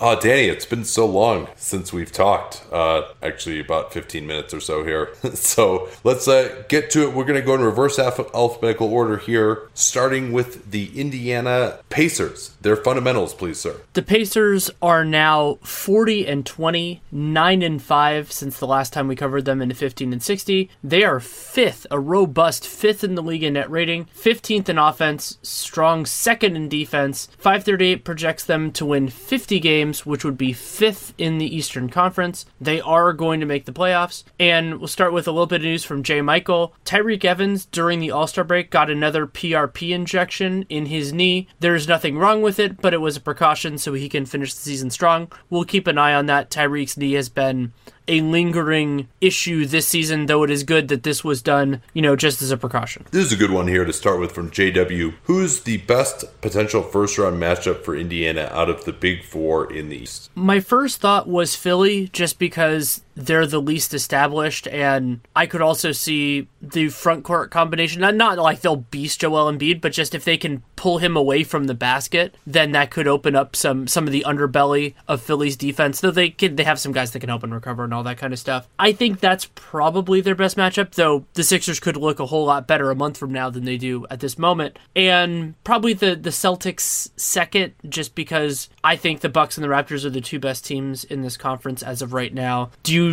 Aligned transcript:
Oh, 0.00 0.18
Danny, 0.18 0.42
it's 0.42 0.66
been 0.66 0.84
so 0.84 1.06
long 1.06 1.48
since 1.56 1.92
we've 1.92 2.12
talked. 2.12 2.62
Uh, 2.70 3.02
actually, 3.20 3.58
about 3.58 3.92
15 3.92 4.28
minutes 4.28 4.54
or 4.54 4.60
so 4.60 4.84
here. 4.84 5.12
so 5.34 5.88
let's 6.04 6.28
uh, 6.28 6.62
get 6.68 6.90
to 6.90 7.02
it. 7.02 7.14
We're 7.14 7.24
going 7.24 7.40
to 7.40 7.44
go 7.44 7.54
in 7.54 7.62
reverse 7.62 7.98
alph- 7.98 8.32
alphabetical 8.32 8.92
order 8.92 9.16
here, 9.16 9.68
starting 9.74 10.32
with 10.32 10.70
the 10.70 10.96
Indiana 10.98 11.80
Pacers. 11.88 12.54
Their 12.60 12.76
fundamentals, 12.76 13.34
please, 13.34 13.58
sir. 13.58 13.80
The 13.94 14.02
Pacers 14.02 14.70
are 14.80 15.04
now 15.04 15.58
40 15.62 16.28
and 16.28 16.46
20, 16.46 17.02
9 17.10 17.62
and 17.62 17.82
5 17.82 18.30
since 18.30 18.58
the 18.58 18.68
last 18.68 18.92
time 18.92 19.08
we 19.08 19.16
covered 19.16 19.46
them 19.46 19.60
in 19.60 19.72
15 19.72 20.12
and 20.12 20.22
60. 20.22 20.70
They 20.84 21.02
are 21.02 21.18
fifth, 21.18 21.88
a 21.90 21.98
robust 21.98 22.68
fifth 22.68 23.02
in 23.02 23.16
the 23.16 23.22
league 23.22 23.42
in 23.42 23.54
net 23.54 23.68
rating, 23.68 24.06
15th 24.16 24.68
in 24.68 24.78
offense, 24.78 25.38
strong 25.42 26.06
second 26.06 26.54
in 26.54 26.68
defense. 26.68 27.26
538 27.38 28.04
projects 28.04 28.44
them 28.44 28.70
to 28.72 28.86
win 28.86 29.08
50 29.08 29.58
games 29.58 29.87
games, 29.88 30.04
which 30.04 30.24
would 30.24 30.36
be 30.36 30.52
fifth 30.52 31.14
in 31.16 31.38
the 31.38 31.56
Eastern 31.56 31.88
Conference. 31.88 32.44
They 32.60 32.80
are 32.80 33.12
going 33.12 33.40
to 33.40 33.46
make 33.46 33.64
the 33.64 33.72
playoffs. 33.72 34.24
And 34.38 34.78
we'll 34.78 34.88
start 34.88 35.12
with 35.12 35.26
a 35.26 35.32
little 35.32 35.46
bit 35.46 35.62
of 35.62 35.64
news 35.64 35.84
from 35.84 36.02
J. 36.02 36.20
Michael. 36.20 36.74
Tyreke 36.84 37.24
Evans, 37.24 37.64
during 37.66 38.00
the 38.00 38.10
All 38.10 38.26
Star 38.26 38.44
break, 38.44 38.70
got 38.70 38.90
another 38.90 39.26
PRP 39.26 39.90
injection 39.90 40.66
in 40.68 40.86
his 40.86 41.12
knee. 41.12 41.48
There's 41.60 41.88
nothing 41.88 42.18
wrong 42.18 42.42
with 42.42 42.58
it, 42.58 42.80
but 42.80 42.94
it 42.94 43.00
was 43.00 43.16
a 43.16 43.20
precaution 43.20 43.78
so 43.78 43.94
he 43.94 44.08
can 44.08 44.26
finish 44.26 44.52
the 44.52 44.60
season 44.60 44.90
strong. 44.90 45.32
We'll 45.48 45.64
keep 45.64 45.86
an 45.86 45.98
eye 45.98 46.14
on 46.14 46.26
that. 46.26 46.50
Tyreke's 46.50 46.96
knee 46.96 47.12
has 47.12 47.28
been 47.28 47.72
a 48.08 48.20
lingering 48.22 49.08
issue 49.20 49.66
this 49.66 49.86
season, 49.86 50.26
though 50.26 50.42
it 50.42 50.50
is 50.50 50.64
good 50.64 50.88
that 50.88 51.02
this 51.02 51.22
was 51.22 51.42
done, 51.42 51.82
you 51.92 52.02
know, 52.02 52.16
just 52.16 52.42
as 52.42 52.50
a 52.50 52.56
precaution. 52.56 53.04
This 53.10 53.26
is 53.26 53.32
a 53.32 53.36
good 53.36 53.50
one 53.50 53.68
here 53.68 53.84
to 53.84 53.92
start 53.92 54.18
with 54.18 54.32
from 54.32 54.50
JW. 54.50 55.14
Who's 55.24 55.60
the 55.60 55.78
best 55.78 56.40
potential 56.40 56.82
first 56.82 57.18
round 57.18 57.40
matchup 57.40 57.84
for 57.84 57.94
Indiana 57.94 58.50
out 58.52 58.70
of 58.70 58.84
the 58.84 58.92
big 58.92 59.22
four 59.24 59.72
in 59.72 59.90
the 59.90 59.98
East? 59.98 60.30
My 60.34 60.60
first 60.60 61.00
thought 61.00 61.28
was 61.28 61.54
Philly, 61.54 62.08
just 62.08 62.38
because 62.38 63.02
they're 63.18 63.46
the 63.46 63.60
least 63.60 63.92
established, 63.92 64.68
and 64.68 65.20
I 65.34 65.46
could 65.46 65.60
also 65.60 65.90
see 65.90 66.46
the 66.62 66.88
front 66.88 67.24
court 67.24 67.50
combination. 67.50 68.00
Not, 68.00 68.14
not 68.14 68.38
like 68.38 68.60
they'll 68.60 68.76
beast 68.76 69.20
Joel 69.20 69.52
Embiid, 69.52 69.80
but 69.80 69.92
just 69.92 70.14
if 70.14 70.24
they 70.24 70.36
can 70.36 70.62
pull 70.76 70.98
him 70.98 71.16
away 71.16 71.42
from 71.42 71.64
the 71.64 71.74
basket, 71.74 72.36
then 72.46 72.70
that 72.70 72.92
could 72.92 73.08
open 73.08 73.34
up 73.34 73.56
some 73.56 73.88
some 73.88 74.06
of 74.06 74.12
the 74.12 74.24
underbelly 74.24 74.94
of 75.08 75.20
Philly's 75.20 75.56
defense. 75.56 76.00
Though 76.00 76.12
they 76.12 76.30
can, 76.30 76.54
they 76.54 76.62
have 76.62 76.78
some 76.78 76.92
guys 76.92 77.10
that 77.10 77.18
can 77.18 77.28
help 77.28 77.42
and 77.42 77.52
recover 77.52 77.82
and 77.82 77.92
all 77.92 78.04
that 78.04 78.18
kind 78.18 78.32
of 78.32 78.38
stuff. 78.38 78.68
I 78.78 78.92
think 78.92 79.18
that's 79.18 79.48
probably 79.56 80.20
their 80.20 80.36
best 80.36 80.56
matchup. 80.56 80.92
Though 80.92 81.24
the 81.34 81.42
Sixers 81.42 81.80
could 81.80 81.96
look 81.96 82.20
a 82.20 82.26
whole 82.26 82.44
lot 82.44 82.68
better 82.68 82.90
a 82.90 82.94
month 82.94 83.16
from 83.16 83.32
now 83.32 83.50
than 83.50 83.64
they 83.64 83.76
do 83.76 84.06
at 84.10 84.20
this 84.20 84.38
moment, 84.38 84.78
and 84.94 85.54
probably 85.64 85.92
the 85.92 86.14
the 86.14 86.30
Celtics 86.30 87.10
second, 87.16 87.74
just 87.88 88.14
because 88.14 88.68
I 88.84 88.94
think 88.94 89.20
the 89.20 89.28
Bucks 89.28 89.58
and 89.58 89.64
the 89.64 89.68
Raptors 89.68 90.04
are 90.04 90.10
the 90.10 90.20
two 90.20 90.38
best 90.38 90.64
teams 90.64 91.02
in 91.02 91.22
this 91.22 91.36
conference 91.36 91.82
as 91.82 92.00
of 92.00 92.12
right 92.12 92.32
now. 92.32 92.70
Do 92.84 92.94
you 92.94 93.07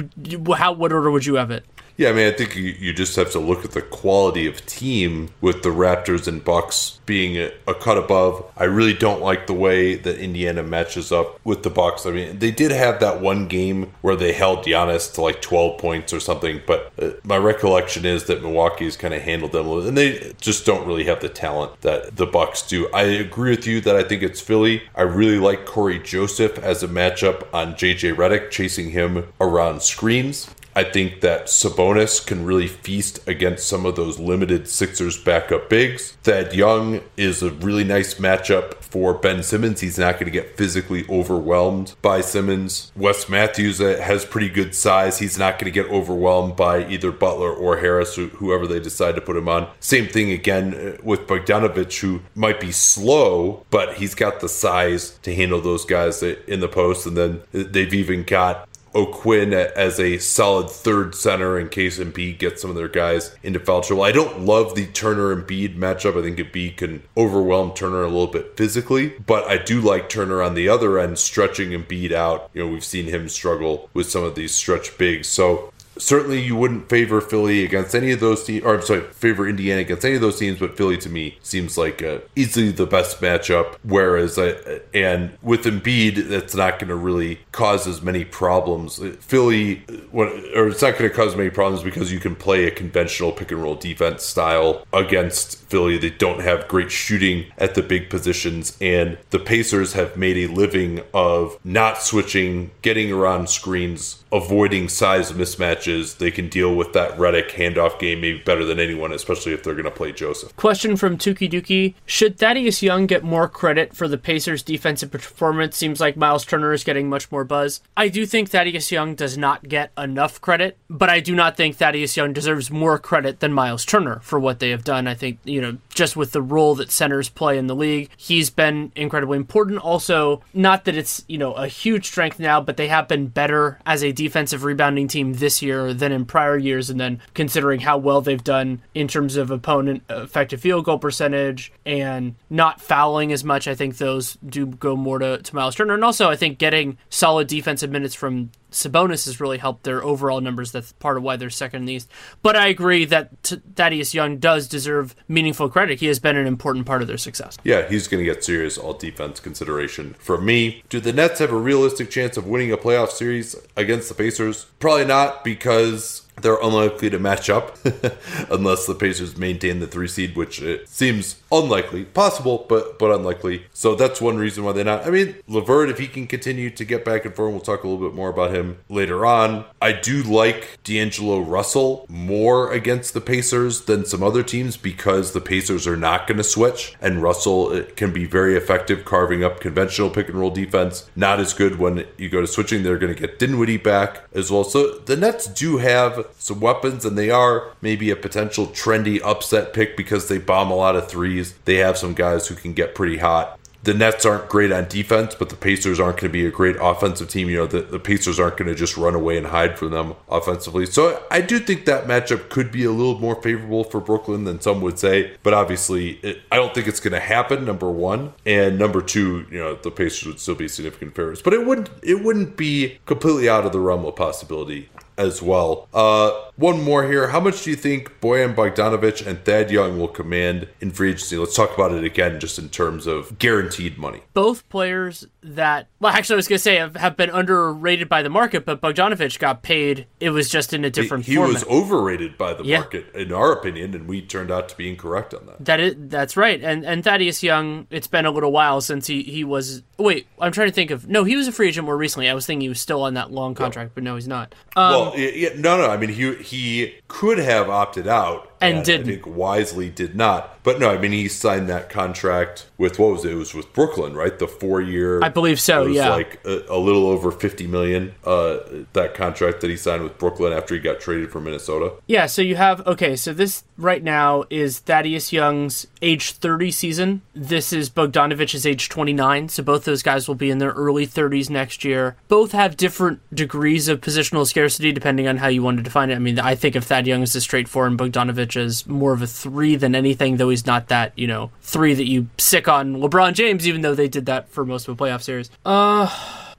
how 0.57 0.73
what 0.73 0.91
order 0.91 1.11
would 1.11 1.25
you 1.25 1.35
have 1.35 1.51
it? 1.51 1.66
Yeah, 1.97 2.09
I 2.09 2.13
mean, 2.13 2.28
I 2.28 2.31
think 2.31 2.57
you, 2.57 2.94
just 2.94 3.16
have 3.16 3.31
to 3.31 3.39
look 3.39 3.63
at 3.63 3.72
the 3.72 3.81
quality 3.81 4.47
of 4.47 4.66
team 4.66 5.29
with 5.39 5.63
the 5.63 5.69
Raptors 5.69 6.28
and 6.28 6.44
Bucks 6.44 7.00
being 7.06 7.38
a, 7.38 7.51
a, 7.67 7.73
cut 7.73 7.97
above. 7.97 8.51
I 8.57 8.66
really 8.66 8.94
don't 8.94 9.22
like 9.22 9.47
the 9.47 9.53
way 9.53 9.95
that 9.95 10.19
Indiana 10.19 10.63
matches 10.63 11.11
up 11.11 11.39
with 11.45 11.63
the 11.63 11.69
Bucks. 11.69 12.05
I 12.05 12.11
mean, 12.11 12.39
they 12.39 12.51
did 12.51 12.72
have 12.72 13.00
that 13.00 13.22
one 13.22 13.47
game 13.47 13.94
where 14.01 14.16
they 14.17 14.34
held 14.34 14.66
Giannis 14.66 15.13
to 15.13 15.22
like 15.22 15.41
12 15.41 15.78
points 15.78 16.11
or 16.11 16.19
something, 16.19 16.61
but 16.66 16.91
uh, 17.01 17.11
my 17.23 17.38
recollection 17.38 18.05
is 18.05 18.25
that 18.25 18.41
Milwaukee's 18.41 18.97
kind 18.97 19.13
of 19.13 19.22
handled 19.22 19.53
them, 19.53 19.69
and 19.69 19.97
they 19.97 20.34
just 20.41 20.66
don't 20.66 20.85
really 20.85 21.05
have 21.05 21.22
the 21.22 21.29
talent 21.29 21.79
that 21.81 22.17
the 22.17 22.25
Bucks 22.25 22.61
do. 22.61 22.89
I 22.94 23.03
agree 23.03 23.51
with 23.51 23.67
you 23.67 23.79
that 23.81 23.95
I 23.95 24.03
think 24.03 24.22
it's 24.22 24.41
Philly. 24.41 24.84
I 24.95 25.03
really 25.03 25.39
like 25.39 25.66
Cory 25.66 26.00
Joseph 26.00 26.57
as 26.59 26.84
a 26.84 26.88
matchup 26.89 27.47
on 27.53 27.75
JJ 27.75 28.16
Redick, 28.16 28.51
chasing 28.51 28.91
him 28.91 29.28
around 29.39 29.81
screens. 29.81 30.50
I 30.75 30.83
think 30.83 31.21
that 31.21 31.45
Sabonis 31.45 32.25
can 32.25 32.45
really 32.45 32.67
feast 32.67 33.25
against 33.27 33.67
some 33.67 33.85
of 33.85 33.95
those 33.95 34.19
limited 34.19 34.67
Sixers 34.67 35.17
backup 35.17 35.69
bigs. 35.69 36.17
Thad 36.23 36.53
Young 36.53 37.01
is 37.15 37.41
a 37.41 37.51
really 37.51 37.85
nice 37.85 38.15
matchup 38.15 38.75
for 38.75 39.13
Ben 39.13 39.41
Simmons. 39.41 39.79
He's 39.79 39.97
not 39.97 40.15
going 40.15 40.25
to 40.25 40.31
get 40.31 40.57
physically 40.57 41.05
overwhelmed 41.09 41.95
by 42.01 42.19
Simmons. 42.21 42.91
Wes 42.95 43.29
Matthews 43.29 43.79
uh, 43.79 44.01
has 44.03 44.25
pretty 44.25 44.49
good 44.49 44.75
size. 44.75 45.19
He's 45.19 45.37
not 45.37 45.59
going 45.59 45.71
to 45.71 45.81
get 45.81 45.89
overwhelmed 45.91 46.55
by 46.55 46.85
either 46.87 47.11
Butler 47.11 47.53
or 47.53 47.77
Harris, 47.77 48.17
or 48.17 48.27
whoever 48.27 48.67
they 48.67 48.79
decide 48.79 49.15
to 49.15 49.21
put 49.21 49.37
him 49.37 49.47
on. 49.47 49.69
Same 49.79 50.07
thing 50.07 50.31
again 50.31 50.73
uh, 50.73 51.01
with 51.03 51.27
Bogdanovich, 51.27 52.01
who 52.01 52.21
might 52.35 52.59
be 52.59 52.71
slow, 52.73 53.65
but 53.69 53.95
he's 53.95 54.15
got 54.15 54.41
the 54.41 54.49
size 54.49 55.17
to 55.23 55.33
handle 55.33 55.61
those 55.61 55.85
guys 55.85 56.21
in 56.21 56.59
the 56.59 56.67
post. 56.67 57.05
And 57.05 57.15
then 57.15 57.41
they've 57.51 57.93
even 57.93 58.23
got 58.23 58.67
O'Quinn 58.95 59.53
as 59.53 60.00
a 60.00 60.17
solid 60.17 60.69
third 60.69 61.13
center 61.13 61.59
in 61.59 61.69
case 61.69 62.00
Embiid 62.00 62.39
gets 62.39 62.61
some 62.61 62.69
of 62.69 62.75
their 62.78 62.88
guys 62.88 63.35
into 63.44 63.59
foul 63.59 63.81
trouble. 63.81 64.03
I 64.03 64.13
don't 64.13 64.41
love 64.45 64.73
the 64.73 64.88
Turner 64.88 65.31
and 65.31 65.44
Embiid 65.44 65.78
matchup. 65.78 66.17
I 66.17 66.23
think 66.23 66.38
Embiid 66.38 66.78
can 66.78 67.03
overwhelm 67.17 67.73
Turner 67.73 68.03
a 68.03 68.07
little 68.07 68.28
bit 68.28 68.55
physically, 68.55 69.09
but 69.25 69.44
I 69.45 69.57
do 69.57 69.81
like 69.81 70.09
Turner 70.09 70.41
on 70.41 70.55
the 70.55 70.69
other 70.69 70.97
end 70.97 71.19
stretching 71.19 71.72
Embiid 71.72 72.11
out. 72.11 72.50
You 72.53 72.63
know, 72.63 72.72
we've 72.72 72.84
seen 72.84 73.05
him 73.05 73.28
struggle 73.28 73.89
with 73.94 74.09
some 74.09 74.23
of 74.23 74.35
these 74.35 74.55
stretch 74.55 74.97
bigs. 74.97 75.28
So 75.28 75.73
certainly 75.97 76.41
you 76.41 76.56
wouldn't 76.56 76.89
favor 76.89 77.22
Philly 77.22 77.63
against 77.63 77.95
any 77.95 78.11
of 78.11 78.19
those 78.19 78.44
teams, 78.44 78.63
or 78.63 78.75
I'm 78.75 78.81
sorry, 78.81 79.01
favor 79.11 79.47
Indiana 79.47 79.81
against 79.81 80.06
any 80.06 80.16
of 80.16 80.22
those 80.22 80.39
teams, 80.39 80.59
but 80.59 80.78
Philly 80.78 80.97
to 80.97 81.09
me 81.09 81.38
seems 81.41 81.78
like 81.78 82.03
easily 82.35 82.72
the 82.72 82.85
best 82.85 83.22
matchup. 83.22 83.75
Whereas, 83.83 84.38
uh, 84.38 84.79
and 84.94 85.38
with 85.41 85.63
Embiid, 85.63 86.29
that's 86.29 86.55
not 86.55 86.79
going 86.79 86.89
to 86.89 86.95
really 86.95 87.39
cause 87.51 87.88
as 87.88 88.01
many 88.01 88.25
problems. 88.25 89.00
Philly, 89.19 89.84
or 90.13 90.67
it's 90.67 90.81
not 90.81 90.97
going 90.97 91.09
to 91.09 91.16
cause 91.16 91.35
many 91.35 91.50
problems 91.50 91.84
because 91.84 92.11
you 92.11 92.19
can 92.19 92.35
play 92.35 92.66
a 92.66 92.72
conventional 92.72 93.31
pick 93.31 93.51
and 93.51 93.61
roll 93.61 93.75
defense 93.75 94.23
style 94.23 94.85
against 94.94 95.64
Philly. 95.75 95.97
They 95.97 96.09
don't 96.09 96.39
have 96.39 96.69
great 96.69 96.89
shooting 96.89 97.47
at 97.57 97.75
the 97.75 97.81
big 97.81 98.09
positions, 98.09 98.77
and 98.79 99.17
the 99.31 99.39
Pacers 99.39 99.91
have 99.91 100.15
made 100.15 100.37
a 100.37 100.47
living 100.47 101.01
of 101.13 101.59
not 101.65 102.01
switching, 102.01 102.71
getting 102.81 103.11
around 103.11 103.49
screens, 103.49 104.23
avoiding 104.31 104.87
size 104.87 105.33
mismatches. 105.33 106.17
They 106.17 106.31
can 106.31 106.47
deal 106.47 106.73
with 106.73 106.93
that 106.93 107.17
Redick 107.17 107.49
handoff 107.49 107.99
game 107.99 108.21
maybe 108.21 108.37
better 108.37 108.63
than 108.63 108.79
anyone, 108.79 109.11
especially 109.11 109.51
if 109.51 109.63
they're 109.63 109.73
going 109.73 109.83
to 109.83 109.91
play 109.91 110.13
Joseph. 110.13 110.55
Question 110.55 110.95
from 110.95 111.17
Tuki 111.17 111.51
Duki 111.51 111.93
Should 112.05 112.37
Thaddeus 112.37 112.81
Young 112.81 113.05
get 113.05 113.21
more 113.21 113.49
credit 113.49 113.93
for 113.93 114.07
the 114.07 114.17
Pacers' 114.17 114.63
defensive 114.63 115.11
performance? 115.11 115.75
Seems 115.75 115.99
like 115.99 116.15
Myles 116.15 116.45
Turner 116.45 116.71
is 116.71 116.85
getting 116.85 117.09
much 117.09 117.29
more 117.33 117.43
buzz. 117.43 117.81
I 117.97 118.07
do 118.07 118.25
think 118.25 118.49
Thaddeus 118.49 118.93
Young 118.93 119.13
does 119.13 119.37
not 119.37 119.67
get 119.67 119.91
enough 119.97 120.39
credit, 120.39 120.78
but 120.89 121.09
I 121.09 121.19
do 121.19 121.35
not 121.35 121.57
think 121.57 121.75
Thaddeus 121.75 122.16
Young 122.16 122.31
deserves 122.31 122.71
more 122.71 122.97
credit 122.97 123.41
than 123.41 123.51
Myles 123.51 123.83
Turner 123.83 124.21
for 124.21 124.39
what 124.39 124.59
they 124.59 124.69
have 124.69 124.85
done. 124.85 125.05
I 125.05 125.16
think, 125.16 125.39
you 125.43 125.59
know, 125.59 125.65
just 125.90 126.16
with 126.16 126.32
the 126.32 126.41
role 126.41 126.76
that 126.76 126.91
centers 126.91 127.29
play 127.29 127.58
in 127.58 127.67
the 127.67 127.76
league, 127.76 128.09
he's 128.17 128.50
been 128.50 128.91
incredibly 128.96 129.38
important. 129.38 129.79
Also, 129.79 130.41
not 130.53 130.85
that 130.85 130.96
it's, 130.96 131.23
you 131.28 131.38
know, 131.38 131.53
a 131.53 131.67
huge 131.67 132.08
strength 132.08 132.40
now, 132.40 132.62
but 132.62 132.78
they 132.78 132.88
have 132.88 133.08
been 133.08 133.28
better 133.28 133.79
as 133.85 134.03
a 134.03 134.12
defensive 134.12 134.64
rebounding 134.64 135.08
team 135.08 135.34
this 135.34 135.62
year 135.62 135.94
than 135.94 136.12
in 136.12 136.26
prior 136.26 136.58
years. 136.58 136.90
And 136.90 137.00
then 137.00 137.22
considering 137.34 137.82
how 137.82 137.97
well 137.97 138.22
they've 138.22 138.44
done 138.44 138.82
in 138.94 139.08
terms 139.08 139.35
of 139.35 139.52
opponent 139.52 140.03
effective 140.09 140.62
field 140.62 140.85
goal 140.85 141.00
percentage 141.00 141.72
and 141.85 142.35
not 142.50 142.82
fouling 142.82 143.32
as 143.32 143.44
much, 143.44 143.67
I 143.67 143.76
think 143.76 143.97
those 143.97 144.38
do 144.46 144.66
go 144.66 144.96
more 144.96 145.20
to, 145.20 145.38
to 145.41 145.56
Myles 145.56 145.76
Turner. 145.76 145.94
And 145.94 146.03
also, 146.03 146.29
I 146.29 146.35
think 146.35 146.58
getting 146.58 146.97
solid 147.09 147.47
defensive 147.47 147.90
minutes 147.90 148.16
from 148.16 148.52
Sabonis 148.72 149.26
has 149.26 149.40
really 149.40 149.58
helped 149.58 149.84
their 149.84 150.03
overall 150.03 150.41
numbers. 150.41 150.72
That's 150.72 150.91
part 150.94 151.17
of 151.17 151.23
why 151.23 151.38
they're 151.38 151.50
second 151.50 151.84
in 151.84 151.85
the 151.85 151.94
East. 151.94 152.09
But 152.41 152.56
I 152.56 152.67
agree 152.67 153.06
that 153.06 153.41
T- 153.44 153.62
Thaddeus 153.76 154.14
Young 154.14 154.38
does 154.38 154.67
deserve 154.67 155.16
meaningful 155.28 155.70
credit. 155.70 156.00
He 156.00 156.08
has 156.08 156.20
been 156.20 156.35
an 156.35 156.47
important 156.47 156.85
part 156.85 157.02
of 157.02 157.08
their 157.08 157.17
success. 157.17 157.58
Yeah, 157.64 157.88
he's 157.88 158.08
going 158.08 158.23
to 158.23 158.26
get 158.26 158.44
serious 158.44 158.78
all 158.78 158.94
defense 158.94 159.40
consideration. 159.40 160.16
For 160.20 160.40
me, 160.40 160.84
do 160.90 161.00
the 161.00 161.14
Nets 161.14 161.40
have 161.40 161.52
a 161.52 161.58
realistic 161.58 162.09
chance 162.09 162.38
of 162.38 162.47
winning 162.47 162.72
a 162.72 162.78
playoff 162.78 163.09
series 163.09 163.56
against 163.78 164.09
the 164.09 164.16
Pacers? 164.16 164.66
Probably 164.79 165.06
not 165.06 165.44
because 165.44 166.24
they're 166.41 166.61
unlikely 166.61 167.09
to 167.09 167.20
match 167.20 167.49
up 167.49 167.78
unless 168.49 168.85
the 168.85 168.96
Pacers 168.96 169.37
maintain 169.37 169.79
the 169.79 169.87
three 169.87 170.08
seed, 170.08 170.35
which 170.35 170.61
it 170.61 170.87
seems 170.87 171.41
unlikely, 171.52 172.05
possible, 172.05 172.66
but 172.67 172.99
but 172.99 173.11
unlikely. 173.11 173.66
So 173.73 173.96
that's 173.96 174.22
one 174.22 174.37
reason 174.37 174.64
why 174.64 174.73
they're 174.73 174.84
not. 174.84 175.05
I 175.05 175.09
mean, 175.09 175.35
LeVert, 175.47 175.90
if 175.90 175.97
he 175.97 176.08
can 176.08 176.28
continue 176.28 176.70
to 176.70 176.85
get 176.85 177.05
back 177.05 177.26
and 177.26 177.35
forth, 177.35 177.52
we'll 177.52 177.61
talk 177.61 177.84
a 177.84 177.87
little 177.87 178.08
bit 178.08 178.16
more 178.16 178.29
about 178.29 178.53
him 178.53 178.78
later 178.90 179.26
on. 179.26 179.66
I 179.82 179.91
do 179.91 180.23
like 180.23 180.79
D'Angelo 180.84 181.40
Russell 181.40 182.05
more 182.09 182.72
against 182.72 183.14
the 183.14 183.22
Pacers 183.22 183.81
than 183.81 184.05
some 184.05 184.23
other 184.23 184.43
teams 184.43 184.78
because 184.78 185.31
the 185.31 185.41
Pacers 185.41 185.88
are 185.88 185.97
not 185.97 186.28
going 186.28 186.38
to 186.38 186.43
switch, 186.43 186.96
and 187.02 187.22
Russell 187.22 187.70
uh, 187.70 187.84
can 187.96 188.11
be 188.11 188.26
very 188.26 188.55
effective 188.55 189.05
carving 189.05 189.43
up 189.43 189.59
conventional 189.59 190.09
pick 190.09 190.28
and 190.28 190.38
roll 190.38 190.52
defense. 190.52 191.09
Not 191.16 191.40
as 191.40 191.53
good 191.53 191.79
when 191.79 192.05
you 192.17 192.29
go 192.29 192.41
to 192.41 192.47
switching. 192.47 192.84
They're 192.84 192.97
going 192.97 193.14
to 193.14 193.20
get 193.20 193.40
Dinwiddie 193.40 193.78
back 193.78 194.23
as 194.34 194.52
well. 194.52 194.64
So 194.64 194.99
the 194.99 195.16
Nets 195.16 195.47
do 195.47 195.78
have 195.78 196.24
some 196.37 196.59
weapons, 196.59 197.05
and 197.05 197.17
they 197.17 197.29
are 197.29 197.72
maybe 197.81 198.09
a 198.09 198.16
potential 198.16 198.67
trendy 198.67 199.22
upset 199.23 199.73
pick 199.73 199.97
because 199.97 200.27
they 200.27 200.37
bomb 200.37 200.72
a 200.72 200.75
lot 200.75 200.95
of 200.95 201.07
threes. 201.07 201.55
They 201.66 201.75
have 201.75 201.97
some 201.97 202.13
guys 202.13 202.47
who 202.47 202.55
can 202.55 202.73
get 202.73 202.95
pretty 202.95 203.17
hot. 203.17 203.59
The 203.85 203.93
Nets 203.93 204.25
aren't 204.25 204.49
great 204.49 204.72
on 204.72 204.87
defense, 204.87 205.35
but 205.35 205.49
the 205.49 205.55
Pacers 205.55 205.99
aren't 205.99 206.17
going 206.17 206.31
to 206.31 206.33
be 206.33 206.43
a 206.47 206.49
great 206.49 206.75
offensive 206.81 207.29
team. 207.29 207.49
You 207.49 207.57
know, 207.57 207.67
the, 207.67 207.81
the 207.81 207.99
Pacers 207.99 208.39
aren't 208.39 208.57
going 208.57 208.67
to 208.67 208.73
just 208.73 208.97
run 208.97 209.13
away 209.13 209.37
and 209.37 209.45
hide 209.45 209.77
from 209.77 209.91
them 209.91 210.16
offensively. 210.27 210.87
So 210.87 211.23
I 211.29 211.41
do 211.41 211.59
think 211.59 211.85
that 211.85 212.05
matchup 212.05 212.49
could 212.49 212.71
be 212.71 212.83
a 212.83 212.91
little 212.91 213.19
more 213.19 213.39
favorable 213.43 213.83
for 213.83 214.01
Brooklyn 214.01 214.43
than 214.45 214.59
some 214.59 214.81
would 214.81 214.97
say. 214.97 215.35
But 215.43 215.53
obviously, 215.53 216.13
it, 216.23 216.41
I 216.51 216.55
don't 216.55 216.73
think 216.73 216.87
it's 216.87 216.99
going 216.99 217.13
to 217.13 217.19
happen. 217.19 217.63
Number 217.63 217.91
one, 217.91 218.33
and 218.43 218.79
number 218.79 219.03
two, 219.03 219.45
you 219.51 219.59
know, 219.59 219.75
the 219.75 219.91
Pacers 219.91 220.25
would 220.25 220.39
still 220.39 220.55
be 220.55 220.67
significant 220.67 221.13
favorites, 221.13 221.43
but 221.43 221.53
it 221.53 221.63
wouldn't 221.63 221.91
it 222.01 222.23
wouldn't 222.23 222.57
be 222.57 222.97
completely 223.05 223.47
out 223.47 223.67
of 223.67 223.71
the 223.71 223.79
realm 223.79 224.03
of 224.03 224.16
possibility 224.16 224.89
as 225.17 225.41
well. 225.41 225.88
Uh, 225.94 226.32
one 226.58 226.82
more 226.82 227.08
here. 227.08 227.28
How 227.28 227.40
much 227.40 227.64
do 227.64 227.70
you 227.70 227.76
think 227.76 228.20
Bojan 228.22 228.56
Bogdanovich 228.56 229.26
and 229.26 229.44
Thad 229.44 229.72
Young 229.72 230.00
will 230.00 230.08
command 230.08 230.70
in 230.79 230.91
free 230.91 231.09
agency? 231.09 231.38
Let's 231.38 231.56
talk 231.56 231.73
about 231.73 231.91
it 231.91 232.03
again, 232.03 232.40
just 232.40 232.58
in 232.58 232.70
terms 232.70 233.08
of 233.08 233.38
guaranteed 233.40 233.97
money. 233.97 234.22
Both 234.34 234.67
players 234.70 235.28
that, 235.44 235.88
well, 236.00 236.14
actually, 236.14 236.35
I 236.35 236.38
was 236.38 236.47
going 236.47 236.58
to 236.58 236.64
say 236.64 236.76
have, 236.78 236.96
have, 236.96 237.17
been 237.17 237.29
underrated 237.29 238.09
by 238.09 238.23
the 238.23 238.29
market, 238.29 238.66
but 238.66 238.82
Bogdanovich 238.82 239.40
got 239.40 239.64
paid. 239.64 240.08
It 240.20 240.29
was 240.32 240.50
just 240.50 240.73
in 240.73 240.85
a 240.85 240.90
different. 240.90 241.26
He, 241.26 241.34
he 241.34 241.38
was 241.38 241.66
overrated 241.66 242.38
by 242.38 242.53
the 242.53 242.64
yeah. 242.64 242.79
market, 242.79 243.14
in 243.16 243.32
our 243.32 243.52
opinion, 243.52 243.94
and 243.94 244.08
we 244.08 244.22
turned 244.22 244.52
out 244.52 244.70
to 244.70 244.78
be 244.78 244.90
incorrect 244.90 245.34
on 245.34 245.46
that. 245.46 245.64
That 245.64 245.79
is, 245.79 245.96
that's 245.97 246.38
right. 246.38 246.62
And 246.62 246.85
and 246.85 247.03
Thaddeus 247.03 247.44
Young, 247.44 247.88
it's 247.90 248.08
been 248.08 248.26
a 248.26 248.32
little 248.32 248.52
while 248.52 248.82
since 248.82 249.08
he 249.08 249.23
he 249.23 249.44
was. 249.44 249.84
Wait, 249.97 250.28
I'm 250.40 250.52
trying 250.52 250.67
to 250.67 250.73
think 250.73 250.91
of. 250.91 251.08
No, 251.08 251.23
he 251.23 251.35
was 251.35 251.47
a 251.47 251.52
free 251.52 251.70
agent 251.70 251.85
more 251.85 251.97
recently. 251.97 252.29
I 252.29 252.34
was 252.34 252.46
thinking 252.46 252.62
he 252.62 252.70
was 252.70 252.82
still 252.82 253.03
on 253.03 253.14
that 253.14 253.32
long 253.32 253.56
contract, 253.56 253.90
yeah. 253.90 253.94
but 253.96 254.03
no, 254.03 254.16
he's 254.16 254.28
not. 254.28 254.56
Um, 254.76 254.91
well, 254.91 255.04
yeah, 255.16 255.49
no, 255.55 255.78
no. 255.78 255.90
I 255.90 255.97
mean, 255.97 256.10
he 256.10 256.36
he 256.36 256.96
could 257.07 257.38
have 257.38 257.69
opted 257.69 258.07
out 258.07 258.54
and, 258.62 258.77
and 258.77 258.86
didn't. 258.86 259.07
I 259.07 259.12
think 259.12 259.27
wisely 259.27 259.89
did 259.89 260.15
not. 260.15 260.63
But 260.63 260.79
no, 260.79 260.89
I 260.89 260.98
mean 260.98 261.12
he 261.12 261.27
signed 261.27 261.69
that 261.69 261.89
contract 261.89 262.67
with 262.77 262.98
what 262.98 263.12
was 263.12 263.25
it? 263.25 263.34
It 263.34 263.36
was 263.36 263.53
with 263.53 263.72
Brooklyn, 263.72 264.15
right? 264.15 264.38
The 264.38 264.48
four 264.48 264.81
year. 264.81 265.24
I 265.24 265.29
believe 265.29 265.60
so. 265.60 265.86
yeah, 265.86 266.10
like 266.10 266.39
a, 266.43 266.65
a, 266.69 266.79
little 266.79 267.07
over 267.07 267.31
fifty 267.31 267.67
million. 267.67 268.15
Uh, 268.24 268.57
that 268.93 269.13
contract 269.13 269.62
that 269.62 269.69
he 269.69 269.77
signed 269.77 270.01
with 270.01 270.17
Brooklyn 270.17 270.53
after 270.53 270.74
he 270.74 270.81
got 270.81 271.00
traded 271.00 271.31
from 271.31 271.43
Minnesota. 271.43 271.93
Yeah. 272.07 272.25
So 272.25 272.41
you 272.41 272.55
have 272.55 272.86
okay. 272.88 273.15
So 273.15 273.31
this 273.31 273.63
right 273.77 274.03
now 274.03 274.46
is 274.50 274.79
Thaddeus 274.79 275.31
Young's 275.31 275.86
age 276.01 276.31
thirty 276.31 276.72
season. 276.72 277.22
This 277.36 277.72
is 277.72 277.91
Bogdanovic's 277.91 278.65
age 278.65 278.89
twenty 278.89 279.13
nine. 279.13 279.50
So 279.50 279.62
both 279.62 279.86
those 279.86 280.01
guys 280.01 280.27
will 280.27 280.36
be 280.36 280.50
in 280.50 280.57
their 280.57 280.72
early 280.72 281.05
thirties 281.05 281.50
next 281.50 281.84
year. 281.84 282.15
Both 282.27 282.53
have 282.53 282.75
different 282.75 283.19
degrees 283.36 283.88
of 283.88 284.01
positional 284.01 284.48
scarcity 284.48 284.91
depending 284.91 285.27
on 285.27 285.38
how 285.38 285.48
you 285.48 285.62
want 285.62 285.77
to 285.77 285.84
define 285.84 286.10
it. 286.10 286.15
I 286.15 286.19
mean, 286.19 286.39
I 286.39 286.55
think 286.55 286.75
of 286.75 286.86
Thad 286.86 287.05
Young 287.05 287.22
as 287.22 287.36
a 287.36 287.41
straight 287.41 287.67
four 287.67 287.86
and 287.86 288.00
Bogdanovich 288.00 288.44
as 288.55 288.86
more 288.86 289.13
of 289.13 289.21
a 289.21 289.27
three 289.27 289.75
than 289.75 289.95
anything, 289.95 290.38
though 290.38 290.50
he's 290.50 290.65
not 290.65 290.89
that, 290.89 291.13
you 291.15 291.25
know, 291.25 291.51
three 291.62 291.93
that 291.93 292.07
you 292.07 292.27
sick 292.38 292.67
on 292.67 292.97
LeBron 292.97 293.33
James, 293.33 293.67
even 293.67 293.81
though 293.81 293.95
they 293.95 294.07
did 294.07 294.25
that 294.27 294.50
for 294.50 294.65
most 294.65 294.88
of 294.88 295.00
a 295.00 295.03
playoff 295.03 295.21
series. 295.24 295.50
Uh 295.65 296.09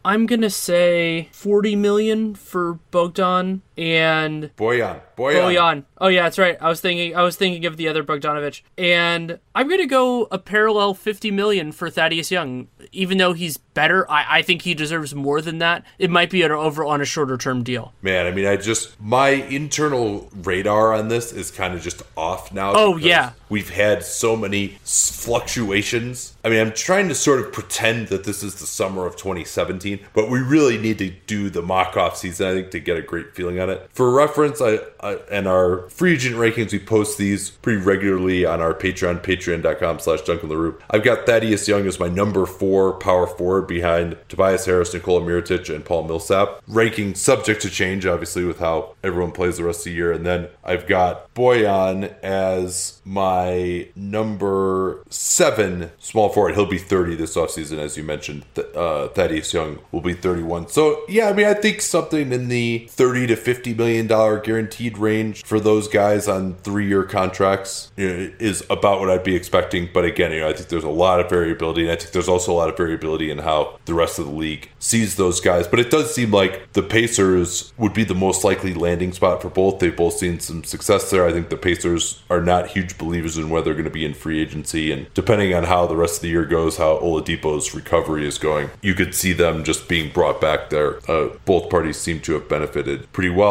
I'm 0.04 0.26
gonna 0.26 0.50
say 0.50 1.28
40 1.32 1.74
million 1.76 2.34
for 2.34 2.74
Bogdan 2.92 3.62
and 3.76 4.54
Boyan. 4.56 5.00
Boyan. 5.16 5.42
Boyan. 5.42 5.84
Oh 5.98 6.08
yeah, 6.08 6.24
that's 6.24 6.38
right. 6.38 6.56
I 6.60 6.68
was 6.68 6.80
thinking 6.80 7.16
I 7.16 7.22
was 7.22 7.36
thinking 7.36 7.64
of 7.66 7.76
the 7.76 7.88
other 7.88 8.04
Bogdanovich. 8.04 8.62
And 8.76 9.38
I'm 9.54 9.68
gonna 9.68 9.86
go 9.86 10.28
a 10.30 10.38
parallel 10.38 10.94
50 10.94 11.30
million 11.30 11.72
for 11.72 11.90
Thaddeus 11.90 12.30
Young. 12.30 12.68
Even 12.92 13.18
though 13.18 13.32
he's 13.32 13.56
better, 13.56 14.10
I, 14.10 14.38
I 14.38 14.42
think 14.42 14.62
he 14.62 14.74
deserves 14.74 15.14
more 15.14 15.40
than 15.40 15.58
that. 15.58 15.84
It 15.98 16.10
might 16.10 16.30
be 16.30 16.42
an 16.42 16.52
over 16.52 16.84
on 16.84 17.00
a 17.00 17.04
shorter 17.04 17.36
term 17.36 17.62
deal. 17.62 17.92
Man, 18.02 18.26
I 18.26 18.30
mean 18.30 18.46
I 18.46 18.56
just 18.56 19.00
my 19.00 19.28
internal 19.28 20.28
radar 20.42 20.94
on 20.94 21.08
this 21.08 21.32
is 21.32 21.50
kind 21.50 21.74
of 21.74 21.82
just 21.82 22.02
off 22.16 22.52
now. 22.52 22.72
Oh 22.74 22.96
yeah. 22.96 23.32
We've 23.48 23.70
had 23.70 24.02
so 24.02 24.36
many 24.36 24.76
fluctuations. 24.82 26.36
I 26.44 26.48
mean, 26.48 26.60
I'm 26.60 26.72
trying 26.72 27.08
to 27.08 27.14
sort 27.14 27.40
of 27.40 27.52
pretend 27.52 28.08
that 28.08 28.24
this 28.24 28.42
is 28.42 28.56
the 28.56 28.66
summer 28.66 29.06
of 29.06 29.16
2017, 29.16 30.00
but 30.14 30.30
we 30.30 30.40
really 30.40 30.78
need 30.78 30.98
to 30.98 31.10
do 31.26 31.50
the 31.50 31.62
mock 31.62 31.96
off 31.96 32.16
season, 32.16 32.46
I 32.46 32.54
think, 32.54 32.70
to 32.72 32.80
get 32.80 32.96
a 32.96 33.02
great 33.02 33.34
feeling 33.34 33.60
on 33.60 33.65
it. 33.70 33.88
For 33.92 34.10
reference, 34.10 34.60
I, 34.60 34.78
I 35.00 35.18
and 35.30 35.46
our 35.46 35.88
free 35.90 36.14
agent 36.14 36.36
rankings, 36.36 36.72
we 36.72 36.78
post 36.78 37.18
these 37.18 37.50
pretty 37.50 37.80
regularly 37.80 38.44
on 38.44 38.60
our 38.60 38.74
Patreon, 38.74 39.22
patreon.com 39.22 39.98
slash 39.98 40.22
Duncan 40.22 40.48
Leroux. 40.48 40.78
I've 40.90 41.04
got 41.04 41.26
Thaddeus 41.26 41.66
Young 41.68 41.86
as 41.86 42.00
my 42.00 42.08
number 42.08 42.46
four 42.46 42.94
power 42.94 43.26
forward 43.26 43.66
behind 43.66 44.16
Tobias 44.28 44.66
Harris, 44.66 44.94
Nikola 44.94 45.20
Mirotic, 45.20 45.74
and 45.74 45.84
Paul 45.84 46.04
Millsap. 46.04 46.62
Ranking 46.66 47.14
subject 47.14 47.62
to 47.62 47.70
change, 47.70 48.06
obviously, 48.06 48.44
with 48.44 48.58
how 48.58 48.94
everyone 49.02 49.32
plays 49.32 49.56
the 49.56 49.64
rest 49.64 49.80
of 49.80 49.84
the 49.84 49.92
year. 49.92 50.12
And 50.12 50.24
then 50.24 50.48
I've 50.64 50.86
got 50.86 51.32
Boyan 51.34 52.14
as 52.22 53.00
my 53.04 53.88
number 53.94 55.02
seven 55.08 55.90
small 55.98 56.28
forward. 56.28 56.54
He'll 56.54 56.66
be 56.66 56.78
30 56.78 57.16
this 57.16 57.36
offseason, 57.36 57.78
as 57.78 57.96
you 57.96 58.02
mentioned. 58.02 58.44
Uh, 58.74 59.08
Thaddeus 59.08 59.52
Young 59.52 59.78
will 59.92 60.00
be 60.00 60.14
31. 60.14 60.68
So, 60.68 61.02
yeah, 61.08 61.28
I 61.28 61.32
mean, 61.32 61.46
I 61.46 61.54
think 61.54 61.80
something 61.80 62.32
in 62.32 62.48
the 62.48 62.86
30 62.90 63.28
to 63.28 63.36
50 63.36 63.55
million 63.76 64.06
dollar 64.06 64.40
guaranteed 64.40 64.98
range 64.98 65.44
for 65.44 65.60
those 65.60 65.88
guys 65.88 66.28
on 66.28 66.54
three 66.56 66.88
year 66.88 67.04
contracts 67.04 67.92
you 67.96 68.08
know, 68.08 68.32
is 68.38 68.64
about 68.70 69.00
what 69.00 69.10
I'd 69.10 69.24
be 69.24 69.34
expecting. 69.34 69.88
But 69.92 70.04
again, 70.04 70.32
you 70.32 70.40
know, 70.40 70.48
I 70.48 70.52
think 70.52 70.68
there's 70.68 70.84
a 70.84 70.88
lot 70.88 71.20
of 71.20 71.28
variability, 71.28 71.82
and 71.82 71.90
I 71.90 71.96
think 71.96 72.12
there's 72.12 72.28
also 72.28 72.52
a 72.52 72.54
lot 72.56 72.68
of 72.68 72.76
variability 72.76 73.30
in 73.30 73.38
how 73.38 73.78
the 73.84 73.94
rest 73.94 74.18
of 74.18 74.26
the 74.26 74.32
league 74.32 74.70
sees 74.78 75.16
those 75.16 75.40
guys. 75.40 75.66
But 75.66 75.80
it 75.80 75.90
does 75.90 76.14
seem 76.14 76.30
like 76.30 76.72
the 76.72 76.82
Pacers 76.82 77.72
would 77.76 77.92
be 77.92 78.04
the 78.04 78.14
most 78.14 78.44
likely 78.44 78.74
landing 78.74 79.12
spot 79.12 79.42
for 79.42 79.50
both. 79.50 79.78
They've 79.78 79.96
both 79.96 80.14
seen 80.14 80.40
some 80.40 80.64
success 80.64 81.10
there. 81.10 81.26
I 81.26 81.32
think 81.32 81.48
the 81.48 81.56
Pacers 81.56 82.22
are 82.30 82.40
not 82.40 82.68
huge 82.68 82.98
believers 82.98 83.36
in 83.36 83.50
whether 83.50 83.66
they're 83.66 83.74
going 83.74 83.84
to 83.84 83.90
be 83.90 84.04
in 84.04 84.14
free 84.14 84.40
agency, 84.40 84.92
and 84.92 85.12
depending 85.12 85.52
on 85.52 85.64
how 85.64 85.86
the 85.86 85.96
rest 85.96 86.16
of 86.16 86.22
the 86.22 86.28
year 86.28 86.44
goes, 86.44 86.76
how 86.76 86.98
Oladipo's 86.98 87.74
recovery 87.74 88.26
is 88.26 88.38
going, 88.38 88.70
you 88.80 88.94
could 88.94 89.14
see 89.14 89.32
them 89.32 89.64
just 89.64 89.88
being 89.88 90.12
brought 90.12 90.40
back 90.40 90.70
there. 90.70 90.98
Uh, 91.10 91.30
both 91.44 91.68
parties 91.68 91.96
seem 91.96 92.20
to 92.20 92.34
have 92.34 92.48
benefited 92.48 93.12
pretty 93.12 93.30
well. 93.30 93.45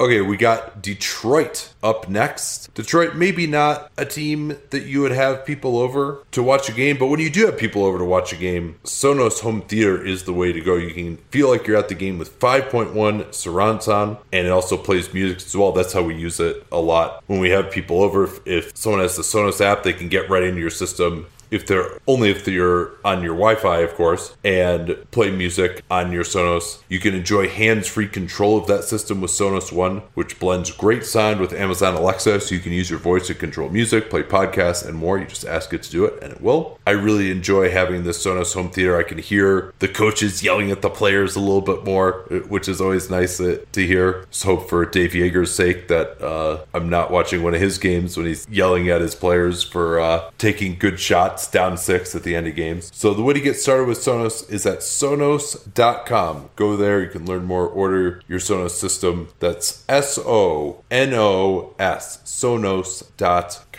Okay, 0.00 0.22
we 0.22 0.38
got 0.38 0.80
Detroit 0.80 1.74
up 1.82 2.08
next. 2.08 2.72
Detroit, 2.72 3.16
maybe 3.16 3.46
not 3.46 3.92
a 3.98 4.06
team 4.06 4.56
that 4.70 4.86
you 4.86 5.02
would 5.02 5.12
have 5.12 5.44
people 5.44 5.76
over 5.76 6.24
to 6.30 6.42
watch 6.42 6.70
a 6.70 6.72
game, 6.72 6.96
but 6.96 7.08
when 7.08 7.20
you 7.20 7.28
do 7.28 7.44
have 7.44 7.58
people 7.58 7.84
over 7.84 7.98
to 7.98 8.04
watch 8.06 8.32
a 8.32 8.36
game, 8.36 8.76
Sonos 8.82 9.40
Home 9.40 9.60
Theater 9.60 10.02
is 10.02 10.24
the 10.24 10.32
way 10.32 10.52
to 10.52 10.60
go. 10.62 10.76
You 10.76 10.94
can 10.94 11.18
feel 11.30 11.50
like 11.50 11.66
you're 11.66 11.76
at 11.76 11.90
the 11.90 11.94
game 11.94 12.18
with 12.18 12.40
5.1 12.40 13.34
surround 13.34 13.82
sound, 13.82 14.16
and 14.32 14.46
it 14.46 14.50
also 14.50 14.78
plays 14.78 15.12
music 15.12 15.36
as 15.36 15.54
well. 15.54 15.72
That's 15.72 15.92
how 15.92 16.02
we 16.02 16.14
use 16.14 16.40
it 16.40 16.64
a 16.72 16.80
lot 16.80 17.22
when 17.26 17.38
we 17.38 17.50
have 17.50 17.70
people 17.70 18.02
over. 18.02 18.24
If, 18.24 18.46
if 18.46 18.76
someone 18.78 19.02
has 19.02 19.16
the 19.16 19.22
Sonos 19.22 19.60
app, 19.60 19.82
they 19.82 19.92
can 19.92 20.08
get 20.08 20.30
right 20.30 20.44
into 20.44 20.62
your 20.62 20.70
system 20.70 21.26
if 21.50 21.66
they're 21.66 21.98
only 22.06 22.30
if 22.30 22.46
you're 22.46 22.92
on 23.04 23.22
your 23.22 23.34
Wi-Fi, 23.34 23.78
of 23.80 23.94
course, 23.94 24.36
and 24.44 24.96
play 25.10 25.30
music 25.30 25.82
on 25.90 26.12
your 26.12 26.24
Sonos. 26.24 26.82
You 26.88 26.98
can 26.98 27.14
enjoy 27.14 27.48
hands-free 27.48 28.08
control 28.08 28.56
of 28.56 28.66
that 28.66 28.84
system 28.84 29.20
with 29.20 29.30
Sonos 29.30 29.72
One, 29.72 30.02
which 30.14 30.38
blends 30.38 30.70
great 30.70 31.04
sound 31.04 31.40
with 31.40 31.52
Amazon 31.52 31.94
Alexa, 31.94 32.40
so 32.40 32.54
you 32.54 32.60
can 32.60 32.72
use 32.72 32.90
your 32.90 32.98
voice 32.98 33.26
to 33.26 33.34
control 33.34 33.68
music, 33.68 34.10
play 34.10 34.22
podcasts, 34.22 34.86
and 34.86 34.96
more. 34.96 35.18
You 35.18 35.26
just 35.26 35.46
ask 35.46 35.72
it 35.72 35.82
to 35.84 35.90
do 35.90 36.04
it, 36.04 36.22
and 36.22 36.32
it 36.32 36.40
will. 36.40 36.78
I 36.86 36.90
really 36.92 37.30
enjoy 37.30 37.70
having 37.70 38.04
this 38.04 38.24
Sonos 38.24 38.54
home 38.54 38.70
theater. 38.70 38.96
I 38.96 39.02
can 39.02 39.18
hear 39.18 39.72
the 39.78 39.88
coaches 39.88 40.42
yelling 40.42 40.70
at 40.70 40.82
the 40.82 40.90
players 40.90 41.36
a 41.36 41.40
little 41.40 41.60
bit 41.60 41.84
more, 41.84 42.24
which 42.48 42.68
is 42.68 42.80
always 42.80 43.10
nice 43.10 43.38
to 43.38 43.66
hear. 43.74 44.26
Just 44.30 44.44
hope 44.44 44.68
for 44.68 44.84
Dave 44.84 45.10
Joerger's 45.10 45.54
sake 45.54 45.88
that 45.88 46.20
uh, 46.20 46.64
I'm 46.74 46.88
not 46.88 47.10
watching 47.10 47.42
one 47.42 47.54
of 47.54 47.60
his 47.60 47.78
games 47.78 48.16
when 48.16 48.26
he's 48.26 48.46
yelling 48.48 48.88
at 48.88 49.00
his 49.00 49.14
players 49.14 49.62
for 49.62 50.00
uh, 50.00 50.30
taking 50.38 50.76
good 50.76 51.00
shots 51.00 51.39
shots 51.40 51.50
down 51.50 51.76
six 51.76 52.14
at 52.14 52.22
the 52.22 52.36
end 52.36 52.46
of 52.46 52.54
games. 52.54 52.90
So 52.94 53.14
the 53.14 53.22
way 53.22 53.34
to 53.34 53.40
get 53.40 53.56
started 53.56 53.88
with 53.88 53.98
Sonos 53.98 54.50
is 54.50 54.66
at 54.66 54.80
sonos.com. 54.80 56.50
Go 56.56 56.76
there, 56.76 57.02
you 57.02 57.08
can 57.08 57.26
learn 57.26 57.44
more, 57.44 57.66
order 57.66 58.22
your 58.28 58.40
Sonos 58.40 58.70
system. 58.70 59.28
That's 59.38 59.84
S 59.88 60.18
O 60.18 60.84
N 60.90 61.14
O 61.14 61.74
S, 61.78 62.18
sonos.com. 62.24 63.69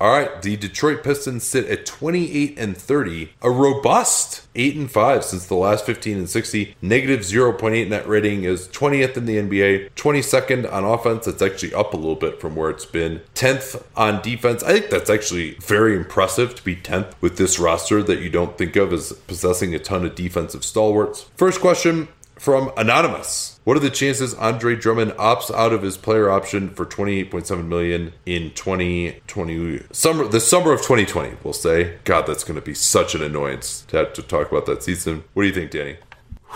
All 0.00 0.10
right, 0.10 0.42
the 0.42 0.56
Detroit 0.56 1.02
Pistons 1.02 1.44
sit 1.44 1.66
at 1.66 1.86
28 1.86 2.58
and 2.58 2.76
30, 2.76 3.32
a 3.42 3.50
robust 3.50 4.46
8 4.54 4.76
and 4.76 4.90
5 4.90 5.24
since 5.24 5.46
the 5.46 5.54
last 5.54 5.84
15 5.84 6.18
and 6.18 6.28
60. 6.28 6.76
Negative 6.82 7.20
0.8 7.20 7.88
net 7.88 8.08
rating 8.08 8.44
is 8.44 8.68
20th 8.68 9.16
in 9.16 9.26
the 9.26 9.36
NBA, 9.36 9.90
22nd 9.92 10.72
on 10.72 10.84
offense. 10.84 11.26
That's 11.26 11.42
actually 11.42 11.74
up 11.74 11.94
a 11.94 11.96
little 11.96 12.16
bit 12.16 12.40
from 12.40 12.56
where 12.56 12.70
it's 12.70 12.86
been. 12.86 13.20
10th 13.34 13.82
on 13.96 14.22
defense. 14.22 14.62
I 14.62 14.72
think 14.72 14.90
that's 14.90 15.10
actually 15.10 15.54
very 15.54 15.96
impressive 15.96 16.54
to 16.54 16.64
be 16.64 16.76
10th 16.76 17.12
with 17.20 17.36
this 17.36 17.58
roster 17.58 18.02
that 18.02 18.20
you 18.20 18.30
don't 18.30 18.56
think 18.58 18.76
of 18.76 18.92
as 18.92 19.12
possessing 19.12 19.74
a 19.74 19.78
ton 19.78 20.04
of 20.04 20.14
defensive 20.14 20.64
stalwarts. 20.64 21.22
First 21.36 21.60
question 21.60 22.08
from 22.38 22.72
Anonymous. 22.76 23.55
What 23.66 23.76
are 23.76 23.80
the 23.80 23.90
chances 23.90 24.32
Andre 24.34 24.76
Drummond 24.76 25.10
opts 25.14 25.52
out 25.52 25.72
of 25.72 25.82
his 25.82 25.96
player 25.96 26.30
option 26.30 26.70
for 26.70 26.86
28.7 26.86 27.66
million 27.66 28.12
in 28.24 28.52
2020 28.52 29.80
summer 29.90 30.28
the 30.28 30.38
summer 30.38 30.70
of 30.70 30.82
2020, 30.82 31.38
we'll 31.42 31.52
say. 31.52 31.96
God, 32.04 32.28
that's 32.28 32.44
going 32.44 32.54
to 32.54 32.64
be 32.64 32.74
such 32.74 33.16
an 33.16 33.24
annoyance 33.24 33.84
to 33.88 33.96
have 33.96 34.12
to 34.12 34.22
talk 34.22 34.52
about 34.52 34.66
that 34.66 34.84
season. 34.84 35.24
What 35.34 35.42
do 35.42 35.48
you 35.48 35.52
think, 35.52 35.72
Danny? 35.72 35.96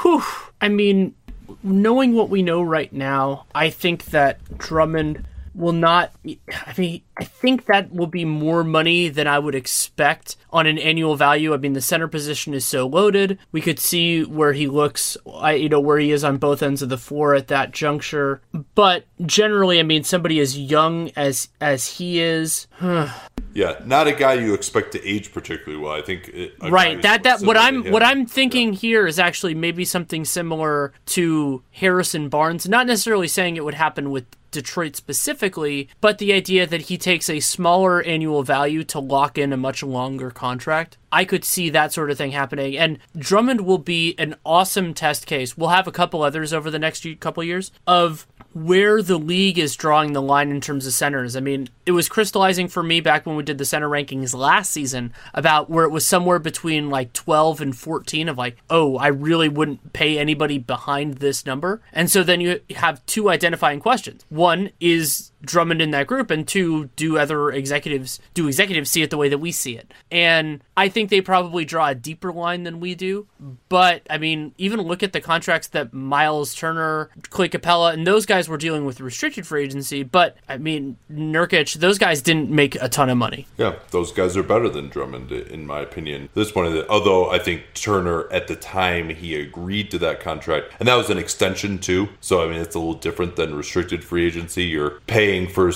Whew. 0.03 0.23
I 0.61 0.69
mean, 0.69 1.17
knowing 1.65 2.15
what 2.15 2.31
we 2.31 2.43
know 2.43 2.63
right 2.63 2.93
now, 2.93 3.45
I 3.57 3.71
think 3.71 4.05
that 4.05 4.57
Drummond 4.57 5.27
will 5.55 5.73
not 5.73 6.13
I 6.25 6.75
mean, 6.77 7.03
I 7.19 7.25
think 7.25 7.67
that 7.67 7.93
will 7.93 8.07
be 8.07 8.25
more 8.25 8.65
money 8.65 9.09
than 9.09 9.27
I 9.27 9.39
would 9.39 9.55
expect 9.55 10.37
on 10.53 10.67
an 10.67 10.79
annual 10.79 11.17
value. 11.17 11.53
I 11.55 11.57
mean, 11.57 11.73
the 11.73 11.81
center 11.81 12.09
position 12.09 12.55
is 12.55 12.65
so 12.65 12.87
loaded. 12.87 13.39
We 13.53 13.61
could 13.61 13.79
see 13.79 14.25
where 14.25 14.53
he 14.53 14.67
looks, 14.67 15.17
I 15.33 15.55
you 15.55 15.69
know, 15.69 15.81
where 15.81 15.99
he 15.99 16.13
is 16.13 16.25
on 16.25 16.39
both 16.39 16.63
ends 16.63 16.83
of 16.83 16.89
the 16.89 16.99
floor 16.99 17.35
at 17.35 17.49
that 17.49 17.73
juncture. 17.73 18.41
But 18.75 19.05
generally, 19.25 19.81
I 19.81 19.83
mean, 19.83 20.05
somebody 20.05 20.41
as 20.41 20.59
young 20.59 21.11
as 21.17 21.49
as 21.61 21.87
he 21.87 22.21
is. 22.21 22.67
yeah, 22.81 23.81
not 23.85 24.07
a 24.07 24.13
guy 24.13 24.35
you 24.35 24.55
expect 24.55 24.93
to 24.93 25.07
age 25.07 25.33
particularly 25.33 25.83
well. 25.83 25.93
I 25.93 26.03
think 26.03 26.31
right. 26.63 27.01
That 27.03 27.25
that 27.25 27.41
what 27.43 27.57
I'm 27.57 27.91
what 27.91 28.03
I'm 28.03 28.27
thinking 28.27 28.73
yeah. 28.73 28.79
here 28.79 29.07
is 29.07 29.19
actually 29.19 29.55
maybe 29.55 29.85
something 29.85 30.25
similar 30.25 30.93
to 31.07 31.63
Harrison 31.73 32.29
Barnes. 32.29 32.69
Not 32.69 32.87
necessarily 32.87 33.29
saying 33.29 33.57
it 33.57 33.65
would 33.65 33.75
happen 33.75 34.11
with 34.11 34.27
Detroit 34.51 34.97
specifically, 34.97 35.89
but 36.01 36.19
the 36.19 36.33
idea 36.33 36.67
that 36.67 36.83
he 36.83 36.99
takes 36.99 37.29
a 37.29 37.41
smaller 37.41 38.03
annual 38.03 38.43
value 38.43 38.85
to 38.85 38.99
lock 38.99 39.39
in 39.39 39.53
a 39.53 39.57
much 39.57 39.83
longer 39.83 40.31
contract. 40.31 40.97
I 41.13 41.25
could 41.25 41.45
see 41.45 41.71
that 41.71 41.93
sort 41.93 42.11
of 42.11 42.19
thing 42.19 42.31
happening. 42.31 42.77
And 42.77 42.99
Drummond 43.17 43.63
will 43.63 43.79
be 43.79 44.15
an 44.19 44.37
awesome 44.45 44.95
test 44.95 45.27
case. 45.27 45.57
We'll 45.57 45.71
have 45.71 45.89
a 45.89 45.93
couple 45.93 46.23
others 46.23 46.53
over 46.53 46.71
the 46.71 46.79
next 46.79 47.07
couple 47.21 47.43
years 47.43 47.73
of 47.87 48.27
where 48.53 49.03
the 49.03 49.19
league 49.19 49.59
is 49.59 49.77
drawing 49.77 50.13
the 50.13 50.23
line 50.23 50.51
in 50.51 50.61
terms 50.61 50.87
of 50.87 50.93
centers. 50.93 51.37
I 51.37 51.41
mean, 51.41 51.69
it 51.87 51.93
was 51.93 52.09
crystallizing 52.09 52.69
for 52.69 52.83
me 52.83 53.01
back 53.01 53.27
when 53.27 53.37
we 53.37 53.43
did 53.43 53.59
the 53.59 53.65
center 53.65 53.89
rankings 53.89 54.35
last 54.35 54.71
season 54.71 55.13
about 55.35 55.71
where 55.71 55.85
it 55.85 55.91
was 55.91 56.07
somewhere 56.07 56.39
between 56.39 56.91
like 56.91 57.13
12 57.13 57.61
and 57.61 57.77
14 57.77 58.29
of 58.29 58.39
like, 58.39 58.57
oh, 58.69 58.97
I 58.97 59.09
really 59.09 59.49
wouldn't 59.49 59.93
pay 59.93 60.19
anybody 60.19 60.59
behind 60.59 61.15
this 61.15 61.47
number. 61.47 61.81
And 61.93 62.11
so 62.11 62.23
then 62.23 62.41
you 62.41 62.61
have 62.77 63.05
two 63.07 63.31
identifying 63.31 63.81
questions. 63.81 64.25
One 64.29 64.71
is 64.81 65.30
Drummond 65.43 65.81
in 65.81 65.91
that 65.93 66.07
group, 66.07 66.31
and 66.31 66.47
two, 66.47 66.91
do 66.97 67.19
other 67.19 67.51
executives 67.51 68.21
do 68.35 68.47
executives 68.47 68.91
see 68.91 69.03
it 69.03 69.11
the 69.11 69.17
way 69.17 69.29
that 69.29 69.39
we 69.39 69.53
see 69.53 69.77
it? 69.77 69.93
And 70.11 70.63
I 70.77 70.89
think 70.89 71.11
they 71.11 71.21
probably 71.21 71.65
draw 71.65 71.89
a 71.89 71.95
deeper 71.95 72.33
line 72.33 72.65
than 72.65 72.81
we 72.81 72.95
do. 72.95 73.27
But 73.69 74.03
I 74.11 74.19
mean, 74.19 74.55
even 74.59 74.81
look 74.81 75.03
at 75.03 75.13
the 75.13 75.21
contracts 75.21 75.69
that 75.69 75.93
Myles 75.93 76.55
Turner, 76.55 77.11
Clay 77.31 77.49
Capela, 77.49 77.93
and 77.93 78.07
those 78.07 78.27
guys 78.27 78.49
were 78.49 78.57
dealing 78.57 78.85
with 78.85 79.01
restricted 79.01 79.47
free 79.47 79.65
agency. 79.65 80.03
But 80.03 80.37
I 80.49 80.59
mean, 80.59 80.97
Nurkic, 81.11 81.75
those 81.75 81.99
guys 81.99 82.23
didn't 82.23 82.51
make 82.51 82.75
a 82.77 82.89
ton 82.89 83.09
of 83.09 83.17
money. 83.17 83.47
Yeah, 83.57 83.77
those 83.91 84.13
guys 84.13 84.37
are 84.37 84.43
better 84.43 84.69
than 84.69 84.89
Drummond, 84.89 85.33
in 85.33 85.67
my 85.67 85.81
opinion. 85.81 86.29
This 86.35 86.53
point, 86.53 86.87
although 86.89 87.31
I 87.31 87.39
think 87.39 87.63
Turner 87.75 88.31
at 88.33 88.49
the 88.49 88.57
time 88.57 89.11
he 89.11 89.41
agreed 89.41 89.91
to 89.93 89.99
that 89.99 90.21
contract, 90.21 90.75
and 90.79 90.89
that 90.89 90.97
was 90.97 91.11
an 91.11 91.19
extension 91.19 91.79
too. 91.79 92.09
So 92.21 92.45
I 92.45 92.49
mean, 92.49 92.61
it's 92.61 92.75
a 92.75 92.79
little 92.79 92.95
different 92.95 93.37
than 93.37 93.55
restricted 93.55 94.05
free 94.05 94.27
agency. 94.27 94.65
You're 94.65 95.01
paying 95.07 95.30
paying 95.31 95.47
for 95.49 95.71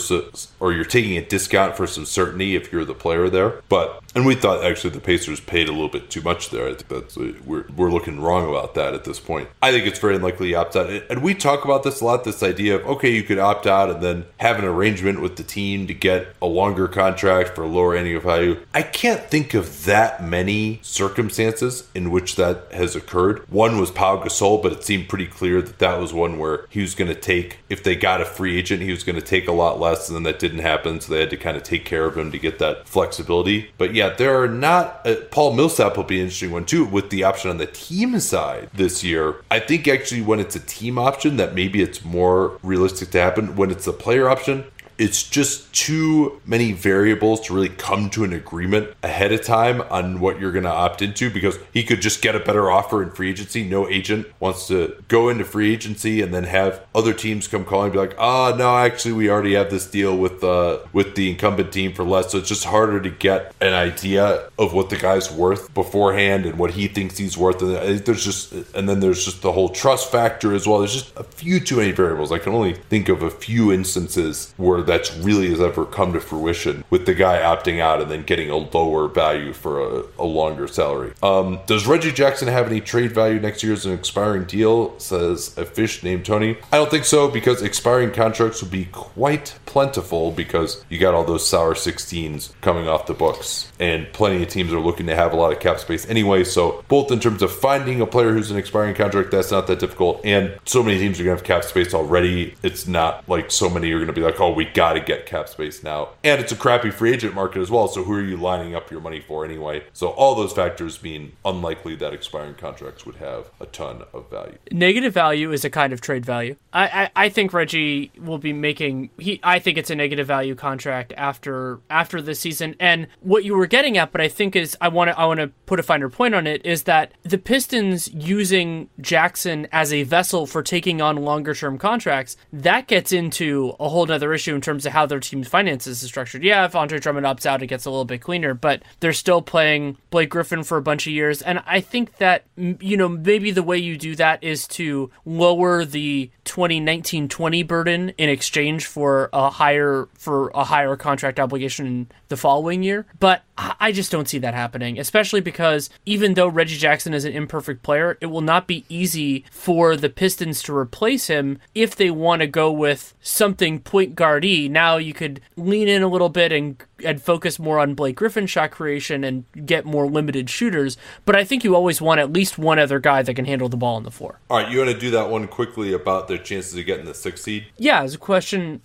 or 0.59 0.73
you're 0.73 0.85
taking 0.85 1.17
a 1.17 1.25
discount 1.25 1.77
for 1.77 1.87
some 1.87 2.05
certainty 2.05 2.57
if 2.57 2.73
you're 2.73 2.85
the 2.85 2.95
player 2.95 3.29
there. 3.29 3.63
But 3.69 4.03
and 4.15 4.27
we 4.27 4.35
thought 4.35 4.65
actually 4.65 4.91
the 4.91 5.01
Pacers 5.01 5.41
paid 5.41 5.69
a 5.69 5.73
little 5.73 5.89
bit 5.89 6.11
too 6.11 6.23
much 6.23 6.51
there. 6.51 6.67
I 6.69 6.75
think 6.75 6.89
that's 6.89 7.17
we're 7.17 7.67
we're 7.77 7.91
looking 7.91 8.21
wrong 8.21 8.49
about 8.49 8.75
that 8.75 8.95
at 8.95 9.05
this 9.05 9.21
point. 9.21 9.49
I 9.63 9.71
think 9.71 9.87
it's 9.87 9.99
very 9.99 10.17
unlikely 10.17 10.49
he 10.49 10.53
opts 10.55 10.77
out. 10.77 10.91
And 11.11 11.23
we 11.23 11.35
talk 11.35 11.65
about 11.65 11.83
this 11.83 12.01
a 12.01 12.05
lot. 12.05 12.25
This 12.25 12.43
idea 12.43 12.77
of 12.77 12.87
okay, 12.87 13.11
you 13.11 13.23
could 13.23 13.39
opt 13.39 13.67
out 13.67 13.91
and 13.91 14.03
then 14.03 14.25
have 14.39 14.59
an 14.59 14.65
arrangement 14.65 15.21
with 15.21 15.37
the 15.37 15.45
team 15.45 15.87
to 15.87 15.95
get 15.95 16.35
a 16.43 16.47
longer 16.47 16.89
contract 16.89 17.55
for 17.55 17.63
a 17.63 17.69
lower 17.69 17.97
annual 17.97 18.21
value. 18.21 18.61
I 18.73 18.83
can't 18.83 19.23
think 19.23 19.55
of 19.55 19.85
that 19.85 20.25
many 20.25 20.81
circumstances 20.83 21.89
in 21.95 22.11
which 22.11 22.37
that 22.37 22.73
has 22.73 22.97
occurred. 22.97 23.49
One 23.51 23.79
was 23.79 23.91
Pau 23.91 24.17
Gasol, 24.23 24.63
but 24.63 24.73
it 24.73 24.85
seemed 24.85 25.09
pretty 25.09 25.27
clear 25.27 25.63
that 25.63 25.79
that 25.79 26.01
was 26.01 26.13
one 26.13 26.39
where 26.39 26.67
he 26.71 26.81
was 26.81 26.95
going 26.95 27.09
to 27.09 27.21
take 27.21 27.59
if 27.69 27.83
they 27.83 27.95
got 27.95 28.21
a 28.21 28.25
free 28.25 28.59
agent, 28.59 28.83
he 28.83 28.91
was 28.91 29.05
going 29.05 29.17
to 29.17 29.23
take 29.23 29.45
take 29.45 29.49
a 29.49 29.53
lot 29.53 29.81
less, 29.81 30.09
and 30.09 30.17
then 30.17 30.23
that 30.25 30.39
didn't 30.39 30.61
happen, 30.61 31.01
so 31.01 31.13
they 31.13 31.21
had 31.21 31.31
to 31.31 31.37
kind 31.37 31.57
of 31.57 31.63
take 31.63 31.85
care 31.85 32.05
of 32.05 32.17
him 32.17 32.31
to 32.33 32.39
get 32.39 32.59
that 32.59 32.89
flexibility. 32.89 33.71
But 33.79 33.95
yeah, 33.95 34.04
there 34.11 34.41
are 34.41 34.49
not. 34.49 35.07
Uh, 35.07 35.17
Paul 35.31 35.55
Millsap 35.55 35.97
will 35.97 36.05
be 36.05 36.17
an 36.17 36.25
interesting 36.25 36.51
one 36.51 36.65
too, 36.65 36.85
with 36.85 37.11
the 37.11 37.25
option 37.25 37.51
on 37.51 37.59
the 37.59 37.67
team 37.67 38.19
side 38.21 38.71
this 38.75 39.05
year. 39.05 39.37
I 39.51 39.61
think 39.61 39.87
actually 39.87 40.23
when 40.23 40.41
it's 40.41 40.57
a 40.57 40.61
team 40.61 40.99
option, 40.99 41.37
that 41.37 41.55
maybe 41.55 41.83
it's 41.83 42.05
more 42.05 42.59
realistic 42.63 43.11
to 43.11 43.21
happen. 43.21 43.57
When 43.57 43.71
it's 43.71 43.87
a 43.87 43.93
player 43.93 44.29
option, 44.29 44.65
it's 44.99 45.23
just 45.23 45.73
too 45.75 46.41
many 46.47 46.73
variables 46.73 47.41
to 47.43 47.55
really 47.55 47.69
come 47.69 48.11
to 48.11 48.25
an 48.25 48.33
agreement 48.33 48.91
ahead 49.03 49.33
of 49.33 49.43
time 49.43 49.81
on 49.83 50.21
what 50.21 50.39
you're 50.39 50.53
going 50.53 50.65
to 50.65 50.71
opt 50.71 51.03
into 51.03 51.31
because 51.31 51.59
he 51.73 51.83
could 51.83 52.01
just 52.01 52.23
get 52.23 52.35
a 52.35 52.41
better 52.41 52.71
offer 52.71 53.03
in 53.03 53.11
free 53.11 53.31
agency. 53.31 53.65
No 53.65 53.89
agent 53.89 54.27
wants 54.41 54.69
to 54.69 54.97
go 55.09 55.29
into 55.29 55.45
free 55.45 55.73
agency 55.73 56.23
and 56.23 56.33
then 56.33 56.45
have 56.45 56.85
other 56.95 57.13
teams 57.13 57.49
come 57.49 57.65
calling 57.65 57.87
and 57.87 57.93
be 57.93 57.99
like, 57.99 58.15
"Ah, 58.19 58.53
oh, 58.53 58.57
no, 58.57 58.77
actually, 58.77 59.13
we 59.13 59.31
already 59.31 59.55
have 59.55 59.71
this 59.71 59.87
deal 59.87 60.17
with 60.17 60.41
the 60.41 60.49
uh, 60.49 60.87
with 60.93 61.15
the 61.17 61.31
incumbent 61.31 61.73
team 61.73 61.93
for 61.93 62.05
less." 62.05 62.33
So 62.33 62.39
it's 62.39 62.49
just 62.49 62.65
harder 62.65 63.01
to 63.01 63.11
get 63.11 63.55
an 63.61 63.73
idea 63.73 64.49
of 64.59 64.73
what 64.73 64.91
the 64.91 64.97
guy's 64.97 65.31
worth 65.31 65.73
beforehand 65.75 66.47
and 66.47 66.59
what 66.59 66.73
he 66.73 66.89
thinks 66.89 67.19
he's 67.19 67.37
worth. 67.37 67.63
And 67.63 67.99
there's 68.01 68.25
just 68.25 68.53
and 68.75 68.89
then 68.89 69.01
there's 69.01 69.25
just 69.25 69.43
the 69.43 69.53
whole 69.53 69.69
trust 69.69 70.11
factor 70.13 70.55
as 70.55 70.67
well. 70.67 70.79
There's 70.79 70.93
just 70.93 71.17
a 71.17 71.25
few 71.25 71.61
too 71.61 71.77
many 71.77 71.93
variables. 71.93 72.31
I 72.31 72.39
can 72.39 72.53
only 72.53 72.75
think 72.75 73.09
of 73.09 73.23
a 73.23 73.31
few 73.31 73.73
instances 73.73 74.55
where 74.57 74.83
that's 74.87 75.15
really 75.19 75.51
has 75.51 75.61
ever 75.61 75.85
come 75.85 76.13
to 76.13 76.21
fruition 76.21 76.85
with 76.91 77.07
the 77.07 77.15
guy 77.15 77.39
opting 77.39 77.81
out 77.81 78.01
and 78.01 78.11
then 78.11 78.23
getting 78.23 78.51
a 78.51 78.57
lower 78.57 79.09
value 79.09 79.53
for 79.53 79.81
a, 79.81 80.05
a 80.19 80.25
longer 80.25 80.67
salary. 80.67 81.13
Um, 81.23 81.61
does 81.67 81.87
Reggie 81.87 82.13
Jackson 82.13 82.49
have 82.49 82.67
any 82.67 82.81
trade 82.81 83.13
value 83.13 83.41
next 83.41 83.63
year 83.63 83.73
as 83.73 83.87
an 83.87 83.93
expiring 83.93 84.45
deal? 84.45 84.99
Says 84.99 85.57
a 85.57 85.65
fish 85.65 86.03
named 86.03 86.25
Tony. 86.25 86.57
I 86.73 86.77
don't 86.77 86.91
think 86.91 87.05
so 87.05 87.29
because 87.29 87.63
expiring 87.63 88.13
contracts 88.13 88.63
will 88.63 88.71
be 88.71 88.87
quite 88.87 89.59
plentiful 89.67 90.31
because 90.31 90.85
you 90.89 90.99
got 90.99 91.15
all 91.15 91.25
those 91.25 91.47
sour 91.47 91.75
16s 91.75 92.53
coming 92.61 92.89
off 92.89 93.07
the 93.07 93.15
books 93.15 93.73
and 93.81 94.13
plenty 94.13 94.43
of 94.43 94.49
teams 94.49 94.73
are 94.73 94.81
looking 94.81 95.07
to 95.07 95.17
have 95.17 95.33
a 95.33 95.37
lot 95.37 95.53
of 95.53 95.61
cap 95.61 95.79
space 95.79 96.09
anyway. 96.09 96.45
So 96.45 96.85
both 96.89 97.11
in 97.11 97.21
terms 97.21 97.43
of 97.43 97.53
finding 97.53 98.01
a 98.01 98.07
player 98.07 98.33
who's 98.33 98.51
an 98.51 98.57
expiring 98.57 98.95
contract, 98.95 99.31
that's 99.31 99.51
not 99.51 99.67
that 99.67 99.79
difficult, 99.81 100.21
and 100.25 100.59
so 100.65 100.83
many 100.83 100.99
teams 100.99 101.19
are 101.19 101.25
gonna 101.25 101.37
have 101.37 101.45
cap 101.45 101.65
space 101.65 101.95
already. 101.95 102.55
It's 102.63 102.87
not 102.87 103.29
like 103.29 103.51
so 103.51 103.69
many 103.69 103.91
are 103.93 103.99
gonna 103.99 104.13
be 104.13 104.23
like, 104.23 104.41
oh, 104.41 104.53
we 104.53 104.65
got 104.75 104.95
to 104.95 105.01
get 105.01 105.27
cap 105.27 105.49
space 105.49 105.83
now, 105.83 106.11
and 106.23 106.41
it's 106.41 106.53
a 106.53 106.57
crappy 106.57 106.91
free 106.91 107.13
agent 107.13 107.35
market 107.35 107.61
as 107.61 107.71
well. 107.71 107.89
So 107.89 108.05
who 108.05 108.13
are 108.15 108.23
you 108.23 108.37
lining 108.37 108.75
up 108.75 108.91
your 108.91 109.01
money 109.01 109.21
for 109.21 109.45
anyway? 109.45 109.85
So 109.93 110.09
all 110.09 110.35
those 110.35 110.53
factors 110.53 111.03
mean 111.03 111.33
unlikely 111.45 111.97
that 111.97 112.13
expiring 112.13 112.55
contracts 112.55 113.07
would 113.07 113.17
have 113.17 113.51
a 113.61 113.67
ton 113.67 114.03
of 114.13 114.29
value. 114.31 114.59
Negative 114.71 115.13
value 115.13 115.53
is 115.53 115.65
a 115.65 115.71
kind 115.71 115.93
of 115.93 116.01
trade 116.01 116.27
value. 116.27 116.57
I 116.73 116.85
I, 116.85 117.11
I 117.25 117.29
think 117.29 117.53
Reggie 117.53 118.11
will 118.19 118.39
be 118.39 118.53
making 118.53 119.11
he. 119.19 119.41
I 119.43 119.59
think 119.59 119.79
it's 119.79 119.91
a 119.91 119.95
negative 119.95 120.27
value 120.27 120.55
contract 120.55 121.13
after 121.17 121.81
after 121.89 122.21
this 122.21 122.41
season, 122.41 122.75
and 122.81 123.07
what 123.21 123.45
you 123.45 123.57
were 123.57 123.67
getting 123.67 123.97
at, 123.97 124.13
but 124.13 124.21
I 124.21 124.29
think 124.29 124.57
is 124.57 124.77
I 124.81 124.89
want 124.89 125.11
to 125.11 125.19
I 125.19 125.25
want 125.25 125.41
to 125.41 125.49
put 125.67 125.81
a 125.81 125.83
finer 125.83 126.09
point 126.09 126.35
on 126.35 126.47
it 126.47 126.65
is 126.67 126.85
that 126.85 127.13
the 127.23 127.39
Pistons 127.39 128.13
using 128.13 128.91
Jackson 129.01 129.69
as 129.73 129.93
a 129.93 130.03
vessel 130.03 130.47
for 130.47 130.63
taking 130.63 131.01
on 131.01 131.17
longer 131.17 131.55
term 131.55 131.79
contracts 131.79 132.37
that 132.53 132.87
gets 132.87 133.13
into 133.13 133.75
a 133.79 133.89
whole 133.89 134.11
other 134.11 134.35
issue 134.35 134.55
in 134.55 134.61
terms 134.65 134.87
of 134.87 134.93
how 134.93 135.07
their 135.07 135.21
team's 135.21 135.47
finances 135.47 136.03
is 136.03 136.09
structured. 136.09 136.43
Yeah, 136.43 136.65
if 136.65 136.75
Andre 136.75 136.99
Drummond 136.99 137.27
opts 137.27 137.47
out, 137.47 137.63
it 137.63 137.69
gets 137.69 137.85
a 137.85 137.91
little 137.91 138.05
bit 138.05 138.21
cleaner, 138.21 138.55
but 138.55 138.83
they're 139.01 139.13
still 139.13 139.43
playing 139.43 139.99
Blake 140.11 140.31
Griffin 140.31 140.65
for 140.65 140.77
a 140.77 140.83
bunch 140.83 141.07
of 141.07 141.13
years. 141.13 141.43
And 141.43 141.63
I 141.67 141.81
think 141.81 142.17
that, 142.17 142.45
you 142.57 142.97
know, 142.97 143.09
maybe 143.09 143.51
the 143.51 143.63
way 143.63 143.79
you 143.79 143.97
do 143.97 144.17
that 144.17 144.43
is 144.43 144.67
to 144.69 145.11
lower 145.25 145.85
the 145.85 146.31
2019 146.45 147.29
20 147.29 147.63
burden 147.63 148.09
in 148.11 148.29
exchange 148.29 148.87
for 148.87 149.31
a 149.33 149.51
higher 149.51 150.09
for 150.15 150.51
a 150.55 150.65
higher 150.65 150.97
contract 150.97 151.39
obligation 151.39 152.09
the 152.29 152.37
following 152.37 152.83
year. 152.83 153.07
But 153.21 153.43
I 153.57 153.93
just 153.93 154.11
don't 154.11 154.29
see 154.29 154.39
that 154.39 154.55
happening, 154.55 154.99
especially 154.99 155.41
because 155.41 155.89
even 156.05 156.35
though 156.35 156.49
Reggie 156.49 156.77
Jackson 156.77 157.15
is 157.15 157.25
an 157.25 157.33
imperfect 157.33 157.83
player, 157.83 158.19
it 158.21 158.27
will 158.27 158.41
not 158.41 158.67
be 158.67 158.85
easy 158.89 159.45
for 159.51 159.97
the 159.97 160.09
Pistons 160.09 160.63
to 160.65 160.77
replace 160.77 161.29
him 161.29 161.59
if 161.75 161.95
they 161.95 162.11
want 162.11 162.41
to 162.41 162.47
go 162.47 162.73
with 162.73 163.15
something 163.21 163.79
point 163.79 164.17
guardy. 164.17 164.49
Now 164.69 164.97
you 164.97 165.13
could 165.13 165.41
lean 165.57 165.89
in 165.89 166.03
a 166.03 166.09
little 166.09 166.29
bit 166.29 166.53
and 166.53 166.83
and 167.05 167.21
focus 167.21 167.59
more 167.59 167.79
on 167.79 167.95
Blake 167.95 168.17
Griffin 168.17 168.47
shot 168.47 168.71
creation 168.71 169.25
and 169.25 169.45
get 169.67 169.85
more 169.85 170.07
limited 170.07 170.49
shooters. 170.49 170.97
But 171.25 171.37
I 171.37 171.45
think 171.45 171.65
you 171.65 171.75
always 171.75 172.01
want 172.01 172.21
at 172.21 172.33
least 172.33 172.59
one 172.59 172.79
other 172.79 172.99
guy 172.99 173.23
that 173.23 173.35
can 173.35 173.45
handle 173.45 173.69
the 173.69 173.77
ball 173.77 173.97
on 173.97 174.05
the 174.05 174.11
floor. 174.11 174.41
All 174.51 174.59
right, 174.59 174.71
you 174.71 174.79
want 174.79 174.91
to 174.91 174.99
do 174.99 175.11
that 175.11 175.31
one 175.31 175.49
quickly 175.49 175.93
about 175.93 176.29
their 176.29 176.39
chances 176.39 176.77
of 176.77 176.87
getting 176.87 177.07
the 177.07 177.15
sixth 177.15 177.45
seed? 177.45 177.67
Yeah, 177.77 178.03
as 178.03 178.15
a 178.15 178.19
question, 178.19 178.81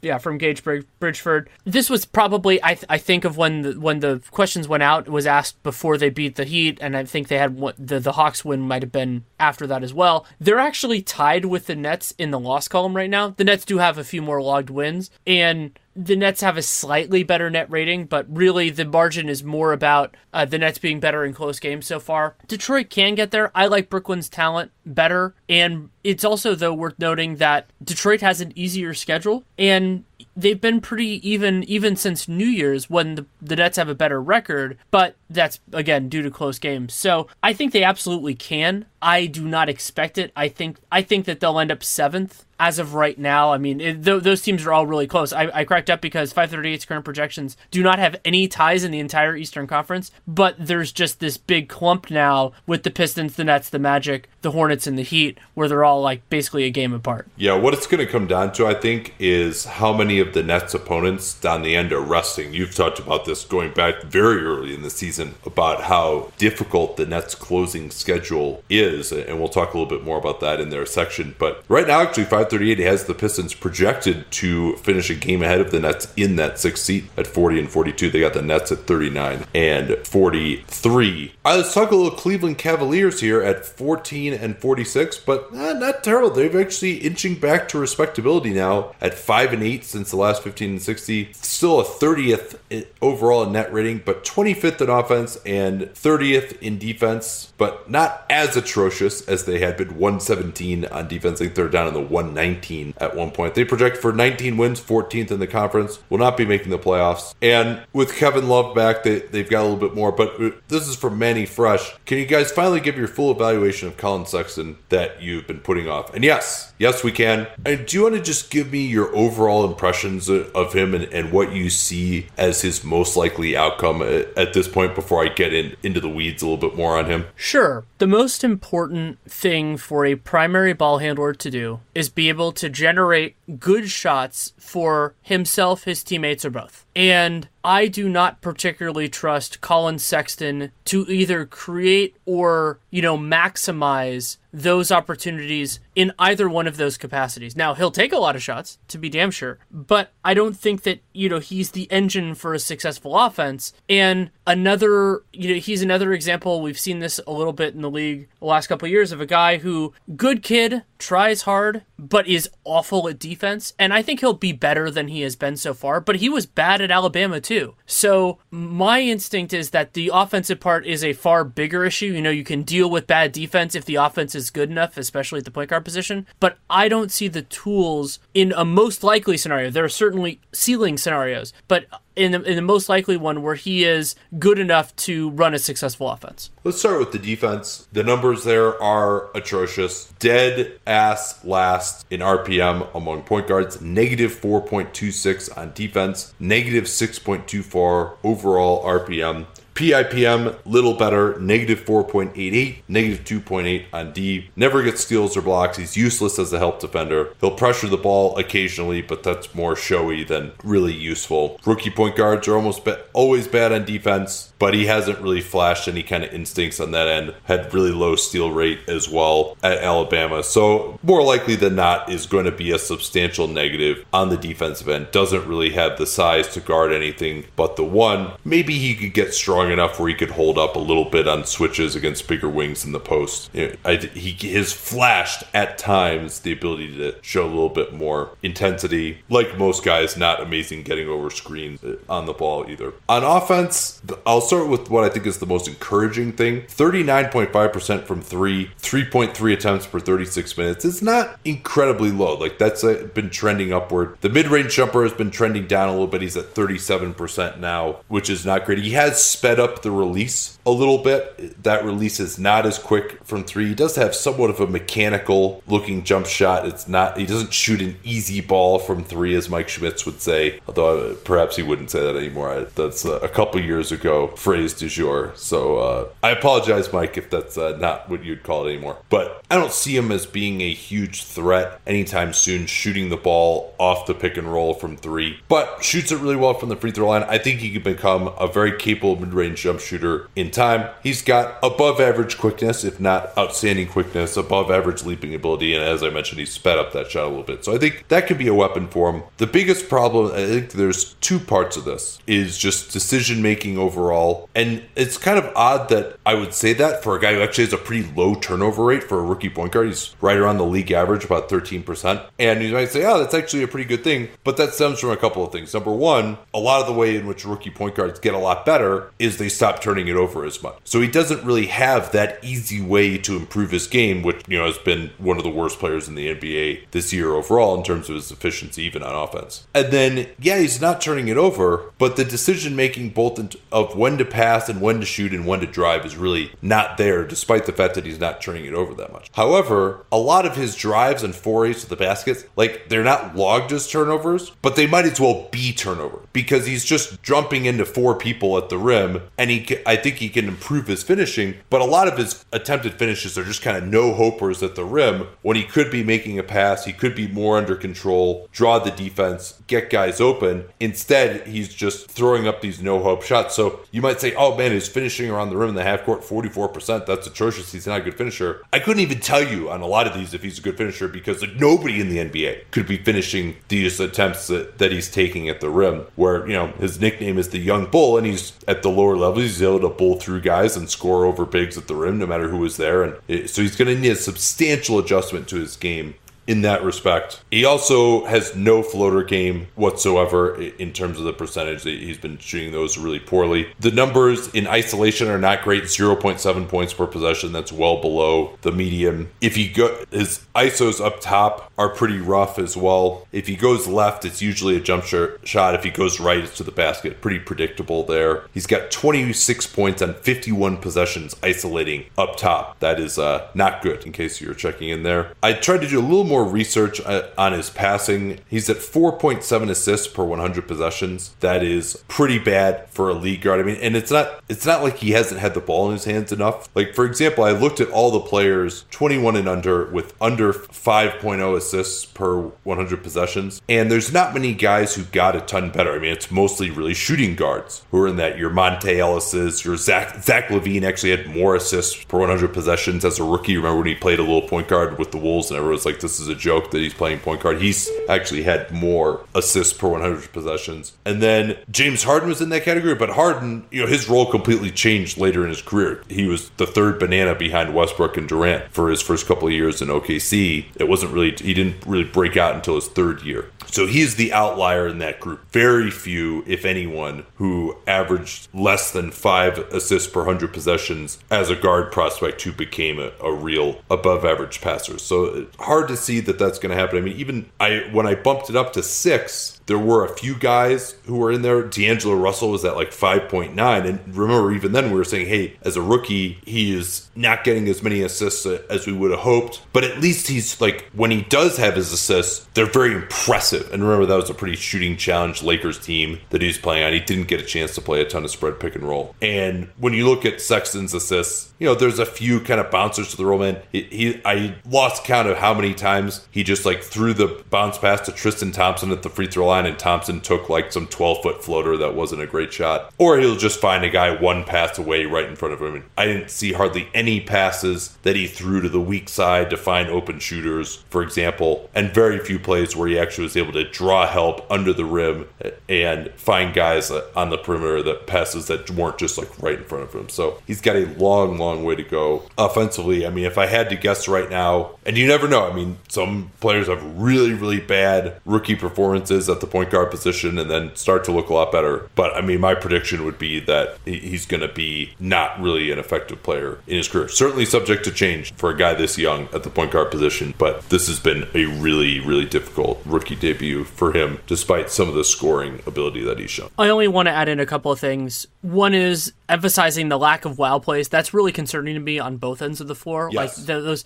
yeah, 0.00 0.18
from 0.18 0.38
Gage 0.38 0.64
Bridgeford. 0.64 1.48
This 1.64 1.88
was 1.90 2.04
probably 2.04 2.62
I, 2.62 2.74
th- 2.74 2.86
I 2.88 2.98
think 2.98 3.24
of 3.24 3.36
when 3.36 3.62
the 3.62 3.80
when 3.80 4.00
the 4.00 4.22
questions 4.30 4.68
went 4.68 4.82
out 4.82 5.08
was 5.08 5.26
asked 5.26 5.62
before 5.62 5.98
they 5.98 6.10
beat 6.10 6.36
the 6.36 6.44
Heat, 6.44 6.78
and 6.80 6.96
I 6.96 7.04
think 7.04 7.28
they 7.28 7.38
had 7.38 7.58
the 7.78 8.00
the 8.00 8.12
Hawks 8.12 8.44
win 8.44 8.60
might 8.60 8.82
have 8.82 8.92
been 8.92 9.24
after 9.38 9.66
that 9.66 9.82
as 9.82 9.92
well. 9.92 10.26
They're 10.40 10.58
actually 10.58 11.02
tied 11.02 11.44
with 11.44 11.66
the 11.66 11.76
Nets 11.76 12.12
in 12.18 12.30
the 12.30 12.38
loss 12.38 12.68
column 12.68 12.96
right 12.96 13.10
now. 13.10 13.30
The 13.30 13.44
Nets 13.44 13.64
do 13.64 13.78
have 13.78 13.98
a 13.98 14.04
few 14.04 14.22
more 14.22 14.42
logged 14.42 14.70
wins, 14.70 15.10
and 15.26 15.78
the 15.96 16.14
Nets 16.14 16.42
have 16.42 16.56
a 16.56 16.62
slightly 16.62 17.22
better 17.22 17.48
net 17.48 17.70
rating, 17.70 18.04
but 18.04 18.26
really 18.28 18.68
the 18.70 18.84
margin 18.84 19.28
is 19.28 19.42
more 19.42 19.72
about 19.72 20.16
uh, 20.32 20.44
the 20.44 20.58
Nets 20.58 20.78
being 20.78 21.00
better 21.00 21.24
in 21.24 21.32
close 21.32 21.58
games 21.58 21.86
so 21.86 21.98
far. 21.98 22.36
Detroit 22.46 22.90
can 22.90 23.14
get 23.14 23.30
there. 23.30 23.50
I 23.54 23.66
like 23.66 23.88
Brooklyn's 23.88 24.28
talent 24.28 24.72
better, 24.84 25.34
and 25.48 25.88
it's 26.04 26.24
also 26.24 26.54
though 26.54 26.74
worth 26.74 26.98
noting 26.98 27.36
that 27.36 27.70
Detroit 27.82 28.20
has 28.20 28.40
an 28.40 28.52
easier 28.54 28.92
schedule, 28.92 29.44
and 29.58 30.04
they've 30.36 30.60
been 30.60 30.80
pretty 30.80 31.28
even 31.28 31.64
even 31.64 31.96
since 31.96 32.28
New 32.28 32.46
Year's 32.46 32.90
when 32.90 33.14
the, 33.14 33.26
the 33.40 33.56
Nets 33.56 33.78
have 33.78 33.88
a 33.88 33.94
better 33.94 34.20
record, 34.20 34.76
but 34.90 35.16
that's 35.30 35.60
again 35.72 36.08
due 36.08 36.22
to 36.22 36.30
close 36.30 36.58
games. 36.58 36.92
So 36.92 37.26
I 37.42 37.54
think 37.54 37.72
they 37.72 37.82
absolutely 37.82 38.34
can. 38.34 38.84
I 39.00 39.26
do 39.26 39.48
not 39.48 39.68
expect 39.68 40.18
it. 40.18 40.32
I 40.36 40.48
think 40.48 40.78
I 40.92 41.02
think 41.02 41.24
that 41.24 41.40
they'll 41.40 41.58
end 41.58 41.72
up 41.72 41.82
seventh 41.82 42.44
as 42.58 42.78
of 42.78 42.94
right 42.94 43.18
now, 43.18 43.52
I 43.52 43.58
mean, 43.58 43.80
it, 43.80 44.04
th- 44.04 44.22
those 44.22 44.42
teams 44.42 44.64
are 44.64 44.72
all 44.72 44.86
really 44.86 45.06
close. 45.06 45.32
I, 45.32 45.50
I 45.52 45.64
cracked 45.64 45.90
up 45.90 46.00
because 46.00 46.32
538's 46.32 46.84
current 46.84 47.04
projections 47.04 47.56
do 47.70 47.82
not 47.82 47.98
have 47.98 48.16
any 48.24 48.48
ties 48.48 48.84
in 48.84 48.90
the 48.90 48.98
entire 48.98 49.36
Eastern 49.36 49.66
Conference, 49.66 50.10
but 50.26 50.54
there's 50.58 50.92
just 50.92 51.20
this 51.20 51.36
big 51.36 51.68
clump 51.68 52.10
now 52.10 52.52
with 52.66 52.82
the 52.82 52.90
Pistons, 52.90 53.36
the 53.36 53.44
Nets, 53.44 53.68
the 53.68 53.78
Magic, 53.78 54.28
the 54.42 54.52
Hornets, 54.52 54.86
and 54.86 54.98
the 54.98 55.02
Heat, 55.02 55.38
where 55.54 55.68
they're 55.68 55.84
all 55.84 56.00
like 56.00 56.28
basically 56.30 56.64
a 56.64 56.70
game 56.70 56.92
apart. 56.92 57.28
Yeah, 57.36 57.54
what 57.54 57.74
it's 57.74 57.86
going 57.86 58.04
to 58.04 58.10
come 58.10 58.26
down 58.26 58.52
to, 58.52 58.66
I 58.66 58.74
think, 58.74 59.14
is 59.18 59.64
how 59.64 59.92
many 59.92 60.18
of 60.18 60.32
the 60.32 60.42
Nets' 60.42 60.74
opponents 60.74 61.34
down 61.34 61.62
the 61.62 61.76
end 61.76 61.92
are 61.92 62.00
resting. 62.00 62.54
You've 62.54 62.74
talked 62.74 62.98
about 62.98 63.24
this 63.24 63.44
going 63.44 63.72
back 63.72 64.02
very 64.02 64.42
early 64.42 64.74
in 64.74 64.82
the 64.82 64.90
season 64.90 65.34
about 65.44 65.84
how 65.84 66.32
difficult 66.38 66.96
the 66.96 67.06
Nets' 67.06 67.34
closing 67.34 67.90
schedule 67.90 68.62
is, 68.70 69.12
and 69.12 69.38
we'll 69.38 69.48
talk 69.48 69.74
a 69.74 69.78
little 69.78 69.90
bit 69.90 70.04
more 70.04 70.18
about 70.18 70.40
that 70.40 70.60
in 70.60 70.70
their 70.70 70.86
section. 70.86 71.34
But 71.38 71.64
right 71.68 71.86
now, 71.86 72.00
actually, 72.00 72.24
538 72.46 72.86
has 72.86 73.04
the 73.04 73.14
Pistons 73.14 73.54
projected 73.54 74.30
to 74.30 74.76
finish 74.76 75.10
a 75.10 75.14
game 75.14 75.42
ahead 75.42 75.60
of 75.60 75.72
the 75.72 75.80
Nets 75.80 76.12
in 76.16 76.36
that 76.36 76.58
sixth 76.58 76.84
seat 76.84 77.04
at 77.16 77.26
40 77.26 77.58
and 77.60 77.68
42. 77.70 78.08
They 78.08 78.20
got 78.20 78.34
the 78.34 78.42
Nets 78.42 78.70
at 78.70 78.86
39 78.86 79.44
and 79.52 79.96
43. 80.06 81.32
All 81.44 81.52
right, 81.52 81.58
let's 81.58 81.74
talk 81.74 81.90
a 81.90 81.96
little 81.96 82.16
Cleveland 82.16 82.58
Cavaliers 82.58 83.20
here 83.20 83.42
at 83.42 83.64
14 83.64 84.32
and 84.32 84.56
46, 84.58 85.18
but 85.20 85.48
eh, 85.54 85.72
not 85.72 86.04
terrible. 86.04 86.30
They've 86.30 86.54
actually 86.54 86.98
inching 86.98 87.34
back 87.34 87.68
to 87.68 87.78
respectability 87.78 88.50
now 88.50 88.94
at 89.00 89.14
5 89.14 89.54
and 89.54 89.62
8 89.62 89.84
since 89.84 90.10
the 90.10 90.16
last 90.16 90.42
15 90.44 90.70
and 90.70 90.82
60. 90.82 91.32
Still 91.32 91.80
a 91.80 91.84
30th 91.84 92.86
overall 93.02 93.42
in 93.42 93.52
net 93.52 93.72
rating, 93.72 94.02
but 94.04 94.24
25th 94.24 94.80
in 94.80 94.88
offense 94.88 95.36
and 95.44 95.82
30th 95.94 96.60
in 96.62 96.78
defense, 96.78 97.52
but 97.58 97.90
not 97.90 98.24
as 98.30 98.56
atrocious 98.56 99.26
as 99.26 99.46
they 99.46 99.58
had 99.58 99.76
been 99.76 99.98
117 99.98 100.84
on 100.84 101.08
defense. 101.08 101.40
I 101.40 101.48
think 101.48 101.56
down 101.70 101.88
in 101.88 101.94
the 101.94 102.00
119 102.36 102.94
at 102.98 103.16
one 103.16 103.30
point. 103.30 103.54
They 103.54 103.64
project 103.64 103.96
for 103.96 104.12
19 104.12 104.56
wins, 104.56 104.80
14th 104.80 105.30
in 105.30 105.40
the 105.40 105.46
conference, 105.46 105.98
will 106.10 106.18
not 106.18 106.36
be 106.36 106.44
making 106.44 106.70
the 106.70 106.78
playoffs. 106.78 107.34
And 107.40 107.80
with 107.92 108.14
Kevin 108.14 108.48
Love 108.48 108.74
back, 108.74 109.02
they, 109.02 109.20
they've 109.20 109.48
got 109.48 109.62
a 109.62 109.66
little 109.68 109.88
bit 109.88 109.94
more, 109.94 110.12
but 110.12 110.40
uh, 110.40 110.50
this 110.68 110.86
is 110.86 110.96
from 110.96 111.18
Manny 111.18 111.46
Fresh. 111.46 111.96
Can 112.04 112.18
you 112.18 112.26
guys 112.26 112.52
finally 112.52 112.80
give 112.80 112.96
your 112.96 113.08
full 113.08 113.30
evaluation 113.30 113.88
of 113.88 113.96
Collin 113.96 114.26
Sexton 114.26 114.78
that 114.90 115.22
you've 115.22 115.46
been 115.46 115.60
putting 115.60 115.88
off? 115.88 116.14
And 116.14 116.22
yes, 116.22 116.72
yes, 116.78 117.04
we 117.04 117.12
can. 117.12 117.46
And 117.64 117.86
do 117.86 117.96
you 117.96 118.02
want 118.04 118.14
to 118.16 118.22
just 118.22 118.50
give 118.50 118.72
me 118.72 118.86
your 118.86 119.14
overall 119.14 119.64
impressions 119.64 120.28
of 120.28 120.72
him 120.72 120.94
and, 120.94 121.04
and 121.04 121.32
what 121.32 121.52
you 121.52 121.70
see 121.70 122.28
as 122.36 122.62
his 122.62 122.84
most 122.84 123.16
likely 123.16 123.56
outcome 123.56 124.02
at 124.02 124.52
this 124.52 124.68
point 124.68 124.94
before 124.94 125.24
I 125.24 125.28
get 125.28 125.52
in, 125.52 125.76
into 125.82 126.00
the 126.00 126.08
weeds 126.08 126.42
a 126.42 126.46
little 126.46 126.68
bit 126.68 126.76
more 126.76 126.96
on 126.96 127.06
him? 127.06 127.26
Sure. 127.34 127.84
The 127.98 128.06
most 128.06 128.44
important 128.44 129.18
thing 129.28 129.76
for 129.76 130.04
a 130.06 130.14
primary 130.14 130.72
ball 130.72 130.98
handler 130.98 131.32
to 131.34 131.50
do 131.50 131.80
is 131.94 132.08
be 132.08 132.28
able 132.28 132.52
to 132.52 132.68
generate 132.68 133.36
good 133.58 133.90
shots 133.90 134.52
for 134.58 135.14
himself, 135.22 135.84
his 135.84 136.02
teammates, 136.02 136.44
or 136.44 136.50
both. 136.50 136.85
And 136.96 137.48
I 137.62 137.88
do 137.88 138.08
not 138.08 138.40
particularly 138.40 139.08
trust 139.08 139.60
Collin 139.60 139.98
Sexton 139.98 140.70
to 140.86 141.04
either 141.10 141.44
create 141.44 142.16
or, 142.24 142.78
you 142.90 143.02
know, 143.02 143.18
maximize 143.18 144.38
those 144.52 144.90
opportunities 144.90 145.80
in 145.94 146.12
either 146.18 146.48
one 146.48 146.66
of 146.66 146.76
those 146.76 146.96
capacities. 146.96 147.56
Now, 147.56 147.74
he'll 147.74 147.90
take 147.90 148.12
a 148.12 148.18
lot 148.18 148.36
of 148.36 148.42
shots, 148.42 148.78
to 148.88 148.96
be 148.98 149.10
damn 149.10 149.30
sure, 149.30 149.58
but 149.70 150.12
I 150.24 150.32
don't 150.32 150.56
think 150.56 150.84
that, 150.84 151.00
you 151.12 151.28
know, 151.28 151.40
he's 151.40 151.72
the 151.72 151.90
engine 151.90 152.34
for 152.36 152.54
a 152.54 152.58
successful 152.58 153.18
offense. 153.18 153.74
And 153.88 154.30
another, 154.46 155.24
you 155.32 155.54
know, 155.54 155.60
he's 155.60 155.82
another 155.82 156.12
example. 156.12 156.62
We've 156.62 156.78
seen 156.78 157.00
this 157.00 157.20
a 157.26 157.32
little 157.32 157.52
bit 157.52 157.74
in 157.74 157.82
the 157.82 157.90
league 157.90 158.28
the 158.38 158.46
last 158.46 158.68
couple 158.68 158.88
years 158.88 159.10
of 159.10 159.20
a 159.20 159.26
guy 159.26 159.58
who, 159.58 159.92
good 160.16 160.42
kid, 160.42 160.84
tries 160.98 161.42
hard, 161.42 161.82
but 161.98 162.28
is 162.28 162.48
awful 162.64 163.08
at 163.08 163.18
defense. 163.18 163.74
And 163.78 163.92
I 163.92 164.00
think 164.00 164.20
he'll 164.20 164.32
be 164.32 164.52
better 164.52 164.90
than 164.90 165.08
he 165.08 165.22
has 165.22 165.36
been 165.36 165.56
so 165.56 165.74
far, 165.74 166.00
but 166.00 166.16
he 166.16 166.28
was 166.28 166.46
bad 166.46 166.80
at 166.86 166.96
Alabama 166.96 167.40
too. 167.40 167.74
So 167.84 168.38
my 168.50 169.00
instinct 169.00 169.52
is 169.52 169.70
that 169.70 169.92
the 169.92 170.10
offensive 170.14 170.60
part 170.60 170.86
is 170.86 171.04
a 171.04 171.12
far 171.12 171.44
bigger 171.44 171.84
issue. 171.84 172.06
You 172.06 172.22
know, 172.22 172.30
you 172.30 172.44
can 172.44 172.62
deal 172.62 172.88
with 172.88 173.06
bad 173.06 173.32
defense 173.32 173.74
if 173.74 173.84
the 173.84 173.96
offense 173.96 174.34
is 174.34 174.50
good 174.50 174.70
enough, 174.70 174.96
especially 174.96 175.38
at 175.38 175.44
the 175.44 175.50
point 175.50 175.70
guard 175.70 175.84
position. 175.84 176.26
But 176.40 176.58
I 176.70 176.88
don't 176.88 177.12
see 177.12 177.28
the 177.28 177.42
tools 177.42 178.18
in 178.32 178.52
a 178.56 178.64
most 178.64 179.02
likely 179.02 179.36
scenario. 179.36 179.70
There 179.70 179.84
are 179.84 179.88
certainly 179.88 180.40
ceiling 180.52 180.96
scenarios, 180.96 181.52
but 181.68 181.86
in 182.16 182.32
the, 182.32 182.42
in 182.42 182.56
the 182.56 182.62
most 182.62 182.88
likely 182.88 183.16
one 183.16 183.42
where 183.42 183.54
he 183.54 183.84
is 183.84 184.16
good 184.38 184.58
enough 184.58 184.96
to 184.96 185.30
run 185.30 185.54
a 185.54 185.58
successful 185.58 186.10
offense. 186.10 186.50
Let's 186.64 186.78
start 186.78 186.98
with 186.98 187.12
the 187.12 187.18
defense. 187.18 187.86
The 187.92 188.02
numbers 188.02 188.44
there 188.44 188.82
are 188.82 189.30
atrocious. 189.36 190.12
Dead 190.18 190.80
ass 190.86 191.44
last 191.44 192.06
in 192.10 192.20
RPM 192.20 192.92
among 192.94 193.22
point 193.22 193.46
guards, 193.46 193.80
negative 193.80 194.32
4.26 194.32 195.56
on 195.56 195.72
defense, 195.74 196.34
negative 196.40 196.84
6.24 196.84 198.16
overall 198.24 198.84
RPM. 198.84 199.46
PIPM, 199.76 200.56
little 200.64 200.94
better, 200.94 201.38
negative 201.38 201.84
4.88, 201.84 202.82
negative 202.88 203.24
2.8 203.24 203.84
on 203.92 204.12
D. 204.12 204.48
Never 204.56 204.82
gets 204.82 205.02
steals 205.02 205.36
or 205.36 205.42
blocks. 205.42 205.76
He's 205.76 205.98
useless 205.98 206.38
as 206.38 206.50
a 206.54 206.58
help 206.58 206.80
defender. 206.80 207.34
He'll 207.42 207.50
pressure 207.50 207.86
the 207.86 207.98
ball 207.98 208.38
occasionally, 208.38 209.02
but 209.02 209.22
that's 209.22 209.54
more 209.54 209.76
showy 209.76 210.24
than 210.24 210.52
really 210.64 210.94
useful. 210.94 211.60
Rookie 211.66 211.90
point 211.90 212.16
guards 212.16 212.48
are 212.48 212.56
almost 212.56 212.88
always 213.12 213.46
bad 213.46 213.70
on 213.70 213.84
defense, 213.84 214.54
but 214.58 214.72
he 214.72 214.86
hasn't 214.86 215.18
really 215.18 215.42
flashed 215.42 215.88
any 215.88 216.02
kind 216.02 216.24
of 216.24 216.32
instincts 216.32 216.80
on 216.80 216.92
that 216.92 217.08
end. 217.08 217.34
Had 217.44 217.74
really 217.74 217.92
low 217.92 218.16
steal 218.16 218.50
rate 218.50 218.80
as 218.88 219.10
well 219.10 219.58
at 219.62 219.78
Alabama. 219.78 220.42
So, 220.42 220.98
more 221.02 221.22
likely 221.22 221.54
than 221.54 221.76
not, 221.76 222.10
is 222.10 222.24
going 222.24 222.46
to 222.46 222.52
be 222.52 222.70
a 222.70 222.78
substantial 222.78 223.46
negative 223.46 224.06
on 224.10 224.30
the 224.30 224.38
defensive 224.38 224.88
end. 224.88 225.10
Doesn't 225.10 225.46
really 225.46 225.70
have 225.70 225.98
the 225.98 226.06
size 226.06 226.48
to 226.54 226.60
guard 226.60 226.92
anything 226.92 227.44
but 227.56 227.76
the 227.76 227.84
one. 227.84 228.32
Maybe 228.42 228.78
he 228.78 228.94
could 228.94 229.12
get 229.12 229.34
strong 229.34 229.65
strong 229.66 229.72
enough 229.72 229.98
where 229.98 230.08
he 230.08 230.14
could 230.14 230.30
hold 230.30 230.58
up 230.58 230.76
a 230.76 230.78
little 230.78 231.04
bit 231.04 231.26
on 231.26 231.44
switches 231.44 231.96
against 231.96 232.28
bigger 232.28 232.48
wings 232.48 232.84
in 232.84 232.92
the 232.92 233.00
post. 233.00 233.50
You 233.52 233.68
know, 233.68 233.74
I, 233.84 233.96
he 233.96 234.52
has 234.54 234.72
flashed 234.72 235.44
at 235.54 235.78
times 235.78 236.40
the 236.40 236.52
ability 236.52 236.96
to 236.98 237.16
show 237.22 237.44
a 237.44 237.48
little 237.48 237.68
bit 237.68 237.92
more 237.92 238.30
intensity. 238.42 239.22
Like 239.28 239.58
most 239.58 239.84
guys, 239.84 240.16
not 240.16 240.40
amazing 240.40 240.82
getting 240.82 241.08
over 241.08 241.30
screens 241.30 241.82
uh, 241.82 241.96
on 242.08 242.26
the 242.26 242.32
ball 242.32 242.68
either. 242.68 242.92
On 243.08 243.24
offense, 243.24 244.00
I'll 244.24 244.40
start 244.40 244.68
with 244.68 244.90
what 244.90 245.04
I 245.04 245.08
think 245.08 245.26
is 245.26 245.38
the 245.38 245.46
most 245.46 245.68
encouraging 245.68 246.32
thing 246.32 246.62
39.5% 246.62 248.04
from 248.04 248.20
three, 248.20 248.70
3.3 248.80 249.52
attempts 249.52 249.86
per 249.86 249.98
36 249.98 250.56
minutes. 250.56 250.84
It's 250.84 251.02
not 251.02 251.40
incredibly 251.44 252.10
low. 252.10 252.34
Like 252.34 252.58
that's 252.58 252.84
uh, 252.84 253.08
been 253.14 253.30
trending 253.30 253.72
upward. 253.72 254.16
The 254.20 254.28
mid 254.28 254.48
range 254.48 254.74
jumper 254.74 255.02
has 255.02 255.12
been 255.12 255.30
trending 255.30 255.66
down 255.66 255.88
a 255.88 255.92
little 255.92 256.06
bit. 256.06 256.22
He's 256.22 256.36
at 256.36 256.54
37% 256.54 257.58
now, 257.58 258.00
which 258.08 258.30
is 258.30 258.46
not 258.46 258.64
great. 258.64 258.78
He 258.78 258.90
has 258.90 259.22
sped 259.22 259.55
up 259.60 259.82
the 259.82 259.90
release 259.90 260.58
a 260.66 260.70
little 260.70 260.98
bit. 260.98 261.62
That 261.62 261.84
release 261.84 262.20
is 262.20 262.38
not 262.38 262.66
as 262.66 262.78
quick 262.78 263.24
from 263.24 263.44
three. 263.44 263.68
He 263.68 263.74
does 263.74 263.96
have 263.96 264.14
somewhat 264.14 264.50
of 264.50 264.60
a 264.60 264.66
mechanical 264.66 265.62
looking 265.66 266.02
jump 266.02 266.26
shot. 266.26 266.66
It's 266.66 266.88
not, 266.88 267.16
he 267.16 267.26
doesn't 267.26 267.52
shoot 267.52 267.80
an 267.80 267.96
easy 268.02 268.40
ball 268.40 268.78
from 268.78 269.04
three, 269.04 269.34
as 269.34 269.48
Mike 269.48 269.68
Schmitz 269.68 270.04
would 270.04 270.20
say, 270.20 270.60
although 270.66 271.14
perhaps 271.14 271.56
he 271.56 271.62
wouldn't 271.62 271.90
say 271.90 272.00
that 272.00 272.16
anymore. 272.16 272.66
That's 272.74 273.04
a 273.04 273.28
couple 273.28 273.60
years 273.60 273.92
ago 273.92 274.28
phrase 274.28 274.74
du 274.74 274.88
jour. 274.88 275.32
So 275.36 275.78
uh, 275.78 276.08
I 276.22 276.30
apologize, 276.30 276.92
Mike, 276.92 277.16
if 277.16 277.30
that's 277.30 277.56
uh, 277.56 277.76
not 277.78 278.08
what 278.08 278.24
you'd 278.24 278.42
call 278.42 278.66
it 278.66 278.72
anymore. 278.72 278.98
But 279.08 279.44
I 279.50 279.56
don't 279.56 279.72
see 279.72 279.96
him 279.96 280.10
as 280.10 280.26
being 280.26 280.60
a 280.60 280.72
huge 280.72 281.24
threat 281.24 281.80
anytime 281.86 282.32
soon, 282.32 282.66
shooting 282.66 283.08
the 283.08 283.16
ball 283.16 283.74
off 283.78 284.06
the 284.06 284.14
pick 284.14 284.36
and 284.36 284.52
roll 284.52 284.74
from 284.74 284.96
three, 284.96 285.38
but 285.48 285.82
shoots 285.82 286.10
it 286.10 286.18
really 286.18 286.36
well 286.36 286.54
from 286.54 286.68
the 286.68 286.76
free 286.76 286.90
throw 286.90 287.08
line. 287.08 287.22
I 287.24 287.38
think 287.38 287.60
he 287.60 287.72
could 287.72 287.84
become 287.84 288.28
a 288.38 288.46
very 288.46 288.76
capable 288.76 289.16
mid 289.16 289.32
range 289.32 289.45
jump 289.54 289.80
shooter 289.80 290.28
in 290.34 290.50
time. 290.50 290.88
He's 291.02 291.22
got 291.22 291.58
above 291.62 292.00
average 292.00 292.38
quickness, 292.38 292.84
if 292.84 292.98
not 292.98 293.36
outstanding 293.36 293.88
quickness, 293.88 294.36
above 294.36 294.70
average 294.70 295.04
leaping 295.04 295.34
ability, 295.34 295.74
and 295.74 295.84
as 295.84 296.02
I 296.02 296.10
mentioned, 296.10 296.40
he 296.40 296.46
sped 296.46 296.78
up 296.78 296.92
that 296.92 297.10
shot 297.10 297.24
a 297.24 297.28
little 297.28 297.42
bit. 297.42 297.64
So 297.64 297.74
I 297.74 297.78
think 297.78 298.08
that 298.08 298.26
could 298.26 298.38
be 298.38 298.48
a 298.48 298.54
weapon 298.54 298.88
for 298.88 299.12
him. 299.12 299.22
The 299.36 299.46
biggest 299.46 299.88
problem, 299.88 300.32
I 300.32 300.46
think 300.46 300.72
there's 300.72 301.14
two 301.14 301.38
parts 301.38 301.76
of 301.76 301.84
this, 301.84 302.18
is 302.26 302.58
just 302.58 302.92
decision 302.92 303.42
making 303.42 303.78
overall. 303.78 304.48
And 304.54 304.82
it's 304.96 305.18
kind 305.18 305.38
of 305.38 305.52
odd 305.54 305.88
that 305.90 306.18
I 306.24 306.34
would 306.34 306.54
say 306.54 306.72
that 306.74 307.02
for 307.02 307.16
a 307.16 307.20
guy 307.20 307.34
who 307.34 307.42
actually 307.42 307.64
has 307.64 307.72
a 307.72 307.78
pretty 307.78 308.10
low 308.14 308.34
turnover 308.34 308.84
rate 308.84 309.04
for 309.04 309.18
a 309.18 309.22
rookie 309.22 309.50
point 309.50 309.72
guard. 309.72 309.88
He's 309.88 310.14
right 310.20 310.36
around 310.36 310.58
the 310.58 310.64
league 310.64 310.92
average, 310.92 311.24
about 311.24 311.48
13%. 311.48 312.26
And 312.38 312.62
you 312.62 312.72
might 312.72 312.90
say, 312.90 313.04
oh, 313.04 313.18
that's 313.18 313.34
actually 313.34 313.62
a 313.62 313.68
pretty 313.68 313.88
good 313.88 314.02
thing. 314.02 314.28
But 314.44 314.56
that 314.56 314.74
stems 314.74 315.00
from 315.00 315.10
a 315.10 315.16
couple 315.16 315.44
of 315.44 315.52
things. 315.52 315.72
Number 315.74 315.92
one, 315.92 316.38
a 316.54 316.58
lot 316.58 316.80
of 316.80 316.86
the 316.86 316.92
way 316.92 317.16
in 317.16 317.26
which 317.26 317.44
rookie 317.44 317.70
point 317.70 317.94
guards 317.94 318.18
get 318.18 318.34
a 318.34 318.38
lot 318.38 318.64
better 318.64 319.10
they 319.38 319.48
stop 319.48 319.80
turning 319.80 320.08
it 320.08 320.16
over 320.16 320.44
as 320.44 320.62
much. 320.62 320.78
So 320.84 321.00
he 321.00 321.08
doesn't 321.08 321.44
really 321.44 321.66
have 321.66 322.12
that 322.12 322.38
easy 322.42 322.80
way 322.80 323.18
to 323.18 323.36
improve 323.36 323.70
his 323.70 323.86
game, 323.86 324.22
which, 324.22 324.42
you 324.48 324.58
know, 324.58 324.66
has 324.66 324.78
been 324.78 325.10
one 325.18 325.36
of 325.36 325.42
the 325.42 325.50
worst 325.50 325.78
players 325.78 326.08
in 326.08 326.14
the 326.14 326.34
NBA 326.34 326.90
this 326.92 327.12
year 327.12 327.34
overall 327.34 327.76
in 327.76 327.82
terms 327.82 328.08
of 328.08 328.14
his 328.14 328.30
efficiency, 328.30 328.82
even 328.84 329.02
on 329.02 329.14
offense. 329.14 329.66
And 329.74 329.92
then, 329.92 330.28
yeah, 330.40 330.58
he's 330.58 330.80
not 330.80 331.00
turning 331.00 331.28
it 331.28 331.36
over, 331.36 331.92
but 331.98 332.16
the 332.16 332.24
decision 332.24 332.76
making 332.76 333.10
both 333.10 333.56
of 333.72 333.96
when 333.96 334.18
to 334.18 334.24
pass 334.24 334.68
and 334.68 334.80
when 334.80 335.00
to 335.00 335.06
shoot 335.06 335.32
and 335.32 335.46
when 335.46 335.60
to 335.60 335.66
drive 335.66 336.06
is 336.06 336.16
really 336.16 336.52
not 336.62 336.96
there, 336.96 337.26
despite 337.26 337.66
the 337.66 337.72
fact 337.72 337.94
that 337.94 338.06
he's 338.06 338.20
not 338.20 338.40
turning 338.40 338.64
it 338.64 338.74
over 338.74 338.94
that 338.94 339.12
much. 339.12 339.30
However, 339.32 340.04
a 340.12 340.18
lot 340.18 340.46
of 340.46 340.56
his 340.56 340.74
drives 340.74 341.22
and 341.22 341.34
forays 341.34 341.82
to 341.82 341.88
the 341.88 341.96
baskets, 341.96 342.44
like 342.56 342.88
they're 342.88 343.04
not 343.04 343.36
logged 343.36 343.72
as 343.72 343.88
turnovers, 343.88 344.50
but 344.62 344.76
they 344.76 344.86
might 344.86 345.04
as 345.04 345.20
well 345.20 345.48
be 345.50 345.72
turnover 345.72 346.20
because 346.32 346.66
he's 346.66 346.84
just 346.84 347.22
jumping 347.22 347.64
into 347.64 347.84
four 347.84 348.16
people 348.16 348.56
at 348.58 348.68
the 348.68 348.78
rim, 348.78 349.15
and 349.38 349.50
he, 349.50 349.60
can, 349.60 349.78
I 349.86 349.96
think 349.96 350.16
he 350.16 350.28
can 350.28 350.48
improve 350.48 350.86
his 350.86 351.02
finishing. 351.02 351.54
But 351.70 351.80
a 351.80 351.84
lot 351.84 352.08
of 352.08 352.18
his 352.18 352.44
attempted 352.52 352.94
finishes 352.94 353.36
are 353.38 353.44
just 353.44 353.62
kind 353.62 353.76
of 353.76 353.84
no 353.84 354.12
hopers 354.12 354.62
at 354.62 354.74
the 354.74 354.84
rim 354.84 355.26
when 355.42 355.56
he 355.56 355.64
could 355.64 355.90
be 355.90 356.02
making 356.02 356.38
a 356.38 356.42
pass, 356.42 356.84
he 356.84 356.92
could 356.92 357.14
be 357.14 357.28
more 357.28 357.56
under 357.56 357.76
control, 357.76 358.48
draw 358.52 358.78
the 358.78 358.90
defense, 358.90 359.62
get 359.66 359.90
guys 359.90 360.20
open. 360.20 360.64
Instead, 360.80 361.46
he's 361.46 361.72
just 361.72 362.10
throwing 362.10 362.48
up 362.48 362.60
these 362.60 362.82
no 362.82 363.00
hope 363.00 363.22
shots. 363.22 363.54
So 363.54 363.80
you 363.90 364.02
might 364.02 364.20
say, 364.20 364.34
oh 364.34 364.56
man, 364.56 364.72
his 364.72 364.88
finishing 364.88 365.30
around 365.30 365.50
the 365.50 365.56
rim 365.56 365.68
in 365.68 365.74
the 365.74 365.82
half 365.82 366.04
court 366.04 366.22
44%. 366.22 367.06
That's 367.06 367.26
atrocious. 367.26 367.72
He's 367.72 367.86
not 367.86 368.00
a 368.00 368.04
good 368.04 368.16
finisher. 368.18 368.62
I 368.72 368.78
couldn't 368.80 369.02
even 369.02 369.20
tell 369.20 369.42
you 369.42 369.70
on 369.70 369.82
a 369.82 369.86
lot 369.86 370.06
of 370.06 370.14
these 370.14 370.34
if 370.34 370.42
he's 370.42 370.58
a 370.58 370.62
good 370.62 370.76
finisher 370.76 371.06
because 371.06 371.42
like, 371.42 371.56
nobody 371.56 372.00
in 372.00 372.08
the 372.08 372.18
NBA 372.18 372.70
could 372.72 372.86
be 372.86 372.96
finishing 372.96 373.56
these 373.68 374.00
attempts 374.00 374.48
that, 374.48 374.78
that 374.78 374.90
he's 374.90 375.10
taking 375.10 375.48
at 375.48 375.60
the 375.60 375.70
rim, 375.70 376.06
where, 376.16 376.46
you 376.46 376.54
know, 376.54 376.68
his 376.78 377.00
nickname 377.00 377.38
is 377.38 377.50
the 377.50 377.58
young 377.58 377.86
bull 377.86 378.16
and 378.18 378.26
he's 378.26 378.52
at 378.66 378.82
the 378.82 378.90
lower 378.90 379.05
levels. 379.14 379.44
He's 379.44 379.62
able 379.62 379.80
to 379.80 379.90
bull 379.90 380.18
through 380.18 380.40
guys 380.40 380.74
and 380.74 380.88
score 380.88 381.26
over 381.26 381.44
bigs 381.44 381.76
at 381.76 381.86
the 381.86 381.94
rim 381.94 382.18
no 382.18 382.26
matter 382.26 382.48
who 382.48 382.64
is 382.64 382.78
there. 382.78 383.02
And 383.02 383.16
it, 383.28 383.50
so 383.50 383.60
he's 383.60 383.76
going 383.76 383.94
to 383.94 384.00
need 384.00 384.12
a 384.12 384.16
substantial 384.16 384.98
adjustment 384.98 385.48
to 385.48 385.56
his 385.56 385.76
game 385.76 386.14
in 386.46 386.62
that 386.62 386.82
respect. 386.82 387.42
He 387.50 387.64
also 387.64 388.24
has 388.26 388.54
no 388.54 388.82
floater 388.82 389.22
game 389.22 389.68
whatsoever 389.74 390.60
in 390.60 390.92
terms 390.92 391.18
of 391.18 391.24
the 391.24 391.32
percentage. 391.32 391.82
that 391.82 391.98
He's 391.98 392.18
been 392.18 392.38
shooting 392.38 392.72
those 392.72 392.98
really 392.98 393.18
poorly. 393.18 393.72
The 393.80 393.90
numbers 393.90 394.48
in 394.54 394.66
isolation 394.66 395.28
are 395.28 395.38
not 395.38 395.62
great 395.62 395.84
0.7 395.84 396.68
points 396.68 396.92
per 396.92 397.06
possession. 397.06 397.52
That's 397.52 397.72
well 397.72 398.00
below 398.00 398.56
the 398.62 398.72
median. 398.72 399.30
If 399.40 399.56
he 399.56 399.68
go, 399.68 400.04
his 400.10 400.44
ISOs 400.54 401.04
up 401.04 401.20
top 401.20 401.72
are 401.78 401.88
pretty 401.88 402.18
rough 402.18 402.58
as 402.58 402.76
well. 402.76 403.26
If 403.32 403.46
he 403.46 403.56
goes 403.56 403.86
left, 403.86 404.24
it's 404.24 404.42
usually 404.42 404.76
a 404.76 404.80
jump 404.80 405.04
shot. 405.04 405.74
If 405.74 405.84
he 405.84 405.90
goes 405.90 406.20
right, 406.20 406.38
it's 406.38 406.56
to 406.56 406.64
the 406.64 406.72
basket. 406.72 407.20
Pretty 407.20 407.38
predictable 407.38 408.02
there. 408.04 408.44
He's 408.52 408.66
got 408.66 408.90
26 408.90 409.66
points 409.68 410.02
on 410.02 410.14
51 410.14 410.78
possessions 410.78 411.34
isolating 411.42 412.06
up 412.16 412.36
top. 412.36 412.78
That 412.80 413.00
is 413.00 413.18
uh, 413.18 413.48
not 413.54 413.82
good 413.82 414.04
in 414.04 414.12
case 414.12 414.40
you're 414.40 414.54
checking 414.54 414.88
in 414.88 415.02
there. 415.02 415.32
I 415.42 415.52
tried 415.52 415.80
to 415.82 415.88
do 415.88 415.98
a 415.98 416.02
little 416.02 416.24
more 416.24 416.35
more 416.36 416.44
research 416.44 417.00
uh, 417.00 417.28
on 417.38 417.52
his 417.52 417.70
passing. 417.70 418.38
He's 418.48 418.68
at 418.68 418.76
4.7 418.76 419.70
assists 419.70 420.06
per 420.06 420.22
100 420.22 420.68
possessions. 420.68 421.34
That 421.40 421.62
is 421.62 422.04
pretty 422.08 422.38
bad 422.38 422.88
for 422.90 423.08
a 423.08 423.14
league 423.14 423.40
guard. 423.40 423.60
I 423.60 423.62
mean, 423.62 423.78
and 423.80 423.96
it's 423.96 424.10
not 424.10 424.42
it's 424.48 424.66
not 424.66 424.82
like 424.82 424.98
he 424.98 425.12
hasn't 425.12 425.40
had 425.40 425.54
the 425.54 425.60
ball 425.60 425.86
in 425.86 425.94
his 425.94 426.04
hands 426.04 426.32
enough. 426.32 426.68
Like 426.74 426.94
for 426.94 427.06
example, 427.06 427.44
I 427.44 427.52
looked 427.52 427.80
at 427.80 427.88
all 427.88 428.10
the 428.10 428.20
players 428.20 428.84
21 428.90 429.36
and 429.36 429.48
under 429.48 429.86
with 429.86 430.14
under 430.20 430.52
5.0 430.52 431.56
assists 431.56 432.04
per 432.04 432.40
100 432.64 433.02
possessions, 433.02 433.62
and 433.68 433.90
there's 433.90 434.12
not 434.12 434.34
many 434.34 434.52
guys 434.52 434.94
who 434.94 435.04
got 435.04 435.36
a 435.36 435.40
ton 435.40 435.70
better. 435.70 435.92
I 435.92 435.98
mean, 435.98 436.12
it's 436.12 436.30
mostly 436.30 436.70
really 436.70 436.94
shooting 436.94 437.34
guards 437.34 437.84
who 437.90 438.02
are 438.02 438.08
in 438.08 438.16
that. 438.16 438.36
Your 438.36 438.50
Monta 438.50 438.94
Ellis's, 438.94 439.64
your 439.64 439.76
Zach 439.76 440.22
Zach 440.22 440.48
LaVine 440.48 440.82
actually 440.82 441.10
had 441.10 441.34
more 441.34 441.56
assists 441.56 442.04
per 442.04 442.18
100 442.18 442.52
possessions 442.52 443.04
as 443.04 443.18
a 443.18 443.24
rookie. 443.24 443.56
Remember 443.56 443.78
when 443.78 443.86
he 443.86 443.94
played 443.94 444.18
a 444.18 444.22
little 444.22 444.46
point 444.46 444.68
guard 444.68 444.98
with 444.98 445.12
the 445.12 445.18
Wolves, 445.18 445.50
and 445.50 445.56
everyone 445.56 445.72
was 445.72 445.86
like, 445.86 446.00
"This 446.00 446.20
is 446.20 446.25
is 446.26 446.36
a 446.36 446.38
joke 446.38 446.70
that 446.70 446.78
he's 446.78 446.94
playing 446.94 447.20
point 447.20 447.40
guard. 447.40 447.60
He's 447.60 447.90
actually 448.08 448.42
had 448.42 448.70
more 448.70 449.24
assists 449.34 449.72
per 449.72 449.88
100 449.88 450.32
possessions. 450.32 450.92
And 451.04 451.22
then 451.22 451.56
James 451.70 452.02
Harden 452.02 452.28
was 452.28 452.40
in 452.40 452.48
that 452.50 452.64
category, 452.64 452.94
but 452.94 453.10
Harden, 453.10 453.66
you 453.70 453.82
know, 453.82 453.88
his 453.88 454.08
role 454.08 454.30
completely 454.30 454.70
changed 454.70 455.18
later 455.18 455.42
in 455.42 455.50
his 455.50 455.62
career. 455.62 456.02
He 456.08 456.26
was 456.26 456.50
the 456.56 456.66
third 456.66 456.98
banana 456.98 457.34
behind 457.34 457.74
Westbrook 457.74 458.16
and 458.16 458.28
Durant 458.28 458.70
for 458.72 458.90
his 458.90 459.02
first 459.02 459.26
couple 459.26 459.48
of 459.48 459.54
years 459.54 459.80
in 459.80 459.88
OKC. 459.88 460.66
It 460.76 460.88
wasn't 460.88 461.12
really, 461.12 461.34
he 461.36 461.54
didn't 461.54 461.84
really 461.86 462.04
break 462.04 462.36
out 462.36 462.54
until 462.54 462.74
his 462.74 462.88
third 462.88 463.22
year. 463.22 463.50
So 463.66 463.86
he's 463.86 464.16
the 464.16 464.32
outlier 464.32 464.86
in 464.88 464.98
that 464.98 465.20
group. 465.20 465.50
Very 465.50 465.90
few, 465.90 466.44
if 466.46 466.64
anyone, 466.64 467.26
who 467.36 467.76
averaged 467.86 468.48
less 468.54 468.90
than 468.92 469.10
five 469.10 469.58
assists 469.72 470.10
per 470.10 470.20
100 470.20 470.52
possessions 470.52 471.18
as 471.30 471.50
a 471.50 471.56
guard 471.56 471.92
prospect 471.92 472.42
who 472.42 472.52
became 472.52 472.98
a, 472.98 473.12
a 473.22 473.32
real 473.32 473.80
above 473.90 474.24
average 474.24 474.60
passer. 474.60 474.98
So 474.98 475.26
uh, 475.26 475.62
hard 475.62 475.88
to 475.88 475.96
see 475.96 476.20
that 476.20 476.38
that's 476.38 476.58
going 476.58 476.70
to 476.74 476.80
happen. 476.80 476.98
I 476.98 477.00
mean, 477.00 477.16
even 477.16 477.46
I 477.60 477.88
when 477.92 478.06
I 478.06 478.14
bumped 478.14 478.50
it 478.50 478.56
up 478.56 478.72
to 478.74 478.82
six, 478.82 479.55
there 479.66 479.78
were 479.78 480.04
a 480.04 480.16
few 480.16 480.34
guys 480.34 480.94
who 481.06 481.16
were 481.16 481.32
in 481.32 481.42
there. 481.42 481.62
D'Angelo 481.62 482.14
Russell 482.14 482.50
was 482.50 482.64
at 482.64 482.76
like 482.76 482.90
5.9. 482.90 483.56
And 483.86 484.16
remember, 484.16 484.52
even 484.52 484.72
then, 484.72 484.90
we 484.90 484.96
were 484.96 485.04
saying, 485.04 485.26
hey, 485.26 485.56
as 485.62 485.76
a 485.76 485.82
rookie, 485.82 486.38
he 486.44 486.76
is 486.76 487.10
not 487.14 487.44
getting 487.44 487.68
as 487.68 487.82
many 487.82 488.02
assists 488.02 488.46
as 488.46 488.86
we 488.86 488.92
would 488.92 489.10
have 489.10 489.20
hoped. 489.20 489.62
But 489.72 489.84
at 489.84 490.00
least 490.00 490.28
he's 490.28 490.60
like, 490.60 490.88
when 490.92 491.10
he 491.10 491.22
does 491.22 491.56
have 491.56 491.74
his 491.74 491.92
assists, 491.92 492.46
they're 492.54 492.66
very 492.66 492.94
impressive. 492.94 493.72
And 493.72 493.82
remember, 493.82 494.06
that 494.06 494.16
was 494.16 494.30
a 494.30 494.34
pretty 494.34 494.56
shooting 494.56 494.96
challenge 494.96 495.42
Lakers 495.42 495.78
team 495.78 496.20
that 496.30 496.42
he's 496.42 496.58
playing 496.58 496.84
on. 496.84 496.92
He 496.92 497.00
didn't 497.00 497.28
get 497.28 497.40
a 497.40 497.44
chance 497.44 497.74
to 497.74 497.80
play 497.80 498.00
a 498.00 498.04
ton 498.04 498.24
of 498.24 498.30
spread 498.30 498.60
pick 498.60 498.76
and 498.76 498.84
roll. 498.84 499.14
And 499.20 499.68
when 499.78 499.92
you 499.94 500.08
look 500.08 500.24
at 500.24 500.40
Sexton's 500.40 500.94
assists, 500.94 501.52
you 501.58 501.66
know, 501.66 501.74
there's 501.74 501.98
a 501.98 502.06
few 502.06 502.40
kind 502.40 502.60
of 502.60 502.70
bouncers 502.70 503.10
to 503.10 503.16
the 503.16 503.24
roll 503.24 503.40
man. 503.40 503.60
He, 503.72 503.82
he, 503.82 504.20
I 504.24 504.56
lost 504.68 505.04
count 505.04 505.28
of 505.28 505.38
how 505.38 505.54
many 505.54 505.74
times 505.74 506.26
he 506.30 506.44
just 506.44 506.66
like 506.66 506.82
threw 506.82 507.14
the 507.14 507.42
bounce 507.50 507.78
pass 507.78 508.02
to 508.02 508.12
Tristan 508.12 508.52
Thompson 508.52 508.92
at 508.92 509.02
the 509.02 509.08
free 509.08 509.26
throw 509.26 509.46
line 509.46 509.55
line 509.56 509.66
and 509.66 509.78
Thompson 509.78 510.20
took 510.20 510.48
like 510.48 510.72
some 510.72 510.86
12 510.86 511.22
foot 511.22 511.44
floater 511.44 511.76
that 511.76 511.94
wasn't 511.94 512.22
a 512.22 512.26
great 512.26 512.52
shot. 512.52 512.92
Or 512.98 513.18
he'll 513.18 513.36
just 513.36 513.60
find 513.60 513.84
a 513.84 513.90
guy 513.90 514.10
one 514.10 514.44
pass 514.44 514.78
away 514.78 515.04
right 515.04 515.28
in 515.28 515.36
front 515.36 515.54
of 515.54 515.60
him. 515.60 515.84
I 515.96 516.06
didn't 516.06 516.30
see 516.30 516.52
hardly 516.52 516.88
any 516.94 517.20
passes 517.20 517.96
that 518.02 518.16
he 518.16 518.26
threw 518.26 518.60
to 518.60 518.68
the 518.68 518.80
weak 518.80 519.08
side 519.08 519.50
to 519.50 519.56
find 519.56 519.88
open 519.88 520.18
shooters, 520.18 520.84
for 520.90 521.02
example, 521.02 521.68
and 521.74 521.92
very 521.92 522.18
few 522.18 522.38
plays 522.38 522.76
where 522.76 522.88
he 522.88 522.98
actually 522.98 523.24
was 523.24 523.36
able 523.36 523.52
to 523.52 523.68
draw 523.70 524.06
help 524.06 524.50
under 524.50 524.72
the 524.72 524.84
rim 524.84 525.28
and 525.68 526.10
find 526.12 526.54
guys 526.54 526.90
on 526.90 527.30
the 527.30 527.38
perimeter 527.38 527.82
that 527.82 528.06
passes 528.06 528.46
that 528.46 528.70
weren't 528.70 528.98
just 528.98 529.18
like 529.18 529.42
right 529.42 529.58
in 529.58 529.64
front 529.64 529.84
of 529.84 529.94
him. 529.94 530.08
So 530.08 530.40
he's 530.46 530.60
got 530.60 530.76
a 530.76 530.86
long, 530.98 531.38
long 531.38 531.64
way 531.64 531.74
to 531.74 531.82
go 531.82 532.28
offensively. 532.38 533.06
I 533.06 533.10
mean, 533.10 533.24
if 533.24 533.38
I 533.38 533.46
had 533.46 533.70
to 533.70 533.76
guess 533.76 534.08
right 534.08 534.28
now, 534.28 534.76
and 534.84 534.96
you 534.96 535.06
never 535.06 535.28
know, 535.28 535.50
I 535.50 535.54
mean, 535.54 535.78
some 535.88 536.30
players 536.40 536.68
have 536.68 536.84
really, 536.98 537.32
really 537.32 537.60
bad 537.60 538.20
rookie 538.24 538.54
performances 538.54 539.28
at 539.28 539.40
the 539.40 539.45
point 539.46 539.70
guard 539.70 539.90
position 539.90 540.38
and 540.38 540.50
then 540.50 540.74
start 540.76 541.04
to 541.04 541.12
look 541.12 541.28
a 541.28 541.34
lot 541.34 541.52
better. 541.52 541.88
But 541.94 542.14
I 542.16 542.20
mean, 542.20 542.40
my 542.40 542.54
prediction 542.54 543.04
would 543.04 543.18
be 543.18 543.40
that 543.40 543.78
he's 543.84 544.26
going 544.26 544.40
to 544.40 544.52
be 544.52 544.94
not 544.98 545.40
really 545.40 545.70
an 545.70 545.78
effective 545.78 546.22
player 546.22 546.58
in 546.66 546.76
his 546.76 546.88
career. 546.88 547.08
Certainly 547.08 547.46
subject 547.46 547.84
to 547.84 547.90
change 547.90 548.34
for 548.34 548.50
a 548.50 548.56
guy 548.56 548.74
this 548.74 548.98
young 548.98 549.28
at 549.34 549.42
the 549.42 549.50
point 549.50 549.70
guard 549.70 549.90
position, 549.90 550.34
but 550.38 550.68
this 550.68 550.86
has 550.88 551.00
been 551.00 551.28
a 551.34 551.44
really, 551.44 552.00
really 552.00 552.26
difficult 552.26 552.80
rookie 552.84 553.16
debut 553.16 553.64
for 553.64 553.92
him, 553.92 554.18
despite 554.26 554.70
some 554.70 554.88
of 554.88 554.94
the 554.94 555.04
scoring 555.04 555.62
ability 555.66 556.02
that 556.04 556.18
he's 556.18 556.30
shown. 556.30 556.50
I 556.58 556.68
only 556.68 556.88
want 556.88 557.06
to 557.06 557.12
add 557.12 557.28
in 557.28 557.40
a 557.40 557.46
couple 557.46 557.72
of 557.72 557.80
things. 557.80 558.26
One 558.42 558.74
is 558.74 559.12
emphasizing 559.28 559.88
the 559.88 559.98
lack 559.98 560.24
of 560.24 560.38
wow 560.38 560.58
plays. 560.58 560.88
That's 560.88 561.12
really 561.12 561.32
concerning 561.32 561.74
to 561.74 561.80
me 561.80 561.98
on 561.98 562.16
both 562.16 562.42
ends 562.42 562.60
of 562.60 562.68
the 562.68 562.74
floor. 562.74 563.08
Yes. 563.12 563.38
Like 563.38 563.46
the, 563.46 563.60
those 563.60 563.84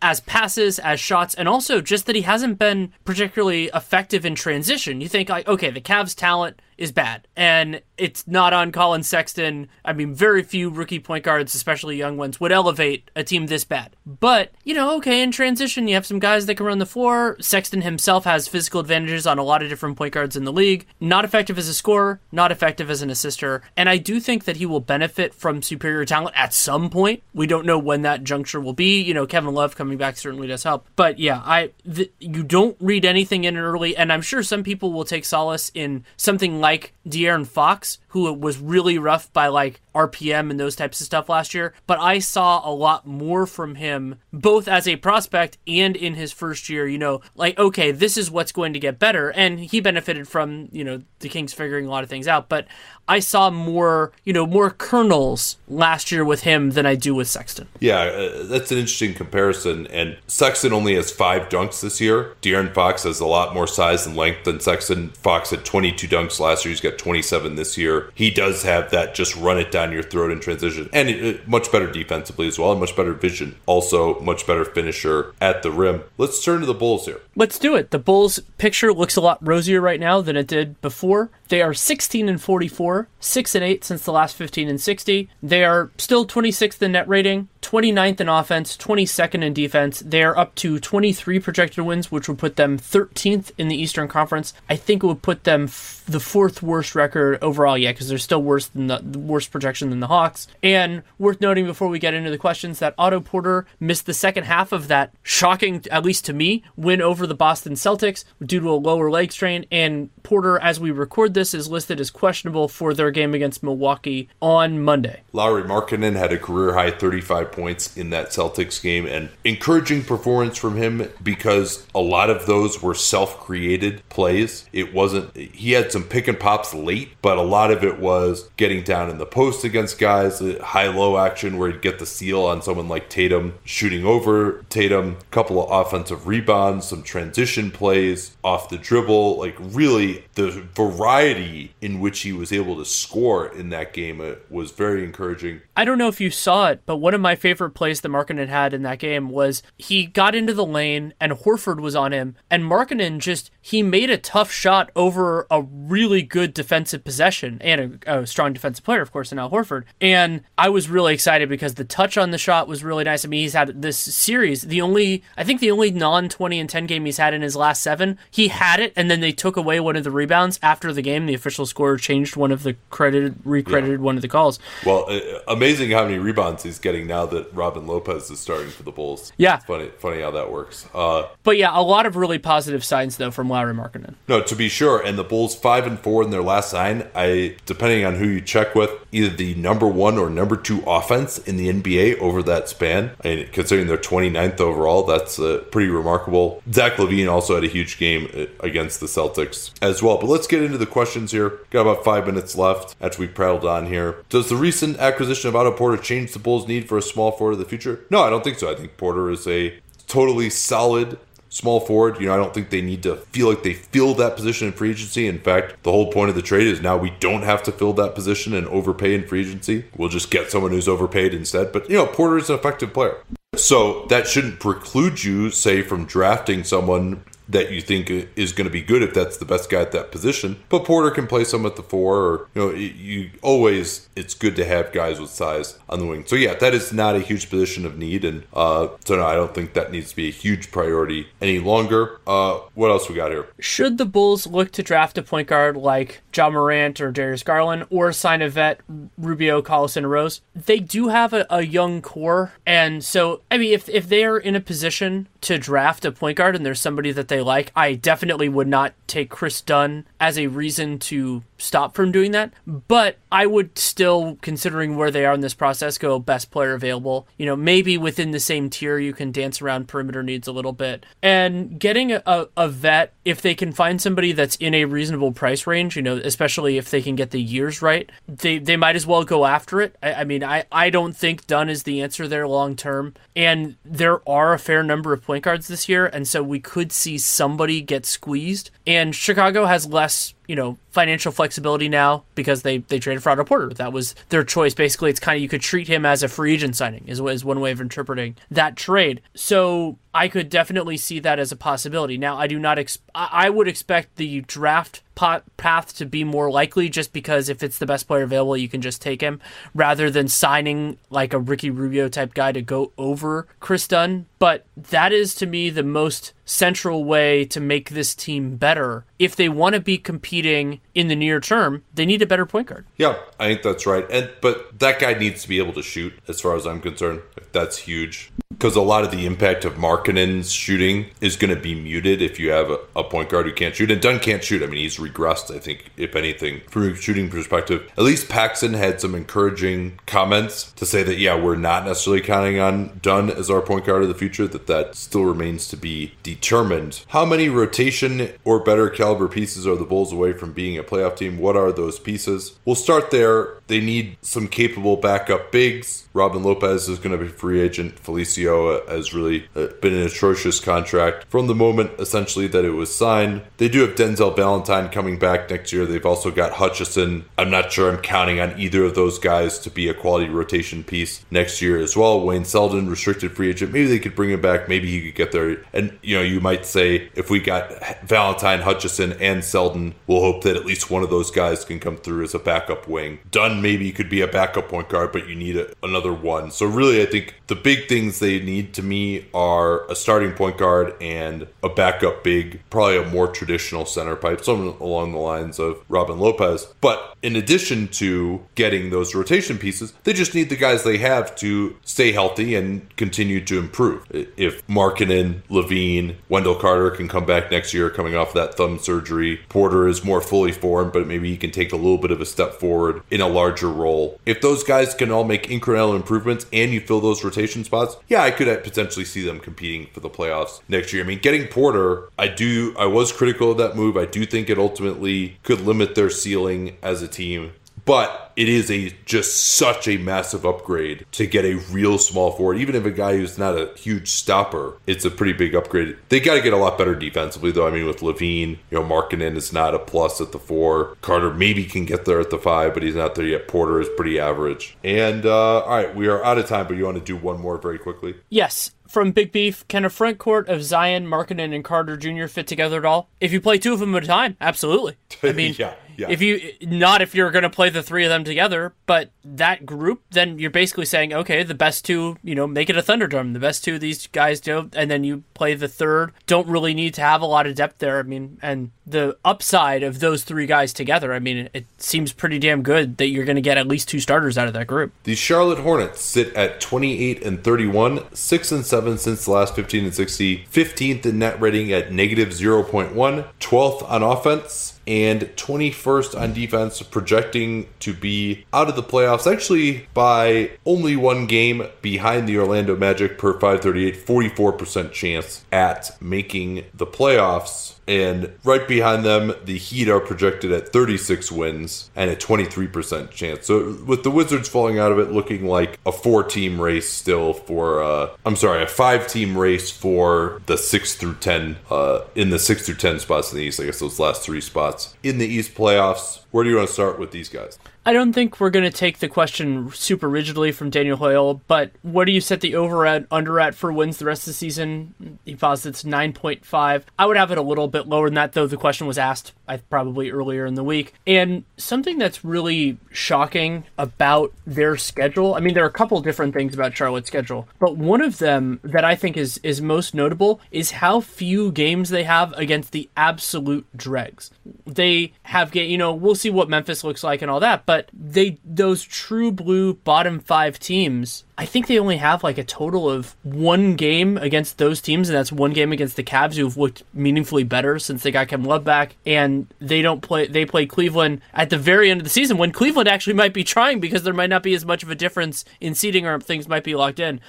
as 0.00 0.20
passes, 0.20 0.78
as 0.78 1.00
shots, 1.00 1.34
and 1.34 1.48
also 1.48 1.80
just 1.80 2.06
that 2.06 2.16
he 2.16 2.22
hasn't 2.22 2.58
been 2.58 2.92
particularly 3.04 3.70
effective 3.74 4.24
in 4.24 4.34
transition. 4.34 5.00
You 5.00 5.08
think 5.08 5.28
like, 5.28 5.48
okay, 5.48 5.70
the 5.70 5.80
Cavs' 5.80 6.14
talent 6.14 6.60
is 6.82 6.90
bad. 6.90 7.28
And 7.36 7.80
it's 7.96 8.26
not 8.26 8.52
on 8.52 8.72
Collin 8.72 9.04
Sexton. 9.04 9.68
I 9.84 9.92
mean, 9.92 10.14
very 10.14 10.42
few 10.42 10.68
rookie 10.68 10.98
point 10.98 11.22
guards, 11.22 11.54
especially 11.54 11.96
young 11.96 12.16
ones, 12.16 12.40
would 12.40 12.50
elevate 12.50 13.08
a 13.14 13.22
team 13.22 13.46
this 13.46 13.64
bad. 13.64 13.94
But, 14.04 14.50
you 14.64 14.74
know, 14.74 14.96
okay, 14.96 15.22
in 15.22 15.30
transition, 15.30 15.86
you 15.86 15.94
have 15.94 16.04
some 16.04 16.18
guys 16.18 16.46
that 16.46 16.56
can 16.56 16.66
run 16.66 16.80
the 16.80 16.86
floor. 16.86 17.36
Sexton 17.40 17.82
himself 17.82 18.24
has 18.24 18.48
physical 18.48 18.80
advantages 18.80 19.28
on 19.28 19.38
a 19.38 19.44
lot 19.44 19.62
of 19.62 19.68
different 19.68 19.96
point 19.96 20.12
guards 20.12 20.34
in 20.34 20.42
the 20.42 20.52
league. 20.52 20.84
Not 20.98 21.24
effective 21.24 21.56
as 21.56 21.68
a 21.68 21.74
scorer, 21.74 22.20
not 22.32 22.50
effective 22.50 22.90
as 22.90 23.00
an 23.00 23.10
assister. 23.10 23.62
And 23.76 23.88
I 23.88 23.98
do 23.98 24.18
think 24.18 24.44
that 24.44 24.56
he 24.56 24.66
will 24.66 24.80
benefit 24.80 25.32
from 25.32 25.62
superior 25.62 26.04
talent 26.04 26.34
at 26.36 26.52
some 26.52 26.90
point. 26.90 27.22
We 27.32 27.46
don't 27.46 27.64
know 27.64 27.78
when 27.78 28.02
that 28.02 28.24
juncture 28.24 28.60
will 28.60 28.72
be. 28.72 29.00
You 29.00 29.14
know, 29.14 29.26
Kevin 29.26 29.54
Love 29.54 29.76
coming 29.76 29.98
back 29.98 30.16
certainly 30.16 30.48
does 30.48 30.64
help. 30.64 30.88
But 30.96 31.20
yeah, 31.20 31.40
I 31.44 31.70
th- 31.88 32.12
you 32.18 32.42
don't 32.42 32.76
read 32.80 33.04
anything 33.04 33.44
in 33.44 33.56
early, 33.56 33.96
and 33.96 34.12
I'm 34.12 34.22
sure 34.22 34.42
some 34.42 34.64
people 34.64 34.92
will 34.92 35.04
take 35.04 35.24
solace 35.24 35.70
in 35.74 36.04
something 36.16 36.58
like 36.58 36.71
like 36.72 36.94
De'Aaron 37.06 37.46
Fox, 37.46 37.98
who 38.08 38.32
was 38.32 38.58
really 38.58 38.96
rough 38.96 39.30
by 39.34 39.48
like 39.48 39.80
RPM 39.94 40.50
and 40.50 40.58
those 40.58 40.76
types 40.76 41.00
of 41.00 41.06
stuff 41.06 41.28
last 41.28 41.54
year. 41.54 41.74
But 41.86 41.98
I 42.00 42.18
saw 42.18 42.68
a 42.68 42.72
lot 42.72 43.06
more 43.06 43.46
from 43.46 43.76
him, 43.76 44.16
both 44.32 44.68
as 44.68 44.88
a 44.88 44.96
prospect 44.96 45.58
and 45.66 45.96
in 45.96 46.14
his 46.14 46.32
first 46.32 46.68
year. 46.68 46.86
You 46.86 46.98
know, 46.98 47.20
like, 47.34 47.58
okay, 47.58 47.90
this 47.90 48.16
is 48.16 48.30
what's 48.30 48.52
going 48.52 48.72
to 48.72 48.78
get 48.78 48.98
better. 48.98 49.30
And 49.30 49.60
he 49.60 49.80
benefited 49.80 50.28
from, 50.28 50.68
you 50.72 50.84
know, 50.84 51.02
the 51.20 51.28
Kings 51.28 51.52
figuring 51.52 51.86
a 51.86 51.90
lot 51.90 52.04
of 52.04 52.10
things 52.10 52.28
out. 52.28 52.48
But 52.48 52.66
I 53.08 53.18
saw 53.18 53.50
more, 53.50 54.12
you 54.24 54.32
know, 54.32 54.46
more 54.46 54.70
kernels 54.70 55.56
last 55.68 56.12
year 56.12 56.24
with 56.24 56.42
him 56.42 56.70
than 56.70 56.86
I 56.86 56.94
do 56.94 57.14
with 57.14 57.28
Sexton. 57.28 57.68
Yeah, 57.80 58.00
uh, 58.00 58.44
that's 58.44 58.70
an 58.70 58.78
interesting 58.78 59.14
comparison. 59.14 59.86
And 59.88 60.16
Sexton 60.26 60.72
only 60.72 60.94
has 60.94 61.10
five 61.10 61.48
dunks 61.48 61.80
this 61.80 62.00
year. 62.00 62.36
De'Aaron 62.42 62.72
Fox 62.72 63.02
has 63.02 63.20
a 63.20 63.26
lot 63.26 63.54
more 63.54 63.66
size 63.66 64.06
and 64.06 64.16
length 64.16 64.44
than 64.44 64.60
Sexton. 64.60 65.10
Fox 65.10 65.50
had 65.50 65.64
22 65.64 66.06
dunks 66.06 66.38
last 66.38 66.64
year. 66.64 66.70
He's 66.70 66.80
got 66.80 66.98
27 66.98 67.56
this 67.56 67.76
year. 67.76 68.10
He 68.14 68.30
does 68.30 68.62
have 68.62 68.90
that 68.90 69.14
just 69.14 69.34
run 69.36 69.58
it 69.58 69.70
down 69.70 69.81
your 69.90 70.02
throat 70.02 70.30
in 70.30 70.38
transition. 70.38 70.88
And 70.92 71.08
it, 71.08 71.48
much 71.48 71.72
better 71.72 71.90
defensively 71.90 72.46
as 72.46 72.58
well, 72.58 72.70
and 72.70 72.80
much 72.80 72.94
better 72.94 73.14
vision. 73.14 73.56
Also, 73.66 74.20
much 74.20 74.46
better 74.46 74.64
finisher 74.64 75.32
at 75.40 75.62
the 75.62 75.70
rim. 75.70 76.02
Let's 76.18 76.44
turn 76.44 76.60
to 76.60 76.66
the 76.66 76.74
Bulls 76.74 77.06
here. 77.06 77.20
Let's 77.34 77.58
do 77.58 77.74
it. 77.74 77.90
The 77.90 77.98
Bulls 77.98 78.38
picture 78.58 78.92
looks 78.92 79.16
a 79.16 79.20
lot 79.20 79.38
rosier 79.40 79.80
right 79.80 79.98
now 79.98 80.20
than 80.20 80.36
it 80.36 80.46
did 80.46 80.80
before. 80.80 81.30
They 81.48 81.62
are 81.62 81.74
16 81.74 82.28
and 82.28 82.40
44, 82.40 83.08
6 83.18 83.54
and 83.54 83.64
8 83.64 83.84
since 83.84 84.04
the 84.04 84.12
last 84.12 84.36
15 84.36 84.68
and 84.68 84.80
60. 84.80 85.30
They 85.42 85.64
are 85.64 85.90
still 85.98 86.26
26th 86.26 86.82
in 86.82 86.92
net 86.92 87.08
rating, 87.08 87.48
29th 87.62 88.20
in 88.20 88.28
offense, 88.28 88.76
22nd 88.76 89.42
in 89.42 89.54
defense. 89.54 90.00
They 90.00 90.22
are 90.22 90.36
up 90.36 90.54
to 90.56 90.78
23 90.78 91.40
projected 91.40 91.84
wins, 91.84 92.10
which 92.10 92.28
would 92.28 92.38
put 92.38 92.56
them 92.56 92.78
13th 92.78 93.52
in 93.56 93.68
the 93.68 93.80
Eastern 93.80 94.08
Conference. 94.08 94.52
I 94.68 94.76
think 94.76 95.02
it 95.02 95.06
would 95.06 95.22
put 95.22 95.44
them 95.44 95.64
f- 95.64 96.02
the 96.06 96.20
fourth 96.20 96.62
worst 96.62 96.94
record 96.94 97.38
overall 97.40 97.78
yet, 97.78 97.94
because 97.94 98.08
they're 98.08 98.18
still 98.18 98.42
worse 98.42 98.66
than 98.66 98.88
the, 98.88 99.00
the 99.02 99.18
worst 99.18 99.50
projection 99.50 99.90
than 99.90 100.00
the 100.00 100.08
Hawks. 100.08 100.48
And 100.62 101.02
worth 101.18 101.40
noting 101.40 101.64
before 101.64 101.88
we 101.88 101.98
get 101.98 102.14
into 102.14 102.30
the 102.30 102.38
questions 102.38 102.80
that 102.80 102.94
Otto 102.98 103.20
Porter 103.20 103.66
missed 103.78 104.06
the 104.06 104.14
second 104.14 104.44
half 104.44 104.72
of 104.72 104.88
that 104.88 105.14
shocking, 105.22 105.84
at 105.90 106.04
least 106.04 106.24
to 106.26 106.32
me, 106.32 106.64
win 106.76 107.00
over 107.00 107.26
the 107.26 107.34
Boston 107.34 107.74
Celtics 107.74 108.24
due 108.44 108.60
to 108.60 108.70
a 108.70 108.74
lower 108.74 109.10
leg 109.10 109.32
strain. 109.32 109.64
And 109.70 110.10
Porter, 110.24 110.58
as 110.58 110.80
we 110.80 110.90
record 110.90 111.34
this, 111.34 111.54
is 111.54 111.68
listed 111.68 112.00
as 112.00 112.10
questionable 112.10 112.66
for 112.66 112.92
their 112.92 113.12
game 113.12 113.34
against 113.34 113.62
Milwaukee 113.62 114.28
on 114.40 114.82
Monday. 114.82 115.22
Lauri 115.32 115.62
Markkanen 115.62 116.16
had 116.16 116.32
a 116.32 116.38
career 116.38 116.74
high 116.74 116.90
35 116.90 117.51
points 117.52 117.96
in 117.96 118.10
that 118.10 118.28
Celtics 118.28 118.82
game, 118.82 119.06
and 119.06 119.30
encouraging 119.44 120.02
performance 120.02 120.58
from 120.58 120.76
him 120.76 121.08
because 121.22 121.86
a 121.94 122.00
lot 122.00 122.30
of 122.30 122.46
those 122.46 122.82
were 122.82 122.94
self 122.94 123.38
created 123.38 124.02
plays. 124.08 124.66
It 124.72 124.92
wasn't, 124.92 125.36
he 125.36 125.72
had 125.72 125.92
some 125.92 126.04
pick 126.04 126.28
and 126.28 126.38
pops 126.38 126.74
late, 126.74 127.10
but 127.22 127.38
a 127.38 127.42
lot 127.42 127.70
of 127.70 127.84
it 127.84 127.98
was 127.98 128.48
getting 128.56 128.82
down 128.82 129.10
in 129.10 129.18
the 129.18 129.26
post 129.26 129.64
against 129.64 129.98
guys, 129.98 130.40
high 130.60 130.88
low 130.88 131.18
action 131.18 131.58
where 131.58 131.70
he'd 131.70 131.82
get 131.82 131.98
the 131.98 132.06
seal 132.06 132.42
on 132.42 132.62
someone 132.62 132.88
like 132.88 133.08
Tatum, 133.08 133.58
shooting 133.64 134.04
over 134.04 134.64
Tatum, 134.68 135.16
a 135.20 135.24
couple 135.30 135.62
of 135.62 135.86
offensive 135.86 136.26
rebounds, 136.26 136.86
some 136.86 137.02
transition 137.02 137.70
plays 137.70 138.36
off 138.42 138.68
the 138.68 138.78
dribble. 138.78 139.38
Like, 139.38 139.56
really, 139.58 140.24
the 140.34 140.66
variety 140.74 141.74
in 141.80 142.00
which 142.00 142.20
he 142.20 142.32
was 142.32 142.52
able 142.52 142.76
to 142.76 142.84
score 142.84 143.48
in 143.48 143.70
that 143.70 143.92
game 143.92 144.20
uh, 144.20 144.34
was 144.50 144.70
very 144.70 145.04
encouraging. 145.04 145.60
I 145.76 145.84
don't 145.84 145.98
know 145.98 146.08
if 146.08 146.20
you 146.20 146.30
saw 146.30 146.68
it, 146.68 146.82
but 146.86 146.96
one 146.96 147.14
of 147.14 147.20
my 147.20 147.34
favorite 147.42 147.72
plays 147.72 148.00
that 148.00 148.08
Markkanen 148.08 148.48
had 148.48 148.72
in 148.72 148.82
that 148.82 149.00
game 149.00 149.28
was 149.28 149.62
he 149.76 150.06
got 150.06 150.34
into 150.34 150.54
the 150.54 150.64
lane 150.64 151.12
and 151.20 151.32
Horford 151.32 151.80
was 151.80 151.96
on 151.96 152.12
him, 152.12 152.36
and 152.48 152.62
Markkanen 152.62 153.18
just 153.18 153.50
he 153.60 153.82
made 153.82 154.10
a 154.10 154.16
tough 154.16 154.52
shot 154.52 154.90
over 154.94 155.46
a 155.50 155.62
really 155.62 156.22
good 156.22 156.54
defensive 156.54 157.04
possession 157.04 157.58
and 157.60 158.00
a, 158.06 158.20
a 158.20 158.26
strong 158.26 158.52
defensive 158.52 158.84
player, 158.84 159.00
of 159.00 159.12
course, 159.12 159.32
in 159.32 159.38
Al 159.38 159.50
Horford. 159.50 159.84
And 160.00 160.42
I 160.56 160.68
was 160.68 160.88
really 160.88 161.14
excited 161.14 161.48
because 161.48 161.74
the 161.74 161.84
touch 161.84 162.16
on 162.16 162.30
the 162.30 162.38
shot 162.38 162.68
was 162.68 162.84
really 162.84 163.04
nice. 163.04 163.24
I 163.24 163.28
mean, 163.28 163.42
he's 163.42 163.54
had 163.54 163.82
this 163.82 163.98
series, 163.98 164.62
the 164.62 164.80
only 164.80 165.24
I 165.36 165.42
think 165.42 165.60
the 165.60 165.72
only 165.72 165.90
non 165.90 166.28
twenty 166.28 166.60
and 166.60 166.70
ten 166.70 166.86
game 166.86 167.04
he's 167.04 167.18
had 167.18 167.34
in 167.34 167.42
his 167.42 167.56
last 167.56 167.82
seven. 167.82 168.18
He 168.30 168.48
had 168.48 168.78
it, 168.78 168.92
and 168.94 169.10
then 169.10 169.20
they 169.20 169.32
took 169.32 169.56
away 169.56 169.80
one 169.80 169.96
of 169.96 170.04
the 170.04 170.12
rebounds 170.12 170.60
after 170.62 170.92
the 170.92 171.02
game. 171.02 171.26
The 171.26 171.34
official 171.34 171.66
score 171.66 171.96
changed 171.96 172.36
one 172.36 172.52
of 172.52 172.62
the 172.62 172.76
credited 172.90 173.34
recredited 173.44 173.98
yeah. 173.98 174.04
one 174.04 174.14
of 174.16 174.22
the 174.22 174.28
calls. 174.28 174.60
Well, 174.86 175.06
uh, 175.08 175.20
amazing 175.48 175.90
how 175.90 176.04
many 176.04 176.18
rebounds 176.18 176.62
he's 176.62 176.78
getting 176.78 177.06
now 177.06 177.26
that 177.32 177.52
Robin 177.54 177.86
Lopez 177.86 178.30
is 178.30 178.40
starting 178.40 178.70
for 178.70 178.82
the 178.82 178.92
Bulls. 178.92 179.32
Yeah, 179.36 179.56
it's 179.56 179.64
funny, 179.64 179.90
funny 179.98 180.20
how 180.20 180.30
that 180.32 180.50
works. 180.50 180.86
Uh, 180.94 181.24
but 181.42 181.56
yeah, 181.56 181.70
a 181.72 181.82
lot 181.82 182.06
of 182.06 182.16
really 182.16 182.38
positive 182.38 182.84
signs 182.84 183.16
though 183.16 183.30
from 183.30 183.48
Lauri 183.48 183.74
Markkanen. 183.74 184.14
No, 184.28 184.42
to 184.42 184.56
be 184.56 184.68
sure, 184.68 185.04
and 185.04 185.18
the 185.18 185.24
Bulls 185.24 185.54
five 185.54 185.86
and 185.86 185.98
four 185.98 186.22
in 186.22 186.30
their 186.30 186.42
last 186.42 186.72
nine. 186.72 187.08
I 187.14 187.56
depending 187.66 188.04
on 188.04 188.16
who 188.16 188.26
you 188.26 188.40
check 188.40 188.74
with, 188.74 188.90
either 189.12 189.34
the 189.34 189.54
number 189.54 189.86
one 189.86 190.18
or 190.18 190.30
number 190.30 190.56
two 190.56 190.82
offense 190.86 191.38
in 191.38 191.56
the 191.56 191.72
NBA 191.72 192.18
over 192.18 192.42
that 192.42 192.68
span. 192.68 193.12
I 193.24 193.28
mean, 193.28 193.48
considering 193.52 193.86
they're 193.86 193.96
29th 193.96 194.60
overall, 194.60 195.04
that's 195.04 195.38
uh, 195.38 195.64
pretty 195.70 195.88
remarkable. 195.88 196.62
Zach 196.72 196.94
LaVine 196.94 197.30
also 197.30 197.54
had 197.54 197.64
a 197.64 197.68
huge 197.68 197.98
game 197.98 198.28
uh, 198.34 198.46
against 198.60 199.00
the 199.00 199.06
Celtics 199.06 199.72
as 199.80 200.02
well. 200.02 200.18
But 200.18 200.28
let's 200.28 200.46
get 200.46 200.62
into 200.62 200.78
the 200.78 200.86
questions 200.86 201.32
here. 201.32 201.60
Got 201.70 201.82
about 201.82 202.04
five 202.04 202.26
minutes 202.26 202.56
left 202.56 202.96
after 203.00 203.20
we 203.20 203.28
prattled 203.28 203.64
on 203.64 203.86
here. 203.86 204.16
Does 204.28 204.48
the 204.48 204.56
recent 204.56 204.98
acquisition 204.98 205.48
of 205.48 205.56
Otto 205.56 205.72
Porter 205.72 206.02
change 206.02 206.32
the 206.32 206.38
Bulls' 206.38 206.66
need 206.66 206.88
for 206.88 206.98
a 206.98 207.02
small 207.02 207.21
forward 207.30 207.52
of 207.52 207.58
the 207.60 207.64
future? 207.64 208.04
No, 208.10 208.22
I 208.22 208.30
don't 208.30 208.42
think 208.42 208.58
so. 208.58 208.70
I 208.70 208.74
think 208.74 208.96
Porter 208.96 209.30
is 209.30 209.46
a 209.46 209.78
totally 210.08 210.50
solid 210.50 211.18
small 211.52 211.80
forward. 211.80 212.18
You 212.18 212.26
know, 212.26 212.34
I 212.34 212.38
don't 212.38 212.52
think 212.52 212.70
they 212.70 212.80
need 212.80 213.02
to 213.04 213.16
feel 213.16 213.48
like 213.48 213.62
they 213.62 213.74
fill 213.74 214.14
that 214.14 214.36
position 214.36 214.68
in 214.68 214.72
free 214.72 214.90
agency. 214.90 215.28
In 215.28 215.38
fact, 215.38 215.82
the 215.82 215.92
whole 215.92 216.10
point 216.10 216.30
of 216.30 216.34
the 216.34 216.42
trade 216.42 216.66
is 216.66 216.80
now 216.80 216.96
we 216.96 217.10
don't 217.20 217.42
have 217.42 217.62
to 217.64 217.72
fill 217.72 217.92
that 217.94 218.14
position 218.14 218.54
and 218.54 218.66
overpay 218.68 219.14
in 219.14 219.26
free 219.26 219.42
agency. 219.42 219.84
We'll 219.96 220.08
just 220.08 220.30
get 220.30 220.50
someone 220.50 220.72
who's 220.72 220.88
overpaid 220.88 221.34
instead. 221.34 221.70
But, 221.72 221.88
you 221.88 221.96
know, 221.96 222.06
Porter 222.06 222.38
is 222.38 222.50
an 222.50 222.56
effective 222.56 222.92
player. 222.92 223.18
So 223.54 224.06
that 224.06 224.26
shouldn't 224.26 224.60
preclude 224.60 225.22
you, 225.22 225.50
say, 225.50 225.82
from 225.82 226.06
drafting 226.06 226.64
someone 226.64 227.22
that 227.48 227.70
you 227.70 227.80
think 227.80 228.10
is 228.10 228.52
going 228.52 228.66
to 228.66 228.72
be 228.72 228.82
good 228.82 229.02
if 229.02 229.14
that's 229.14 229.36
the 229.36 229.44
best 229.44 229.70
guy 229.70 229.80
at 229.80 229.92
that 229.92 230.10
position. 230.10 230.62
But 230.68 230.84
Porter 230.84 231.10
can 231.10 231.26
play 231.26 231.44
some 231.44 231.66
at 231.66 231.76
the 231.76 231.82
four, 231.82 232.16
or 232.16 232.48
you 232.54 232.60
know, 232.60 232.70
you 232.74 233.30
always 233.42 234.08
it's 234.16 234.34
good 234.34 234.56
to 234.56 234.64
have 234.64 234.92
guys 234.92 235.20
with 235.20 235.30
size 235.30 235.78
on 235.88 235.98
the 235.98 236.06
wing. 236.06 236.24
So 236.26 236.36
yeah, 236.36 236.54
that 236.54 236.74
is 236.74 236.92
not 236.92 237.14
a 237.14 237.20
huge 237.20 237.50
position 237.50 237.86
of 237.86 237.98
need, 237.98 238.24
and 238.24 238.44
uh, 238.52 238.88
so 239.04 239.16
no, 239.16 239.26
I 239.26 239.34
don't 239.34 239.54
think 239.54 239.74
that 239.74 239.92
needs 239.92 240.10
to 240.10 240.16
be 240.16 240.28
a 240.28 240.32
huge 240.32 240.70
priority 240.70 241.28
any 241.40 241.58
longer. 241.58 242.20
Uh, 242.26 242.60
what 242.74 242.90
else 242.90 243.08
we 243.08 243.14
got 243.14 243.30
here? 243.30 243.46
Should 243.58 243.98
the 243.98 244.06
Bulls 244.06 244.46
look 244.46 244.70
to 244.72 244.82
draft 244.82 245.18
a 245.18 245.22
point 245.22 245.48
guard 245.48 245.76
like 245.76 246.22
Ja 246.34 246.50
Morant 246.50 247.00
or 247.00 247.10
Darius 247.10 247.42
Garland, 247.42 247.86
or 247.90 248.12
sign 248.12 248.42
a 248.42 248.48
vet 248.48 248.80
Rubio, 249.18 249.62
Collison, 249.62 250.08
Rose? 250.08 250.40
They 250.54 250.78
do 250.78 251.08
have 251.08 251.32
a, 251.32 251.46
a 251.50 251.62
young 251.62 252.02
core, 252.02 252.52
and 252.66 253.04
so 253.04 253.42
I 253.50 253.58
mean, 253.58 253.72
if 253.72 253.88
if 253.88 254.08
they 254.08 254.24
are 254.24 254.38
in 254.38 254.54
a 254.54 254.60
position 254.60 255.28
to 255.42 255.58
draft 255.58 256.04
a 256.04 256.12
point 256.12 256.36
guard 256.36 256.56
and 256.56 256.64
there's 256.64 256.80
somebody 256.80 257.12
that 257.12 257.28
they 257.32 257.40
like, 257.40 257.72
I 257.74 257.94
definitely 257.94 258.48
would 258.48 258.68
not 258.68 258.94
take 259.06 259.30
Kris 259.30 259.60
Dunn 259.60 260.06
as 260.20 260.38
a 260.38 260.46
reason 260.46 260.98
to 260.98 261.42
stop 261.62 261.94
from 261.94 262.12
doing 262.12 262.32
that. 262.32 262.52
But 262.66 263.16
I 263.30 263.46
would 263.46 263.78
still, 263.78 264.36
considering 264.42 264.96
where 264.96 265.10
they 265.10 265.24
are 265.24 265.32
in 265.32 265.40
this 265.40 265.54
process, 265.54 265.96
go 265.96 266.18
best 266.18 266.50
player 266.50 266.74
available. 266.74 267.26
You 267.38 267.46
know, 267.46 267.56
maybe 267.56 267.96
within 267.96 268.32
the 268.32 268.40
same 268.40 268.68
tier, 268.68 268.98
you 268.98 269.12
can 269.12 269.32
dance 269.32 269.62
around 269.62 269.88
perimeter 269.88 270.22
needs 270.22 270.48
a 270.48 270.52
little 270.52 270.72
bit. 270.72 271.06
And 271.22 271.78
getting 271.78 272.12
a, 272.12 272.48
a, 272.56 272.68
vet, 272.68 273.12
if 273.24 273.40
they 273.40 273.54
can 273.54 273.72
find 273.72 274.00
somebody 274.00 274.32
that's 274.32 274.56
in 274.56 274.74
a 274.74 274.84
reasonable 274.84 275.32
price 275.32 275.66
range, 275.66 275.96
you 275.96 276.02
know, 276.02 276.16
especially 276.16 276.76
if 276.78 276.90
they 276.90 277.00
can 277.00 277.14
get 277.14 277.30
the 277.30 277.40
years 277.40 277.80
right, 277.80 278.10
they, 278.26 278.58
they 278.58 278.76
might 278.76 278.96
as 278.96 279.06
well 279.06 279.24
go 279.24 279.46
after 279.46 279.80
it. 279.80 279.96
I, 280.02 280.12
I 280.14 280.24
mean, 280.24 280.42
I, 280.42 280.64
I 280.72 280.90
don't 280.90 281.16
think 281.16 281.46
Dunn 281.46 281.70
is 281.70 281.84
the 281.84 282.02
answer 282.02 282.26
there 282.26 282.46
long 282.48 282.76
term. 282.76 283.14
And 283.36 283.76
there 283.84 284.26
are 284.28 284.52
a 284.52 284.58
fair 284.58 284.82
number 284.82 285.12
of 285.12 285.22
point 285.22 285.44
guards 285.44 285.68
this 285.68 285.88
year. 285.88 286.06
And 286.06 286.26
so 286.26 286.42
we 286.42 286.60
could 286.60 286.92
see 286.92 287.18
somebody 287.24 287.80
gets 287.80 288.08
squeezed. 288.08 288.70
And 288.86 289.14
Chicago 289.14 289.66
has 289.66 289.86
less 289.86 290.34
you 290.46 290.56
know 290.56 290.78
financial 290.90 291.32
flexibility 291.32 291.88
now 291.88 292.24
because 292.34 292.62
they 292.62 292.78
they 292.78 292.98
traded 292.98 293.22
for 293.22 293.30
Otto 293.30 293.44
Porter. 293.44 293.70
That 293.74 293.92
was 293.92 294.14
their 294.28 294.44
choice. 294.44 294.74
Basically, 294.74 295.10
it's 295.10 295.20
kind 295.20 295.36
of 295.36 295.42
you 295.42 295.48
could 295.48 295.60
treat 295.60 295.88
him 295.88 296.04
as 296.04 296.22
a 296.22 296.28
free 296.28 296.54
agent 296.54 296.76
signing 296.76 297.04
is 297.06 297.20
is 297.20 297.44
one 297.44 297.60
way 297.60 297.70
of 297.70 297.80
interpreting 297.80 298.36
that 298.50 298.76
trade. 298.76 299.20
So 299.34 299.98
I 300.14 300.28
could 300.28 300.50
definitely 300.50 300.98
see 300.98 301.20
that 301.20 301.38
as 301.38 301.52
a 301.52 301.56
possibility. 301.56 302.18
Now, 302.18 302.36
I 302.36 302.46
do 302.46 302.58
not. 302.58 302.78
Ex- 302.78 302.98
I 303.14 303.48
would 303.48 303.68
expect 303.68 304.16
the 304.16 304.42
draft 304.42 305.02
path 305.14 305.94
to 305.96 306.06
be 306.06 306.24
more 306.24 306.50
likely, 306.50 306.88
just 306.88 307.12
because 307.12 307.48
if 307.48 307.62
it's 307.62 307.78
the 307.78 307.86
best 307.86 308.08
player 308.08 308.22
available, 308.22 308.56
you 308.56 308.68
can 308.68 308.82
just 308.82 309.00
take 309.00 309.20
him 309.20 309.40
rather 309.74 310.10
than 310.10 310.28
signing 310.28 310.98
like 311.10 311.32
a 311.32 311.38
Ricky 311.38 311.70
Rubio 311.70 312.08
type 312.08 312.34
guy 312.34 312.52
to 312.52 312.62
go 312.62 312.92
over 312.98 313.46
Kris 313.60 313.86
Dunn. 313.86 314.26
But 314.38 314.66
that 314.76 315.12
is 315.12 315.34
to 315.36 315.46
me 315.46 315.70
the 315.70 315.82
most 315.82 316.32
central 316.44 317.04
way 317.04 317.44
to 317.46 317.60
make 317.60 317.90
this 317.90 318.14
team 318.14 318.56
better. 318.56 319.04
If 319.18 319.36
they 319.36 319.48
want 319.48 319.74
to 319.74 319.80
be 319.80 319.96
competing 319.96 320.31
in 320.32 321.08
the 321.08 321.16
near 321.16 321.40
term, 321.40 321.84
they 321.94 322.06
need 322.06 322.22
a 322.22 322.26
better 322.26 322.46
point 322.46 322.68
guard. 322.68 322.86
Yeah, 322.96 323.18
I 323.38 323.48
think 323.48 323.62
that's 323.62 323.86
right. 323.86 324.06
And 324.10 324.30
but 324.40 324.78
that 324.78 324.98
guy 324.98 325.14
needs 325.14 325.42
to 325.42 325.48
be 325.48 325.58
able 325.58 325.74
to 325.74 325.82
shoot, 325.82 326.14
as 326.28 326.40
far 326.40 326.56
as 326.56 326.66
I'm 326.66 326.80
concerned. 326.80 327.22
That's 327.52 327.78
huge 327.78 328.32
because 328.62 328.76
a 328.76 328.80
lot 328.80 329.02
of 329.02 329.10
the 329.10 329.26
impact 329.26 329.64
of 329.64 329.74
Markkanen's 329.74 330.52
shooting 330.52 331.06
is 331.20 331.34
going 331.34 331.52
to 331.52 331.60
be 331.60 331.74
muted 331.74 332.22
if 332.22 332.38
you 332.38 332.50
have 332.50 332.70
a, 332.70 332.78
a, 332.94 333.02
point 333.02 333.28
guard 333.28 333.44
who 333.44 333.52
can't 333.52 333.74
shoot. 333.74 333.90
And 333.90 334.00
Dunn 334.00 334.20
can't 334.20 334.44
shoot. 334.44 334.62
I 334.62 334.66
mean, 334.66 334.78
he's 334.78 334.98
regressed, 334.98 335.52
I 335.52 335.58
think, 335.58 335.90
if 335.96 336.14
anything, 336.14 336.60
from 336.68 336.92
a 336.92 336.94
shooting 336.94 337.28
perspective. 337.28 337.90
At 337.98 338.04
least 338.04 338.28
Paxson 338.28 338.74
had 338.74 339.00
some 339.00 339.16
encouraging 339.16 339.98
comments 340.06 340.70
to 340.74 340.86
say 340.86 341.02
that, 341.02 341.18
yeah, 341.18 341.36
we're 341.36 341.56
not 341.56 341.86
necessarily 341.86 342.22
counting 342.22 342.60
on 342.60 343.00
Dunn 343.02 343.30
as 343.30 343.50
our 343.50 343.62
point 343.62 343.84
guard 343.84 344.02
of 344.02 344.08
the 344.08 344.14
future, 344.14 344.46
that 344.46 344.68
that 344.68 344.94
still 344.94 345.24
remains 345.24 345.66
to 345.66 345.76
be 345.76 346.14
determined. 346.22 347.04
How 347.08 347.24
many 347.24 347.48
rotation 347.48 348.30
or 348.44 348.60
better 348.60 348.88
caliber 348.88 349.26
pieces 349.26 349.66
are 349.66 349.74
the 349.74 349.84
Bulls 349.84 350.12
away 350.12 350.34
from 350.34 350.52
being 350.52 350.78
a 350.78 350.84
playoff 350.84 351.16
team? 351.16 351.38
What 351.38 351.56
are 351.56 351.72
those 351.72 351.98
pieces? 351.98 352.60
We'll 352.64 352.76
start 352.76 353.10
there. 353.10 353.56
They 353.66 353.80
need 353.80 354.18
some 354.22 354.46
capable 354.46 354.96
backup 354.96 355.50
bigs. 355.50 356.06
Robin 356.12 356.44
Lopez 356.44 356.88
is 356.88 356.98
going 356.98 357.18
to 357.18 357.24
be 357.24 357.30
free 357.30 357.60
agent. 357.60 357.96
Felicio 357.96 358.51
has 358.88 359.14
really 359.14 359.48
uh, 359.56 359.68
been 359.80 359.94
an 359.94 360.06
atrocious 360.06 360.60
contract 360.60 361.26
from 361.28 361.46
the 361.46 361.54
moment 361.54 361.90
essentially 361.98 362.46
that 362.48 362.64
it 362.64 362.70
was 362.70 362.94
signed. 362.94 363.42
They 363.56 363.68
do 363.68 363.80
have 363.80 363.94
Denzel 363.94 364.34
Valentine 364.34 364.88
coming 364.88 365.18
back 365.18 365.50
next 365.50 365.72
year. 365.72 365.86
They've 365.86 366.04
also 366.04 366.30
got 366.30 366.52
Hutchison. 366.52 367.24
I'm 367.38 367.50
not 367.50 367.72
sure 367.72 367.90
I'm 367.90 368.02
counting 368.02 368.40
on 368.40 368.58
either 368.58 368.84
of 368.84 368.94
those 368.94 369.18
guys 369.18 369.58
to 369.60 369.70
be 369.70 369.88
a 369.88 369.94
quality 369.94 370.28
rotation 370.28 370.84
piece 370.84 371.24
next 371.30 371.62
year 371.62 371.78
as 371.78 371.96
well. 371.96 372.24
Wayne 372.24 372.44
Selden, 372.44 372.88
restricted 372.88 373.32
free 373.32 373.50
agent. 373.50 373.72
Maybe 373.72 373.86
they 373.86 373.98
could 373.98 374.14
bring 374.14 374.30
him 374.30 374.40
back. 374.40 374.68
Maybe 374.68 374.88
he 374.90 375.06
could 375.06 375.14
get 375.14 375.32
there. 375.32 375.64
And, 375.72 375.98
you 376.02 376.16
know, 376.16 376.22
you 376.22 376.40
might 376.40 376.66
say 376.66 377.10
if 377.14 377.30
we 377.30 377.40
got 377.40 377.72
Valentine, 378.06 378.60
Hutchison, 378.60 379.12
and 379.14 379.44
Selden, 379.44 379.94
we'll 380.06 380.20
hope 380.20 380.42
that 380.44 380.56
at 380.56 380.66
least 380.66 380.90
one 380.90 381.02
of 381.02 381.10
those 381.10 381.30
guys 381.30 381.64
can 381.64 381.80
come 381.80 381.96
through 381.96 382.24
as 382.24 382.34
a 382.34 382.38
backup 382.38 382.88
wing. 382.88 383.18
Dunn 383.30 383.62
maybe 383.62 383.90
could 383.92 384.08
be 384.08 384.20
a 384.20 384.28
backup 384.28 384.68
point 384.68 384.88
guard, 384.88 385.12
but 385.12 385.28
you 385.28 385.34
need 385.34 385.56
a, 385.56 385.72
another 385.82 386.12
one. 386.12 386.50
So 386.50 386.66
really, 386.66 387.02
I 387.02 387.06
think 387.06 387.34
the 387.46 387.54
big 387.54 387.88
things 387.88 388.18
they 388.18 388.40
need 388.42 388.74
to 388.74 388.82
me 388.82 389.26
are 389.32 389.90
a 389.90 389.94
starting 389.94 390.32
point 390.32 390.58
guard 390.58 390.94
and 391.00 391.46
a 391.62 391.68
backup 391.68 392.24
big, 392.24 392.60
probably 392.70 392.98
a 392.98 393.06
more 393.06 393.28
traditional 393.28 393.86
center 393.86 394.16
pipe, 394.16 394.44
something 394.44 394.76
along 394.80 395.12
the 395.12 395.18
lines 395.18 395.58
of 395.58 395.82
Robin 395.88 396.18
Lopez. 396.18 396.66
But 396.80 397.16
in 397.22 397.36
addition 397.36 397.88
to 397.88 398.44
getting 398.54 398.90
those 398.90 399.14
rotation 399.14 399.58
pieces, 399.58 399.92
they 400.04 400.12
just 400.12 400.34
need 400.34 400.48
the 400.48 400.56
guys 400.56 400.82
they 400.82 400.98
have 400.98 401.34
to 401.36 401.76
stay 401.84 402.12
healthy 402.12 402.54
and 402.54 402.94
continue 402.96 403.44
to 403.44 403.58
improve. 403.58 404.04
If 404.36 404.66
Markkanen, 404.66 405.42
LaVine, 405.48 406.16
Wendell 406.28 406.56
Carter 406.56 406.90
can 406.90 407.08
come 407.08 407.24
back 407.24 407.50
next 407.50 407.72
year 407.72 407.90
coming 407.90 408.16
off 408.16 408.34
that 408.34 408.54
thumb 408.56 408.78
surgery, 408.78 409.40
Porter 409.48 409.86
is 409.86 410.04
more 410.04 410.20
fully 410.20 410.52
formed, 410.52 410.92
but 410.92 411.06
maybe 411.06 411.30
he 411.30 411.36
can 411.36 411.52
take 411.52 411.72
a 411.72 411.76
little 411.76 411.98
bit 411.98 412.10
of 412.10 412.20
a 412.20 412.26
step 412.26 412.54
forward 412.54 413.02
in 413.10 413.20
a 413.20 413.28
larger 413.28 413.70
role. 413.70 414.20
If 414.26 414.40
those 414.40 414.64
guys 414.64 414.94
can 414.94 415.12
all 415.12 415.24
make 415.24 415.46
incremental 415.46 415.94
improvements 415.94 416.46
and 416.52 416.72
you 416.72 416.80
fill 416.80 417.00
those 417.00 417.22
rotation 417.22 417.62
spots, 417.62 417.96
yeah, 418.08 418.22
I 418.22 418.31
could 418.32 418.64
potentially 418.64 419.04
see 419.04 419.22
them 419.24 419.40
competing 419.40 419.86
for 419.92 420.00
the 420.00 420.10
playoffs 420.10 420.60
next 420.68 420.92
year. 420.92 421.04
I 421.04 421.06
mean, 421.06 421.18
getting 421.20 421.46
Porter, 421.46 422.08
I 422.18 422.28
do, 422.28 422.74
I 422.78 422.86
was 422.86 423.12
critical 423.12 423.52
of 423.52 423.58
that 423.58 423.76
move. 423.76 423.96
I 423.96 424.04
do 424.04 424.26
think 424.26 424.50
it 424.50 424.58
ultimately 424.58 425.38
could 425.42 425.60
limit 425.60 425.94
their 425.94 426.10
ceiling 426.10 426.76
as 426.82 427.02
a 427.02 427.08
team 427.08 427.52
but 427.84 428.32
it 428.36 428.48
is 428.48 428.70
a 428.70 428.90
just 429.04 429.56
such 429.56 429.86
a 429.88 429.96
massive 429.98 430.46
upgrade 430.46 431.06
to 431.12 431.26
get 431.26 431.44
a 431.44 431.56
real 431.70 431.98
small 431.98 432.32
forward. 432.32 432.58
Even 432.58 432.74
if 432.74 432.84
a 432.84 432.90
guy 432.90 433.16
who's 433.16 433.38
not 433.38 433.58
a 433.58 433.72
huge 433.76 434.08
stopper, 434.08 434.78
it's 434.86 435.04
a 435.04 435.10
pretty 435.10 435.32
big 435.32 435.54
upgrade. 435.54 435.96
They 436.08 436.20
got 436.20 436.34
to 436.34 436.40
get 436.40 436.52
a 436.52 436.56
lot 436.56 436.78
better 436.78 436.94
defensively, 436.94 437.52
though. 437.52 437.66
I 437.66 437.70
mean, 437.70 437.86
with 437.86 437.98
LaVine, 437.98 438.58
you 438.70 438.78
know, 438.78 438.82
Markkanen 438.82 439.36
is 439.36 439.52
not 439.52 439.74
a 439.74 439.78
plus 439.78 440.20
at 440.20 440.32
the 440.32 440.38
four. 440.38 440.96
Carter 441.02 441.32
maybe 441.32 441.64
can 441.64 441.84
get 441.84 442.04
there 442.04 442.20
at 442.20 442.30
the 442.30 442.38
five, 442.38 442.74
but 442.74 442.82
he's 442.82 442.94
not 442.94 443.14
there 443.14 443.26
yet. 443.26 443.48
Porter 443.48 443.80
is 443.80 443.88
pretty 443.96 444.18
average. 444.18 444.76
And 444.82 445.26
uh, 445.26 445.60
all 445.60 445.76
right, 445.76 445.94
we 445.94 446.08
are 446.08 446.24
out 446.24 446.38
of 446.38 446.46
time, 446.46 446.66
but 446.66 446.76
you 446.76 446.84
want 446.84 446.98
to 446.98 447.04
do 447.04 447.16
one 447.16 447.40
more 447.40 447.58
very 447.58 447.78
quickly? 447.78 448.14
Yes 448.28 448.72
from 448.92 449.10
Big 449.10 449.32
Beef, 449.32 449.66
can 449.68 449.86
a 449.86 449.90
front 449.90 450.18
court 450.18 450.50
of 450.50 450.62
Zion, 450.62 451.06
Markkanen, 451.06 451.54
and 451.54 451.64
Carter 451.64 451.96
Jr. 451.96 452.26
fit 452.26 452.46
together 452.46 452.76
at 452.76 452.84
all? 452.84 453.08
If 453.20 453.32
you 453.32 453.40
play 453.40 453.56
two 453.56 453.72
of 453.72 453.80
them 453.80 453.94
at 453.94 454.04
a 454.04 454.06
time, 454.06 454.36
absolutely. 454.38 454.96
I 455.22 455.32
mean, 455.32 455.54
yeah, 455.58 455.74
yeah. 455.96 456.10
if 456.10 456.20
you 456.20 456.52
not 456.62 457.02
if 457.02 457.14
you're 457.14 457.30
going 457.30 457.42
to 457.42 457.50
play 457.50 457.70
the 457.70 457.82
three 457.82 458.04
of 458.04 458.10
them 458.10 458.24
together, 458.24 458.74
but 458.86 459.10
that 459.24 459.64
group, 459.64 460.02
then 460.10 460.38
you're 460.38 460.50
basically 460.50 460.84
saying, 460.84 461.12
okay, 461.12 461.42
the 461.42 461.54
best 461.54 461.84
two, 461.84 462.16
you 462.22 462.34
know, 462.34 462.46
make 462.46 462.68
it 462.68 462.76
a 462.76 462.82
Thunderdome. 462.82 463.32
The 463.32 463.38
best 463.38 463.64
two 463.64 463.74
of 463.74 463.80
these 463.80 464.06
guys 464.08 464.40
do, 464.40 464.70
and 464.74 464.90
then 464.90 465.04
you 465.04 465.24
play 465.34 465.54
the 465.54 465.68
third. 465.68 466.12
Don't 466.26 466.48
really 466.48 466.74
need 466.74 466.94
to 466.94 467.00
have 467.00 467.22
a 467.22 467.26
lot 467.26 467.46
of 467.46 467.54
depth 467.54 467.78
there. 467.78 467.98
I 467.98 468.02
mean, 468.02 468.38
and 468.42 468.70
the 468.86 469.16
upside 469.24 469.82
of 469.82 470.00
those 470.00 470.24
three 470.24 470.46
guys 470.46 470.72
together, 470.72 471.12
I 471.12 471.18
mean, 471.18 471.48
it 471.52 471.66
seems 471.78 472.12
pretty 472.12 472.38
damn 472.38 472.62
good 472.62 472.96
that 472.98 473.08
you're 473.08 473.24
going 473.24 473.36
to 473.36 473.42
get 473.42 473.58
at 473.58 473.68
least 473.68 473.88
two 473.88 474.00
starters 474.00 474.36
out 474.36 474.48
of 474.48 474.54
that 474.54 474.66
group. 474.66 474.92
The 475.04 475.14
Charlotte 475.14 475.58
Hornets 475.58 476.00
sit 476.00 476.34
at 476.34 476.60
28 476.60 477.22
and 477.22 477.42
31, 477.42 478.14
six 478.14 478.50
and 478.50 478.66
seven 478.66 478.98
since 478.98 479.24
the 479.24 479.30
last 479.30 479.54
15 479.54 479.84
and 479.84 479.94
60, 479.94 480.46
15th 480.46 481.06
in 481.06 481.18
net 481.18 481.40
rating 481.40 481.72
at 481.72 481.92
negative 481.92 482.30
0.1, 482.30 482.92
12th 483.40 483.90
on 483.90 484.02
offense, 484.02 484.71
and 484.86 485.22
21st 485.36 486.20
on 486.20 486.32
defense, 486.32 486.82
projecting 486.82 487.68
to 487.80 487.94
be 487.94 488.44
out 488.52 488.68
of 488.68 488.76
the 488.76 488.82
playoffs 488.82 489.30
actually 489.30 489.86
by 489.94 490.50
only 490.66 490.96
one 490.96 491.26
game 491.26 491.66
behind 491.80 492.28
the 492.28 492.38
Orlando 492.38 492.76
Magic 492.76 493.18
per 493.18 493.32
538, 493.32 494.06
44% 494.06 494.92
chance 494.92 495.44
at 495.52 496.00
making 496.00 496.64
the 496.74 496.86
playoffs. 496.86 497.74
And 497.88 498.32
right 498.44 498.66
behind 498.66 499.04
them, 499.04 499.34
the 499.44 499.58
Heat 499.58 499.88
are 499.88 500.00
projected 500.00 500.52
at 500.52 500.72
36 500.72 501.32
wins 501.32 501.90
and 501.96 502.10
a 502.10 502.16
23% 502.16 503.10
chance. 503.10 503.46
So 503.46 503.76
with 503.86 504.04
the 504.04 504.10
Wizards 504.10 504.48
falling 504.48 504.78
out 504.78 504.92
of 504.92 504.98
it, 504.98 505.10
looking 505.10 505.46
like 505.46 505.78
a 505.84 505.92
four-team 505.92 506.60
race 506.60 506.88
still 506.88 507.32
for, 507.32 507.82
uh, 507.82 508.10
I'm 508.24 508.36
sorry, 508.36 508.62
a 508.62 508.66
five-team 508.66 509.36
race 509.36 509.70
for 509.70 510.40
the 510.46 510.56
six 510.56 510.94
through 510.94 511.14
10, 511.14 511.56
uh, 511.70 512.02
in 512.14 512.30
the 512.30 512.38
six 512.38 512.66
through 512.66 512.76
10 512.76 513.00
spots 513.00 513.32
in 513.32 513.38
the 513.38 513.44
East. 513.44 513.60
I 513.60 513.64
guess 513.64 513.80
those 513.80 513.98
last 513.98 514.22
three 514.22 514.40
spots 514.40 514.94
in 515.02 515.18
the 515.18 515.26
East 515.26 515.54
playoffs. 515.54 516.20
Where 516.30 516.44
do 516.44 516.50
you 516.50 516.56
want 516.56 516.68
to 516.68 516.74
start 516.74 516.98
with 516.98 517.10
these 517.10 517.28
guys? 517.28 517.58
I 517.84 517.92
don't 517.92 518.12
think 518.12 518.38
we're 518.38 518.50
going 518.50 518.70
to 518.70 518.76
take 518.76 518.98
the 518.98 519.08
question 519.08 519.72
super 519.72 520.08
rigidly 520.08 520.52
from 520.52 520.70
Daniel 520.70 520.96
Hoyle, 520.96 521.40
but 521.48 521.72
what 521.82 522.04
do 522.04 522.12
you 522.12 522.20
set 522.20 522.40
the 522.40 522.54
over 522.54 522.86
at 522.86 523.06
under 523.10 523.40
at 523.40 523.56
for 523.56 523.72
wins 523.72 523.98
the 523.98 524.04
rest 524.04 524.22
of 524.22 524.26
the 524.26 524.32
season? 524.34 525.18
He 525.24 525.34
posits 525.34 525.82
9.5. 525.82 526.82
I 526.96 527.06
would 527.06 527.16
have 527.16 527.32
it 527.32 527.38
a 527.38 527.42
little 527.42 527.66
bit 527.66 527.88
lower 527.88 528.06
than 528.06 528.14
that, 528.14 528.34
though 528.34 528.46
the 528.46 528.56
question 528.56 528.86
was 528.86 528.98
asked 528.98 529.32
I 529.48 529.56
probably 529.56 530.10
earlier 530.10 530.46
in 530.46 530.54
the 530.54 530.64
week. 530.64 530.94
And 531.06 531.44
something 531.56 531.98
that's 531.98 532.24
really 532.24 532.78
shocking 532.90 533.64
about 533.76 534.32
their 534.46 534.76
schedule, 534.76 535.34
I 535.34 535.40
mean, 535.40 535.54
there 535.54 535.64
are 535.64 535.68
a 535.68 535.72
couple 535.72 536.00
different 536.00 536.32
things 536.32 536.54
about 536.54 536.76
Charlotte's 536.76 537.08
schedule, 537.08 537.48
but 537.58 537.76
one 537.76 538.00
of 538.00 538.18
them 538.18 538.60
that 538.62 538.84
I 538.84 538.94
think 538.94 539.16
is, 539.16 539.38
is 539.42 539.60
most 539.60 539.94
notable 539.94 540.40
is 540.50 540.70
how 540.72 541.00
few 541.00 541.52
games 541.52 541.90
they 541.90 542.04
have 542.04 542.32
against 542.34 542.72
the 542.72 542.88
absolute 542.96 543.66
dregs. 543.76 544.30
They 544.64 545.12
have, 545.24 545.54
you 545.54 545.76
know, 545.76 545.92
we'll 545.92 546.14
see 546.14 546.30
what 546.30 546.48
Memphis 546.48 546.84
looks 546.84 547.04
like 547.04 547.20
and 547.20 547.30
all 547.30 547.40
that, 547.40 547.66
but 547.72 547.88
they, 547.94 548.36
those 548.44 548.82
true 548.82 549.32
blue 549.32 549.72
bottom 549.72 550.20
five 550.20 550.58
teams, 550.58 551.24
I 551.38 551.46
think 551.46 551.68
they 551.68 551.78
only 551.78 551.96
have 551.96 552.22
like 552.22 552.36
a 552.36 552.44
total 552.44 552.90
of 552.90 553.16
one 553.22 553.76
game 553.76 554.18
against 554.18 554.58
those 554.58 554.82
teams, 554.82 555.08
and 555.08 555.16
that's 555.16 555.32
one 555.32 555.54
game 555.54 555.72
against 555.72 555.96
the 555.96 556.02
Cavs, 556.02 556.36
who've 556.36 556.58
looked 556.58 556.82
meaningfully 556.92 557.44
better 557.44 557.78
since 557.78 558.02
they 558.02 558.10
got 558.10 558.28
Kevin 558.28 558.44
Love 558.44 558.62
back. 558.62 558.96
And 559.06 559.46
they 559.58 559.80
don't 559.80 560.02
play; 560.02 560.26
they 560.26 560.44
play 560.44 560.66
Cleveland 560.66 561.22
at 561.32 561.48
the 561.48 561.56
very 561.56 561.90
end 561.90 562.02
of 562.02 562.04
the 562.04 562.10
season 562.10 562.36
when 562.36 562.52
Cleveland 562.52 562.90
actually 562.90 563.14
might 563.14 563.32
be 563.32 563.42
trying 563.42 563.80
because 563.80 564.02
there 564.02 564.12
might 564.12 564.28
not 564.28 564.42
be 564.42 564.52
as 564.52 564.66
much 564.66 564.82
of 564.82 564.90
a 564.90 564.94
difference 564.94 565.46
in 565.58 565.74
seeding 565.74 566.06
or 566.06 566.20
things 566.20 566.46
might 566.46 566.64
be 566.64 566.74
locked 566.74 567.00
in 567.00 567.22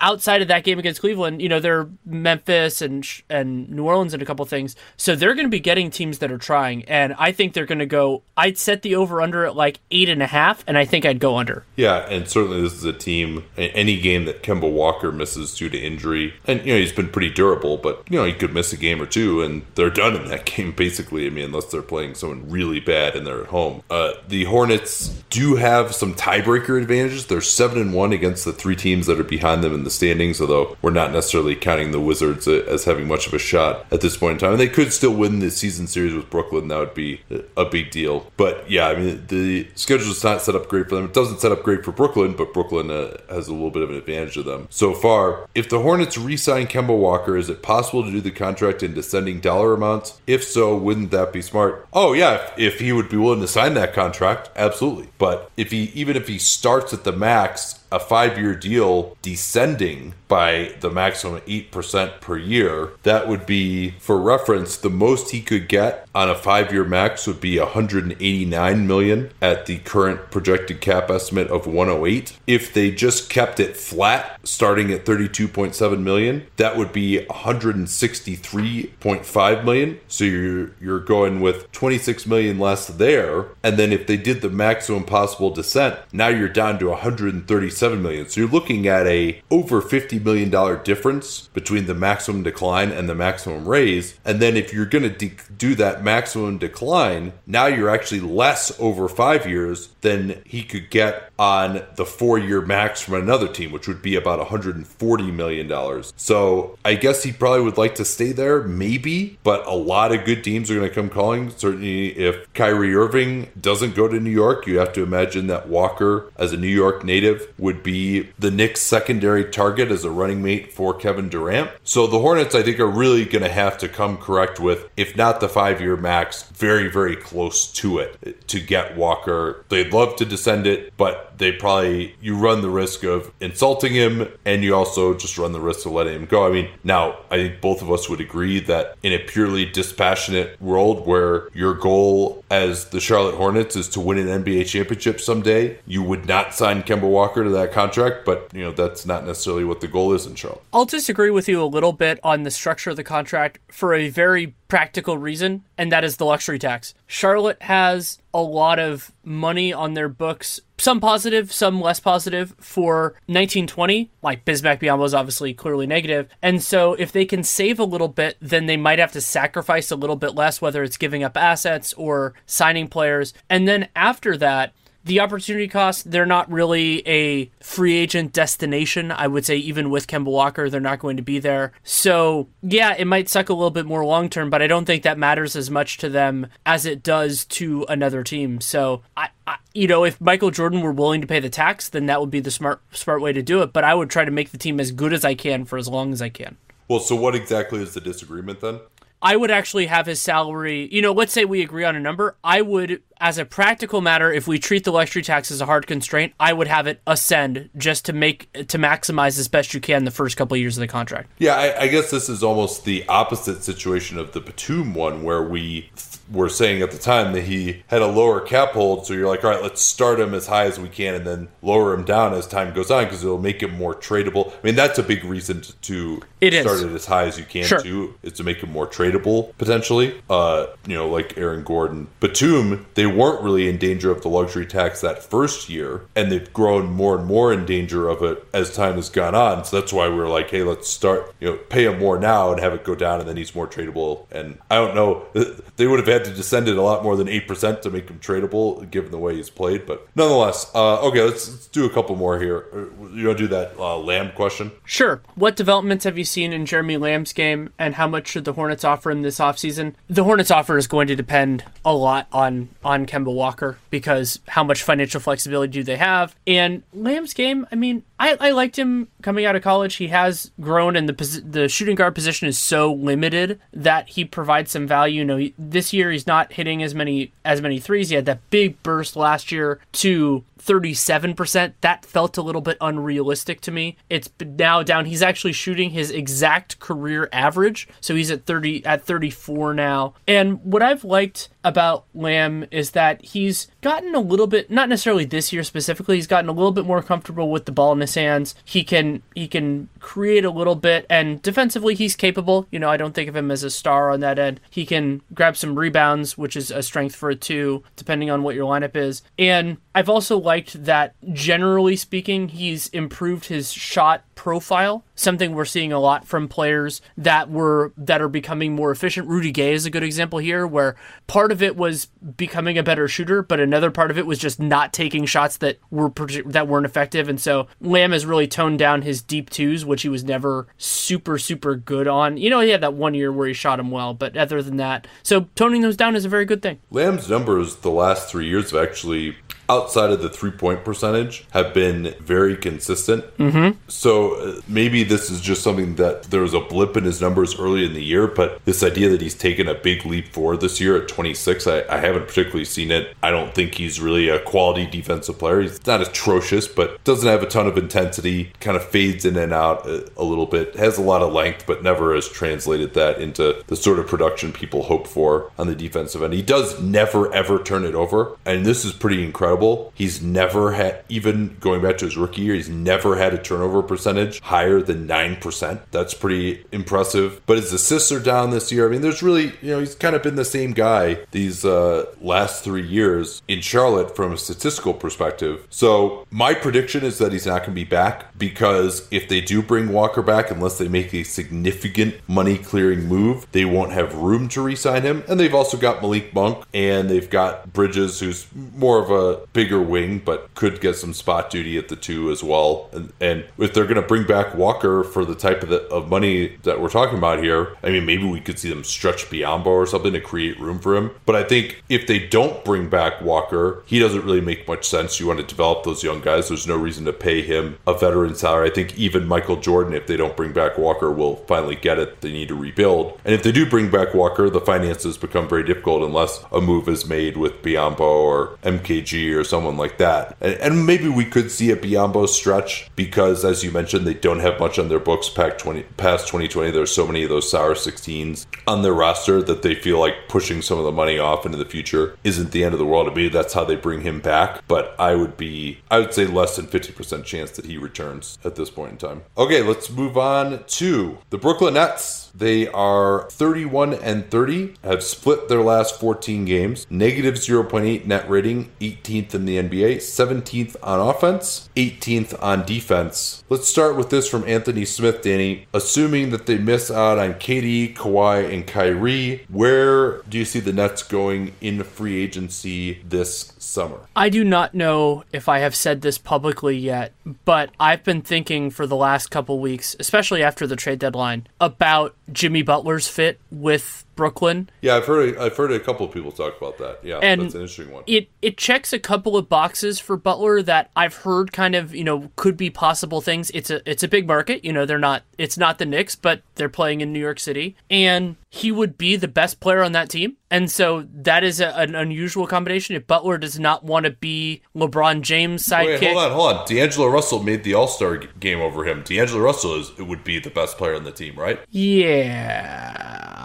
outside 0.00 0.42
of 0.42 0.48
that 0.48 0.64
game 0.64 0.78
against 0.78 1.00
Cleveland, 1.00 1.42
you 1.42 1.48
know, 1.48 1.60
they're 1.60 1.88
Memphis 2.04 2.82
and 2.82 3.06
and 3.28 3.68
New 3.68 3.84
Orleans 3.84 4.14
and 4.14 4.22
a 4.22 4.26
couple 4.26 4.44
things. 4.44 4.76
So 4.96 5.14
they're 5.14 5.34
going 5.34 5.46
to 5.46 5.50
be 5.50 5.60
getting 5.60 5.90
teams 5.90 6.18
that 6.18 6.30
are 6.30 6.38
trying, 6.38 6.84
and 6.84 7.14
I 7.18 7.32
think 7.32 7.52
they're 7.52 7.66
going 7.66 7.78
to 7.78 7.86
go. 7.86 8.22
I'd 8.36 8.58
set 8.58 8.82
the 8.82 8.94
over 8.94 9.20
under 9.20 9.44
at 9.44 9.56
like 9.56 9.80
eight 9.90 10.08
and 10.08 10.22
a 10.22 10.26
half, 10.26 10.64
and 10.66 10.78
I 10.78 10.84
think 10.84 11.04
I'd 11.04 11.20
go 11.20 11.36
under. 11.36 11.64
Yeah, 11.76 11.98
and 12.08 12.28
certainly 12.28 12.60
this 12.60 12.74
is 12.74 12.84
a 12.84 12.92
team. 12.92 13.44
Any 13.56 14.00
game 14.00 14.24
that 14.26 14.42
Kemba 14.42 14.70
Walker 14.70 15.12
misses 15.12 15.54
due 15.54 15.68
to 15.68 15.78
injury, 15.78 16.34
and 16.46 16.64
you 16.64 16.74
know 16.74 16.80
he's 16.80 16.92
been 16.92 17.08
pretty 17.08 17.30
durable, 17.30 17.76
but 17.76 18.04
you 18.08 18.18
know 18.18 18.24
he 18.24 18.32
could 18.32 18.52
miss 18.52 18.72
a 18.72 18.76
game 18.76 19.00
or 19.00 19.06
two, 19.06 19.42
and 19.42 19.64
they're 19.74 19.90
done 19.90 20.16
in 20.16 20.28
that 20.28 20.44
game 20.56 20.72
basically. 20.72 21.26
I 21.26 21.30
mean, 21.30 21.46
unless 21.46 21.66
they're 21.66 21.82
playing 21.82 22.14
someone 22.14 22.48
really 22.48 22.80
bad 22.80 23.16
and 23.16 23.26
they're 23.26 23.42
at 23.42 23.48
home. 23.48 23.82
Uh, 23.90 24.12
the 24.28 24.44
Hornets 24.44 25.08
do 25.30 25.56
have 25.56 25.94
some 25.94 26.14
tiebreaker 26.14 26.80
advantages. 26.80 27.26
They're 27.26 27.40
seven 27.40 27.78
and 27.78 27.92
one 27.92 28.12
against 28.12 28.44
the 28.44 28.52
three 28.52 28.76
teams 28.76 29.06
that 29.06 29.20
are 29.20 29.24
behind 29.24 29.62
them 29.62 29.74
in 29.74 29.84
the 29.84 29.87
standings, 29.90 30.40
although 30.40 30.76
we're 30.82 30.90
not 30.90 31.12
necessarily 31.12 31.56
counting 31.56 31.92
the 31.92 32.00
Wizards 32.00 32.46
as 32.46 32.84
having 32.84 33.06
much 33.08 33.26
of 33.26 33.34
a 33.34 33.38
shot 33.38 33.86
at 33.90 34.00
this 34.00 34.16
point 34.16 34.34
in 34.34 34.38
time. 34.38 34.52
And 34.52 34.60
they 34.60 34.68
could 34.68 34.92
still 34.92 35.14
win 35.14 35.38
the 35.38 35.50
season 35.50 35.86
series 35.86 36.14
with 36.14 36.30
Brooklyn. 36.30 36.68
That 36.68 36.78
would 36.78 36.94
be 36.94 37.20
a 37.56 37.64
big 37.64 37.90
deal. 37.90 38.30
But 38.36 38.70
yeah, 38.70 38.88
I 38.88 38.96
mean, 38.96 39.26
the 39.28 39.68
schedule 39.74 40.10
is 40.10 40.24
not 40.24 40.42
set 40.42 40.54
up 40.54 40.68
great 40.68 40.88
for 40.88 40.96
them. 40.96 41.06
It 41.06 41.14
doesn't 41.14 41.40
set 41.40 41.52
up 41.52 41.62
great 41.62 41.84
for 41.84 41.92
Brooklyn, 41.92 42.34
but 42.34 42.54
Brooklyn 42.54 42.90
uh, 42.90 43.16
has 43.28 43.48
a 43.48 43.52
little 43.52 43.70
bit 43.70 43.82
of 43.82 43.90
an 43.90 43.96
advantage 43.96 44.36
of 44.36 44.44
them 44.44 44.68
so 44.70 44.94
far. 44.94 45.48
If 45.54 45.68
the 45.68 45.80
Hornets 45.80 46.18
re 46.18 46.36
sign 46.36 46.66
Kemba 46.66 46.96
Walker, 46.96 47.36
is 47.36 47.50
it 47.50 47.62
possible 47.62 48.04
to 48.04 48.10
do 48.10 48.20
the 48.20 48.30
contract 48.30 48.82
in 48.82 48.94
descending 48.94 49.40
dollar 49.40 49.74
amounts? 49.74 50.20
If 50.26 50.44
so, 50.44 50.76
wouldn't 50.76 51.10
that 51.10 51.32
be 51.32 51.42
smart? 51.42 51.86
Oh, 51.92 52.12
yeah, 52.12 52.34
if, 52.56 52.78
if 52.78 52.80
he 52.80 52.92
would 52.92 53.08
be 53.08 53.16
willing 53.16 53.40
to 53.40 53.48
sign 53.48 53.74
that 53.74 53.94
contract, 53.94 54.50
absolutely. 54.56 55.08
But 55.18 55.50
if 55.56 55.70
he, 55.70 55.84
even 55.94 56.16
if 56.16 56.28
he 56.28 56.38
starts 56.38 56.92
at 56.92 57.04
the 57.04 57.12
max, 57.12 57.77
a 57.90 57.98
five 57.98 58.38
year 58.38 58.54
deal 58.54 59.16
descending 59.22 60.14
by 60.28 60.74
the 60.80 60.90
maximum 60.90 61.40
8% 61.40 62.20
per 62.20 62.36
year, 62.36 62.92
that 63.02 63.26
would 63.26 63.46
be, 63.46 63.94
for 63.98 64.20
reference, 64.20 64.76
the 64.76 64.90
most 64.90 65.30
he 65.30 65.40
could 65.40 65.68
get 65.68 66.06
on 66.14 66.30
a 66.30 66.34
five 66.34 66.72
year 66.72 66.84
max 66.84 67.26
would 67.26 67.40
be 67.40 67.58
189 67.58 68.86
million 68.86 69.30
at 69.40 69.64
the 69.66 69.78
current 69.78 70.30
projected 70.30 70.80
cap 70.80 71.10
estimate 71.10 71.48
of 71.48 71.66
108. 71.66 72.38
If 72.46 72.72
they 72.72 72.90
just 72.90 73.28
kept 73.30 73.60
it 73.60 73.76
flat, 73.76 74.38
starting 74.44 74.90
at 74.92 75.04
32.7 75.04 76.02
million, 76.02 76.46
that 76.56 76.76
would 76.76 76.92
be 76.92 77.24
163.5 77.30 79.64
million. 79.64 80.00
So 80.08 80.24
you're 80.24 80.70
you're 80.80 81.00
going 81.00 81.40
with 81.40 81.70
26 81.72 82.26
million 82.26 82.58
less 82.58 82.86
there. 82.88 83.46
And 83.62 83.76
then 83.76 83.92
if 83.92 84.06
they 84.06 84.16
did 84.16 84.40
the 84.40 84.50
maximum 84.50 85.04
possible 85.04 85.50
descent, 85.50 85.98
now 86.12 86.28
you're 86.28 86.48
down 86.48 86.78
to 86.80 86.88
137 86.88 88.02
million. 88.02 88.28
So 88.28 88.40
you're 88.40 88.50
looking 88.50 88.88
at 88.88 89.06
a 89.06 89.40
over 89.50 89.80
fifty 90.18 90.30
million 90.30 90.50
dollar 90.50 90.76
difference 90.76 91.48
between 91.54 91.86
the 91.86 91.94
maximum 91.94 92.42
decline 92.42 92.90
and 92.90 93.08
the 93.08 93.14
maximum 93.14 93.68
raise. 93.68 94.18
And 94.24 94.40
then 94.40 94.56
if 94.56 94.72
you're 94.72 94.86
going 94.86 95.04
to 95.04 95.10
de- 95.10 95.36
do 95.56 95.74
that 95.76 96.02
maximum 96.02 96.58
decline, 96.58 97.32
now 97.46 97.66
you're 97.66 97.90
actually 97.90 98.20
less 98.20 98.78
over 98.80 99.08
five 99.08 99.46
years 99.46 99.88
than 100.00 100.42
he 100.44 100.62
could 100.62 100.90
get 100.90 101.27
on 101.38 101.82
the 101.96 102.04
four 102.04 102.38
year 102.38 102.60
max 102.60 103.00
from 103.00 103.14
another 103.14 103.48
team, 103.48 103.70
which 103.70 103.86
would 103.86 104.02
be 104.02 104.16
about 104.16 104.38
140 104.38 105.30
million 105.30 105.68
dollars. 105.68 106.12
So 106.16 106.78
I 106.84 106.94
guess 106.94 107.22
he 107.22 107.32
probably 107.32 107.62
would 107.62 107.78
like 107.78 107.94
to 107.96 108.04
stay 108.04 108.32
there, 108.32 108.62
maybe. 108.62 109.38
But 109.42 109.66
a 109.66 109.74
lot 109.74 110.12
of 110.12 110.24
good 110.24 110.42
teams 110.42 110.70
are 110.70 110.74
going 110.74 110.88
to 110.88 110.94
come 110.94 111.08
calling. 111.08 111.50
Certainly, 111.50 112.18
if 112.18 112.52
Kyrie 112.54 112.94
Irving 112.94 113.50
doesn't 113.60 113.94
go 113.94 114.08
to 114.08 114.18
New 114.18 114.30
York, 114.30 114.66
you 114.66 114.78
have 114.78 114.92
to 114.94 115.02
imagine 115.02 115.46
that 115.46 115.68
Walker, 115.68 116.30
as 116.36 116.52
a 116.52 116.56
New 116.56 116.66
York 116.66 117.04
native, 117.04 117.52
would 117.58 117.82
be 117.82 118.28
the 118.38 118.50
Knicks' 118.50 118.80
secondary 118.80 119.44
target 119.44 119.90
as 119.90 120.04
a 120.04 120.10
running 120.10 120.42
mate 120.42 120.72
for 120.72 120.94
Kevin 120.94 121.28
Durant. 121.28 121.70
So 121.84 122.06
the 122.06 122.18
Hornets, 122.18 122.54
I 122.54 122.62
think, 122.62 122.80
are 122.80 122.86
really 122.86 123.24
going 123.24 123.44
to 123.44 123.50
have 123.50 123.78
to 123.78 123.88
come 123.88 124.16
correct 124.16 124.58
with, 124.58 124.88
if 124.96 125.16
not 125.16 125.40
the 125.40 125.48
five 125.48 125.80
year 125.80 125.96
max, 125.96 126.44
very, 126.50 126.88
very 126.88 127.16
close 127.16 127.70
to 127.74 127.98
it 127.98 128.48
to 128.48 128.60
get 128.60 128.96
Walker. 128.96 129.64
They'd 129.68 129.92
love 129.92 130.16
to 130.16 130.24
descend 130.24 130.66
it, 130.66 130.92
but 130.96 131.27
they 131.38 131.52
probably, 131.52 132.14
you 132.20 132.36
run 132.36 132.60
the 132.60 132.70
risk 132.70 133.04
of 133.04 133.32
insulting 133.40 133.92
him 133.92 134.28
and 134.44 134.62
you 134.62 134.74
also 134.74 135.14
just 135.14 135.38
run 135.38 135.52
the 135.52 135.60
risk 135.60 135.86
of 135.86 135.92
letting 135.92 136.14
him 136.14 136.26
go. 136.26 136.46
I 136.46 136.50
mean, 136.50 136.68
now, 136.84 137.18
I 137.30 137.36
think 137.36 137.60
both 137.60 137.82
of 137.82 137.90
us 137.90 138.08
would 138.08 138.20
agree 138.20 138.60
that 138.60 138.96
in 139.02 139.12
a 139.12 139.18
purely 139.18 139.64
dispassionate 139.64 140.60
world 140.60 141.06
where 141.06 141.48
your 141.54 141.74
goal 141.74 142.44
as 142.50 142.86
the 142.86 143.00
Charlotte 143.00 143.34
Hornets 143.34 143.76
is 143.76 143.88
to 143.90 144.00
win 144.00 144.18
an 144.18 144.44
NBA 144.44 144.66
championship 144.66 145.20
someday, 145.20 145.78
you 145.86 146.02
would 146.02 146.26
not 146.26 146.54
sign 146.54 146.82
Kemba 146.82 147.08
Walker 147.08 147.44
to 147.44 147.50
that 147.50 147.72
contract, 147.72 148.24
but 148.24 148.50
you 148.52 148.62
know 148.62 148.72
that's 148.72 149.06
not 149.06 149.26
necessarily 149.26 149.64
what 149.64 149.80
the 149.80 149.88
goal 149.88 150.12
is 150.14 150.26
in 150.26 150.34
Charlotte. 150.34 150.62
I'll 150.72 150.84
disagree 150.84 151.30
with 151.30 151.48
you 151.48 151.62
a 151.62 151.66
little 151.66 151.92
bit 151.92 152.18
on 152.22 152.42
the 152.42 152.50
structure 152.50 152.90
of 152.90 152.96
the 152.96 153.04
contract 153.04 153.58
for 153.70 153.94
a 153.94 154.08
very 154.08 154.54
practical 154.68 155.16
reason, 155.18 155.64
and 155.76 155.90
that 155.90 156.04
is 156.04 156.16
the 156.16 156.24
luxury 156.24 156.58
tax. 156.58 156.94
Charlotte 157.06 157.60
has 157.62 158.18
a 158.34 158.42
lot 158.42 158.78
of 158.78 159.10
money 159.24 159.72
on 159.72 159.94
their 159.94 160.08
books, 160.08 160.60
some 160.76 161.00
positive, 161.00 161.50
some 161.50 161.80
less 161.80 161.98
positive 161.98 162.54
for 162.60 163.14
1920. 163.26 164.10
Like 164.22 164.44
Bismack 164.44 164.80
Biyombo 164.80 165.06
is 165.06 165.14
obviously 165.14 165.54
clearly 165.54 165.86
negative, 165.86 166.28
and 166.42 166.62
so 166.62 166.92
if 166.94 167.10
they 167.10 167.24
can 167.24 167.42
save 167.42 167.80
a 167.80 167.84
little 167.84 168.08
bit, 168.08 168.36
then 168.40 168.66
they 168.66 168.76
might 168.76 168.98
have 168.98 169.12
to 169.12 169.20
sacrifice 169.20 169.90
a 169.90 169.96
little 169.96 170.16
bit 170.16 170.34
less, 170.34 170.60
whether 170.60 170.82
it's 170.82 170.98
giving 170.98 171.24
up 171.24 171.36
assets 171.36 171.94
or 171.94 172.34
signing 172.46 172.88
players. 172.88 173.32
And 173.48 173.66
then 173.66 173.88
after 173.96 174.36
that, 174.36 174.74
the 175.08 175.20
opportunity 175.20 175.66
cost, 175.66 176.10
they're 176.10 176.26
not 176.26 176.50
really 176.50 177.06
a 177.08 177.50
free 177.60 177.96
agent 177.96 178.32
destination. 178.32 179.10
I 179.10 179.26
would 179.26 179.44
say, 179.44 179.56
even 179.56 179.90
with 179.90 180.06
Kemba 180.06 180.26
Walker, 180.26 180.70
they're 180.70 180.80
not 180.80 181.00
going 181.00 181.16
to 181.16 181.22
be 181.22 181.38
there. 181.38 181.72
So, 181.82 182.48
yeah, 182.62 182.94
it 182.96 183.06
might 183.06 183.28
suck 183.28 183.48
a 183.48 183.54
little 183.54 183.70
bit 183.70 183.86
more 183.86 184.04
long 184.04 184.28
term, 184.28 184.50
but 184.50 184.62
I 184.62 184.66
don't 184.66 184.84
think 184.84 185.02
that 185.02 185.18
matters 185.18 185.56
as 185.56 185.70
much 185.70 185.98
to 185.98 186.08
them 186.08 186.46
as 186.64 186.86
it 186.86 187.02
does 187.02 187.44
to 187.46 187.84
another 187.88 188.22
team. 188.22 188.60
So, 188.60 189.02
I, 189.16 189.30
I, 189.46 189.56
you 189.74 189.88
know, 189.88 190.04
if 190.04 190.20
Michael 190.20 190.50
Jordan 190.50 190.82
were 190.82 190.92
willing 190.92 191.22
to 191.22 191.26
pay 191.26 191.40
the 191.40 191.50
tax, 191.50 191.88
then 191.88 192.06
that 192.06 192.20
would 192.20 192.30
be 192.30 192.40
the 192.40 192.50
smart 192.50 192.80
smart 192.92 193.20
way 193.20 193.32
to 193.32 193.42
do 193.42 193.62
it. 193.62 193.72
But 193.72 193.84
I 193.84 193.94
would 193.94 194.10
try 194.10 194.24
to 194.24 194.30
make 194.30 194.50
the 194.50 194.58
team 194.58 194.78
as 194.78 194.92
good 194.92 195.12
as 195.12 195.24
I 195.24 195.34
can 195.34 195.64
for 195.64 195.78
as 195.78 195.88
long 195.88 196.12
as 196.12 196.22
I 196.22 196.28
can. 196.28 196.56
Well, 196.86 197.00
so 197.00 197.16
what 197.16 197.34
exactly 197.34 197.82
is 197.82 197.94
the 197.94 198.00
disagreement 198.00 198.60
then? 198.60 198.80
I 199.20 199.36
would 199.36 199.50
actually 199.50 199.86
have 199.86 200.06
his 200.06 200.20
salary, 200.20 200.88
you 200.92 201.02
know, 201.02 201.12
let's 201.12 201.32
say 201.32 201.44
we 201.44 201.62
agree 201.62 201.84
on 201.84 201.96
a 201.96 202.00
number. 202.00 202.36
I 202.44 202.62
would, 202.62 203.02
as 203.20 203.36
a 203.38 203.44
practical 203.44 204.00
matter, 204.00 204.32
if 204.32 204.46
we 204.46 204.58
treat 204.58 204.84
the 204.84 204.92
luxury 204.92 205.22
tax 205.22 205.50
as 205.50 205.60
a 205.60 205.66
hard 205.66 205.86
constraint, 205.86 206.34
I 206.38 206.52
would 206.52 206.68
have 206.68 206.86
it 206.86 207.00
ascend 207.06 207.70
just 207.76 208.04
to 208.06 208.12
make, 208.12 208.52
to 208.52 208.78
maximize 208.78 209.38
as 209.38 209.48
best 209.48 209.74
you 209.74 209.80
can 209.80 210.04
the 210.04 210.10
first 210.10 210.36
couple 210.36 210.54
of 210.54 210.60
years 210.60 210.76
of 210.76 210.82
the 210.82 210.88
contract. 210.88 211.30
Yeah, 211.38 211.56
I, 211.56 211.82
I 211.82 211.88
guess 211.88 212.10
this 212.10 212.28
is 212.28 212.42
almost 212.42 212.84
the 212.84 213.06
opposite 213.08 213.64
situation 213.64 214.18
of 214.18 214.32
the 214.32 214.40
Batum 214.40 214.94
one 214.94 215.22
where 215.22 215.42
we 215.42 215.90
were 216.30 216.48
saying 216.48 216.82
at 216.82 216.90
the 216.90 216.98
time 216.98 217.32
that 217.32 217.42
he 217.42 217.82
had 217.88 218.02
a 218.02 218.06
lower 218.06 218.40
cap 218.40 218.72
hold. 218.72 219.06
So 219.06 219.14
you're 219.14 219.28
like, 219.28 219.44
all 219.44 219.50
right, 219.50 219.62
let's 219.62 219.80
start 219.80 220.20
him 220.20 220.34
as 220.34 220.46
high 220.46 220.64
as 220.64 220.78
we 220.78 220.88
can 220.88 221.14
and 221.14 221.26
then 221.26 221.48
lower 221.62 221.94
him 221.94 222.04
down 222.04 222.34
as 222.34 222.46
time 222.46 222.74
goes 222.74 222.90
on 222.90 223.04
because 223.04 223.24
it'll 223.24 223.38
make 223.38 223.62
him 223.62 223.74
more 223.74 223.94
tradable. 223.94 224.52
I 224.52 224.58
mean, 224.62 224.74
that's 224.74 224.98
a 224.98 225.02
big 225.02 225.24
reason 225.24 225.62
to, 225.62 225.72
to 225.72 226.22
it 226.40 226.54
start 226.54 226.76
is. 226.76 226.82
it 226.84 226.92
as 226.92 227.06
high 227.06 227.24
as 227.24 227.38
you 227.38 227.44
can 227.44 227.64
Sure. 227.64 227.80
too, 227.80 228.14
is 228.22 228.32
to 228.34 228.44
make 228.44 228.58
him 228.62 228.70
more 228.70 228.86
tradable 228.86 229.56
potentially. 229.58 230.14
Uh, 230.28 230.66
you 230.86 230.94
know, 230.94 231.08
like 231.08 231.36
Aaron 231.36 231.64
Gordon. 231.64 232.08
Batum, 232.20 232.86
they 232.94 233.06
weren't 233.06 233.42
really 233.42 233.68
in 233.68 233.78
danger 233.78 234.10
of 234.10 234.22
the 234.22 234.28
luxury 234.28 234.66
tax 234.66 235.00
that 235.00 235.22
first 235.22 235.68
year, 235.68 236.02
and 236.14 236.30
they've 236.30 236.52
grown 236.52 236.86
more 236.86 237.16
and 237.16 237.26
more 237.26 237.52
in 237.52 237.64
danger 237.66 238.08
of 238.08 238.22
it 238.22 238.44
as 238.52 238.74
time 238.74 238.94
has 238.94 239.08
gone 239.08 239.34
on. 239.34 239.64
So 239.64 239.80
that's 239.80 239.92
why 239.92 240.08
we 240.08 240.18
are 240.18 240.28
like, 240.28 240.50
hey, 240.50 240.62
let's 240.62 240.88
start, 240.88 241.34
you 241.40 241.48
know, 241.48 241.56
pay 241.56 241.84
him 241.86 241.98
more 241.98 242.18
now 242.18 242.52
and 242.52 242.60
have 242.60 242.72
it 242.72 242.84
go 242.84 242.94
down, 242.94 243.20
and 243.20 243.28
then 243.28 243.36
he's 243.36 243.54
more 243.54 243.66
tradable. 243.66 244.26
And 244.30 244.58
I 244.70 244.76
don't 244.76 244.94
know, 244.94 245.26
they 245.76 245.86
would 245.86 245.98
have 245.98 246.08
had 246.08 246.24
to 246.24 246.34
descend 246.34 246.68
it 246.68 246.76
a 246.76 246.82
lot 246.82 247.02
more 247.02 247.16
than 247.16 247.28
eight 247.28 247.46
percent 247.46 247.82
to 247.82 247.90
make 247.90 248.08
him 248.08 248.18
tradable, 248.18 248.88
given 248.90 249.10
the 249.10 249.18
way 249.18 249.36
he's 249.36 249.50
played. 249.50 249.86
But 249.86 250.06
nonetheless, 250.14 250.70
uh, 250.74 251.00
okay, 251.02 251.22
let's, 251.22 251.48
let's, 251.48 251.68
do 251.68 251.84
a 251.84 251.90
couple 251.90 252.16
more 252.16 252.40
here. 252.40 252.66
You 253.12 253.26
want 253.26 253.38
to 253.38 253.44
do 253.44 253.48
that 253.48 253.76
uh, 253.78 253.98
Lamb 253.98 254.32
question? 254.32 254.72
Sure. 254.84 255.20
What 255.34 255.54
developments 255.54 256.04
have 256.04 256.16
you 256.16 256.24
seen 256.28 256.52
in 256.52 256.66
Jeremy 256.66 256.96
Lamb's 256.96 257.32
game, 257.32 257.72
and 257.78 257.94
how 257.94 258.06
much 258.06 258.28
should 258.28 258.44
the 258.44 258.52
Hornets 258.52 258.84
offer 258.84 259.10
him 259.10 259.22
this 259.22 259.38
offseason? 259.38 259.94
The 260.08 260.24
Hornets 260.24 260.50
offer 260.50 260.76
is 260.76 260.86
going 260.86 261.08
to 261.08 261.16
depend 261.16 261.64
a 261.84 261.94
lot 261.94 262.28
on 262.32 262.68
on 262.84 263.06
Kemba 263.06 263.32
Walker 263.32 263.78
because 263.90 264.40
how 264.48 264.64
much 264.64 264.82
financial 264.82 265.20
flexibility 265.20 265.72
do 265.72 265.82
they 265.82 265.96
have? 265.96 266.34
And 266.46 266.82
Lamb's 266.92 267.34
game, 267.34 267.66
I 267.72 267.74
mean, 267.74 268.02
I, 268.18 268.36
I 268.40 268.50
liked 268.50 268.78
him 268.78 269.08
coming 269.22 269.44
out 269.44 269.56
of 269.56 269.62
college. 269.62 269.96
He 269.96 270.08
has 270.08 270.50
grown, 270.60 270.96
and 270.96 271.08
the 271.08 271.42
the 271.44 271.68
shooting 271.68 271.94
guard 271.94 272.14
position 272.14 272.48
is 272.48 272.58
so 272.58 272.92
limited 272.92 273.60
that 273.72 274.10
he 274.10 274.24
provides 274.24 274.72
some 274.72 274.86
value. 274.86 275.18
You 275.18 275.24
know, 275.24 275.48
this 275.58 275.92
year 275.92 276.10
he's 276.10 276.26
not 276.26 276.52
hitting 276.52 276.82
as 276.82 276.94
many 276.94 277.32
as 277.44 277.62
many 277.62 277.78
threes. 277.78 278.08
He 278.08 278.16
had 278.16 278.26
that 278.26 278.50
big 278.50 278.82
burst 278.82 279.16
last 279.16 279.52
year 279.52 279.80
to 279.92 280.44
37%. 280.58 281.72
That 281.80 282.04
felt 282.04 282.36
a 282.36 282.42
little 282.42 282.60
bit 282.60 282.76
unrealistic 282.80 283.60
to 283.62 283.70
me. 283.70 283.96
It's 284.10 284.30
now 284.40 284.82
down. 284.82 285.06
He's 285.06 285.22
actually 285.22 285.52
shooting 285.52 285.90
his 285.90 286.10
exact 286.10 286.78
career 286.78 287.28
average. 287.32 287.88
So 288.00 288.14
he's 288.14 288.30
at 288.30 288.44
30 288.44 288.84
at 288.84 289.04
34 289.04 289.74
now. 289.74 290.14
And 290.26 290.62
what 290.62 290.82
I've 290.82 291.04
liked 291.04 291.48
about 291.64 292.04
Lamb 292.14 292.66
is 292.70 292.92
that 292.92 293.24
he's 293.24 293.68
gotten 293.88 294.14
a 294.14 294.20
little 294.20 294.46
bit 294.46 294.70
not 294.70 294.90
necessarily 294.90 295.24
this 295.24 295.50
year 295.50 295.64
specifically, 295.64 296.16
he's 296.16 296.26
gotten 296.26 296.50
a 296.50 296.52
little 296.52 296.72
bit 296.72 296.84
more 296.84 297.02
comfortable 297.02 297.50
with 297.50 297.64
the 297.64 297.72
ball 297.72 297.90
in 297.92 298.00
his 298.00 298.14
hands. 298.14 298.54
He 298.62 298.84
can 298.84 299.22
he 299.34 299.48
can 299.48 299.88
create 299.98 300.44
a 300.44 300.50
little 300.50 300.74
bit 300.74 301.06
and 301.08 301.40
defensively 301.40 301.94
he's 301.94 302.14
capable. 302.14 302.66
You 302.70 302.80
know, 302.80 302.90
I 302.90 302.98
don't 302.98 303.14
think 303.14 303.30
of 303.30 303.36
him 303.36 303.50
as 303.50 303.62
a 303.62 303.70
star 303.70 304.10
on 304.10 304.20
that 304.20 304.38
end. 304.38 304.60
He 304.68 304.84
can 304.84 305.22
grab 305.32 305.56
some 305.56 305.78
rebounds, 305.78 306.36
which 306.36 306.54
is 306.54 306.70
a 306.70 306.82
strength 306.82 307.16
for 307.16 307.30
a 307.30 307.34
two, 307.34 307.82
depending 307.96 308.30
on 308.30 308.42
what 308.42 308.54
your 308.54 308.70
lineup 308.70 308.94
is. 308.94 309.22
And 309.38 309.78
I've 309.94 310.10
also 310.10 310.36
liked 310.36 310.84
that 310.84 311.14
generally 311.32 311.96
speaking, 311.96 312.50
he's 312.50 312.88
improved 312.88 313.46
his 313.46 313.72
shot 313.72 314.22
profile, 314.38 315.04
something 315.16 315.52
we're 315.52 315.64
seeing 315.64 315.92
a 315.92 315.98
lot 315.98 316.24
from 316.24 316.46
players 316.46 317.02
that 317.16 317.50
were 317.50 317.92
that 317.96 318.22
are 318.22 318.28
becoming 318.28 318.72
more 318.72 318.92
efficient. 318.92 319.26
Rudy 319.26 319.50
Gay 319.50 319.72
is 319.72 319.84
a 319.84 319.90
good 319.90 320.04
example 320.04 320.38
here 320.38 320.64
where 320.64 320.94
part 321.26 321.50
of 321.50 321.60
it 321.60 321.76
was 321.76 322.06
becoming 322.06 322.78
a 322.78 322.84
better 322.84 323.08
shooter, 323.08 323.42
but 323.42 323.58
another 323.58 323.90
part 323.90 324.12
of 324.12 324.16
it 324.16 324.26
was 324.26 324.38
just 324.38 324.60
not 324.60 324.92
taking 324.92 325.26
shots 325.26 325.56
that 325.56 325.80
were 325.90 326.12
that 326.46 326.68
weren't 326.68 326.86
effective. 326.86 327.28
And 327.28 327.40
so 327.40 327.66
Lamb 327.80 328.12
has 328.12 328.24
really 328.24 328.46
toned 328.46 328.78
down 328.78 329.02
his 329.02 329.20
deep 329.20 329.50
twos, 329.50 329.84
which 329.84 330.02
he 330.02 330.08
was 330.08 330.22
never 330.22 330.68
super 330.78 331.36
super 331.36 331.74
good 331.74 332.06
on. 332.06 332.36
You 332.36 332.48
know, 332.48 332.60
he 332.60 332.70
had 332.70 332.80
that 332.82 332.94
one 332.94 333.14
year 333.14 333.32
where 333.32 333.48
he 333.48 333.54
shot 333.54 333.80
him 333.80 333.90
well, 333.90 334.14
but 334.14 334.36
other 334.36 334.62
than 334.62 334.76
that, 334.76 335.08
so 335.24 335.48
toning 335.56 335.82
those 335.82 335.96
down 335.96 336.14
is 336.14 336.24
a 336.24 336.28
very 336.28 336.44
good 336.44 336.62
thing. 336.62 336.78
Lamb's 336.92 337.28
numbers 337.28 337.76
the 337.76 337.90
last 337.90 338.30
3 338.30 338.46
years 338.46 338.70
have 338.70 338.80
actually 338.80 339.34
outside 339.68 340.10
of 340.10 340.22
the 340.22 340.28
three 340.28 340.50
point 340.50 340.84
percentage 340.84 341.46
have 341.50 341.74
been 341.74 342.14
very 342.20 342.56
consistent. 342.56 343.24
Mm-hmm. 343.36 343.78
So 343.88 344.34
uh, 344.34 344.60
maybe 344.66 345.04
this 345.04 345.30
is 345.30 345.40
just 345.40 345.62
something 345.62 345.96
that 345.96 346.24
there 346.24 346.40
was 346.40 346.54
a 346.54 346.60
blip 346.60 346.96
in 346.96 347.04
his 347.04 347.20
numbers 347.20 347.58
early 347.58 347.84
in 347.84 347.92
the 347.92 348.02
year, 348.02 348.26
but 348.26 348.64
this 348.64 348.82
idea 348.82 349.08
that 349.10 349.20
he's 349.20 349.34
taken 349.34 349.68
a 349.68 349.74
big 349.74 350.06
leap 350.06 350.28
forward 350.28 350.60
this 350.60 350.80
year 350.80 351.00
at 351.00 351.08
26, 351.08 351.66
I, 351.66 351.84
I 351.88 351.98
haven't 351.98 352.28
particularly 352.28 352.64
seen 352.64 352.90
it. 352.90 353.16
I 353.22 353.30
don't 353.30 353.54
think 353.54 353.74
he's 353.74 354.00
really 354.00 354.28
a 354.28 354.40
quality 354.40 354.86
defensive 354.86 355.38
player. 355.38 355.60
He's 355.60 355.86
not 355.86 356.00
atrocious, 356.00 356.66
but 356.66 357.02
doesn't 357.04 357.28
have 357.28 357.42
a 357.42 357.46
ton 357.46 357.66
of 357.66 357.76
intensity, 357.76 358.52
kind 358.60 358.76
of 358.76 358.84
fades 358.84 359.24
in 359.24 359.36
and 359.36 359.52
out 359.52 359.86
a, 359.86 360.10
a 360.16 360.24
little 360.24 360.46
bit, 360.46 360.76
has 360.76 360.98
a 360.98 361.02
lot 361.02 361.22
of 361.22 361.32
length, 361.32 361.64
but 361.66 361.82
never 361.82 362.14
has 362.14 362.28
translated 362.28 362.94
that 362.94 363.20
into 363.20 363.62
the 363.66 363.76
sort 363.76 363.98
of 363.98 364.06
production 364.06 364.52
people 364.52 364.84
hope 364.84 365.06
for 365.06 365.50
on 365.58 365.66
the 365.66 365.74
defensive 365.74 366.22
end. 366.22 366.32
He 366.32 366.42
does 366.42 366.80
never 366.80 367.32
ever 367.32 367.62
turn 367.62 367.84
it 367.84 367.94
over, 367.94 368.36
and 368.46 368.64
this 368.64 368.84
is 368.84 368.92
pretty 368.92 369.22
incredible 369.24 369.57
incredible. 369.58 369.92
He's 369.94 370.22
never 370.22 370.72
had, 370.72 371.04
even 371.08 371.56
going 371.60 371.82
back 371.82 371.98
to 371.98 372.04
his 372.04 372.16
rookie 372.16 372.42
year, 372.42 372.54
he's 372.54 372.68
never 372.68 373.16
had 373.16 373.34
a 373.34 373.38
turnover 373.38 373.82
percentage 373.82 374.40
higher 374.40 374.80
than 374.80 375.06
9%. 375.06 375.80
That's 375.90 376.14
pretty 376.14 376.64
impressive. 376.72 377.40
But 377.46 377.58
his 377.58 377.72
assists 377.72 378.12
are 378.12 378.20
down 378.20 378.50
this 378.50 378.70
year. 378.72 378.86
I 378.86 378.90
mean, 378.90 379.00
there's 379.00 379.22
really, 379.22 379.52
you 379.60 379.72
know, 379.72 379.80
he's 379.80 379.94
kind 379.94 380.14
of 380.14 380.22
been 380.22 380.36
the 380.36 380.44
same 380.44 380.72
guy 380.72 381.18
these 381.30 381.64
uh, 381.64 382.06
last 382.20 382.64
three 382.64 382.86
years 382.86 383.42
in 383.48 383.60
Charlotte 383.60 384.14
from 384.14 384.32
a 384.32 384.38
statistical 384.38 384.94
perspective. 384.94 385.66
So 385.70 386.26
my 386.30 386.54
prediction 386.54 387.04
is 387.04 387.18
that 387.18 387.32
he's 387.32 387.46
not 387.46 387.58
going 387.58 387.70
to 387.70 387.74
be 387.74 387.84
back 387.84 388.38
because 388.38 389.06
if 389.10 389.28
they 389.28 389.40
do 389.40 389.62
bring 389.62 389.92
Walker 389.92 390.22
back, 390.22 390.50
unless 390.50 390.78
they 390.78 390.88
make 390.88 391.12
a 391.14 391.22
significant 391.22 392.14
money 392.28 392.58
clearing 392.58 393.06
move, 393.06 393.46
they 393.52 393.64
won't 393.64 393.92
have 393.92 394.14
room 394.14 394.48
to 394.48 394.62
re 394.62 394.76
sign 394.76 395.02
him. 395.02 395.24
And 395.28 395.38
they've 395.38 395.54
also 395.54 395.76
got 395.76 396.02
Malik 396.02 396.34
Monk 396.34 396.64
and 396.72 397.10
they've 397.10 397.28
got 397.28 397.72
Bridges, 397.72 398.20
who's 398.20 398.46
more 398.54 399.02
of 399.02 399.10
a 399.10 399.47
bigger 399.52 399.80
wing, 399.80 400.20
but 400.24 400.54
could 400.54 400.80
get 400.80 400.96
some 400.96 401.12
spot 401.12 401.50
duty 401.50 401.78
at 401.78 401.88
the 401.88 401.96
two 401.96 402.30
as 402.30 402.42
well. 402.42 402.88
And, 402.92 403.12
and 403.20 403.44
if 403.58 403.74
they're 403.74 403.84
going 403.84 403.96
to 403.96 404.02
bring 404.02 404.26
back 404.26 404.54
Walker 404.54 405.04
for 405.04 405.24
the 405.24 405.34
type 405.34 405.62
of, 405.62 405.68
the, 405.68 405.82
of 405.88 406.08
money 406.08 406.56
that 406.62 406.80
we're 406.80 406.88
talking 406.88 407.18
about 407.18 407.42
here, 407.42 407.76
I 407.82 407.90
mean, 407.90 408.06
maybe 408.06 408.24
we 408.24 408.40
could 408.40 408.58
see 408.58 408.68
them 408.68 408.84
stretch 408.84 409.30
Biyombo 409.30 409.66
or 409.66 409.86
something 409.86 410.12
to 410.12 410.20
create 410.20 410.58
room 410.60 410.78
for 410.78 410.96
him. 410.96 411.10
But 411.26 411.36
I 411.36 411.44
think 411.44 411.82
if 411.88 412.06
they 412.06 412.26
don't 412.26 412.64
bring 412.64 412.88
back 412.88 413.20
Walker, 413.20 413.82
he 413.86 413.98
doesn't 413.98 414.24
really 414.24 414.40
make 414.40 414.68
much 414.68 414.86
sense. 414.86 415.18
You 415.18 415.26
want 415.26 415.40
to 415.40 415.46
develop 415.46 415.84
those 415.84 416.02
young 416.02 416.20
guys. 416.20 416.48
There's 416.48 416.66
no 416.66 416.76
reason 416.76 417.04
to 417.06 417.12
pay 417.12 417.42
him 417.42 417.78
a 417.86 417.96
veteran 417.96 418.34
salary. 418.34 418.70
I 418.70 418.74
think 418.74 418.96
even 418.98 419.26
Michael 419.26 419.56
Jordan, 419.56 419.92
if 419.92 420.06
they 420.06 420.16
don't 420.16 420.36
bring 420.36 420.52
back 420.52 420.78
Walker, 420.78 421.10
will 421.10 421.36
finally 421.46 421.76
get 421.76 421.98
it. 421.98 422.20
They 422.20 422.32
need 422.32 422.48
to 422.48 422.54
rebuild. 422.54 423.18
And 423.24 423.34
if 423.34 423.42
they 423.42 423.52
do 423.52 423.68
bring 423.68 423.90
back 423.90 424.14
Walker, 424.14 424.50
the 424.50 424.60
finances 424.60 425.16
become 425.16 425.48
very 425.48 425.64
difficult 425.64 426.02
unless 426.02 426.44
a 426.52 426.60
move 426.60 426.88
is 426.88 427.06
made 427.06 427.36
with 427.36 427.62
Biyombo 427.62 428.00
or 428.00 428.56
MKG 428.62 429.37
or 429.38 429.44
someone 429.44 429.76
like 429.76 429.98
that. 429.98 430.36
And, 430.40 430.54
and 430.54 430.86
maybe 430.86 431.08
we 431.08 431.24
could 431.24 431.50
see 431.50 431.70
a 431.70 431.76
Biyombo 431.76 432.28
stretch 432.28 432.90
because, 432.96 433.44
as 433.44 433.64
you 433.64 433.70
mentioned, 433.70 434.06
they 434.06 434.14
don't 434.14 434.40
have 434.40 434.60
much 434.60 434.78
on 434.78 434.88
their 434.88 434.98
books 434.98 435.28
past 435.28 435.58
20, 435.58 435.82
past 435.96 436.26
2020. 436.26 436.70
There's 436.70 436.94
so 436.94 437.06
many 437.06 437.22
of 437.22 437.30
those 437.30 437.50
sour 437.50 437.74
16s 437.74 438.46
on 438.66 438.82
their 438.82 438.92
roster 438.92 439.42
that 439.42 439.62
they 439.62 439.74
feel 439.74 439.98
like 439.98 440.28
pushing 440.28 440.60
some 440.62 440.78
of 440.78 440.84
the 440.84 440.92
money 440.92 441.18
off 441.18 441.46
into 441.46 441.58
the 441.58 441.64
future 441.64 442.16
isn't 442.24 442.50
the 442.52 442.64
end 442.64 442.74
of 442.74 442.78
the 442.78 442.86
world. 442.86 443.06
Maybe 443.08 443.28
that's 443.28 443.54
how 443.54 443.64
they 443.64 443.76
bring 443.76 444.02
him 444.02 444.20
back. 444.20 444.62
But 444.68 444.94
I 444.98 445.14
would 445.14 445.36
be, 445.36 445.78
I 445.90 445.98
would 445.98 446.12
say 446.12 446.26
less 446.26 446.56
than 446.56 446.66
50% 446.66 447.24
chance 447.24 447.52
that 447.52 447.66
he 447.66 447.78
returns 447.78 448.38
at 448.44 448.56
this 448.56 448.70
point 448.70 448.92
in 448.92 448.98
time. 448.98 449.22
Okay, 449.36 449.62
let's 449.62 449.90
move 449.90 450.18
on 450.18 450.64
to 450.64 451.18
the 451.30 451.38
Brooklyn 451.38 451.74
Nets. 451.74 452.27
They 452.38 452.68
are 452.68 453.28
31 453.30 453.94
and 453.94 454.30
30, 454.30 454.74
have 454.84 455.02
split 455.02 455.48
their 455.48 455.60
last 455.60 455.98
14 455.98 456.44
games, 456.44 456.86
negative 456.88 457.34
0.8 457.34 458.06
net 458.06 458.30
rating, 458.30 458.70
18th 458.80 459.34
in 459.34 459.44
the 459.44 459.56
NBA, 459.56 459.96
17th 459.96 460.76
on 460.80 461.00
offense, 461.00 461.68
18th 461.74 462.40
on 462.40 462.64
defense. 462.64 463.42
Let's 463.48 463.66
start 463.66 463.96
with 463.96 464.10
this 464.10 464.28
from 464.28 464.46
Anthony 464.46 464.84
Smith, 464.84 465.22
Danny. 465.22 465.66
Assuming 465.74 466.30
that 466.30 466.46
they 466.46 466.58
miss 466.58 466.92
out 466.92 467.18
on 467.18 467.34
KD, 467.34 467.96
Kawhi, 467.96 468.54
and 468.54 468.64
Kyrie, 468.64 469.44
where 469.48 470.18
do 470.28 470.38
you 470.38 470.44
see 470.44 470.60
the 470.60 470.72
Nets 470.72 471.02
going 471.02 471.54
in 471.60 471.82
free 471.82 472.22
agency 472.22 473.02
this 473.08 473.52
summer? 473.58 473.98
I 474.14 474.28
do 474.28 474.44
not 474.44 474.74
know 474.74 475.24
if 475.32 475.48
I 475.48 475.58
have 475.58 475.74
said 475.74 476.02
this 476.02 476.18
publicly 476.18 476.76
yet, 476.76 477.12
but 477.44 477.70
I've 477.78 478.04
been 478.04 478.22
thinking 478.22 478.70
for 478.70 478.86
the 478.86 478.96
last 478.96 479.30
couple 479.30 479.58
weeks, 479.60 479.94
especially 479.98 480.42
after 480.42 480.66
the 480.66 480.76
trade 480.76 480.98
deadline, 480.98 481.46
about 481.60 482.14
Jimmy 482.32 482.62
Butler's 482.62 483.08
fit 483.08 483.38
with 483.50 484.04
Brooklyn. 484.18 484.68
Yeah, 484.80 484.96
I've 484.96 485.06
heard 485.06 485.38
I've 485.38 485.56
heard 485.56 485.70
a 485.70 485.78
couple 485.78 486.04
of 486.04 486.12
people 486.12 486.32
talk 486.32 486.56
about 486.56 486.76
that. 486.78 486.98
Yeah, 487.04 487.20
and 487.22 487.40
that's 487.40 487.54
an 487.54 487.60
interesting 487.60 487.92
one. 487.92 488.02
It 488.08 488.28
it 488.42 488.56
checks 488.56 488.92
a 488.92 488.98
couple 488.98 489.36
of 489.36 489.48
boxes 489.48 490.00
for 490.00 490.16
Butler 490.16 490.60
that 490.64 490.90
I've 490.96 491.14
heard 491.18 491.52
kind 491.52 491.76
of 491.76 491.94
you 491.94 492.02
know 492.02 492.32
could 492.34 492.56
be 492.56 492.68
possible 492.68 493.20
things. 493.20 493.48
It's 493.50 493.70
a 493.70 493.88
it's 493.88 494.02
a 494.02 494.08
big 494.08 494.26
market. 494.26 494.64
You 494.64 494.72
know 494.72 494.84
they're 494.86 494.98
not 494.98 495.22
it's 495.38 495.56
not 495.56 495.78
the 495.78 495.86
Knicks, 495.86 496.16
but 496.16 496.42
they're 496.56 496.68
playing 496.68 497.00
in 497.00 497.12
New 497.12 497.20
York 497.20 497.38
City, 497.38 497.76
and 497.88 498.34
he 498.50 498.72
would 498.72 498.98
be 498.98 499.14
the 499.14 499.28
best 499.28 499.60
player 499.60 499.84
on 499.84 499.92
that 499.92 500.10
team. 500.10 500.36
And 500.50 500.68
so 500.68 501.06
that 501.14 501.44
is 501.44 501.60
a, 501.60 501.68
an 501.76 501.94
unusual 501.94 502.48
combination. 502.48 502.96
If 502.96 503.06
Butler 503.06 503.38
does 503.38 503.60
not 503.60 503.84
want 503.84 504.04
to 504.04 504.10
be 504.10 504.62
LeBron 504.74 505.20
James' 505.20 505.64
sidekick, 505.64 506.00
Wait, 506.00 506.12
hold 506.12 506.24
on, 506.24 506.32
hold 506.32 506.52
on. 506.56 506.66
D'Angelo 506.66 507.06
Russell 507.06 507.40
made 507.42 507.62
the 507.62 507.74
All 507.74 507.86
Star 507.86 508.16
game 508.16 508.60
over 508.60 508.84
him. 508.84 509.04
D'Angelo 509.04 509.40
Russell 509.40 509.78
is 509.78 509.96
would 509.96 510.24
be 510.24 510.40
the 510.40 510.50
best 510.50 510.76
player 510.76 510.96
on 510.96 511.04
the 511.04 511.12
team, 511.12 511.36
right? 511.36 511.60
Yeah. 511.70 513.37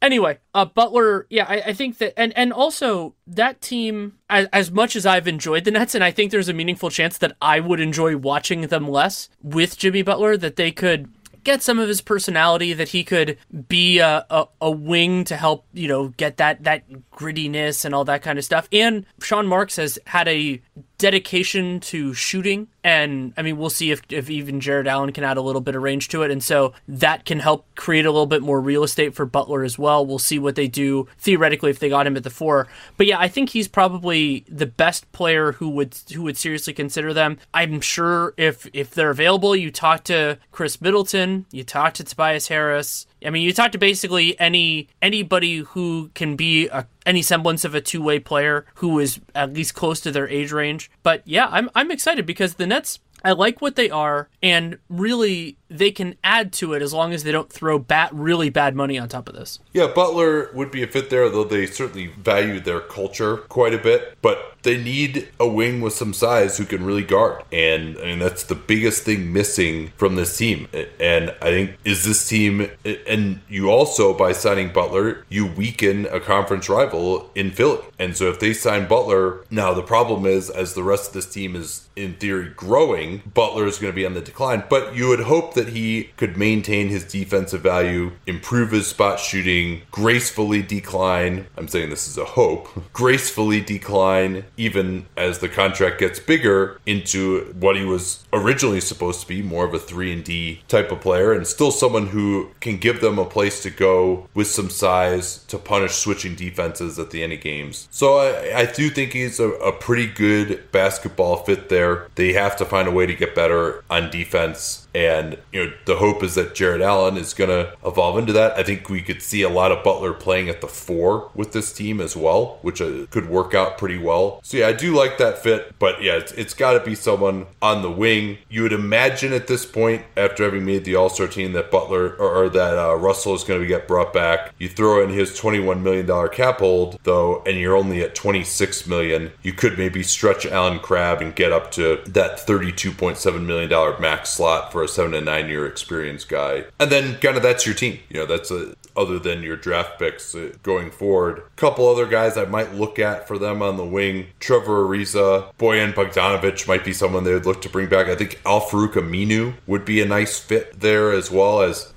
Anyway, 0.00 0.38
uh, 0.54 0.64
Butler, 0.64 1.26
yeah, 1.30 1.46
I, 1.48 1.60
I, 1.66 1.72
think 1.72 1.98
that, 1.98 2.18
and 2.18 2.36
and 2.36 2.52
also 2.52 3.14
that 3.26 3.60
team, 3.60 4.18
as, 4.30 4.46
as 4.52 4.70
much 4.70 4.96
as 4.96 5.06
I've 5.06 5.28
enjoyed 5.28 5.64
the 5.64 5.70
Nets, 5.70 5.94
and 5.94 6.04
I 6.04 6.10
think 6.10 6.30
there's 6.30 6.48
a 6.48 6.54
meaningful 6.54 6.90
chance 6.90 7.18
that 7.18 7.36
I 7.42 7.60
would 7.60 7.80
enjoy 7.80 8.16
watching 8.16 8.62
them 8.62 8.88
less 8.88 9.28
with 9.42 9.78
Jimmy 9.78 10.02
Butler, 10.02 10.36
that 10.36 10.56
they 10.56 10.70
could 10.70 11.10
get 11.44 11.62
some 11.62 11.78
of 11.78 11.88
his 11.88 12.00
personality 12.00 12.72
that 12.74 12.88
he 12.88 13.02
could 13.02 13.38
be 13.68 13.98
a, 14.00 14.26
a, 14.28 14.46
a 14.60 14.70
wing 14.70 15.24
to 15.24 15.36
help 15.36 15.64
you 15.72 15.88
know 15.88 16.08
get 16.08 16.36
that 16.36 16.64
that 16.64 16.84
grittiness 17.12 17.84
and 17.84 17.94
all 17.94 18.04
that 18.04 18.22
kind 18.22 18.38
of 18.38 18.44
stuff. 18.44 18.68
And 18.72 19.06
Sean 19.20 19.46
Marks 19.46 19.76
has 19.76 19.98
had 20.06 20.28
a 20.28 20.60
dedication 20.98 21.78
to 21.78 22.12
shooting. 22.12 22.68
And 22.82 23.32
I 23.36 23.42
mean, 23.42 23.56
we'll 23.56 23.70
see 23.70 23.90
if, 23.90 24.02
if 24.10 24.28
even 24.28 24.60
Jarrett 24.60 24.86
Allen 24.86 25.12
can 25.12 25.24
add 25.24 25.36
a 25.36 25.42
little 25.42 25.60
bit 25.60 25.76
of 25.76 25.82
range 25.82 26.08
to 26.08 26.22
it. 26.22 26.30
And 26.30 26.42
so 26.42 26.72
that 26.88 27.24
can 27.24 27.38
help 27.38 27.66
create 27.76 28.04
a 28.04 28.10
little 28.10 28.26
bit 28.26 28.42
more 28.42 28.60
real 28.60 28.82
estate 28.82 29.14
for 29.14 29.24
Butler 29.24 29.62
as 29.62 29.78
well. 29.78 30.04
We'll 30.04 30.18
see 30.18 30.38
what 30.38 30.56
they 30.56 30.66
do 30.66 31.06
theoretically 31.18 31.70
if 31.70 31.78
they 31.78 31.88
got 31.88 32.06
him 32.06 32.16
at 32.16 32.24
the 32.24 32.30
four. 32.30 32.66
But 32.96 33.06
yeah, 33.06 33.18
I 33.18 33.28
think 33.28 33.50
he's 33.50 33.68
probably 33.68 34.44
the 34.48 34.66
best 34.66 35.10
player 35.12 35.52
who 35.52 35.68
would 35.70 35.96
who 36.12 36.22
would 36.22 36.36
seriously 36.36 36.72
consider 36.72 37.14
them. 37.14 37.38
I'm 37.54 37.80
sure 37.80 38.34
if 38.36 38.68
if 38.72 38.90
they're 38.90 39.10
available, 39.10 39.54
you 39.54 39.70
talk 39.70 40.04
to 40.04 40.38
Khris 40.52 40.80
Middleton, 40.80 41.46
you 41.52 41.62
talk 41.62 41.94
to 41.94 42.04
Tobias 42.04 42.48
Harris, 42.48 43.06
I 43.24 43.30
mean, 43.30 43.42
you 43.42 43.52
talk 43.52 43.72
to 43.72 43.78
basically 43.78 44.38
any 44.38 44.88
anybody 45.02 45.58
who 45.58 46.10
can 46.14 46.36
be 46.36 46.68
a, 46.68 46.86
any 47.04 47.22
semblance 47.22 47.64
of 47.64 47.74
a 47.74 47.80
two 47.80 48.02
way 48.02 48.18
player 48.18 48.66
who 48.76 48.98
is 48.98 49.20
at 49.34 49.52
least 49.52 49.74
close 49.74 50.00
to 50.00 50.10
their 50.10 50.28
age 50.28 50.52
range. 50.52 50.90
But 51.02 51.22
yeah, 51.24 51.48
I'm 51.50 51.70
I'm 51.74 51.90
excited 51.90 52.26
because 52.26 52.54
the 52.54 52.66
Nets 52.66 53.00
I 53.24 53.32
like 53.32 53.60
what 53.60 53.76
they 53.76 53.90
are, 53.90 54.28
and 54.42 54.78
really 54.88 55.56
they 55.68 55.90
can 55.90 56.16
add 56.24 56.52
to 56.54 56.72
it 56.72 56.82
as 56.82 56.92
long 56.92 57.12
as 57.12 57.24
they 57.24 57.32
don't 57.32 57.52
throw 57.52 57.78
bat 57.78 58.10
really 58.12 58.50
bad 58.50 58.74
money 58.74 58.98
on 58.98 59.08
top 59.08 59.28
of 59.28 59.34
this. 59.34 59.58
Yeah, 59.72 59.86
Butler 59.86 60.50
would 60.54 60.70
be 60.70 60.82
a 60.82 60.86
fit 60.86 61.10
there, 61.10 61.28
though 61.28 61.44
they 61.44 61.66
certainly 61.66 62.06
value 62.06 62.60
their 62.60 62.80
culture 62.80 63.38
quite 63.38 63.74
a 63.74 63.78
bit. 63.78 64.16
But 64.22 64.56
they 64.62 64.82
need 64.82 65.28
a 65.38 65.46
wing 65.46 65.80
with 65.80 65.92
some 65.92 66.12
size 66.12 66.58
who 66.58 66.64
can 66.64 66.84
really 66.84 67.04
guard, 67.04 67.42
and 67.52 67.96
I 67.98 68.02
mean 68.02 68.18
that's 68.18 68.42
the 68.44 68.54
biggest 68.54 69.04
thing 69.04 69.32
missing 69.32 69.92
from 69.96 70.16
this 70.16 70.36
team. 70.36 70.68
And 70.98 71.30
I 71.40 71.50
think 71.50 71.76
is 71.84 72.04
this 72.04 72.28
team, 72.28 72.70
and 73.06 73.40
you 73.48 73.70
also 73.70 74.12
by 74.12 74.32
signing 74.32 74.72
Butler, 74.72 75.24
you 75.28 75.46
weaken 75.46 76.06
a 76.06 76.20
conference 76.20 76.68
rival 76.68 77.30
in 77.34 77.50
Philly. 77.50 77.80
And 77.98 78.16
so 78.16 78.28
if 78.28 78.40
they 78.40 78.52
sign 78.52 78.88
Butler, 78.88 79.44
now 79.50 79.74
the 79.74 79.82
problem 79.82 80.26
is 80.26 80.50
as 80.50 80.74
the 80.74 80.82
rest 80.82 81.08
of 81.08 81.14
this 81.14 81.32
team 81.32 81.54
is 81.54 81.88
in 81.94 82.14
theory 82.14 82.52
growing, 82.56 83.22
Butler 83.32 83.66
is 83.66 83.78
going 83.78 83.92
to 83.92 83.96
be 83.96 84.06
on 84.06 84.14
the 84.14 84.20
decline. 84.20 84.64
But 84.68 84.94
you 84.94 85.08
would 85.08 85.20
hope 85.20 85.54
that 85.58 85.70
he 85.70 86.04
could 86.16 86.36
maintain 86.36 86.88
his 86.88 87.04
defensive 87.04 87.60
value, 87.60 88.12
improve 88.26 88.70
his 88.70 88.86
spot 88.86 89.18
shooting, 89.18 89.82
gracefully 89.90 90.62
decline. 90.62 91.46
I'm 91.56 91.66
saying 91.66 91.90
this 91.90 92.06
is 92.06 92.16
a 92.16 92.24
hope, 92.24 92.68
gracefully 92.92 93.60
decline 93.60 94.44
even 94.56 95.06
as 95.16 95.40
the 95.40 95.48
contract 95.48 95.98
gets 95.98 96.20
bigger 96.20 96.80
into 96.86 97.52
what 97.58 97.76
he 97.76 97.84
was 97.84 98.24
originally 98.32 98.80
supposed 98.80 99.20
to 99.22 99.26
be, 99.26 99.42
more 99.42 99.64
of 99.64 99.74
a 99.74 99.78
3 99.78 100.12
and 100.12 100.24
D 100.24 100.62
type 100.68 100.92
of 100.92 101.00
player 101.00 101.32
and 101.32 101.46
still 101.46 101.72
someone 101.72 102.08
who 102.08 102.50
can 102.60 102.78
give 102.78 103.00
them 103.00 103.18
a 103.18 103.24
place 103.24 103.60
to 103.62 103.70
go 103.70 104.28
with 104.34 104.46
some 104.46 104.70
size 104.70 105.44
to 105.46 105.58
punish 105.58 105.92
switching 105.92 106.34
defenses 106.34 106.98
at 106.98 107.10
the 107.10 107.22
end 107.22 107.32
of 107.32 107.40
games. 107.40 107.88
So 107.90 108.18
I, 108.18 108.60
I 108.60 108.66
do 108.66 108.90
think 108.90 109.12
he's 109.12 109.40
a, 109.40 109.48
a 109.48 109.72
pretty 109.72 110.06
good 110.06 110.70
basketball 110.70 111.36
fit 111.44 111.68
there. 111.68 112.06
They 112.14 112.32
have 112.34 112.56
to 112.58 112.64
find 112.64 112.86
a 112.86 112.92
way 112.92 113.06
to 113.06 113.14
get 113.14 113.34
better 113.34 113.82
on 113.90 114.10
defense 114.10 114.87
and 114.98 115.38
you 115.52 115.64
know 115.64 115.72
the 115.84 115.96
hope 115.96 116.24
is 116.24 116.34
that 116.34 116.56
Jarrett 116.56 116.82
Allen 116.82 117.16
is 117.16 117.32
going 117.32 117.50
to 117.50 117.72
evolve 117.86 118.18
into 118.18 118.32
that. 118.32 118.58
I 118.58 118.64
think 118.64 118.90
we 118.90 119.00
could 119.00 119.22
see 119.22 119.42
a 119.42 119.48
lot 119.48 119.70
of 119.70 119.84
Butler 119.84 120.12
playing 120.12 120.48
at 120.48 120.60
the 120.60 120.66
four 120.66 121.30
with 121.34 121.52
this 121.52 121.72
team 121.72 122.00
as 122.00 122.16
well, 122.16 122.58
which 122.62 122.80
uh, 122.80 123.06
could 123.10 123.28
work 123.28 123.54
out 123.54 123.78
pretty 123.78 123.96
well. 123.96 124.40
So 124.42 124.56
yeah, 124.56 124.66
I 124.66 124.72
do 124.72 124.92
like 124.96 125.18
that 125.18 125.38
fit, 125.38 125.78
but 125.78 126.02
yeah, 126.02 126.16
it's, 126.16 126.32
it's 126.32 126.52
got 126.52 126.72
to 126.72 126.80
be 126.80 126.96
someone 126.96 127.46
on 127.62 127.82
the 127.82 127.90
wing. 127.90 128.38
You 128.48 128.64
would 128.64 128.72
imagine 128.72 129.32
at 129.32 129.46
this 129.46 129.64
point, 129.64 130.02
after 130.16 130.42
having 130.42 130.64
made 130.64 130.84
the 130.84 130.96
All 130.96 131.10
Star 131.10 131.28
team, 131.28 131.52
that 131.52 131.70
Butler 131.70 132.16
or, 132.16 132.44
or 132.44 132.48
that 132.48 132.76
uh, 132.76 132.96
Russell 132.96 133.34
is 133.34 133.44
going 133.44 133.60
to 133.60 133.66
get 133.66 133.86
brought 133.86 134.12
back. 134.12 134.52
You 134.58 134.68
throw 134.68 135.04
in 135.04 135.10
his 135.10 135.36
twenty-one 135.36 135.84
million 135.84 136.06
dollar 136.06 136.28
cap 136.28 136.58
hold 136.58 136.98
though, 137.04 137.42
and 137.46 137.56
you're 137.56 137.76
only 137.76 138.02
at 138.02 138.16
twenty-six 138.16 138.86
million. 138.88 139.30
You 139.42 139.52
could 139.52 139.78
maybe 139.78 140.02
stretch 140.02 140.44
Allen 140.44 140.80
Crabbe 140.80 141.22
and 141.22 141.36
get 141.36 141.52
up 141.52 141.70
to 141.72 142.02
that 142.06 142.40
thirty-two 142.40 142.90
point 142.92 143.18
seven 143.18 143.46
million 143.46 143.70
dollar 143.70 143.96
max 144.00 144.30
slot 144.30 144.72
for 144.72 144.82
a 144.82 144.87
seven 144.88 145.12
to 145.12 145.20
nine 145.20 145.48
year 145.48 145.66
experience 145.66 146.24
guy. 146.24 146.64
And 146.80 146.90
then 146.90 147.18
kind 147.18 147.36
of 147.36 147.42
that's 147.42 147.66
your 147.66 147.74
team. 147.74 148.00
You 148.08 148.20
know, 148.20 148.26
that's 148.26 148.50
a, 148.50 148.74
other 148.96 149.18
than 149.18 149.42
your 149.42 149.56
draft 149.56 149.98
picks 149.98 150.34
uh, 150.34 150.52
going 150.62 150.90
forward. 150.90 151.42
Couple 151.56 151.88
other 151.88 152.06
guys 152.06 152.36
I 152.36 152.44
might 152.44 152.74
look 152.74 152.98
at 152.98 153.28
for 153.28 153.38
them 153.38 153.62
on 153.62 153.76
the 153.76 153.84
wing. 153.84 154.26
Trevor 154.40 154.86
Ariza, 154.86 155.52
Bojan 155.58 155.94
Bogdanovic 155.94 156.66
might 156.66 156.84
be 156.84 156.92
someone 156.92 157.24
they 157.24 157.32
would 157.32 157.46
look 157.46 157.62
to 157.62 157.68
bring 157.68 157.88
back. 157.88 158.08
I 158.08 158.16
think 158.16 158.40
Al-Farouq 158.44 158.94
Aminu 158.94 159.54
would 159.66 159.84
be 159.84 160.00
a 160.00 160.06
nice 160.06 160.38
fit 160.38 160.80
there 160.80 161.12
as 161.12 161.30
well 161.30 161.62
as 161.62 161.92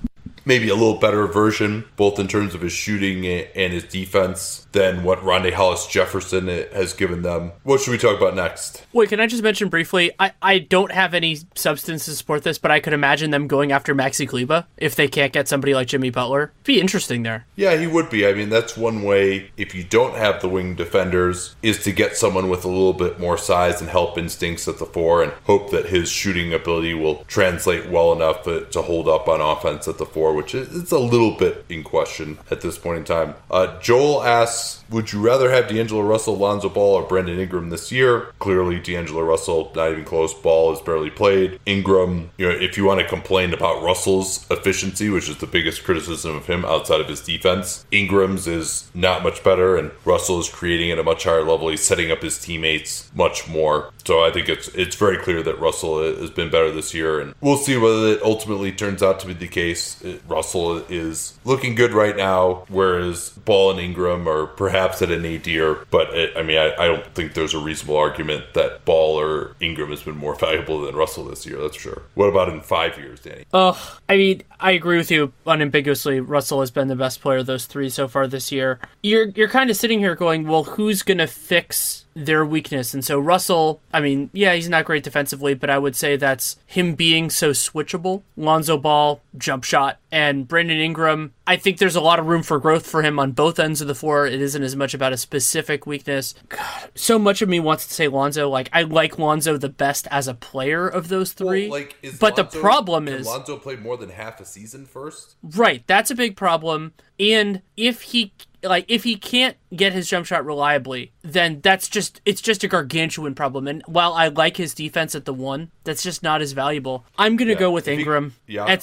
maybe 0.45 0.69
a 0.69 0.75
little 0.75 0.97
better 0.97 1.27
version, 1.27 1.85
both 1.95 2.19
in 2.19 2.27
terms 2.27 2.55
of 2.55 2.61
his 2.61 2.73
shooting 2.73 3.25
and 3.25 3.73
his 3.73 3.83
defense, 3.83 4.67
than 4.71 5.03
what 5.03 5.19
Rondae 5.19 5.53
Hollis 5.53 5.87
Jefferson 5.87 6.47
has 6.47 6.93
given 6.93 7.21
them. 7.21 7.51
What 7.63 7.81
should 7.81 7.91
we 7.91 7.97
talk 7.97 8.17
about 8.17 8.35
next? 8.35 8.85
Wait, 8.93 9.09
can 9.09 9.19
I 9.19 9.27
just 9.27 9.43
mention 9.43 9.69
briefly? 9.69 10.11
I, 10.19 10.31
I 10.41 10.59
don't 10.59 10.91
have 10.91 11.13
any 11.13 11.37
substance 11.55 12.05
to 12.05 12.15
support 12.15 12.43
this, 12.43 12.57
but 12.57 12.71
I 12.71 12.79
could 12.79 12.93
imagine 12.93 13.31
them 13.31 13.47
going 13.47 13.71
after 13.71 13.93
Maxi 13.93 14.27
Kleber 14.27 14.65
if 14.77 14.95
they 14.95 15.07
can't 15.07 15.33
get 15.33 15.47
somebody 15.47 15.73
like 15.73 15.87
Jimmy 15.87 16.09
Butler. 16.09 16.51
Be 16.63 16.79
interesting 16.79 17.23
there. 17.23 17.45
Yeah, 17.55 17.77
he 17.77 17.87
would 17.87 18.09
be. 18.09 18.25
I 18.25 18.33
mean, 18.33 18.49
that's 18.49 18.77
one 18.77 19.03
way, 19.03 19.51
if 19.57 19.75
you 19.75 19.83
don't 19.83 20.15
have 20.15 20.41
the 20.41 20.49
wing 20.49 20.75
defenders, 20.75 21.55
is 21.61 21.83
to 21.83 21.91
get 21.91 22.17
someone 22.17 22.49
with 22.49 22.65
a 22.65 22.69
little 22.69 22.93
bit 22.93 23.19
more 23.19 23.37
size 23.37 23.81
and 23.81 23.89
help 23.89 24.17
instincts 24.17 24.67
at 24.67 24.79
the 24.79 24.85
four 24.85 25.23
and 25.23 25.33
hope 25.45 25.71
that 25.71 25.87
his 25.87 26.09
shooting 26.09 26.53
ability 26.53 26.93
will 26.93 27.23
translate 27.25 27.89
well 27.89 28.13
enough 28.13 28.47
uh, 28.47 28.61
to 28.65 28.81
hold 28.81 29.07
up 29.07 29.27
on 29.27 29.41
offense 29.41 29.87
at 29.87 29.97
the 29.97 30.05
four, 30.05 30.30
which 30.33 30.55
is 30.55 30.91
a 30.91 30.99
little 30.99 31.31
bit 31.31 31.65
in 31.69 31.83
question 31.83 32.37
at 32.49 32.61
this 32.61 32.77
point 32.77 32.99
in 32.99 33.03
time. 33.03 33.35
Uh, 33.49 33.79
Joel 33.79 34.23
asks, 34.23 34.83
would 34.89 35.13
you 35.13 35.21
rather 35.21 35.49
have 35.49 35.67
D'Angelo 35.67 36.01
Russell, 36.01 36.37
Lonzo 36.37 36.69
Ball, 36.69 36.95
or 36.95 37.03
Brandon 37.03 37.39
Ingram 37.39 37.69
this 37.69 37.91
year? 37.91 38.33
Clearly, 38.39 38.79
D'Angelo 38.79 39.21
Russell, 39.21 39.71
not 39.75 39.91
even 39.91 40.03
close. 40.03 40.33
Ball 40.33 40.73
is 40.73 40.81
barely 40.81 41.09
played. 41.09 41.59
Ingram, 41.65 42.29
you 42.37 42.47
know, 42.47 42.53
if 42.53 42.77
you 42.77 42.83
want 42.83 42.99
to 42.99 43.07
complain 43.07 43.53
about 43.53 43.81
Russell's 43.81 44.45
efficiency, 44.51 45.09
which 45.09 45.29
is 45.29 45.37
the 45.37 45.47
biggest 45.47 45.83
criticism 45.83 46.35
of 46.35 46.47
him 46.47 46.65
outside 46.65 46.99
of 46.99 47.07
his 47.07 47.21
defense, 47.21 47.85
Ingram's 47.91 48.47
is 48.47 48.89
not 48.93 49.23
much 49.23 49.43
better, 49.43 49.77
and 49.77 49.91
Russell 50.03 50.39
is 50.39 50.49
creating 50.49 50.91
at 50.91 50.99
a 50.99 51.03
much 51.03 51.23
higher 51.23 51.43
level. 51.43 51.69
He's 51.69 51.83
setting 51.83 52.11
up 52.11 52.21
his 52.21 52.39
teammates 52.39 53.11
much 53.15 53.47
more. 53.47 53.91
So 54.05 54.23
I 54.23 54.31
think 54.31 54.49
it's 54.49 54.67
it's 54.69 54.95
very 54.95 55.17
clear 55.17 55.43
that 55.43 55.59
Russell 55.59 56.01
has 56.03 56.31
been 56.31 56.49
better 56.49 56.71
this 56.71 56.93
year, 56.93 57.19
and 57.19 57.33
we'll 57.39 57.57
see 57.57 57.77
whether 57.77 58.07
it 58.07 58.21
ultimately 58.23 58.71
turns 58.71 59.03
out 59.03 59.19
to 59.21 59.27
be 59.27 59.33
the 59.33 59.47
case. 59.47 60.03
Russell 60.27 60.77
is 60.89 61.37
looking 61.43 61.75
good 61.75 61.91
right 61.91 62.15
now, 62.15 62.65
whereas 62.69 63.29
Ball 63.29 63.71
and 63.71 63.79
Ingram 63.79 64.27
are 64.27 64.45
perhaps 64.45 65.01
at 65.01 65.11
an 65.11 65.23
nadir. 65.23 65.85
But 65.91 66.13
it, 66.13 66.35
I 66.37 66.43
mean, 66.43 66.57
I, 66.57 66.73
I, 66.77 66.87
don't 66.87 67.05
think 67.13 67.33
there's 67.33 67.53
a 67.53 67.59
reasonable 67.59 67.97
argument 67.97 68.45
that 68.53 68.85
Ball 68.85 69.19
or 69.19 69.55
Ingram 69.59 69.89
has 69.89 70.03
been 70.03 70.17
more 70.17 70.35
valuable 70.39 70.81
than 70.81 70.95
Russell 70.95 71.25
this 71.25 71.45
year. 71.45 71.61
That's 71.61 71.75
for 71.75 71.81
sure. 71.81 72.03
What 72.15 72.27
about 72.27 72.49
in 72.49 72.61
five 72.61 72.97
years, 72.97 73.19
Danny? 73.21 73.45
Oh, 73.53 73.99
I 74.07 74.17
mean, 74.17 74.43
I 74.59 74.71
agree 74.71 74.97
with 74.97 75.11
you 75.11 75.33
unambiguously. 75.45 76.19
Russell 76.19 76.59
has 76.59 76.71
been 76.71 76.87
the 76.87 76.95
best 76.95 77.21
player 77.21 77.39
of 77.39 77.45
those 77.45 77.65
three 77.65 77.89
so 77.89 78.07
far 78.07 78.27
this 78.27 78.51
year. 78.51 78.79
You're 79.01 79.29
you're 79.29 79.49
kind 79.49 79.69
of 79.69 79.75
sitting 79.77 79.99
here 79.99 80.15
going, 80.15 80.47
well, 80.47 80.63
who's 80.63 81.01
gonna 81.01 81.27
fix 81.27 82.05
their 82.13 82.45
weakness. 82.45 82.93
And 82.93 83.03
so 83.03 83.19
Russell, 83.19 83.81
I 83.93 84.01
mean, 84.01 84.29
yeah, 84.33 84.53
he's 84.53 84.69
not 84.69 84.85
great 84.85 85.03
defensively, 85.03 85.53
but 85.53 85.69
I 85.69 85.77
would 85.77 85.95
say 85.95 86.15
that's 86.15 86.57
him 86.65 86.95
being 86.95 87.29
so 87.29 87.51
switchable. 87.51 88.23
Lonzo 88.35 88.77
Ball, 88.77 89.21
jump 89.37 89.63
shot, 89.63 89.97
and 90.11 90.47
Brandon 90.47 90.77
Ingram. 90.77 91.33
I 91.47 91.57
think 91.57 91.77
there's 91.77 91.95
a 91.95 92.01
lot 92.01 92.19
of 92.19 92.25
room 92.25 92.43
for 92.43 92.59
growth 92.59 92.85
for 92.85 93.01
him 93.01 93.19
on 93.19 93.31
both 93.31 93.59
ends 93.59 93.81
of 93.81 93.87
the 93.87 93.95
floor. 93.95 94.25
It 94.25 94.41
isn't 94.41 94.63
as 94.63 94.75
much 94.75 94.93
about 94.93 95.13
a 95.13 95.17
specific 95.17 95.85
weakness. 95.85 96.33
God, 96.49 96.91
so 96.95 97.17
much 97.17 97.41
of 97.41 97.49
me 97.49 97.59
wants 97.59 97.87
to 97.87 97.93
say 97.93 98.07
Lonzo. 98.07 98.49
Like 98.49 98.69
I 98.73 98.83
like 98.83 99.17
Lonzo 99.17 99.57
the 99.57 99.69
best 99.69 100.07
as 100.11 100.27
a 100.27 100.33
player 100.33 100.87
of 100.87 101.07
those 101.07 101.33
three. 101.33 101.69
Well, 101.69 101.79
like, 101.79 101.95
but 102.19 102.37
Lonzo, 102.37 102.43
the 102.43 102.59
problem 102.59 103.07
is 103.07 103.25
Lonzo 103.25 103.57
played 103.57 103.81
more 103.81 103.97
than 103.97 104.09
half 104.09 104.39
a 104.39 104.45
season 104.45 104.85
first. 104.85 105.35
Right, 105.43 105.83
that's 105.87 106.11
a 106.11 106.15
big 106.15 106.35
problem. 106.35 106.93
And 107.19 107.61
if 107.77 108.01
he 108.01 108.33
like 108.63 108.85
if 108.87 109.03
he 109.03 109.15
can't 109.15 109.57
get 109.75 109.93
his 109.93 110.09
jump 110.09 110.25
shot 110.25 110.45
reliably, 110.45 111.11
then 111.21 111.61
that's 111.61 111.87
just 111.87 112.21
it's 112.25 112.41
just 112.41 112.63
a 112.63 112.67
gargantuan 112.67 113.35
problem. 113.35 113.67
And 113.67 113.83
while 113.85 114.13
I 114.13 114.27
like 114.27 114.57
his 114.57 114.73
defense 114.73 115.15
at 115.15 115.25
the 115.25 115.33
one, 115.33 115.71
that's 115.83 116.03
just 116.03 116.23
not 116.23 116.41
as 116.41 116.51
valuable. 116.51 117.05
I'm 117.17 117.35
gonna 117.35 117.51
yeah. 117.51 117.59
go 117.59 117.71
with 117.71 117.87
Ingram. 117.87 118.33
He, 118.45 118.55
yeah, 118.55 118.65
uh, 118.65 118.77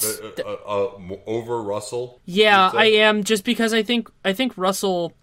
uh, 0.45 0.51
uh, 0.51 1.15
over 1.25 1.61
Russell. 1.61 2.19
Yeah, 2.25 2.71
I 2.73 2.85
am 2.85 3.23
just 3.23 3.43
because 3.43 3.73
I 3.73 3.83
think 3.83 4.09
I 4.25 4.33
think 4.33 4.57
Russell 4.57 5.13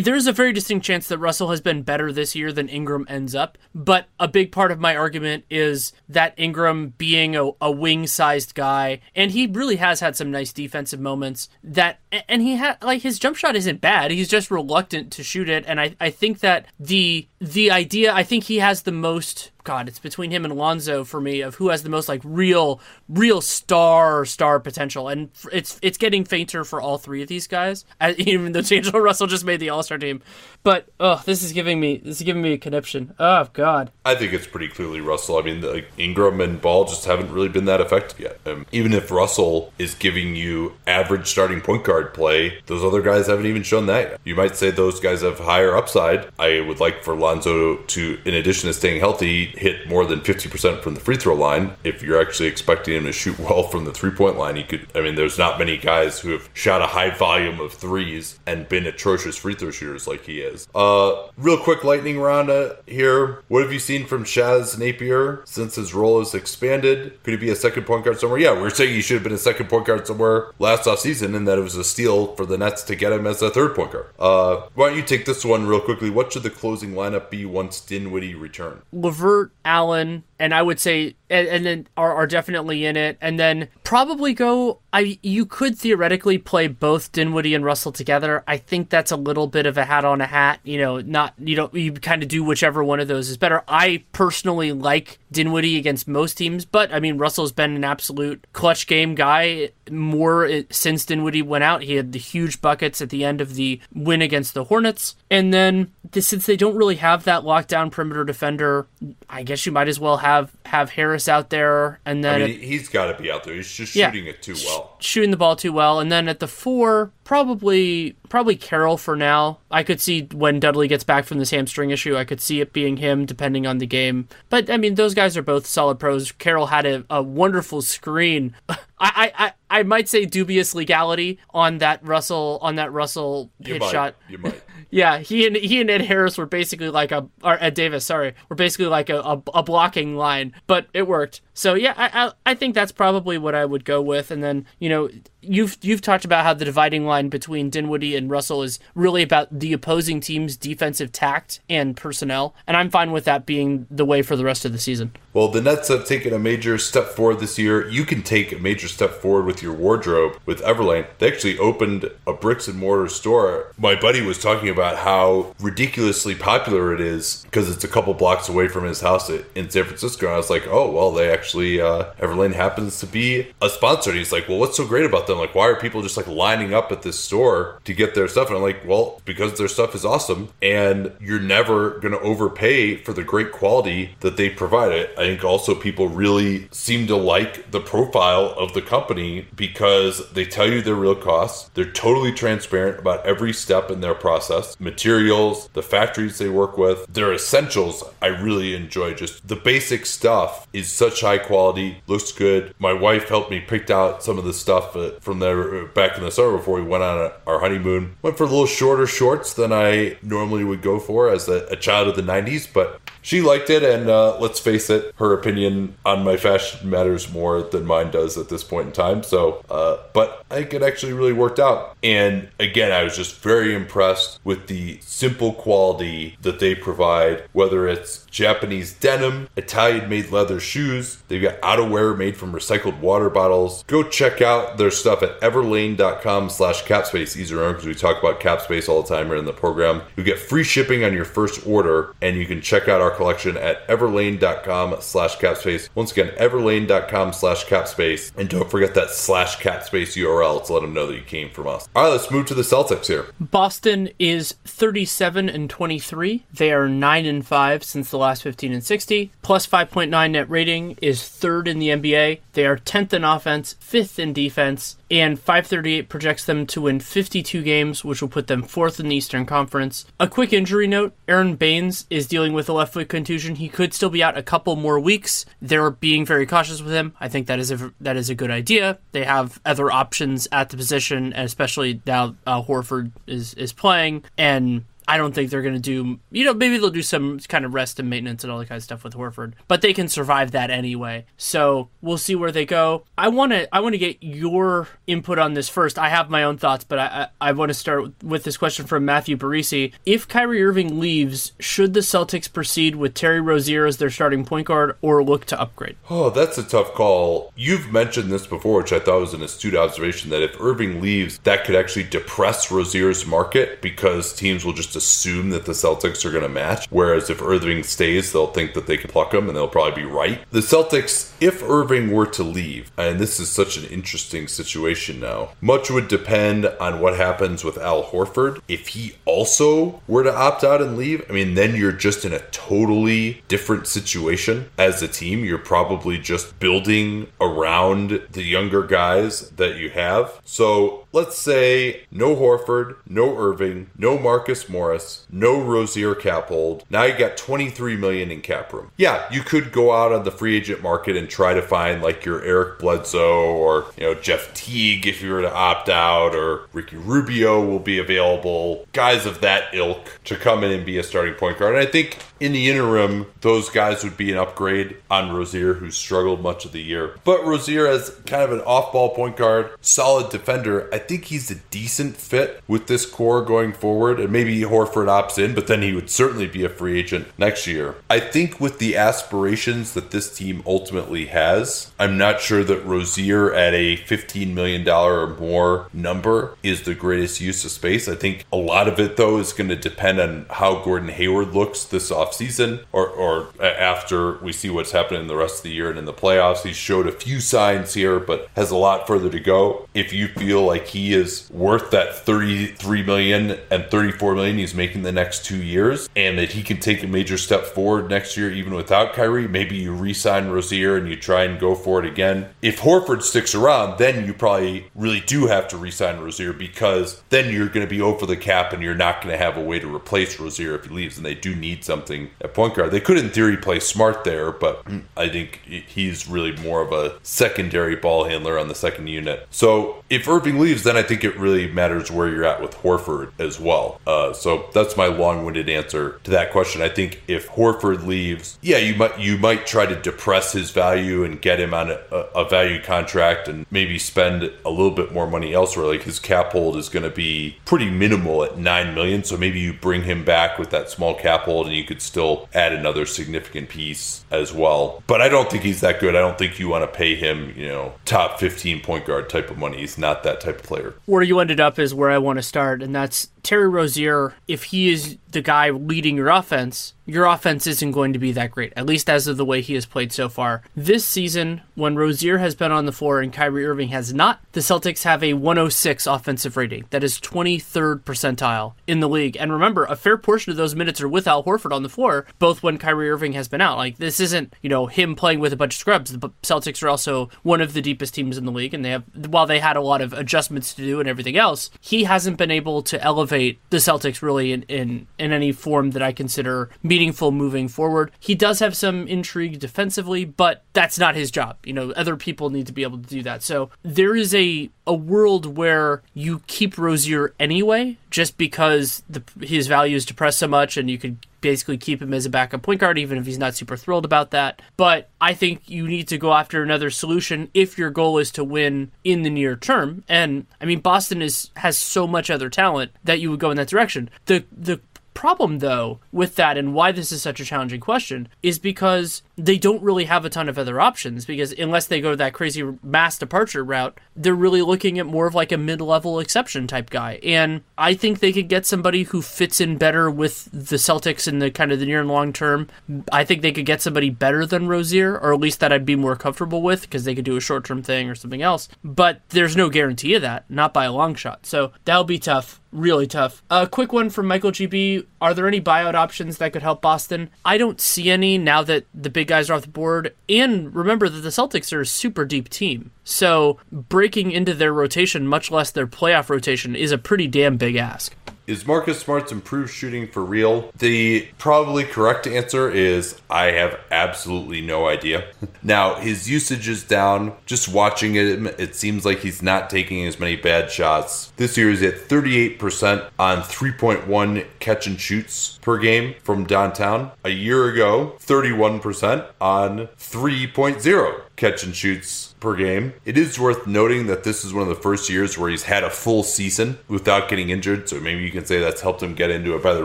there's 0.00 0.26
a 0.26 0.32
very 0.32 0.52
distinct 0.52 0.86
chance 0.86 1.08
that 1.08 1.18
Russell 1.18 1.50
has 1.50 1.60
been 1.60 1.82
better 1.82 2.12
this 2.12 2.34
year 2.34 2.52
than 2.52 2.68
Ingram 2.68 3.06
ends 3.08 3.34
up. 3.34 3.58
But 3.74 4.06
a 4.18 4.28
big 4.28 4.52
part 4.52 4.70
of 4.70 4.80
my 4.80 4.96
argument 4.96 5.44
is 5.50 5.92
that 6.08 6.34
Ingram 6.36 6.94
being 6.98 7.36
a, 7.36 7.50
a 7.60 7.70
wing 7.70 8.06
sized 8.06 8.54
guy, 8.54 9.00
and 9.14 9.30
he 9.30 9.46
really 9.46 9.76
has 9.76 10.00
had 10.00 10.16
some 10.16 10.30
nice 10.30 10.52
defensive 10.52 11.00
moments. 11.00 11.48
That 11.62 12.00
and 12.28 12.42
he 12.42 12.56
had 12.56 12.78
like 12.82 13.02
his 13.02 13.18
jump 13.18 13.36
shot 13.36 13.56
isn't 13.56 13.80
bad. 13.80 14.10
He's 14.10 14.28
just 14.28 14.50
reluctant 14.50 15.12
to 15.12 15.22
shoot 15.22 15.48
it, 15.48 15.64
and 15.66 15.80
I 15.80 15.94
I 16.00 16.10
think 16.10 16.40
that 16.40 16.66
the 16.78 17.28
the 17.42 17.72
idea, 17.72 18.14
I 18.14 18.22
think 18.22 18.44
he 18.44 18.60
has 18.60 18.82
the 18.82 18.92
most 18.92 19.50
God, 19.64 19.86
it's 19.86 20.00
between 20.00 20.30
him 20.32 20.44
and 20.44 20.56
Lonzo 20.56 21.04
for 21.04 21.20
me 21.20 21.40
of 21.40 21.54
who 21.56 21.68
has 21.68 21.82
the 21.84 21.88
most 21.88 22.08
like 22.08 22.20
real, 22.24 22.80
real 23.08 23.40
star 23.40 24.24
star 24.24 24.58
potential, 24.58 25.08
and 25.08 25.30
it's 25.52 25.78
it's 25.82 25.98
getting 25.98 26.24
fainter 26.24 26.64
for 26.64 26.80
all 26.80 26.98
three 26.98 27.22
of 27.22 27.28
these 27.28 27.46
guys. 27.46 27.84
Even 28.18 28.52
though 28.52 28.60
D'Angelo 28.60 28.98
Russell 28.98 29.28
just 29.28 29.44
made 29.44 29.60
the 29.60 29.70
All 29.70 29.82
Star 29.82 29.98
team, 29.98 30.20
but 30.64 30.88
oh, 30.98 31.22
this 31.24 31.42
is 31.42 31.52
giving 31.52 31.78
me 31.78 31.98
this 31.98 32.16
is 32.16 32.22
giving 32.22 32.42
me 32.42 32.52
a 32.54 32.58
conniption. 32.58 33.14
Oh 33.18 33.48
God, 33.52 33.92
I 34.04 34.14
think 34.16 34.32
it's 34.32 34.46
pretty 34.46 34.68
clearly 34.68 35.00
Russell. 35.00 35.38
I 35.38 35.42
mean, 35.42 35.60
like 35.60 35.86
Ingram 35.96 36.40
and 36.40 36.60
Ball 36.60 36.84
just 36.84 37.04
haven't 37.04 37.30
really 37.30 37.48
been 37.48 37.66
that 37.66 37.80
effective 37.80 38.18
yet. 38.18 38.40
Um, 38.44 38.66
even 38.72 38.92
if 38.92 39.10
Russell 39.12 39.72
is 39.78 39.94
giving 39.94 40.34
you 40.34 40.74
average 40.88 41.28
starting 41.28 41.60
point 41.60 41.84
guard 41.84 42.14
play, 42.14 42.60
those 42.66 42.82
other 42.82 43.00
guys 43.02 43.28
haven't 43.28 43.46
even 43.46 43.62
shown 43.62 43.86
that 43.86 44.10
yet. 44.10 44.20
You 44.24 44.34
might 44.34 44.56
say 44.56 44.72
those 44.72 44.98
guys 44.98 45.22
have 45.22 45.38
higher 45.38 45.76
upside. 45.76 46.28
I 46.38 46.60
would 46.60 46.80
like 46.80 47.04
for 47.04 47.14
Lonzo 47.14 47.31
to, 47.40 48.20
in 48.24 48.34
addition 48.34 48.68
to 48.68 48.74
staying 48.74 49.00
healthy, 49.00 49.46
hit 49.46 49.88
more 49.88 50.04
than 50.04 50.20
50% 50.20 50.82
from 50.82 50.94
the 50.94 51.00
free 51.00 51.16
throw 51.16 51.34
line. 51.34 51.72
If 51.84 52.02
you're 52.02 52.20
actually 52.20 52.48
expecting 52.48 52.94
him 52.94 53.04
to 53.04 53.12
shoot 53.12 53.38
well 53.38 53.64
from 53.64 53.84
the 53.84 53.92
three 53.92 54.10
point 54.10 54.36
line, 54.36 54.56
he 54.56 54.64
could. 54.64 54.86
I 54.94 55.00
mean, 55.00 55.14
there's 55.14 55.38
not 55.38 55.58
many 55.58 55.76
guys 55.76 56.20
who 56.20 56.30
have 56.30 56.48
shot 56.54 56.82
a 56.82 56.86
high 56.86 57.10
volume 57.10 57.60
of 57.60 57.72
threes 57.72 58.38
and 58.46 58.68
been 58.68 58.86
atrocious 58.86 59.36
free 59.36 59.54
throw 59.54 59.70
shooters 59.70 60.06
like 60.06 60.24
he 60.24 60.40
is. 60.40 60.68
Uh, 60.74 61.28
real 61.36 61.58
quick 61.58 61.84
lightning 61.84 62.18
round 62.18 62.50
uh, 62.50 62.74
here. 62.86 63.42
What 63.48 63.62
have 63.62 63.72
you 63.72 63.78
seen 63.78 64.06
from 64.06 64.24
Shaz 64.24 64.78
Napier 64.78 65.42
since 65.44 65.76
his 65.76 65.94
role 65.94 66.18
has 66.18 66.34
expanded? 66.34 67.22
Could 67.22 67.32
he 67.32 67.36
be 67.36 67.50
a 67.50 67.56
second 67.56 67.84
point 67.84 68.04
guard 68.04 68.18
somewhere? 68.18 68.38
Yeah, 68.38 68.54
we 68.54 68.66
are 68.66 68.70
saying 68.70 68.94
he 68.94 69.02
should 69.02 69.14
have 69.14 69.22
been 69.22 69.32
a 69.32 69.38
second 69.38 69.68
point 69.68 69.86
guard 69.86 70.06
somewhere 70.06 70.50
last 70.58 70.86
off 70.86 71.00
season, 71.00 71.34
and 71.34 71.46
that 71.48 71.58
it 71.58 71.62
was 71.62 71.76
a 71.76 71.84
steal 71.84 72.34
for 72.36 72.46
the 72.46 72.58
Nets 72.58 72.82
to 72.84 72.96
get 72.96 73.12
him 73.12 73.26
as 73.26 73.42
a 73.42 73.50
third 73.50 73.74
point 73.74 73.92
guard. 73.92 74.06
Uh, 74.18 74.68
why 74.74 74.88
don't 74.88 74.96
you 74.96 75.02
take 75.02 75.24
this 75.24 75.44
one 75.44 75.66
real 75.66 75.80
quickly? 75.80 76.10
What 76.10 76.32
should 76.32 76.42
the 76.42 76.50
closing 76.50 76.92
lineup 76.92 77.21
be 77.30 77.44
once 77.44 77.80
Dinwiddie 77.80 78.34
return? 78.34 78.82
LeVert, 78.92 79.52
Allen, 79.64 80.24
and 80.42 80.52
I 80.52 80.60
would 80.60 80.80
say, 80.80 81.14
and, 81.30 81.46
and 81.46 81.64
then 81.64 81.86
are, 81.96 82.12
are 82.12 82.26
definitely 82.26 82.84
in 82.84 82.96
it, 82.96 83.16
and 83.20 83.38
then 83.38 83.68
probably 83.84 84.34
go. 84.34 84.80
I 84.92 85.20
you 85.22 85.46
could 85.46 85.78
theoretically 85.78 86.36
play 86.36 86.66
both 86.66 87.12
Dinwiddie 87.12 87.54
and 87.54 87.64
Russell 87.64 87.92
together. 87.92 88.42
I 88.48 88.56
think 88.56 88.90
that's 88.90 89.12
a 89.12 89.16
little 89.16 89.46
bit 89.46 89.66
of 89.66 89.78
a 89.78 89.84
hat 89.84 90.04
on 90.04 90.20
a 90.20 90.26
hat. 90.26 90.58
You 90.64 90.78
know, 90.78 91.00
not 91.00 91.34
you 91.38 91.54
don't 91.54 91.72
you 91.72 91.92
kind 91.92 92.24
of 92.24 92.28
do 92.28 92.42
whichever 92.42 92.82
one 92.82 92.98
of 92.98 93.06
those 93.06 93.28
is 93.28 93.36
better. 93.36 93.62
I 93.68 94.02
personally 94.10 94.72
like 94.72 95.20
Dinwiddie 95.30 95.78
against 95.78 96.08
most 96.08 96.34
teams, 96.34 96.64
but 96.64 96.92
I 96.92 96.98
mean 96.98 97.18
Russell's 97.18 97.52
been 97.52 97.76
an 97.76 97.84
absolute 97.84 98.44
clutch 98.52 98.88
game 98.88 99.14
guy 99.14 99.70
more 99.92 100.50
since 100.70 101.06
Dinwiddie 101.06 101.42
went 101.42 101.64
out. 101.64 101.84
He 101.84 101.94
had 101.94 102.10
the 102.10 102.18
huge 102.18 102.60
buckets 102.60 103.00
at 103.00 103.10
the 103.10 103.24
end 103.24 103.40
of 103.40 103.54
the 103.54 103.80
win 103.94 104.22
against 104.22 104.54
the 104.54 104.64
Hornets, 104.64 105.14
and 105.30 105.54
then 105.54 105.92
since 106.14 106.46
they 106.46 106.56
don't 106.56 106.76
really 106.76 106.96
have 106.96 107.24
that 107.24 107.44
lockdown 107.44 107.92
perimeter 107.92 108.24
defender, 108.24 108.88
I 109.30 109.44
guess 109.44 109.64
you 109.64 109.72
might 109.72 109.88
as 109.88 110.00
well 110.00 110.18
have 110.18 110.31
have 110.66 110.90
Harris 110.90 111.28
out 111.28 111.50
there, 111.50 112.00
and 112.04 112.22
then 112.22 112.42
I 112.42 112.46
mean, 112.46 112.60
he's 112.60 112.88
got 112.88 113.14
to 113.14 113.22
be 113.22 113.30
out 113.30 113.44
there. 113.44 113.54
He's 113.54 113.72
just 113.72 113.94
yeah, 113.94 114.10
shooting 114.10 114.26
it 114.26 114.42
too 114.42 114.54
well, 114.64 114.96
shooting 115.00 115.30
the 115.30 115.36
ball 115.36 115.56
too 115.56 115.72
well, 115.72 116.00
and 116.00 116.10
then 116.10 116.28
at 116.28 116.40
the 116.40 116.48
four, 116.48 117.12
probably 117.32 118.14
probably 118.28 118.56
Carroll 118.56 118.98
for 118.98 119.16
now. 119.16 119.58
I 119.70 119.82
could 119.84 120.02
see 120.02 120.28
when 120.34 120.60
Dudley 120.60 120.86
gets 120.86 121.02
back 121.02 121.24
from 121.24 121.38
this 121.38 121.50
hamstring 121.50 121.88
issue, 121.88 122.14
I 122.14 122.26
could 122.26 122.42
see 122.42 122.60
it 122.60 122.74
being 122.74 122.98
him, 122.98 123.24
depending 123.24 123.66
on 123.66 123.78
the 123.78 123.86
game. 123.86 124.28
But 124.50 124.68
I 124.68 124.76
mean, 124.76 124.96
those 124.96 125.14
guys 125.14 125.34
are 125.38 125.42
both 125.42 125.64
solid 125.64 125.98
pros. 125.98 126.30
Carroll 126.32 126.66
had 126.66 126.84
a, 126.84 127.06
a 127.08 127.22
wonderful 127.22 127.80
screen. 127.80 128.54
I, 128.68 129.32
I, 129.38 129.52
I 129.70 129.82
might 129.82 130.10
say 130.10 130.26
dubious 130.26 130.74
legality 130.74 131.38
on 131.54 131.78
that 131.78 132.06
Russell 132.06 132.58
on 132.60 132.74
that 132.74 132.92
Russell 132.92 133.50
pitch 133.64 133.82
shot. 133.84 134.14
You 134.28 134.36
might. 134.36 134.62
Yeah, 134.92 135.20
he 135.20 135.46
and 135.46 135.56
he 135.56 135.80
and 135.80 135.90
Ed 135.90 136.02
Harris 136.02 136.36
were 136.36 136.44
basically 136.44 136.90
like 136.90 137.12
a 137.12 137.26
or 137.42 137.56
Ed 137.62 137.72
Davis, 137.72 138.04
sorry, 138.04 138.34
were 138.50 138.56
basically 138.56 138.88
like 138.88 139.08
a, 139.08 139.20
a, 139.20 139.42
a 139.54 139.62
blocking 139.62 140.16
line, 140.16 140.52
but 140.66 140.86
it 140.92 141.08
worked. 141.08 141.40
So 141.54 141.74
yeah, 141.74 141.94
I, 141.96 142.26
I, 142.26 142.32
I 142.46 142.54
think 142.54 142.74
that's 142.74 142.92
probably 142.92 143.38
what 143.38 143.54
I 143.54 143.64
would 143.64 143.84
go 143.84 144.00
with. 144.00 144.30
And 144.30 144.42
then 144.42 144.66
you 144.78 144.88
know 144.88 145.08
you've 145.40 145.76
you've 145.82 146.00
talked 146.00 146.24
about 146.24 146.44
how 146.44 146.54
the 146.54 146.64
dividing 146.64 147.04
line 147.06 147.28
between 147.28 147.70
Dinwiddie 147.70 148.16
and 148.16 148.30
Russell 148.30 148.62
is 148.62 148.78
really 148.94 149.22
about 149.22 149.48
the 149.56 149.72
opposing 149.72 150.20
team's 150.20 150.56
defensive 150.56 151.12
tact 151.12 151.60
and 151.68 151.96
personnel, 151.96 152.54
and 152.66 152.76
I'm 152.76 152.90
fine 152.90 153.12
with 153.12 153.24
that 153.24 153.46
being 153.46 153.86
the 153.90 154.04
way 154.04 154.22
for 154.22 154.36
the 154.36 154.44
rest 154.44 154.64
of 154.64 154.72
the 154.72 154.78
season. 154.78 155.12
Well, 155.34 155.48
the 155.48 155.62
Nets 155.62 155.88
have 155.88 156.04
taken 156.04 156.34
a 156.34 156.38
major 156.38 156.76
step 156.76 157.06
forward 157.06 157.40
this 157.40 157.58
year. 157.58 157.88
You 157.88 158.04
can 158.04 158.22
take 158.22 158.52
a 158.52 158.58
major 158.58 158.86
step 158.86 159.12
forward 159.12 159.46
with 159.46 159.62
your 159.62 159.72
wardrobe 159.72 160.38
with 160.44 160.60
Everlane. 160.60 161.06
They 161.18 161.32
actually 161.32 161.58
opened 161.58 162.10
a 162.26 162.34
bricks 162.34 162.68
and 162.68 162.78
mortar 162.78 163.08
store. 163.08 163.72
My 163.78 163.94
buddy 163.94 164.20
was 164.20 164.38
talking 164.38 164.68
about 164.68 164.98
how 164.98 165.54
ridiculously 165.58 166.34
popular 166.34 166.94
it 166.94 167.00
is 167.00 167.44
because 167.44 167.70
it's 167.70 167.82
a 167.82 167.88
couple 167.88 168.12
blocks 168.12 168.50
away 168.50 168.68
from 168.68 168.84
his 168.84 169.00
house 169.00 169.30
in 169.30 169.70
San 169.70 169.84
Francisco. 169.84 170.26
And 170.26 170.34
I 170.34 170.36
was 170.36 170.50
like, 170.50 170.66
oh, 170.66 170.90
well, 170.90 171.12
they 171.12 171.30
actually, 171.30 171.80
uh, 171.80 172.12
Everlane 172.18 172.54
happens 172.54 173.00
to 173.00 173.06
be 173.06 173.52
a 173.62 173.70
sponsor. 173.70 174.10
And 174.10 174.18
he's 174.18 174.32
like, 174.32 174.50
well, 174.50 174.58
what's 174.58 174.76
so 174.76 174.86
great 174.86 175.06
about 175.06 175.26
them? 175.26 175.38
Like, 175.38 175.54
why 175.54 175.68
are 175.68 175.76
people 175.76 176.02
just 176.02 176.18
like 176.18 176.26
lining 176.26 176.74
up 176.74 176.92
at 176.92 177.00
this 177.02 177.18
store 177.18 177.80
to 177.84 177.94
get 177.94 178.14
their 178.14 178.28
stuff? 178.28 178.48
And 178.48 178.58
I'm 178.58 178.62
like, 178.62 178.86
well, 178.86 179.22
because 179.24 179.56
their 179.56 179.68
stuff 179.68 179.94
is 179.94 180.04
awesome 180.04 180.50
and 180.60 181.10
you're 181.20 181.40
never 181.40 181.98
going 182.00 182.12
to 182.12 182.20
overpay 182.20 182.96
for 182.96 183.14
the 183.14 183.24
great 183.24 183.50
quality 183.50 184.14
that 184.20 184.36
they 184.36 184.50
provide. 184.50 184.92
It 184.92 185.21
I 185.22 185.26
think 185.26 185.44
also 185.44 185.74
people 185.76 186.08
really 186.08 186.68
seem 186.72 187.06
to 187.06 187.16
like 187.16 187.70
the 187.70 187.80
profile 187.80 188.54
of 188.58 188.74
the 188.74 188.82
company 188.82 189.46
because 189.54 190.30
they 190.32 190.44
tell 190.44 190.68
you 190.68 190.82
their 190.82 190.96
real 190.96 191.14
costs. 191.14 191.70
They're 191.74 191.92
totally 191.92 192.32
transparent 192.32 192.98
about 192.98 193.24
every 193.24 193.52
step 193.52 193.90
in 193.90 194.00
their 194.00 194.14
process, 194.14 194.78
materials, 194.80 195.68
the 195.74 195.82
factories 195.82 196.38
they 196.38 196.48
work 196.48 196.76
with, 196.76 197.06
their 197.06 197.32
essentials. 197.32 198.02
I 198.20 198.28
really 198.28 198.74
enjoy 198.74 199.14
just 199.14 199.46
the 199.46 199.56
basic 199.56 200.06
stuff 200.06 200.66
is 200.72 200.90
such 200.90 201.20
high 201.20 201.38
quality, 201.38 202.02
looks 202.08 202.32
good. 202.32 202.74
My 202.80 202.92
wife 202.92 203.28
helped 203.28 203.50
me 203.50 203.60
pick 203.60 203.90
out 203.90 204.24
some 204.24 204.38
of 204.38 204.44
the 204.44 204.52
stuff 204.52 204.96
from 205.20 205.38
there 205.38 205.86
back 205.86 206.16
in 206.18 206.24
the 206.24 206.30
summer 206.30 206.56
before 206.56 206.80
we 206.80 206.86
went 206.86 207.04
on 207.04 207.30
our 207.46 207.60
honeymoon. 207.60 208.16
Went 208.22 208.36
for 208.36 208.44
a 208.44 208.48
little 208.48 208.66
shorter 208.66 209.06
shorts 209.06 209.54
than 209.54 209.72
I 209.72 210.16
normally 210.22 210.64
would 210.64 210.82
go 210.82 210.98
for 210.98 211.30
as 211.30 211.48
a, 211.48 211.66
a 211.66 211.76
child 211.76 212.08
of 212.08 212.16
the 212.16 212.22
90s, 212.22 212.66
but 212.72 213.01
she 213.22 213.40
liked 213.40 213.70
it, 213.70 213.82
and 213.82 214.10
uh, 214.10 214.38
let's 214.38 214.60
face 214.60 214.90
it, 214.90 215.14
her 215.16 215.32
opinion 215.32 215.94
on 216.04 216.24
my 216.24 216.36
fashion 216.36 216.90
matters 216.90 217.32
more 217.32 217.62
than 217.62 217.86
mine 217.86 218.10
does 218.10 218.36
at 218.36 218.48
this 218.48 218.64
point 218.64 218.88
in 218.88 218.92
time. 218.92 219.22
So, 219.22 219.64
uh, 219.70 219.98
but 220.12 220.44
I 220.50 220.56
think 220.56 220.74
it 220.74 220.82
actually 220.82 221.12
really 221.12 221.32
worked 221.32 221.58
out. 221.58 221.96
And 222.02 222.48
again, 222.58 222.92
I 222.92 223.04
was 223.04 223.16
just 223.16 223.40
very 223.40 223.74
impressed 223.74 224.40
with 224.44 224.66
the 224.66 224.98
simple 225.00 225.54
quality 225.54 226.36
that 226.42 226.58
they 226.58 226.74
provide, 226.74 227.44
whether 227.52 227.86
it's 227.88 228.26
Japanese 228.26 228.92
denim, 228.92 229.48
Italian 229.56 230.08
made 230.08 230.30
leather 230.30 230.58
shoes, 230.58 231.22
they've 231.28 231.42
got 231.42 231.60
outerwear 231.60 232.16
made 232.16 232.36
from 232.36 232.52
recycled 232.52 232.98
water 233.00 233.30
bottles. 233.30 233.84
Go 233.86 234.02
check 234.02 234.42
out 234.42 234.78
their 234.78 234.90
stuff 234.90 235.22
at 235.22 235.40
everlane.com 235.40 236.50
slash 236.50 236.82
capspace. 236.84 237.36
Easy 237.36 237.54
remember 237.54 237.74
because 237.74 237.86
we 237.86 237.94
talk 237.94 238.18
about 238.18 238.40
capspace 238.40 238.88
all 238.88 239.02
the 239.02 239.08
time 239.08 239.26
here 239.26 239.36
in 239.36 239.44
the 239.44 239.52
program. 239.52 240.02
You 240.16 240.24
get 240.24 240.38
free 240.38 240.64
shipping 240.64 241.04
on 241.04 241.12
your 241.12 241.24
first 241.24 241.66
order, 241.66 242.14
and 242.20 242.36
you 242.36 242.46
can 242.46 242.60
check 242.60 242.88
out 242.88 243.00
our 243.00 243.11
collection 243.14 243.56
at 243.56 243.86
everlane.com 243.88 244.96
slash 245.00 245.36
capspace. 245.36 245.88
Once 245.94 246.12
again, 246.12 246.32
everlane.com 246.36 247.32
slash 247.32 247.64
capspace. 247.66 248.36
And 248.36 248.48
don't 248.48 248.70
forget 248.70 248.94
that 248.94 249.10
slash 249.10 249.56
capspace 249.58 250.16
URL 250.16 250.64
to 250.66 250.72
let 250.72 250.82
them 250.82 250.94
know 250.94 251.06
that 251.06 251.14
you 251.16 251.22
came 251.22 251.50
from 251.50 251.66
us. 251.66 251.88
All 251.94 252.04
right, 252.04 252.10
let's 252.10 252.30
move 252.30 252.46
to 252.46 252.54
the 252.54 252.62
Celtics 252.62 253.06
here. 253.06 253.26
Boston 253.40 254.10
is 254.18 254.54
37 254.64 255.48
and 255.48 255.68
23. 255.68 256.44
They 256.52 256.72
are 256.72 256.88
9 256.88 257.26
and 257.26 257.46
5 257.46 257.84
since 257.84 258.10
the 258.10 258.18
last 258.18 258.42
15 258.42 258.72
and 258.72 258.84
60. 258.84 259.30
Plus 259.42 259.66
5.9 259.66 260.30
net 260.30 260.50
rating 260.50 260.96
is 261.02 261.26
third 261.28 261.68
in 261.68 261.78
the 261.78 261.88
NBA. 261.88 262.40
They 262.52 262.66
are 262.66 262.76
10th 262.76 263.12
in 263.12 263.24
offense, 263.24 263.76
5th 263.80 264.18
in 264.18 264.32
defense, 264.32 264.96
and 265.12 265.38
538 265.38 266.08
projects 266.08 266.46
them 266.46 266.66
to 266.68 266.80
win 266.80 266.98
52 266.98 267.62
games, 267.62 268.02
which 268.02 268.22
will 268.22 268.30
put 268.30 268.46
them 268.46 268.62
fourth 268.62 268.98
in 268.98 269.08
the 269.08 269.16
Eastern 269.16 269.44
Conference. 269.44 270.06
A 270.18 270.26
quick 270.26 270.54
injury 270.54 270.86
note 270.86 271.14
Aron 271.28 271.56
Baynes 271.56 272.06
is 272.08 272.26
dealing 272.26 272.54
with 272.54 272.68
a 272.68 272.72
left 272.72 272.94
foot 272.94 273.10
contusion. 273.10 273.56
He 273.56 273.68
could 273.68 273.92
still 273.92 274.08
be 274.08 274.22
out 274.22 274.38
a 274.38 274.42
couple 274.42 274.74
more 274.74 274.98
weeks. 274.98 275.44
They're 275.60 275.90
being 275.90 276.24
very 276.24 276.46
cautious 276.46 276.80
with 276.80 276.94
him. 276.94 277.14
I 277.20 277.28
think 277.28 277.46
that 277.46 277.58
is 277.58 277.70
a, 277.70 277.92
that 278.00 278.16
is 278.16 278.30
a 278.30 278.34
good 278.34 278.50
idea. 278.50 278.98
They 279.12 279.24
have 279.24 279.60
other 279.66 279.92
options 279.92 280.48
at 280.50 280.70
the 280.70 280.78
position, 280.78 281.34
especially 281.36 282.00
now 282.06 282.34
uh, 282.46 282.62
Horford 282.62 283.12
is, 283.26 283.52
is 283.54 283.74
playing. 283.74 284.24
And 284.38 284.86
I 285.08 285.16
don't 285.16 285.34
think 285.34 285.50
they're 285.50 285.62
going 285.62 285.74
to 285.74 285.80
do, 285.80 286.18
you 286.30 286.44
know, 286.44 286.54
maybe 286.54 286.78
they'll 286.78 286.90
do 286.90 287.02
some 287.02 287.38
kind 287.40 287.64
of 287.64 287.74
rest 287.74 287.98
and 287.98 288.08
maintenance 288.08 288.44
and 288.44 288.52
all 288.52 288.58
that 288.58 288.68
kind 288.68 288.76
of 288.76 288.82
stuff 288.82 289.04
with 289.04 289.14
Horford, 289.14 289.54
but 289.68 289.82
they 289.82 289.92
can 289.92 290.08
survive 290.08 290.50
that 290.52 290.70
anyway. 290.70 291.26
So 291.36 291.88
we'll 292.00 292.18
see 292.18 292.34
where 292.34 292.52
they 292.52 292.64
go. 292.64 293.04
I 293.16 293.28
want 293.28 293.52
to, 293.52 293.74
I 293.74 293.80
want 293.80 293.94
to 293.94 293.98
get 293.98 294.22
your 294.22 294.88
input 295.06 295.38
on 295.38 295.54
this 295.54 295.68
first. 295.68 295.98
I 295.98 296.08
have 296.08 296.30
my 296.30 296.44
own 296.44 296.58
thoughts, 296.58 296.84
but 296.84 296.98
I, 296.98 297.28
I, 297.40 297.48
I 297.48 297.52
want 297.52 297.70
to 297.70 297.74
start 297.74 298.22
with 298.22 298.44
this 298.44 298.56
question 298.56 298.86
from 298.86 299.04
Matthew 299.04 299.36
Barisi. 299.36 299.92
If 300.06 300.28
Kyrie 300.28 300.62
Irving 300.62 301.00
leaves, 301.00 301.52
should 301.58 301.94
the 301.94 302.00
Celtics 302.00 302.52
proceed 302.52 302.96
with 302.96 303.14
Terry 303.14 303.40
Rozier 303.40 303.86
as 303.86 303.98
their 303.98 304.10
starting 304.10 304.44
point 304.44 304.66
guard 304.66 304.96
or 305.02 305.22
look 305.22 305.44
to 305.46 305.60
upgrade? 305.60 305.96
Oh, 306.10 306.30
that's 306.30 306.58
a 306.58 306.62
tough 306.62 306.94
call. 306.94 307.52
You've 307.56 307.92
mentioned 307.92 308.30
this 308.30 308.46
before, 308.46 308.78
which 308.82 308.92
I 308.92 308.98
thought 308.98 309.20
was 309.20 309.34
an 309.34 309.42
astute 309.42 309.74
observation 309.74 310.30
that 310.30 310.42
if 310.42 310.60
Irving 310.60 311.00
leaves, 311.00 311.38
that 311.38 311.64
could 311.64 311.74
actually 311.74 312.04
depress 312.04 312.70
Rozier's 312.70 313.26
market 313.26 313.82
because 313.82 314.32
teams 314.32 314.64
will 314.64 314.72
just 314.72 314.91
just 314.92 315.04
assume 315.04 315.50
that 315.50 315.64
the 315.64 315.72
Celtics 315.72 316.24
are 316.24 316.30
going 316.30 316.42
to 316.42 316.48
match. 316.48 316.86
Whereas 316.90 317.30
if 317.30 317.42
Irving 317.42 317.82
stays, 317.82 318.32
they'll 318.32 318.48
think 318.48 318.74
that 318.74 318.86
they 318.86 318.96
can 318.96 319.10
pluck 319.10 319.32
him 319.32 319.48
and 319.48 319.56
they'll 319.56 319.68
probably 319.68 320.02
be 320.02 320.08
right. 320.08 320.40
The 320.50 320.60
Celtics, 320.60 321.32
if 321.40 321.62
Irving 321.62 322.10
were 322.10 322.26
to 322.26 322.42
leave, 322.42 322.90
and 322.96 323.18
this 323.18 323.40
is 323.40 323.48
such 323.48 323.76
an 323.76 323.84
interesting 323.84 324.48
situation 324.48 325.20
now, 325.20 325.50
much 325.60 325.90
would 325.90 326.08
depend 326.08 326.66
on 326.66 327.00
what 327.00 327.16
happens 327.16 327.64
with 327.64 327.78
Al 327.78 328.04
Horford. 328.04 328.60
If 328.68 328.88
he 328.88 329.14
also 329.24 330.02
were 330.06 330.22
to 330.22 330.34
opt 330.34 330.64
out 330.64 330.82
and 330.82 330.96
leave, 330.96 331.24
I 331.28 331.32
mean, 331.32 331.54
then 331.54 331.76
you're 331.76 331.92
just 331.92 332.24
in 332.24 332.32
a 332.32 332.40
totally 332.50 333.42
different 333.48 333.86
situation 333.86 334.70
as 334.78 335.02
a 335.02 335.08
team. 335.08 335.44
You're 335.44 335.58
probably 335.58 336.18
just 336.18 336.58
building 336.58 337.28
around 337.40 338.22
the 338.32 338.42
younger 338.42 338.82
guys 338.82 339.50
that 339.50 339.76
you 339.76 339.90
have. 339.90 340.40
So 340.44 341.01
let's 341.12 341.38
say 341.38 342.04
no 342.10 342.34
Horford, 342.34 342.96
no 343.06 343.36
Irving, 343.36 343.90
no 343.96 344.18
Marcus 344.18 344.68
Morris, 344.68 345.26
no 345.30 345.60
Rozier 345.60 346.14
cap 346.14 346.48
hold. 346.48 346.84
Now 346.90 347.04
you 347.04 347.16
got 347.16 347.36
23 347.36 347.96
million 347.96 348.30
in 348.30 348.40
cap 348.40 348.72
room. 348.72 348.90
Yeah, 348.96 349.26
you 349.30 349.42
could 349.42 349.72
go 349.72 349.92
out 349.92 350.12
on 350.12 350.24
the 350.24 350.30
free 350.30 350.56
agent 350.56 350.82
market 350.82 351.16
and 351.16 351.28
try 351.28 351.54
to 351.54 351.62
find 351.62 352.02
like 352.02 352.24
your 352.24 352.42
Eric 352.42 352.78
Bledsoe 352.78 353.54
or 353.54 353.86
you 353.96 354.04
know 354.04 354.14
Jeff 354.14 354.52
Teague 354.54 355.06
if 355.06 355.22
you 355.22 355.32
were 355.32 355.42
to 355.42 355.52
opt 355.52 355.88
out, 355.88 356.34
or 356.34 356.68
Ricky 356.72 356.96
Rubio 356.96 357.64
will 357.64 357.78
be 357.78 357.98
available. 357.98 358.86
Guys 358.92 359.26
of 359.26 359.40
that 359.40 359.74
ilk 359.74 360.20
to 360.24 360.36
come 360.36 360.64
in 360.64 360.70
and 360.70 360.84
be 360.84 360.98
a 360.98 361.02
starting 361.02 361.34
point 361.34 361.58
guard. 361.58 361.74
And 361.74 361.86
I 361.86 361.90
think 361.90 362.18
in 362.40 362.52
the 362.52 362.68
interim, 362.68 363.26
those 363.40 363.68
guys 363.68 364.02
would 364.02 364.16
be 364.16 364.32
an 364.32 364.38
upgrade 364.38 364.96
on 365.08 365.32
Rozier, 365.32 365.74
who 365.74 365.92
struggled 365.92 366.42
much 366.42 366.64
of 366.64 366.72
the 366.72 366.82
year. 366.82 367.14
But 367.22 367.44
Rozier 367.44 367.86
as 367.86 368.10
kind 368.26 368.42
of 368.42 368.52
an 368.52 368.60
off-ball 368.60 369.14
point 369.14 369.36
guard, 369.36 369.70
solid 369.80 370.30
defender. 370.30 370.92
I 370.92 370.98
think 371.06 371.26
he's 371.26 371.50
a 371.50 371.56
decent 371.70 372.16
fit 372.16 372.62
with 372.66 372.86
this 372.86 373.06
core 373.06 373.42
going 373.42 373.72
forward. 373.72 374.20
And 374.20 374.32
maybe 374.32 374.60
Horford 374.60 375.06
opts 375.06 375.38
in, 375.38 375.54
but 375.54 375.66
then 375.66 375.82
he 375.82 375.92
would 375.92 376.10
certainly 376.10 376.46
be 376.46 376.64
a 376.64 376.68
free 376.68 376.98
agent 376.98 377.28
next 377.38 377.66
year. 377.66 377.96
I 378.08 378.20
think 378.20 378.60
with 378.60 378.78
the 378.78 378.96
aspirations 378.96 379.94
that 379.94 380.10
this 380.10 380.34
team 380.34 380.62
ultimately 380.66 381.26
has, 381.26 381.92
I'm 381.98 382.16
not 382.16 382.40
sure 382.40 382.64
that 382.64 382.84
Rozier 382.84 383.52
at 383.52 383.74
a 383.74 383.96
$15 383.96 384.54
million 384.54 384.88
or 384.88 385.26
more 385.38 385.88
number 385.92 386.56
is 386.62 386.82
the 386.82 386.94
greatest 386.94 387.40
use 387.40 387.64
of 387.64 387.70
space. 387.70 388.08
I 388.08 388.14
think 388.14 388.44
a 388.52 388.56
lot 388.56 388.88
of 388.88 388.98
it, 388.98 389.16
though, 389.16 389.38
is 389.38 389.52
going 389.52 389.70
to 389.70 389.76
depend 389.76 390.20
on 390.20 390.46
how 390.50 390.82
Gordon 390.82 391.08
Hayward 391.08 391.54
looks 391.54 391.84
this 391.84 392.10
offseason 392.10 392.84
or, 392.92 393.08
or 393.08 393.48
after 393.62 394.38
we 394.38 394.52
see 394.52 394.70
what's 394.70 394.92
happening 394.92 395.26
the 395.26 395.36
rest 395.36 395.58
of 395.58 395.62
the 395.64 395.72
year 395.72 395.90
and 395.90 395.98
in 395.98 396.04
the 396.04 396.12
playoffs. 396.12 396.62
He 396.62 396.72
showed 396.72 397.06
a 397.06 397.12
few 397.12 397.40
signs 397.40 397.94
here, 397.94 398.18
but 398.20 398.48
has 398.56 398.70
a 398.70 398.76
lot 398.76 399.06
further 399.06 399.30
to 399.30 399.40
go. 399.40 399.88
If 399.94 400.12
you 400.12 400.28
feel 400.28 400.62
like 400.64 400.88
he 400.92 401.14
is 401.14 401.48
worth 401.50 401.90
that 401.90 402.14
33 402.14 403.02
million 403.02 403.58
and 403.70 403.86
34 403.86 404.34
million 404.34 404.58
he's 404.58 404.74
making 404.74 405.02
the 405.02 405.12
next 405.12 405.44
two 405.44 405.62
years, 405.62 406.08
and 406.14 406.38
that 406.38 406.52
he 406.52 406.62
can 406.62 406.78
take 406.78 407.02
a 407.02 407.06
major 407.06 407.38
step 407.38 407.64
forward 407.64 408.08
next 408.08 408.36
year, 408.36 408.50
even 408.50 408.74
without 408.74 409.12
Kyrie, 409.14 409.48
maybe 409.48 409.76
you 409.76 409.92
re 409.92 410.14
sign 410.14 410.48
Rozier 410.48 410.96
and 410.96 411.08
you 411.08 411.16
try 411.16 411.44
and 411.44 411.58
go 411.58 411.74
for 411.74 411.98
it 412.02 412.06
again. 412.06 412.48
If 412.60 412.80
Horford 412.80 413.22
sticks 413.22 413.54
around, 413.54 413.98
then 413.98 414.26
you 414.26 414.34
probably 414.34 414.90
really 414.94 415.20
do 415.20 415.46
have 415.46 415.68
to 415.68 415.76
re 415.76 415.90
sign 415.90 416.20
Rozier 416.20 416.52
because 416.52 417.22
then 417.30 417.52
you're 417.52 417.68
going 417.68 417.86
to 417.86 417.90
be 417.90 418.00
over 418.00 418.26
the 418.26 418.36
cap 418.36 418.72
and 418.72 418.82
you're 418.82 418.94
not 418.94 419.22
going 419.22 419.32
to 419.32 419.42
have 419.42 419.56
a 419.56 419.62
way 419.62 419.78
to 419.78 419.94
replace 419.94 420.38
Rozier 420.38 420.74
if 420.74 420.84
he 420.84 420.94
leaves, 420.94 421.16
and 421.16 421.24
they 421.24 421.34
do 421.34 421.54
need 421.54 421.84
something 421.84 422.30
at 422.40 422.54
point 422.54 422.74
guard. 422.74 422.90
They 422.90 423.00
could, 423.00 423.18
in 423.18 423.30
theory, 423.30 423.56
play 423.56 423.80
smart 423.80 424.24
there, 424.24 424.52
but 424.52 424.86
I 425.16 425.28
think 425.28 425.60
he's 425.66 426.28
really 426.28 426.56
more 426.56 426.82
of 426.82 426.92
a 426.92 427.18
secondary 427.22 427.96
ball 427.96 428.24
handler 428.24 428.58
on 428.58 428.68
the 428.68 428.74
second 428.74 429.06
unit. 429.06 429.46
So 429.50 430.02
if 430.10 430.28
Irving 430.28 430.58
leaves, 430.58 430.81
then 430.84 430.96
I 430.96 431.02
think 431.02 431.24
it 431.24 431.36
really 431.38 431.70
matters 431.70 432.10
where 432.10 432.28
you're 432.28 432.44
at 432.44 432.60
with 432.60 432.76
Horford 432.78 433.32
as 433.38 433.58
well. 433.60 434.00
Uh, 434.06 434.32
so 434.32 434.68
that's 434.72 434.96
my 434.96 435.06
long-winded 435.06 435.68
answer 435.68 436.20
to 436.24 436.30
that 436.30 436.52
question. 436.52 436.82
I 436.82 436.88
think 436.88 437.22
if 437.28 437.48
Horford 437.50 438.06
leaves, 438.06 438.58
yeah, 438.62 438.78
you 438.78 438.94
might 438.94 439.18
you 439.18 439.38
might 439.38 439.66
try 439.66 439.86
to 439.86 439.94
depress 439.94 440.52
his 440.52 440.70
value 440.70 441.24
and 441.24 441.40
get 441.40 441.60
him 441.60 441.74
on 441.74 441.90
a, 441.90 441.94
a 442.34 442.48
value 442.48 442.80
contract 442.82 443.48
and 443.48 443.66
maybe 443.70 443.98
spend 443.98 444.50
a 444.64 444.70
little 444.70 444.90
bit 444.90 445.12
more 445.12 445.26
money 445.26 445.54
elsewhere. 445.54 445.86
Like 445.86 446.02
his 446.02 446.18
cap 446.18 446.52
hold 446.52 446.76
is 446.76 446.88
going 446.88 447.04
to 447.04 447.10
be 447.10 447.58
pretty 447.64 447.90
minimal 447.90 448.44
at 448.44 448.58
nine 448.58 448.94
million, 448.94 449.24
so 449.24 449.36
maybe 449.36 449.60
you 449.60 449.72
bring 449.72 450.02
him 450.02 450.24
back 450.24 450.58
with 450.58 450.70
that 450.70 450.90
small 450.90 451.14
cap 451.14 451.42
hold 451.42 451.66
and 451.66 451.76
you 451.76 451.84
could 451.84 452.02
still 452.02 452.48
add 452.54 452.72
another 452.72 453.06
significant 453.06 453.68
piece 453.68 454.24
as 454.30 454.52
well. 454.52 455.02
But 455.06 455.20
I 455.20 455.28
don't 455.28 455.50
think 455.50 455.62
he's 455.62 455.80
that 455.80 456.00
good. 456.00 456.16
I 456.16 456.20
don't 456.20 456.38
think 456.38 456.58
you 456.58 456.68
want 456.68 456.82
to 456.84 456.98
pay 456.98 457.14
him, 457.14 457.52
you 457.56 457.68
know, 457.68 457.94
top 458.04 458.40
15 458.40 458.80
point 458.80 459.06
guard 459.06 459.28
type 459.28 459.50
of 459.50 459.58
money. 459.58 459.78
He's 459.78 459.98
not 459.98 460.22
that 460.24 460.40
type 460.40 460.60
of 460.60 460.66
player. 460.72 460.94
Where 461.06 461.22
you 461.22 461.38
ended 461.40 461.60
up 461.60 461.78
is 461.78 461.94
where 461.94 462.10
I 462.10 462.18
want 462.18 462.38
to 462.38 462.42
start, 462.42 462.82
and 462.82 462.94
that's 462.94 463.28
Terry 463.42 463.68
Rozier. 463.68 464.34
If 464.48 464.64
he 464.64 464.90
is 464.90 465.18
the 465.30 465.42
guy 465.42 465.70
leading 465.70 466.16
your 466.16 466.28
offense, 466.28 466.94
your 467.04 467.26
offense 467.26 467.66
isn't 467.66 467.90
going 467.92 468.12
to 468.12 468.18
be 468.18 468.32
that 468.32 468.50
great, 468.50 468.72
at 468.76 468.86
least 468.86 469.10
as 469.10 469.26
of 469.26 469.36
the 469.36 469.44
way 469.44 469.60
he 469.60 469.74
has 469.74 469.86
played 469.86 470.12
so 470.12 470.28
far. 470.28 470.62
This 470.76 471.04
season, 471.04 471.62
when 471.74 471.96
Rozier 471.96 472.38
has 472.38 472.54
been 472.54 472.70
on 472.70 472.86
the 472.86 472.92
floor 472.92 473.20
and 473.20 473.32
Kyrie 473.32 473.66
Irving 473.66 473.88
has 473.88 474.14
not, 474.14 474.40
the 474.52 474.60
Celtics 474.60 475.02
have 475.02 475.22
a 475.22 475.34
106 475.34 476.06
offensive 476.06 476.56
rating. 476.56 476.84
That 476.90 477.04
is 477.04 477.20
23rd 477.20 478.02
percentile 478.02 478.74
in 478.86 479.00
the 479.00 479.08
league. 479.08 479.36
And 479.38 479.52
remember, 479.52 479.84
a 479.84 479.96
fair 479.96 480.16
portion 480.16 480.50
of 480.50 480.56
those 480.56 480.74
minutes 480.74 481.00
are 481.00 481.08
with 481.08 481.26
Al 481.26 481.42
Horford 481.42 481.72
on 481.72 481.82
the 481.82 481.88
floor, 481.88 482.26
both 482.38 482.62
when 482.62 482.78
Kyrie 482.78 483.10
Irving 483.10 483.32
has 483.32 483.48
been 483.48 483.60
out. 483.60 483.78
Like, 483.78 483.98
this 483.98 484.20
isn't, 484.20 484.54
you 484.62 484.68
know, 484.68 484.86
him 484.86 485.16
playing 485.16 485.40
with 485.40 485.52
a 485.52 485.56
bunch 485.56 485.74
of 485.74 485.80
scrubs. 485.80 486.16
The 486.16 486.30
Celtics 486.42 486.82
are 486.82 486.88
also 486.88 487.30
one 487.42 487.60
of 487.60 487.72
the 487.72 487.82
deepest 487.82 488.14
teams 488.14 488.38
in 488.38 488.44
the 488.44 488.52
league, 488.52 488.74
and 488.74 488.84
they 488.84 488.90
have, 488.90 489.04
while 489.26 489.46
they 489.46 489.58
had 489.58 489.76
a 489.76 489.80
lot 489.80 490.00
of 490.00 490.12
adjustments 490.12 490.74
to 490.74 490.82
do 490.82 491.00
and 491.00 491.08
everything 491.08 491.36
else, 491.36 491.70
he 491.80 492.04
hasn't 492.04 492.36
been 492.36 492.50
able 492.50 492.82
to 492.82 493.02
elevate 493.02 493.58
the 493.70 493.78
Celtics 493.78 494.22
really 494.22 494.52
in, 494.52 494.62
in, 494.64 495.06
in 495.18 495.32
any 495.32 495.50
form 495.52 495.90
that 495.92 496.02
I 496.02 496.12
consider 496.12 496.70
meaningful 497.02 497.32
moving 497.32 497.66
forward. 497.66 498.12
He 498.20 498.36
does 498.36 498.60
have 498.60 498.76
some 498.76 499.08
intrigue 499.08 499.58
defensively, 499.58 500.24
but 500.24 500.62
that's 500.72 500.98
not 500.98 501.16
his 501.16 501.32
job. 501.32 501.56
You 501.64 501.72
know, 501.72 501.90
other 501.92 502.16
people 502.16 502.50
need 502.50 502.68
to 502.68 502.72
be 502.72 502.84
able 502.84 502.98
to 502.98 503.08
do 503.08 503.22
that. 503.24 503.42
So 503.42 503.70
there 503.82 504.14
is 504.14 504.34
a 504.34 504.70
a 504.86 504.94
world 504.94 505.56
where 505.56 506.02
you 506.14 506.42
keep 506.46 506.76
Rozier 506.76 507.34
anyway, 507.38 507.98
just 508.10 508.36
because 508.36 509.02
the, 509.08 509.22
his 509.40 509.68
value 509.68 509.96
is 509.96 510.04
depressed 510.04 510.40
so 510.40 510.48
much, 510.48 510.76
and 510.76 510.90
you 510.90 510.98
could 510.98 511.18
basically 511.40 511.76
keep 511.76 512.02
him 512.02 512.14
as 512.14 512.26
a 512.26 512.30
backup 512.30 512.62
point 512.62 512.80
guard, 512.80 512.98
even 512.98 513.18
if 513.18 513.26
he's 513.26 513.38
not 513.38 513.54
super 513.54 513.76
thrilled 513.76 514.04
about 514.04 514.30
that. 514.30 514.62
But 514.76 515.08
I 515.20 515.34
think 515.34 515.68
you 515.68 515.86
need 515.86 516.08
to 516.08 516.18
go 516.18 516.32
after 516.32 516.62
another 516.62 516.90
solution 516.90 517.48
if 517.54 517.78
your 517.78 517.90
goal 517.90 518.18
is 518.18 518.30
to 518.32 518.44
win 518.44 518.92
in 519.04 519.22
the 519.22 519.30
near 519.30 519.56
term. 519.56 520.04
And 520.08 520.46
I 520.60 520.64
mean, 520.64 520.80
Boston 520.80 521.20
is 521.22 521.50
has 521.56 521.76
so 521.78 522.06
much 522.06 522.30
other 522.30 522.48
talent 522.48 522.92
that 523.04 523.20
you 523.20 523.30
would 523.30 523.40
go 523.40 523.50
in 523.50 523.56
that 523.56 523.68
direction. 523.68 524.10
The 524.26 524.44
the 524.50 524.80
problem 525.14 525.58
though 525.58 526.00
with 526.10 526.36
that 526.36 526.56
and 526.56 526.74
why 526.74 526.92
this 526.92 527.12
is 527.12 527.22
such 527.22 527.40
a 527.40 527.44
challenging 527.44 527.80
question 527.80 528.28
is 528.42 528.58
because 528.58 529.22
they 529.42 529.58
don't 529.58 529.82
really 529.82 530.04
have 530.04 530.24
a 530.24 530.30
ton 530.30 530.48
of 530.48 530.56
other 530.56 530.80
options 530.80 531.24
because 531.24 531.52
unless 531.58 531.86
they 531.86 532.00
go 532.00 532.14
that 532.14 532.32
crazy 532.32 532.62
mass 532.80 533.18
departure 533.18 533.64
route 533.64 533.98
they're 534.14 534.34
really 534.34 534.62
looking 534.62 535.00
at 535.00 535.06
more 535.06 535.26
of 535.26 535.34
like 535.34 535.50
a 535.50 535.58
mid-level 535.58 536.20
exception 536.20 536.68
type 536.68 536.90
guy 536.90 537.18
and 537.24 537.60
i 537.76 537.92
think 537.92 538.20
they 538.20 538.32
could 538.32 538.48
get 538.48 538.64
somebody 538.64 539.02
who 539.02 539.20
fits 539.20 539.60
in 539.60 539.76
better 539.76 540.08
with 540.08 540.48
the 540.52 540.76
celtics 540.76 541.26
in 541.26 541.40
the 541.40 541.50
kind 541.50 541.72
of 541.72 541.80
the 541.80 541.86
near 541.86 542.00
and 542.00 542.08
long 542.08 542.32
term 542.32 542.68
i 543.10 543.24
think 543.24 543.42
they 543.42 543.50
could 543.50 543.66
get 543.66 543.82
somebody 543.82 544.10
better 544.10 544.46
than 544.46 544.68
rozier 544.68 545.18
or 545.18 545.34
at 545.34 545.40
least 545.40 545.58
that 545.58 545.72
i'd 545.72 545.84
be 545.84 545.96
more 545.96 546.14
comfortable 546.14 546.62
with 546.62 546.82
because 546.82 547.02
they 547.02 547.14
could 547.14 547.24
do 547.24 547.36
a 547.36 547.40
short-term 547.40 547.82
thing 547.82 548.08
or 548.08 548.14
something 548.14 548.42
else 548.42 548.68
but 548.84 549.20
there's 549.30 549.56
no 549.56 549.68
guarantee 549.68 550.14
of 550.14 550.22
that 550.22 550.44
not 550.48 550.72
by 550.72 550.84
a 550.84 550.92
long 550.92 551.16
shot 551.16 551.44
so 551.44 551.72
that'll 551.84 552.04
be 552.04 552.18
tough 552.18 552.60
really 552.72 553.06
tough. 553.06 553.42
A 553.50 553.66
quick 553.66 553.92
one 553.92 554.10
from 554.10 554.26
Michael 554.26 554.50
GB. 554.50 555.06
Are 555.20 555.34
there 555.34 555.46
any 555.46 555.60
buyout 555.60 555.94
options 555.94 556.38
that 556.38 556.52
could 556.52 556.62
help 556.62 556.80
Boston? 556.80 557.30
I 557.44 557.58
don't 557.58 557.80
see 557.80 558.10
any 558.10 558.38
now 558.38 558.62
that 558.62 558.86
the 558.94 559.10
big 559.10 559.30
guys 559.32 559.48
are 559.48 559.54
off 559.54 559.62
the 559.62 559.68
board. 559.68 560.14
And 560.28 560.74
remember 560.74 561.08
that 561.08 561.20
the 561.20 561.30
Celtics 561.30 561.72
are 561.72 561.80
a 561.80 561.86
super 561.86 562.26
deep 562.26 562.50
team. 562.50 562.90
So 563.02 563.58
breaking 563.72 564.30
into 564.30 564.52
their 564.52 564.74
rotation, 564.74 565.26
much 565.26 565.50
less 565.50 565.70
their 565.70 565.86
playoff 565.86 566.28
rotation, 566.28 566.76
is 566.76 566.92
a 566.92 566.98
pretty 566.98 567.28
damn 567.28 567.56
big 567.56 567.76
ask. 567.76 568.14
Is 568.44 568.66
Marcus 568.66 568.98
Smart's 568.98 569.30
improved 569.30 569.72
shooting 569.72 570.08
for 570.08 570.24
real? 570.24 570.72
The 570.76 571.28
probably 571.38 571.84
correct 571.84 572.26
answer 572.26 572.68
is 572.68 573.20
I 573.30 573.52
have 573.52 573.78
absolutely 573.90 574.60
no 574.60 574.88
idea. 574.88 575.32
now, 575.62 575.94
his 575.94 576.28
usage 576.28 576.68
is 576.68 576.82
down. 576.82 577.34
Just 577.46 577.68
watching 577.68 578.14
him, 578.14 578.48
it 578.58 578.74
seems 578.74 579.04
like 579.04 579.20
he's 579.20 579.42
not 579.42 579.70
taking 579.70 580.04
as 580.06 580.18
many 580.18 580.34
bad 580.34 580.72
shots. 580.72 581.32
This 581.36 581.56
year 581.56 581.70
he's 581.70 581.84
at 581.84 582.08
38% 582.08 583.10
on 583.16 583.42
3.1 583.42 584.46
catch 584.58 584.88
and 584.88 585.00
shoots 585.00 585.60
per 585.62 585.78
game 585.78 586.16
from 586.24 586.44
downtown. 586.44 587.12
A 587.24 587.30
year 587.30 587.68
ago, 587.68 588.16
31% 588.18 589.24
on 589.40 589.86
3.0 589.98 591.20
catch 591.36 591.62
and 591.62 591.76
shoots 591.76 592.31
per 592.42 592.56
game. 592.56 592.92
It 593.04 593.16
is 593.16 593.38
worth 593.38 593.66
noting 593.66 594.08
that 594.08 594.24
this 594.24 594.44
is 594.44 594.52
one 594.52 594.64
of 594.64 594.68
the 594.68 594.82
first 594.82 595.08
years 595.08 595.38
where 595.38 595.48
he's 595.48 595.62
had 595.62 595.84
a 595.84 595.90
full 595.90 596.24
season 596.24 596.78
without 596.88 597.28
getting 597.28 597.50
injured, 597.50 597.88
so 597.88 598.00
maybe 598.00 598.22
you 598.22 598.32
can 598.32 598.44
say 598.44 598.58
that's 598.58 598.80
helped 598.80 599.02
him 599.02 599.14
get 599.14 599.30
into 599.30 599.54
a 599.54 599.60
better 599.60 599.84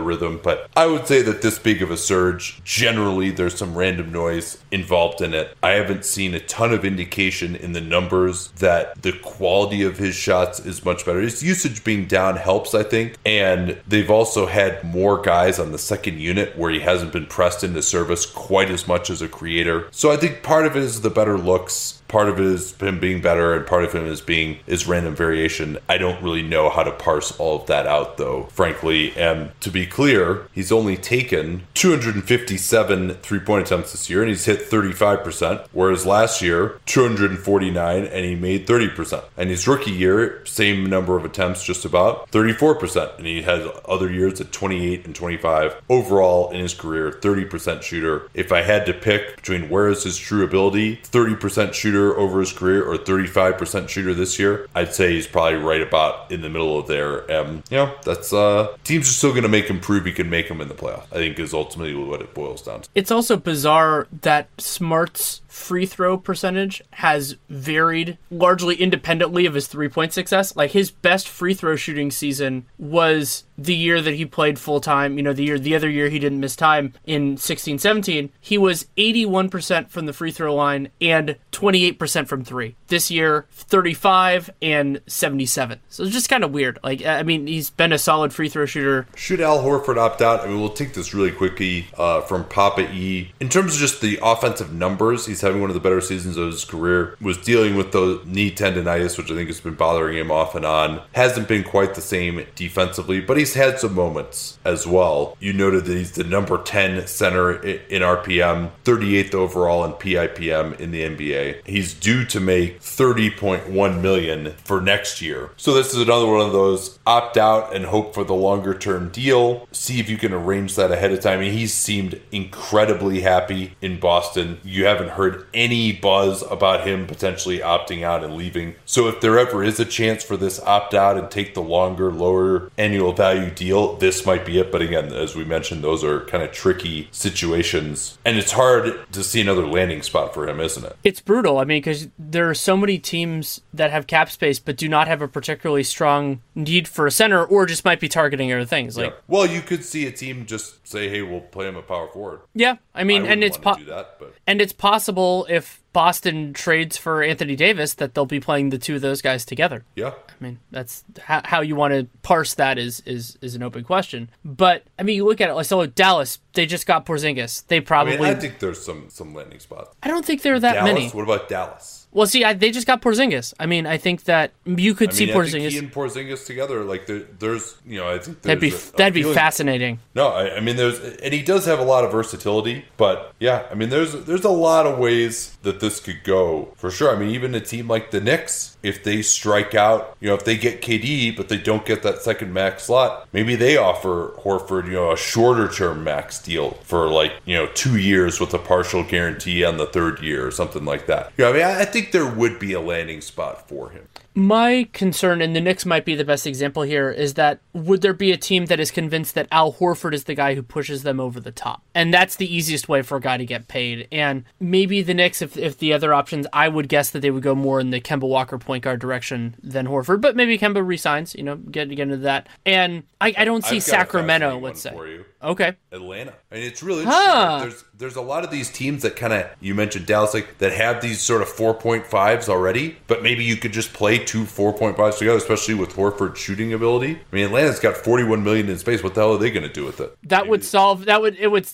rhythm. 0.00 0.40
But 0.42 0.68
I 0.76 0.86
would 0.86 1.06
say 1.06 1.22
that 1.22 1.40
this 1.40 1.58
big 1.58 1.82
of 1.82 1.92
a 1.92 1.96
surge, 1.96 2.62
generally, 2.64 3.30
there's 3.30 3.56
some 3.56 3.78
random 3.78 4.10
noise 4.10 4.58
involved 4.72 5.20
in 5.20 5.34
it. 5.34 5.56
I 5.62 5.70
haven't 5.70 6.04
seen 6.04 6.34
a 6.34 6.40
ton 6.40 6.72
of 6.72 6.84
indication 6.84 7.54
in 7.54 7.72
the 7.72 7.80
numbers 7.80 8.48
that 8.58 9.00
the 9.00 9.12
quality 9.12 9.82
of 9.82 9.98
his 9.98 10.16
shots 10.16 10.58
is 10.58 10.84
much 10.84 11.06
better. 11.06 11.20
His 11.20 11.42
usage 11.42 11.84
being 11.84 12.06
down 12.06 12.36
helps, 12.36 12.74
I 12.74 12.82
think, 12.82 13.16
and 13.24 13.80
they've 13.86 14.10
also 14.10 14.46
had 14.46 14.82
more 14.82 15.22
guys 15.22 15.60
on 15.60 15.70
the 15.70 15.78
second 15.78 16.18
unit 16.18 16.58
where 16.58 16.72
he 16.72 16.80
hasn't 16.80 17.12
been 17.12 17.26
pressed 17.26 17.62
into 17.62 17.82
service 17.82 18.26
quite 18.26 18.70
as 18.70 18.88
much 18.88 19.10
as 19.10 19.22
a 19.22 19.28
creator. 19.28 19.86
So 19.92 20.10
I 20.10 20.16
think 20.16 20.42
part 20.42 20.66
of 20.66 20.76
it 20.76 20.82
is 20.82 21.02
the 21.02 21.10
better 21.10 21.38
looks 21.38 21.97
part 22.08 22.28
of 22.28 22.40
it 22.40 22.46
is 22.46 22.74
him 22.76 22.98
being 22.98 23.20
better 23.20 23.54
and 23.54 23.66
part 23.66 23.84
of 23.84 23.92
him 23.92 24.06
is 24.06 24.20
being 24.20 24.58
is 24.66 24.86
random 24.86 25.14
variation. 25.14 25.78
I 25.88 25.98
don't 25.98 26.22
really 26.22 26.42
know 26.42 26.70
how 26.70 26.82
to 26.82 26.90
parse 26.90 27.38
all 27.38 27.60
of 27.60 27.66
that 27.66 27.86
out 27.86 28.16
though 28.16 28.44
frankly. 28.44 29.16
And 29.16 29.50
to 29.60 29.70
be 29.70 29.86
clear 29.86 30.48
he's 30.52 30.72
only 30.72 30.96
taken 30.96 31.66
257 31.74 33.14
three-point 33.14 33.66
attempts 33.66 33.92
this 33.92 34.08
year 34.08 34.22
and 34.22 34.30
he's 34.30 34.46
hit 34.46 34.70
35% 34.70 35.66
whereas 35.72 36.06
last 36.06 36.40
year 36.42 36.80
249 36.86 38.04
and 38.04 38.24
he 38.24 38.34
made 38.34 38.66
30% 38.66 39.24
and 39.36 39.50
his 39.50 39.68
rookie 39.68 39.90
year 39.90 40.44
same 40.46 40.86
number 40.86 41.16
of 41.16 41.24
attempts 41.24 41.64
just 41.64 41.84
about 41.84 42.30
34% 42.30 43.18
and 43.18 43.26
he 43.26 43.42
has 43.42 43.68
other 43.86 44.10
years 44.10 44.40
at 44.40 44.52
28 44.52 45.04
and 45.04 45.14
25 45.14 45.82
overall 45.90 46.50
in 46.50 46.60
his 46.60 46.74
career 46.74 47.10
30% 47.10 47.82
shooter. 47.82 48.28
If 48.32 48.50
i 48.52 48.62
had 48.62 48.86
to 48.86 48.94
pick 48.94 49.36
between 49.36 49.68
where 49.68 49.88
is 49.88 50.04
his 50.04 50.16
true 50.16 50.44
ability 50.44 50.96
30% 50.96 51.74
shooter 51.74 51.97
shooter 51.98 52.18
over 52.18 52.40
his 52.40 52.52
career 52.52 52.84
or 52.84 52.96
35% 52.96 53.88
shooter 53.88 54.14
this 54.14 54.38
year, 54.38 54.68
I'd 54.74 54.94
say 54.94 55.12
he's 55.12 55.26
probably 55.26 55.58
right 55.58 55.82
about 55.82 56.30
in 56.30 56.42
the 56.42 56.48
middle 56.48 56.78
of 56.78 56.86
there. 56.86 57.30
And, 57.30 57.62
you 57.70 57.78
know, 57.78 57.94
that's, 58.04 58.32
uh, 58.32 58.76
teams 58.84 59.08
are 59.08 59.12
still 59.12 59.30
going 59.30 59.42
to 59.42 59.48
make 59.48 59.66
him 59.66 59.80
prove 59.80 60.04
he 60.04 60.12
can 60.12 60.30
make 60.30 60.48
him 60.48 60.60
in 60.60 60.68
the 60.68 60.74
playoff, 60.74 61.04
I 61.12 61.16
think 61.16 61.38
is 61.38 61.52
ultimately 61.52 61.94
what 61.94 62.20
it 62.20 62.34
boils 62.34 62.62
down 62.62 62.82
to. 62.82 62.88
It's 62.94 63.10
also 63.10 63.36
bizarre 63.36 64.06
that 64.22 64.48
Smart's 64.58 65.42
free 65.58 65.86
throw 65.86 66.16
percentage 66.16 66.80
has 66.92 67.36
varied 67.50 68.16
largely 68.30 68.76
independently 68.76 69.44
of 69.44 69.54
his 69.54 69.66
three 69.66 69.88
point 69.88 70.12
success. 70.12 70.54
Like 70.56 70.70
his 70.70 70.90
best 70.90 71.28
free 71.28 71.52
throw 71.52 71.76
shooting 71.76 72.10
season 72.10 72.66
was 72.78 73.44
the 73.58 73.74
year 73.74 74.00
that 74.00 74.14
he 74.14 74.24
played 74.24 74.58
full 74.58 74.80
time, 74.80 75.16
you 75.16 75.22
know, 75.22 75.32
the 75.32 75.44
year 75.44 75.58
the 75.58 75.74
other 75.74 75.90
year 75.90 76.08
he 76.08 76.18
didn't 76.18 76.40
miss 76.40 76.54
time 76.54 76.94
in 77.04 77.36
16 77.36 77.78
17. 77.78 78.30
He 78.40 78.56
was 78.56 78.86
81% 78.96 79.90
from 79.90 80.06
the 80.06 80.12
free 80.12 80.30
throw 80.30 80.54
line 80.54 80.90
and 81.00 81.36
28% 81.50 82.28
from 82.28 82.44
3. 82.44 82.76
This 82.86 83.10
year 83.10 83.46
35 83.50 84.50
and 84.62 85.00
77. 85.06 85.80
So 85.88 86.04
it's 86.04 86.12
just 86.12 86.30
kind 86.30 86.44
of 86.44 86.52
weird. 86.52 86.78
Like 86.84 87.04
I 87.04 87.24
mean, 87.24 87.48
he's 87.48 87.70
been 87.70 87.92
a 87.92 87.98
solid 87.98 88.32
free 88.32 88.48
throw 88.48 88.64
shooter. 88.64 89.06
Should 89.16 89.40
Al 89.40 89.62
Horford 89.62 89.98
opt 89.98 90.22
out? 90.22 90.40
I 90.40 90.46
mean, 90.46 90.60
we'll 90.60 90.70
take 90.70 90.94
this 90.94 91.12
really 91.12 91.32
quickly 91.32 91.88
uh, 91.98 92.20
from 92.22 92.44
Papa 92.44 92.88
E. 92.92 93.32
In 93.40 93.48
terms 93.48 93.74
of 93.74 93.80
just 93.80 94.00
the 94.00 94.18
offensive 94.22 94.72
numbers, 94.72 95.26
he's 95.26 95.40
having 95.48 95.60
one 95.60 95.70
of 95.70 95.74
the 95.74 95.80
better 95.80 96.00
seasons 96.00 96.36
of 96.36 96.46
his 96.52 96.64
career. 96.64 97.16
Was 97.20 97.38
dealing 97.38 97.74
with 97.74 97.92
the 97.92 98.20
knee 98.24 98.50
tendonitis, 98.50 99.18
which 99.18 99.30
I 99.30 99.34
think 99.34 99.48
has 99.48 99.60
been 99.60 99.74
bothering 99.74 100.16
him 100.16 100.30
off 100.30 100.54
and 100.54 100.64
on. 100.64 101.02
Hasn't 101.12 101.48
been 101.48 101.64
quite 101.64 101.94
the 101.94 102.00
same 102.00 102.46
defensively, 102.54 103.20
but 103.20 103.36
he's 103.36 103.54
had 103.54 103.78
some 103.78 103.94
moments 103.94 104.58
as 104.64 104.86
well. 104.86 105.36
You 105.40 105.52
noted 105.52 105.86
that 105.86 105.96
he's 105.96 106.12
the 106.12 106.24
number 106.24 106.62
10 106.62 107.06
center 107.06 107.52
in 107.62 108.02
RPM, 108.02 108.70
38th 108.84 109.34
overall 109.34 109.84
in 109.84 109.92
PIPM 109.92 110.78
in 110.78 110.90
the 110.90 111.02
NBA. 111.02 111.66
He's 111.66 111.94
due 111.94 112.24
to 112.26 112.40
make 112.40 112.80
30.1 112.80 114.00
million 114.00 114.54
for 114.64 114.80
next 114.80 115.20
year. 115.22 115.50
So 115.56 115.74
this 115.74 115.94
is 115.94 116.00
another 116.00 116.26
one 116.26 116.40
of 116.40 116.52
those 116.52 116.98
opt 117.06 117.36
out 117.36 117.74
and 117.74 117.86
hope 117.86 118.14
for 118.14 118.24
the 118.24 118.34
longer 118.34 118.74
term 118.74 119.08
deal. 119.08 119.66
See 119.72 119.98
if 120.00 120.08
you 120.08 120.16
can 120.16 120.32
arrange 120.32 120.76
that 120.76 120.92
ahead 120.92 121.12
of 121.12 121.20
time. 121.20 121.38
I 121.38 121.42
mean, 121.42 121.52
he's 121.52 121.74
seemed 121.74 122.20
incredibly 122.32 123.20
happy 123.20 123.76
in 123.80 124.00
Boston. 124.00 124.58
You 124.64 124.86
haven't 124.86 125.10
heard 125.10 125.27
any 125.54 125.92
buzz 125.92 126.42
about 126.42 126.86
him 126.86 127.06
potentially 127.06 127.58
opting 127.58 128.02
out 128.02 128.24
and 128.24 128.36
leaving. 128.36 128.74
So 128.84 129.08
if 129.08 129.20
there 129.20 129.38
ever 129.38 129.62
is 129.62 129.80
a 129.80 129.84
chance 129.84 130.22
for 130.24 130.36
this 130.36 130.60
opt 130.60 130.94
out 130.94 131.16
and 131.16 131.30
take 131.30 131.54
the 131.54 131.62
longer, 131.62 132.12
lower 132.12 132.70
annual 132.78 133.12
value 133.12 133.50
deal, 133.50 133.96
this 133.96 134.24
might 134.26 134.44
be 134.44 134.58
it. 134.58 134.70
But 134.70 134.82
again, 134.82 135.12
as 135.12 135.34
we 135.34 135.44
mentioned, 135.44 135.82
those 135.82 136.04
are 136.04 136.24
kind 136.26 136.42
of 136.42 136.52
tricky 136.52 137.08
situations. 137.12 138.18
And 138.24 138.36
it's 138.36 138.52
hard 138.52 139.10
to 139.12 139.24
see 139.24 139.40
another 139.40 139.66
landing 139.66 140.02
spot 140.02 140.34
for 140.34 140.48
him, 140.48 140.60
isn't 140.60 140.84
it? 140.84 140.96
It's 141.04 141.20
brutal. 141.20 141.58
I 141.58 141.64
mean, 141.64 141.78
because 141.78 142.08
there 142.18 142.48
are 142.48 142.54
so 142.54 142.76
many 142.76 142.98
teams 142.98 143.60
that 143.72 143.90
have 143.90 144.06
cap 144.06 144.30
space 144.30 144.58
but 144.58 144.76
do 144.76 144.88
not 144.88 145.08
have 145.08 145.22
a 145.22 145.28
particularly 145.28 145.82
strong 145.82 146.40
need 146.54 146.88
for 146.88 147.06
a 147.06 147.10
center 147.10 147.44
or 147.44 147.66
just 147.66 147.84
might 147.84 148.00
be 148.00 148.08
targeting 148.08 148.52
other 148.52 148.64
things. 148.64 148.96
Like, 148.96 149.10
yeah. 149.10 149.16
well, 149.26 149.46
you 149.46 149.60
could 149.60 149.84
see 149.84 150.06
a 150.06 150.12
team 150.12 150.46
just 150.46 150.86
say, 150.86 151.08
hey, 151.08 151.22
we'll 151.22 151.40
play 151.40 151.68
him 151.68 151.76
a 151.76 151.82
power 151.82 152.08
forward. 152.08 152.40
Yeah. 152.54 152.76
I 152.94 153.04
mean, 153.04 153.24
I 153.24 153.28
and 153.28 153.44
it's 153.44 153.58
po- 153.58 153.76
that, 153.86 154.18
and 154.48 154.62
it's 154.62 154.72
possible 154.72 155.46
if 155.50 155.82
Boston 155.92 156.54
trades 156.54 156.96
for 156.96 157.22
Anthony 157.22 157.54
Davis 157.54 157.92
that 157.94 158.14
they'll 158.14 158.24
be 158.24 158.40
playing 158.40 158.70
the 158.70 158.78
two 158.78 158.94
of 158.94 159.02
those 159.02 159.20
guys 159.20 159.44
together. 159.44 159.84
Yeah. 159.94 160.14
I 160.28 160.42
mean, 160.42 160.58
that's 160.70 161.04
how, 161.20 161.42
how 161.44 161.60
you 161.60 161.76
want 161.76 161.92
to 161.92 162.06
parse 162.22 162.54
that 162.54 162.78
is 162.78 163.00
is 163.04 163.36
is 163.42 163.54
an 163.54 163.62
open 163.62 163.84
question. 163.84 164.30
But 164.42 164.84
I 164.98 165.02
mean, 165.02 165.16
you 165.16 165.26
look 165.26 165.42
at 165.42 165.50
it 165.50 165.54
like 165.54 165.66
so 165.66 165.84
Dallas, 165.84 166.38
they 166.54 166.64
just 166.64 166.86
got 166.86 167.04
Porzingis. 167.04 167.66
They 167.66 167.80
probably 167.80 168.14
I, 168.14 168.20
mean, 168.20 168.26
I 168.28 168.34
think 168.34 168.58
there's 168.58 168.82
some 168.82 169.10
some 169.10 169.34
landing 169.34 169.60
spots. 169.60 169.94
I 170.02 170.08
don't 170.08 170.24
think 170.24 170.40
there 170.40 170.54
are 170.54 170.60
that 170.60 170.74
Dallas? 170.74 170.94
many. 170.94 171.08
What 171.10 171.24
about 171.24 171.48
Dallas? 171.50 171.97
Well, 172.10 172.26
see, 172.26 172.42
I, 172.42 172.54
they 172.54 172.70
just 172.70 172.86
got 172.86 173.02
Porzingis. 173.02 173.52
I 173.60 173.66
mean, 173.66 173.86
I 173.86 173.98
think 173.98 174.24
that 174.24 174.52
you 174.64 174.94
could 174.94 175.10
I 175.10 175.12
see 175.12 175.26
mean, 175.26 175.34
Porzingis. 175.34 175.78
and 175.78 175.92
Porzingis 175.92 176.46
together, 176.46 176.82
like 176.82 177.06
there, 177.06 177.20
there's, 177.38 177.76
you 177.86 177.98
know, 177.98 178.08
I 178.08 178.18
think 178.18 178.40
that'd 178.42 178.60
be 178.60 178.70
a, 178.70 178.74
a 178.74 178.92
that'd 178.96 179.14
feeling. 179.14 179.32
be 179.32 179.34
fascinating. 179.34 179.98
No, 180.14 180.28
I, 180.28 180.56
I, 180.56 180.60
mean, 180.60 180.76
there's, 180.76 180.98
and 180.98 181.34
he 181.34 181.42
does 181.42 181.66
have 181.66 181.78
a 181.78 181.84
lot 181.84 182.04
of 182.04 182.10
versatility, 182.12 182.86
but 182.96 183.34
yeah, 183.38 183.66
I 183.70 183.74
mean, 183.74 183.90
there's 183.90 184.12
there's 184.24 184.44
a 184.44 184.50
lot 184.50 184.86
of 184.86 184.98
ways 184.98 185.58
that 185.62 185.80
this 185.80 186.00
could 186.00 186.24
go 186.24 186.72
for 186.76 186.90
sure. 186.90 187.14
I 187.14 187.18
mean, 187.18 187.28
even 187.30 187.54
a 187.54 187.60
team 187.60 187.88
like 187.88 188.10
the 188.10 188.20
Knicks, 188.20 188.77
if 188.82 189.02
they 189.02 189.22
strike 189.22 189.74
out, 189.74 190.16
you 190.20 190.28
know, 190.28 190.34
if 190.34 190.44
they 190.44 190.56
get 190.56 190.82
KD, 190.82 191.36
but 191.36 191.48
they 191.48 191.56
don't 191.56 191.84
get 191.84 192.02
that 192.02 192.22
second 192.22 192.52
max 192.52 192.84
slot, 192.84 193.28
maybe 193.32 193.56
they 193.56 193.76
offer 193.76 194.32
Horford, 194.38 194.86
you 194.86 194.92
know, 194.92 195.12
a 195.12 195.16
shorter 195.16 195.68
term 195.68 196.04
max 196.04 196.40
deal 196.40 196.72
for 196.82 197.08
like 197.08 197.32
you 197.44 197.56
know 197.56 197.66
two 197.74 197.98
years 197.98 198.40
with 198.40 198.54
a 198.54 198.58
partial 198.58 199.02
guarantee 199.02 199.64
on 199.64 199.76
the 199.76 199.86
third 199.86 200.20
year 200.20 200.46
or 200.46 200.50
something 200.50 200.84
like 200.84 201.06
that. 201.06 201.32
Yeah, 201.36 201.48
I 201.48 201.52
mean, 201.52 201.62
I 201.62 201.84
think 201.84 202.12
there 202.12 202.26
would 202.26 202.58
be 202.58 202.72
a 202.72 202.80
landing 202.80 203.20
spot 203.20 203.68
for 203.68 203.90
him. 203.90 204.06
My 204.38 204.88
concern, 204.92 205.42
and 205.42 205.56
the 205.56 205.60
Knicks 205.60 205.84
might 205.84 206.04
be 206.04 206.14
the 206.14 206.24
best 206.24 206.46
example 206.46 206.84
here, 206.84 207.10
is 207.10 207.34
that 207.34 207.58
would 207.72 208.02
there 208.02 208.12
be 208.12 208.30
a 208.30 208.36
team 208.36 208.66
that 208.66 208.78
is 208.78 208.92
convinced 208.92 209.34
that 209.34 209.48
Al 209.50 209.72
Horford 209.72 210.14
is 210.14 210.24
the 210.24 210.34
guy 210.36 210.54
who 210.54 210.62
pushes 210.62 211.02
them 211.02 211.18
over 211.18 211.40
the 211.40 211.50
top? 211.50 211.82
And 211.92 212.14
that's 212.14 212.36
the 212.36 212.46
easiest 212.46 212.88
way 212.88 213.02
for 213.02 213.16
a 213.16 213.20
guy 213.20 213.36
to 213.36 213.44
get 213.44 213.66
paid. 213.66 214.06
And 214.12 214.44
maybe 214.60 215.02
the 215.02 215.12
Knicks, 215.12 215.42
if, 215.42 215.56
if 215.56 215.78
the 215.78 215.92
other 215.92 216.14
options, 216.14 216.46
I 216.52 216.68
would 216.68 216.88
guess 216.88 217.10
that 217.10 217.18
they 217.18 217.32
would 217.32 217.42
go 217.42 217.56
more 217.56 217.80
in 217.80 217.90
the 217.90 218.00
Kemba 218.00 218.28
Walker 218.28 218.58
point 218.58 218.84
guard 218.84 219.00
direction 219.00 219.56
than 219.60 219.88
Horford. 219.88 220.20
But 220.20 220.36
maybe 220.36 220.56
Kemba 220.56 220.86
resigns, 220.86 221.34
you 221.34 221.42
know, 221.42 221.56
get, 221.56 221.88
get 221.88 221.98
into 221.98 222.18
that. 222.18 222.48
And 222.64 223.02
I, 223.20 223.34
I 223.36 223.44
don't 223.44 223.64
see 223.64 223.80
Sacramento, 223.80 224.60
let's 224.60 224.80
say. 224.80 225.24
Okay. 225.42 225.76
Atlanta. 225.92 226.34
I 226.50 226.56
mean, 226.56 226.64
it's 226.64 226.82
really 226.82 227.02
interesting. 227.02 227.32
Huh. 227.32 227.58
There's 227.60 227.84
there's 227.96 228.16
a 228.16 228.22
lot 228.22 228.44
of 228.44 228.50
these 228.50 228.70
teams 228.70 229.02
that 229.02 229.16
kind 229.16 229.32
of 229.32 229.46
you 229.60 229.74
mentioned 229.74 230.06
Dallas 230.06 230.34
like 230.34 230.58
that 230.58 230.72
have 230.72 231.00
these 231.00 231.20
sort 231.20 231.42
of 231.42 231.48
4.5s 231.48 232.48
already, 232.48 232.96
but 233.06 233.22
maybe 233.22 233.44
you 233.44 233.56
could 233.56 233.72
just 233.72 233.92
play 233.92 234.18
two 234.18 234.44
4.5s 234.44 235.18
together, 235.18 235.36
especially 235.36 235.74
with 235.74 235.94
Horford's 235.94 236.38
shooting 236.38 236.72
ability. 236.72 237.20
I 237.32 237.36
mean, 237.36 237.46
Atlanta's 237.46 237.78
got 237.78 237.96
41 237.96 238.42
million 238.42 238.68
in 238.68 238.78
space. 238.78 239.02
What 239.02 239.14
the 239.14 239.20
hell 239.20 239.34
are 239.34 239.38
they 239.38 239.50
going 239.50 239.66
to 239.66 239.72
do 239.72 239.84
with 239.84 240.00
it? 240.00 240.16
That 240.24 240.42
maybe. 240.42 240.50
would 240.50 240.64
solve 240.64 241.04
that 241.04 241.20
would 241.20 241.36
it 241.36 241.48
would 241.48 241.68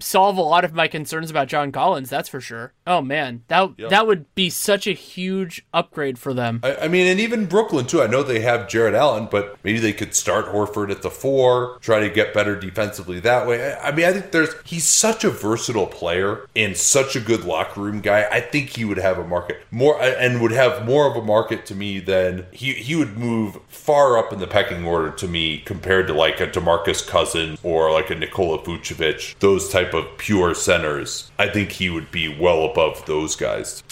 solve 0.00 0.36
a 0.36 0.42
lot 0.42 0.64
of 0.64 0.74
my 0.74 0.88
concerns 0.88 1.30
about 1.30 1.48
John 1.48 1.72
Collins. 1.72 2.10
That's 2.10 2.28
for 2.28 2.40
sure. 2.40 2.72
Oh 2.86 3.02
man, 3.02 3.44
that 3.48 3.70
that 3.90 4.06
would 4.06 4.34
be 4.34 4.50
such 4.50 4.86
a 4.86 4.92
huge 4.92 5.64
upgrade 5.72 6.18
for 6.18 6.32
them. 6.34 6.60
I, 6.62 6.76
I 6.76 6.88
mean, 6.88 7.06
and 7.06 7.20
even 7.20 7.46
Brooklyn 7.46 7.86
too. 7.86 8.02
I 8.02 8.06
know 8.06 8.22
they 8.22 8.40
have 8.40 8.68
Jarrett 8.68 8.94
Allen, 8.94 9.28
but 9.30 9.58
maybe 9.64 9.78
they 9.78 9.92
could 9.92 10.14
start 10.14 10.46
Horford 10.46 10.90
at 10.90 11.02
the 11.02 11.10
four, 11.10 11.78
try 11.80 12.00
to 12.00 12.08
get 12.08 12.34
better 12.34 12.56
defensively 13.02 13.20
that 13.20 13.46
way. 13.46 13.74
I 13.74 13.92
mean, 13.92 14.06
I 14.06 14.12
think 14.12 14.30
there's 14.32 14.54
he's 14.64 14.86
such 14.86 15.24
a 15.24 15.30
versatile 15.30 15.86
player 15.86 16.46
and 16.54 16.76
such 16.76 17.16
a 17.16 17.20
good 17.20 17.44
locker 17.44 17.80
room 17.80 18.00
guy. 18.00 18.26
I 18.30 18.40
think 18.40 18.70
he 18.70 18.84
would 18.84 18.98
have 18.98 19.18
a 19.18 19.26
market 19.26 19.58
more 19.70 20.00
uh, 20.00 20.06
and 20.18 20.40
would 20.40 20.52
have 20.52 20.84
more 20.84 21.10
of 21.10 21.16
a 21.16 21.24
market 21.24 21.66
to 21.66 21.74
me 21.74 22.00
than 22.00 22.46
he 22.52 22.72
he 22.72 22.96
would 22.96 23.16
move 23.16 23.58
far 23.68 24.18
up 24.18 24.32
in 24.32 24.38
the 24.38 24.46
pecking 24.46 24.84
order 24.84 25.10
to 25.10 25.28
me 25.28 25.58
compared 25.58 26.06
to 26.06 26.14
like 26.14 26.40
a 26.40 26.46
DeMarcus 26.46 27.06
Cousins 27.06 27.58
or 27.62 27.90
like 27.92 28.10
a 28.10 28.14
Nikola 28.14 28.58
Vucevic. 28.58 29.38
Those 29.38 29.70
type 29.70 29.94
of 29.94 30.18
pure 30.18 30.54
centers. 30.54 31.30
I 31.38 31.48
think 31.48 31.72
he 31.72 31.90
would 31.90 32.10
be 32.10 32.28
well 32.28 32.64
above 32.64 33.04
those 33.06 33.36
guys. 33.36 33.82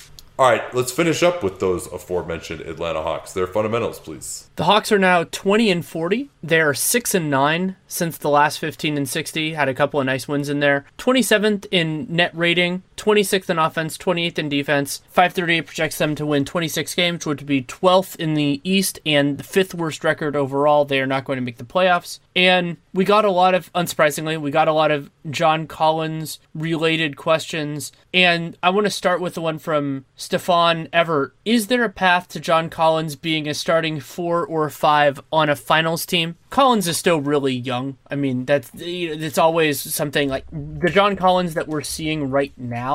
All 0.41 0.49
right, 0.49 0.75
let's 0.75 0.91
finish 0.91 1.23
up 1.23 1.43
with 1.43 1.61
those 1.61 1.87
aforementioned 1.93 2.63
Atlanta 2.63 3.03
Hawks. 3.03 3.35
Their 3.35 3.47
fundamentals, 3.47 4.01
please. 4.01 4.49
The 4.57 4.65
Hawks 4.65 4.91
are 4.91 4.99
now 4.99 5.25
20 5.25 5.71
and 5.71 5.85
40. 5.85 6.31
They 6.43 6.63
are 6.63 6.73
6 6.73 7.15
and 7.15 7.31
9 7.31 7.77
since 7.87 8.17
the 8.17 8.31
last 8.31 8.59
15 8.59 8.97
and 8.97 9.07
60. 9.07 9.53
Had 9.53 9.69
a 9.69 9.75
couple 9.75 10.01
of 10.01 10.07
nice 10.07 10.27
wins 10.27 10.49
in 10.49 10.61
there. 10.61 10.87
27th 10.97 11.67
in 11.71 12.07
net 12.09 12.35
rating, 12.35 12.83
26th 13.01 13.49
in 13.49 13.59
offense, 13.59 13.97
28th 13.97 14.39
in 14.39 14.49
defense. 14.49 14.99
538 15.09 15.67
projects 15.67 15.99
them 15.99 16.15
to 16.15 16.27
win 16.27 16.45
26 16.45 16.95
games, 16.95 17.27
which 17.27 17.41
would 17.41 17.47
be 17.47 17.63
12th 17.63 18.17
in 18.17 18.35
the 18.35 18.61
East 18.63 18.99
and 19.07 19.39
the 19.39 19.45
fifth 19.45 19.75
worst 19.75 20.05
record 20.05 20.37
overall. 20.37 20.85
They 20.85 21.01
are 21.01 21.07
not 21.07 21.25
going 21.25 21.39
to 21.39 21.45
make 21.45 21.57
the 21.57 21.65
playoffs. 21.65 22.19
And 22.37 22.77
we 22.93 23.05
got 23.05 23.25
a 23.25 23.31
lot 23.31 23.55
of, 23.55 23.73
unsurprisingly, 23.73 24.41
we 24.41 24.51
got 24.51 24.69
a 24.69 24.73
lot 24.73 24.91
of 24.91 25.11
John 25.31 25.67
Collins 25.67 26.41
related 26.55 27.17
questions. 27.17 27.93
And 28.13 28.57
I 28.63 28.71
want 28.71 28.87
to 28.87 28.91
start 28.91 29.21
with 29.21 29.35
the 29.35 29.41
one 29.41 29.59
from 29.59 30.05
Stefan 30.17 30.89
Everett. 30.93 31.33
Is 31.45 31.69
there 31.69 31.85
a 31.85 31.91
path 31.91 32.29
to 32.29 32.41
John 32.41 32.69
Collins 32.69 33.17
being 33.17 33.49
a 33.49 33.55
starting 33.55 34.01
four 34.01 34.45
or 34.45 34.69
five 34.69 35.21
on 35.33 35.49
a 35.49 35.57
finals 35.57 36.05
team? 36.05 36.37
Collins 36.51 36.89
is 36.89 36.99
still 36.99 37.21
really 37.21 37.55
young. 37.55 37.97
I 38.11 38.17
mean, 38.17 38.45
that's 38.45 38.71
it's 38.75 39.39
always 39.39 39.81
something 39.81 40.29
like 40.29 40.45
the 40.51 40.91
John 40.91 41.15
Collins 41.15 41.55
that 41.55 41.69
we're 41.69 41.83
seeing 41.83 42.29
right 42.29 42.53
now 42.57 42.90